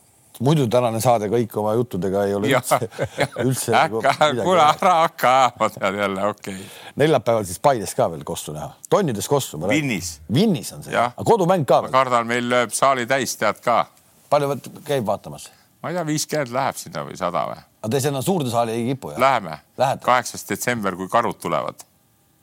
muidu 0.45 0.67
tänane 0.71 1.01
saade 1.03 1.29
kõik 1.31 1.55
oma 1.59 1.75
juttudega 1.79 2.25
ei 2.29 2.35
ole 2.37 2.51
ja, 2.53 2.61
üldse, 2.63 2.89
üldse. 3.45 3.73
Nagu 3.75 4.03
kuule 4.45 4.63
ära 4.63 4.95
hakka 5.03 5.35
ajama 5.35 5.71
tead 5.75 6.01
jälle, 6.03 6.27
okei 6.31 6.55
okay.. 6.55 6.67
neljapäeval 7.03 7.47
siis 7.49 7.59
Paides 7.63 7.95
ka 7.99 8.09
veel 8.13 8.25
Kossu 8.29 8.55
näha, 8.55 8.71
tonnides 8.91 9.29
Kossu. 9.29 9.61
Vinnis. 9.69 10.19
Vinnis 10.35 10.73
on 10.77 10.87
see, 10.87 10.97
aga 10.97 11.27
kodumäng 11.27 11.67
ka. 11.69 11.83
ma 11.87 11.93
kardan, 11.95 12.29
meil 12.31 12.47
lööb 12.51 12.75
saali 12.77 13.07
täis, 13.11 13.35
tead 13.41 13.59
ka. 13.65 13.85
palju 14.31 14.55
käib 14.87 15.07
vaatamas? 15.07 15.51
Ma 15.83 15.91
ei 15.91 15.99
tea, 15.99 16.07
viiskümmend 16.09 16.55
läheb 16.55 16.79
sinna 16.81 17.05
või 17.07 17.19
sada 17.19 17.45
või? 17.51 17.63
aga 17.83 17.93
te 17.95 18.03
sinna 18.03 18.23
suurde 18.25 18.51
saali 18.53 18.75
ei 18.75 18.87
kipu 18.91 19.13
jah? 19.13 19.21
Läheme. 19.23 19.61
kaheksas 20.05 20.47
detsember, 20.49 20.97
kui 20.99 21.09
karud 21.13 21.39
tulevad. 21.43 21.85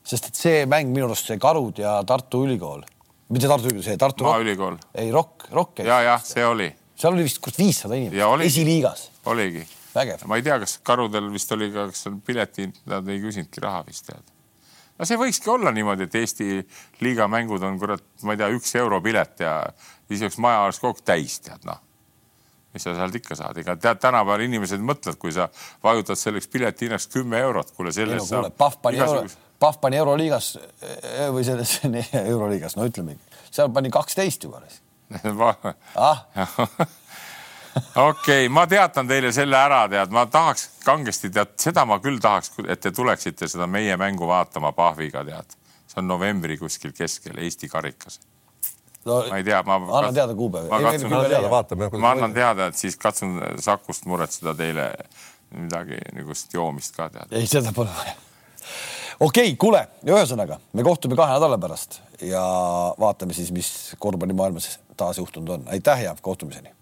sest 0.06 0.30
et 0.30 0.40
see 0.40 0.64
mäng 0.70 0.92
minu 0.94 1.10
arust 1.10 1.28
see 1.28 1.40
Karud 1.42 1.78
ja 1.82 1.98
Tartu 2.06 2.44
Ülikool, 2.46 2.84
mitte 3.28 3.50
Tartu 3.50 3.70
Ülikool, 3.70 3.86
see 3.90 4.00
Tartu. 4.00 4.24
Maaülikool. 4.24 4.78
ei, 4.94 5.10
Rock, 5.12 5.50
Rock. 5.52 5.84
ja, 5.84 6.00
jah, 6.06 6.24
see 6.24 6.46
oli 6.46 6.70
seal 6.96 7.12
oli 7.12 7.26
vist 7.26 7.50
viissada 7.58 7.98
inimest, 7.98 8.46
esiliigas. 8.46 9.10
oligi. 9.28 9.66
ma 10.26 10.38
ei 10.38 10.42
tea, 10.42 10.58
kas 10.62 10.78
karudel 10.84 11.28
vist 11.32 11.52
oli 11.52 11.68
ka, 11.72 11.90
kas 11.90 12.06
seal 12.06 12.16
pileti, 12.24 12.70
nad 12.88 13.08
ei 13.08 13.20
küsinudki 13.20 13.60
raha 13.64 13.82
vist 13.86 14.08
tead. 14.08 14.24
no 14.96 15.08
see 15.08 15.20
võikski 15.20 15.52
olla 15.52 15.72
niimoodi, 15.76 16.08
et 16.08 16.14
Eesti 16.22 16.62
liiga 17.04 17.28
mängud 17.28 17.64
on 17.68 17.76
kurat, 17.80 18.04
ma 18.24 18.36
ei 18.36 18.40
tea, 18.40 18.52
üks 18.56 18.72
euro 18.80 19.02
pilet 19.04 19.44
ja 19.44 19.58
siis 20.08 20.24
oleks 20.24 20.40
maja 20.40 20.64
oleks 20.64 20.80
kogu 20.80 20.96
aeg 20.96 21.10
täis, 21.12 21.40
tead 21.44 21.68
noh 21.68 21.82
mis 22.76 22.84
sa 22.84 22.94
sealt 22.96 23.16
ikka 23.16 23.36
saad, 23.38 23.56
ega 23.62 23.76
tead, 23.80 24.00
tänapäeval 24.02 24.44
inimesed 24.46 24.82
mõtlevad, 24.84 25.18
kui 25.20 25.32
sa 25.34 25.48
vajutad 25.84 26.20
selleks 26.20 26.50
pileti 26.52 26.86
hinnaks 26.86 27.08
kümme 27.12 27.40
eurot, 27.48 27.72
kuule 27.76 27.92
sellest 27.94 28.28
saab. 28.30 28.52
Pahv 28.58 28.80
pani 28.84 29.00
igasugust... 29.00 29.38
euro, 29.38 29.54
Pahv 29.64 29.80
pani 29.80 30.00
euroliigas 30.02 30.50
eh, 30.60 31.26
või 31.32 31.46
selles 31.48 31.78
euroliigas, 32.32 32.76
no 32.76 32.86
ütlemegi, 32.88 33.40
seal 33.50 33.72
pani 33.72 33.92
kaksteist 33.94 34.44
juba 34.48 34.62
ah? 35.94 36.24
okei 36.44 38.10
okay,, 38.10 38.48
ma 38.52 38.66
teatan 38.66 39.08
teile 39.08 39.32
selle 39.32 39.58
ära, 39.58 39.84
tead, 39.88 40.12
ma 40.12 40.26
tahaks 40.30 40.68
kangesti 40.84 41.30
tead, 41.32 41.56
seda 41.62 41.86
ma 41.88 42.00
küll 42.04 42.20
tahaks, 42.22 42.52
et 42.66 42.82
te 42.82 42.92
tuleksite 42.92 43.48
seda 43.48 43.68
meie 43.70 43.96
mängu 44.00 44.28
vaatama 44.28 44.74
Pahviga, 44.76 45.24
tead. 45.24 45.58
see 45.86 46.02
on 46.02 46.10
novembri 46.10 46.58
kuskil 46.58 46.92
keskel 46.96 47.38
Eesti 47.38 47.70
karikas 47.72 48.20
no,. 49.06 49.22
ma 49.30 49.40
ei 49.40 49.46
tea, 49.46 49.62
ma. 49.66 49.80
anna 49.98 50.12
teada 50.12 50.34
kuupäevi. 50.34 50.68
ma 50.68 50.80
katsun, 50.90 52.00
ma 52.00 52.12
annan 52.14 52.36
teada, 52.36 52.70
et 52.70 52.78
siis 52.78 52.98
katsun 53.00 53.40
Sakust 53.62 54.06
muretseda 54.10 54.54
teile 54.58 54.90
midagi 55.56 55.98
niisugust 56.12 56.54
joomist 56.54 56.96
ka 56.96 57.10
tead. 57.10 57.32
ei, 57.32 57.46
seda 57.50 57.72
pole 57.76 57.92
vaja 57.96 58.16
okei 59.20 59.50
okay,, 59.50 59.56
kuule, 59.60 59.82
ühesõnaga 60.06 60.58
me 60.72 60.84
kohtume 60.86 61.18
kahe 61.18 61.36
nädala 61.36 61.58
pärast 61.58 62.00
ja 62.20 62.42
vaatame 63.00 63.36
siis, 63.36 63.52
mis 63.54 63.70
korvpallimaailmas 64.02 64.78
taas 64.96 65.18
juhtunud 65.18 65.54
on. 65.58 65.68
aitäh 65.72 66.02
ja 66.08 66.16
kohtumiseni 66.22 66.72